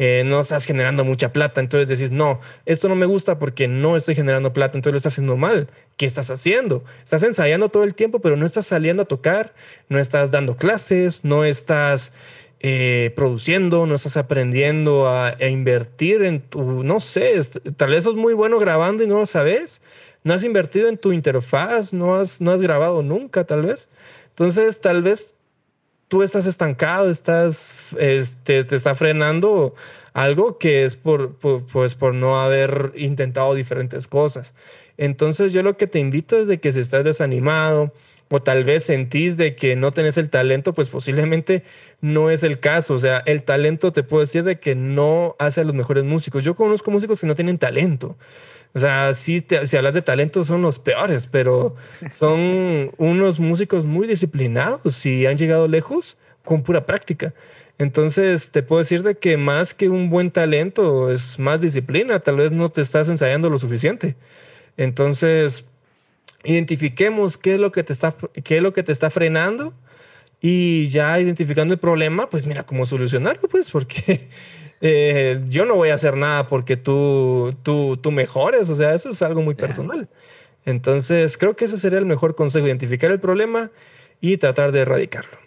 Eh, 0.01 0.23
no 0.25 0.39
estás 0.39 0.63
generando 0.63 1.03
mucha 1.03 1.33
plata. 1.33 1.59
Entonces 1.59 1.89
decís, 1.89 2.11
no, 2.11 2.39
esto 2.65 2.87
no 2.87 2.95
me 2.95 3.05
gusta 3.05 3.37
porque 3.37 3.67
no 3.67 3.97
estoy 3.97 4.15
generando 4.15 4.53
plata, 4.53 4.77
entonces 4.77 4.93
lo 4.93 4.97
estás 4.97 5.13
haciendo 5.13 5.35
mal. 5.35 5.67
¿Qué 5.97 6.05
estás 6.05 6.31
haciendo? 6.31 6.85
Estás 7.03 7.21
ensayando 7.23 7.67
todo 7.67 7.83
el 7.83 7.93
tiempo, 7.93 8.19
pero 8.19 8.37
no 8.37 8.45
estás 8.45 8.65
saliendo 8.65 9.03
a 9.03 9.05
tocar, 9.07 9.53
no 9.89 9.99
estás 9.99 10.31
dando 10.31 10.55
clases, 10.55 11.25
no 11.25 11.43
estás 11.43 12.13
eh, 12.61 13.11
produciendo, 13.13 13.85
no 13.85 13.95
estás 13.95 14.15
aprendiendo 14.15 15.09
a, 15.09 15.35
invertir 15.41 16.23
en 16.23 16.41
tu, 16.41 16.83
no 16.83 17.01
sé, 17.01 17.37
tal 17.75 17.91
vez 17.91 18.05
sos 18.05 18.15
muy 18.15 18.33
bueno 18.33 18.57
grabando 18.57 19.03
y 19.03 19.07
no 19.07 19.19
lo 19.19 19.25
sabes. 19.25 19.81
No 20.23 20.33
has 20.33 20.45
invertido 20.45 20.87
en 20.87 20.97
tu 20.97 21.11
interfaz, 21.11 21.93
no 21.93 22.15
has, 22.15 22.39
no 22.39 22.51
has 22.51 22.61
grabado 22.61 23.03
nunca, 23.03 23.43
tal 23.43 23.63
vez. 23.63 23.89
Entonces, 24.29 24.79
tal 24.79 25.01
vez 25.03 25.35
tú 26.09 26.23
estás 26.23 26.47
estancado, 26.47 27.09
estás, 27.09 27.75
este, 27.97 28.65
te 28.65 28.75
está 28.75 28.95
frenando 28.95 29.75
algo 30.13 30.57
que 30.57 30.83
es 30.83 30.95
por, 30.95 31.35
pues 31.35 31.95
por 31.95 32.13
no 32.13 32.41
haber 32.41 32.91
intentado 32.95 33.53
diferentes 33.53 34.07
cosas. 34.07 34.53
Entonces 34.97 35.53
yo 35.53 35.63
lo 35.63 35.77
que 35.77 35.87
te 35.87 35.99
invito 35.99 36.37
es 36.37 36.47
de 36.47 36.59
que 36.59 36.73
si 36.73 36.81
estás 36.81 37.05
desanimado 37.05 37.93
o 38.29 38.41
tal 38.41 38.63
vez 38.63 38.83
sentís 38.83 39.37
de 39.37 39.55
que 39.55 39.75
no 39.75 39.91
tenés 39.91 40.17
el 40.17 40.29
talento, 40.29 40.73
pues 40.73 40.89
posiblemente 40.89 41.63
no 42.01 42.29
es 42.29 42.43
el 42.43 42.59
caso. 42.59 42.95
O 42.95 42.99
sea, 42.99 43.23
el 43.25 43.43
talento 43.43 43.93
te 43.93 44.03
puedo 44.03 44.21
decir 44.21 44.43
de 44.43 44.59
que 44.59 44.75
no 44.75 45.35
hace 45.39 45.61
a 45.61 45.63
los 45.63 45.73
mejores 45.73 46.03
músicos. 46.03 46.43
Yo 46.43 46.55
conozco 46.55 46.91
músicos 46.91 47.21
que 47.21 47.27
no 47.27 47.35
tienen 47.35 47.57
talento. 47.59 48.17
O 48.73 48.79
sea, 48.79 49.13
si, 49.13 49.43
si 49.63 49.77
hablas 49.77 49.93
de 49.93 50.01
talento 50.01 50.43
son 50.43 50.61
los 50.61 50.79
peores, 50.79 51.27
pero 51.27 51.75
son 52.15 52.91
unos 52.97 53.39
músicos 53.39 53.85
muy 53.85 54.07
disciplinados 54.07 55.05
y 55.05 55.25
han 55.25 55.37
llegado 55.37 55.67
lejos 55.67 56.17
con 56.43 56.63
pura 56.63 56.85
práctica. 56.85 57.33
Entonces, 57.79 58.51
te 58.51 58.61
puedo 58.61 58.79
decir 58.79 59.03
de 59.03 59.15
que 59.15 59.37
más 59.37 59.73
que 59.73 59.89
un 59.89 60.09
buen 60.09 60.31
talento 60.31 61.09
es 61.11 61.39
más 61.39 61.61
disciplina. 61.61 62.19
Tal 62.19 62.35
vez 62.35 62.51
no 62.51 62.69
te 62.69 62.81
estás 62.81 63.07
ensayando 63.09 63.49
lo 63.49 63.57
suficiente. 63.57 64.15
Entonces, 64.77 65.65
identifiquemos 66.43 67.37
qué 67.37 67.55
es 67.55 67.59
lo 67.59 67.71
que 67.71 67.83
te 67.83 67.93
está, 67.93 68.15
qué 68.43 68.57
es 68.57 68.63
lo 68.63 68.73
que 68.73 68.83
te 68.83 68.91
está 68.91 69.09
frenando 69.09 69.73
y 70.41 70.87
ya 70.87 71.19
identificando 71.19 71.73
el 71.73 71.79
problema, 71.79 72.29
pues 72.29 72.45
mira 72.45 72.63
cómo 72.63 72.85
solucionarlo, 72.85 73.47
pues, 73.49 73.71
porque 73.71 74.29
eh, 74.81 75.41
yo 75.49 75.65
no 75.65 75.75
voy 75.75 75.89
a 75.89 75.95
hacer 75.95 76.15
nada 76.15 76.47
porque 76.47 76.77
tú, 76.77 77.55
tú, 77.63 77.97
tú 77.97 78.11
mejores, 78.11 78.69
o 78.69 78.75
sea, 78.75 78.93
eso 78.93 79.09
es 79.09 79.21
algo 79.21 79.41
muy 79.41 79.55
personal. 79.55 80.07
Entonces, 80.65 81.37
creo 81.37 81.55
que 81.55 81.65
ese 81.65 81.77
sería 81.77 81.99
el 81.99 82.05
mejor 82.05 82.35
consejo, 82.35 82.67
identificar 82.67 83.11
el 83.11 83.19
problema 83.19 83.71
y 84.21 84.37
tratar 84.37 84.71
de 84.71 84.81
erradicarlo. 84.81 85.37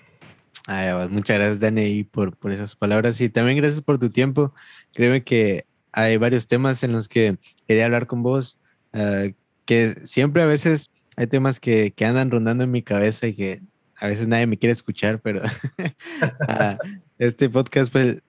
muchas 1.10 1.36
gracias, 1.36 1.60
Dani, 1.60 2.04
por, 2.04 2.36
por 2.36 2.52
esas 2.52 2.76
palabras 2.76 3.20
y 3.20 3.28
también 3.28 3.58
gracias 3.58 3.80
por 3.80 3.98
tu 3.98 4.10
tiempo. 4.10 4.52
Créeme 4.92 5.22
que 5.22 5.66
hay 5.92 6.16
varios 6.16 6.46
temas 6.46 6.82
en 6.82 6.92
los 6.92 7.08
que 7.08 7.36
quería 7.66 7.86
hablar 7.86 8.06
con 8.06 8.22
vos, 8.22 8.58
ah, 8.92 9.26
que 9.64 9.94
siempre 10.04 10.42
a 10.42 10.46
veces 10.46 10.90
hay 11.16 11.26
temas 11.26 11.60
que, 11.60 11.92
que, 11.92 12.04
andan 12.04 12.30
rondando 12.30 12.64
en 12.64 12.70
mi 12.70 12.82
cabeza 12.82 13.26
y 13.26 13.34
que 13.34 13.60
a 13.96 14.06
veces 14.06 14.26
nadie 14.26 14.46
me 14.46 14.58
quiere 14.58 14.72
escuchar, 14.72 15.20
pero 15.20 15.40
ah, 16.48 16.78
este 17.18 17.48
podcast 17.48 17.92
pues 17.92 18.22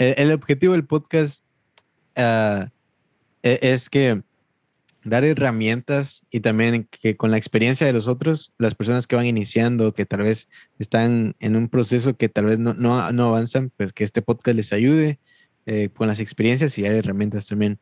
el, 0.00 0.32
objetivo 0.32 0.72
del 0.72 0.86
podcast 0.86 1.44
e, 2.16 2.68
es 3.42 3.90
que 3.90 4.22
dar 5.04 5.24
herramientas 5.24 6.24
y 6.30 6.40
también 6.40 6.86
que 6.90 7.16
con 7.16 7.30
la 7.30 7.36
experiencia 7.36 7.86
de 7.86 7.92
los 7.92 8.06
otros, 8.06 8.52
las 8.58 8.74
personas 8.74 9.06
que 9.06 9.16
van 9.16 9.26
iniciando, 9.26 9.94
que 9.94 10.06
tal 10.06 10.22
vez 10.22 10.48
están 10.78 11.36
en 11.40 11.56
un 11.56 11.68
proceso 11.68 12.16
que 12.16 12.28
tal 12.28 12.46
vez 12.46 12.58
no, 12.58 12.74
no, 12.74 13.26
avanzan, 13.26 13.70
pues 13.76 13.92
que 13.92 14.04
este 14.04 14.22
podcast 14.22 14.56
les 14.56 14.72
ayude 14.72 15.18
eh, 15.66 15.88
con 15.94 16.08
las 16.08 16.20
experiencias 16.20 16.76
y 16.78 16.82
dar 16.82 16.92
herramientas 16.92 17.46
también. 17.46 17.78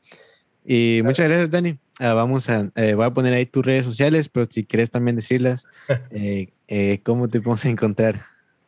Y 0.65 1.01
muchas 1.03 1.29
gracias, 1.29 1.51
Dani. 1.51 1.79
Ah, 1.99 2.15
vamos 2.15 2.49
a, 2.51 2.71
eh, 2.77 2.95
voy 2.95 3.07
a 3.07 3.15
poner 3.15 3.33
ahí 3.33 3.47
tus 3.47 3.65
redes 3.65 3.85
sociales, 3.85 4.29
pero 4.29 4.47
si 4.49 4.65
quieres 4.65 4.91
también 4.91 5.17
decirlas, 5.17 5.67
eh, 6.11 7.01
¿cómo 7.03 7.29
te 7.29 7.41
podemos 7.41 7.65
encontrar? 7.65 8.21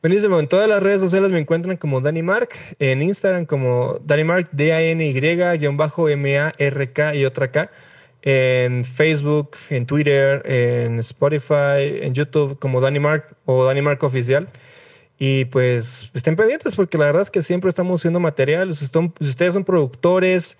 Buenísimo. 0.02 0.40
En 0.40 0.48
todas 0.48 0.66
las 0.66 0.82
redes 0.82 1.02
sociales 1.02 1.30
me 1.30 1.38
encuentran 1.38 1.76
como 1.76 2.00
Danny 2.00 2.22
Mark. 2.22 2.48
En 2.78 3.02
Instagram 3.02 3.44
como 3.44 4.00
Danny 4.02 4.24
Mark, 4.24 4.48
D-A-N-Y-M-A-R-K 4.50 5.14
y 7.16 7.24
otra 7.26 7.52
K. 7.52 7.70
En 8.22 8.86
Facebook, 8.86 9.58
en 9.68 9.84
Twitter, 9.84 10.40
en 10.46 11.00
Spotify, 11.00 12.00
en 12.00 12.14
YouTube 12.14 12.58
como 12.58 12.80
Danny 12.80 12.98
Mark 12.98 13.36
o 13.44 13.66
Danny 13.66 13.82
Mark 13.82 14.02
Oficial. 14.02 14.48
Y 15.18 15.44
pues 15.44 16.10
estén 16.14 16.34
pendientes 16.34 16.76
porque 16.76 16.96
la 16.96 17.04
verdad 17.04 17.20
es 17.20 17.30
que 17.30 17.42
siempre 17.42 17.68
estamos 17.68 18.00
haciendo 18.00 18.20
material. 18.20 18.74
Si 18.74 18.86
ustedes 19.20 19.52
son 19.52 19.64
productores 19.64 20.56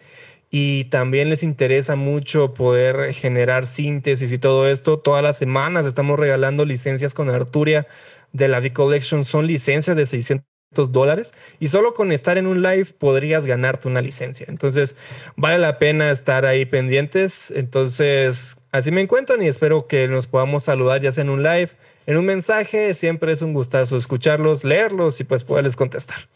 y 0.50 0.84
también 0.84 1.30
les 1.30 1.42
interesa 1.42 1.96
mucho 1.96 2.52
poder 2.52 3.14
generar 3.14 3.64
síntesis 3.64 4.32
y 4.32 4.38
todo 4.38 4.68
esto, 4.68 4.98
todas 4.98 5.22
las 5.22 5.38
semanas 5.38 5.86
estamos 5.86 6.18
regalando 6.18 6.66
licencias 6.66 7.14
con 7.14 7.30
Arturia 7.30 7.86
de 8.32 8.48
la 8.48 8.61
V-Collection 8.61 9.24
son 9.24 9.47
licencias 9.47 9.97
de 9.97 10.07
600 10.07 10.44
dólares 10.90 11.35
y 11.59 11.69
solo 11.69 11.94
con 11.94 12.12
estar 12.12 12.39
en 12.39 12.47
un 12.47 12.62
live 12.62 12.86
podrías 12.98 13.47
ganarte 13.47 13.89
una 13.89 14.01
licencia. 14.01 14.47
Entonces, 14.48 14.97
vale 15.36 15.59
la 15.59 15.78
pena 15.78 16.11
estar 16.11 16.47
ahí 16.47 16.65
pendientes. 16.65 17.51
Entonces, 17.51 18.57
así 18.70 18.90
me 18.93 19.01
encuentran 19.01 19.43
y 19.43 19.48
espero 19.48 19.86
que 19.86 20.07
nos 20.09 20.27
podamos 20.27 20.65
saludar 20.65 21.01
ya 21.01 21.12
sea 21.12 21.23
en 21.23 21.31
un 21.31 21.43
live, 21.43 21.70
en 22.07 22.16
un 22.16 22.24
mensaje. 22.24 22.94
Siempre 22.94 23.32
es 23.32 23.43
un 23.43 23.52
gustazo 23.52 23.97
escucharlos, 23.97 24.62
leerlos 24.62 25.20
y 25.20 25.24
pues 25.24 25.43
poderles 25.43 25.77
contestar. 25.77 26.28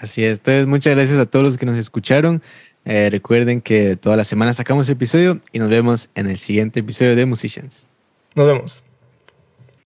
Así 0.00 0.24
es. 0.24 0.38
Entonces, 0.38 0.66
muchas 0.66 0.94
gracias 0.94 1.18
a 1.18 1.26
todos 1.26 1.44
los 1.44 1.58
que 1.58 1.66
nos 1.66 1.78
escucharon. 1.78 2.42
Eh, 2.84 3.08
recuerden 3.10 3.60
que 3.60 3.96
toda 3.96 4.16
la 4.16 4.24
semana 4.24 4.54
sacamos 4.54 4.88
episodio 4.88 5.40
y 5.52 5.58
nos 5.58 5.68
vemos 5.68 6.10
en 6.14 6.30
el 6.30 6.38
siguiente 6.38 6.80
episodio 6.80 7.16
de 7.16 7.26
Musicians. 7.26 7.86
Nos 8.34 8.46
vemos. 8.46 8.87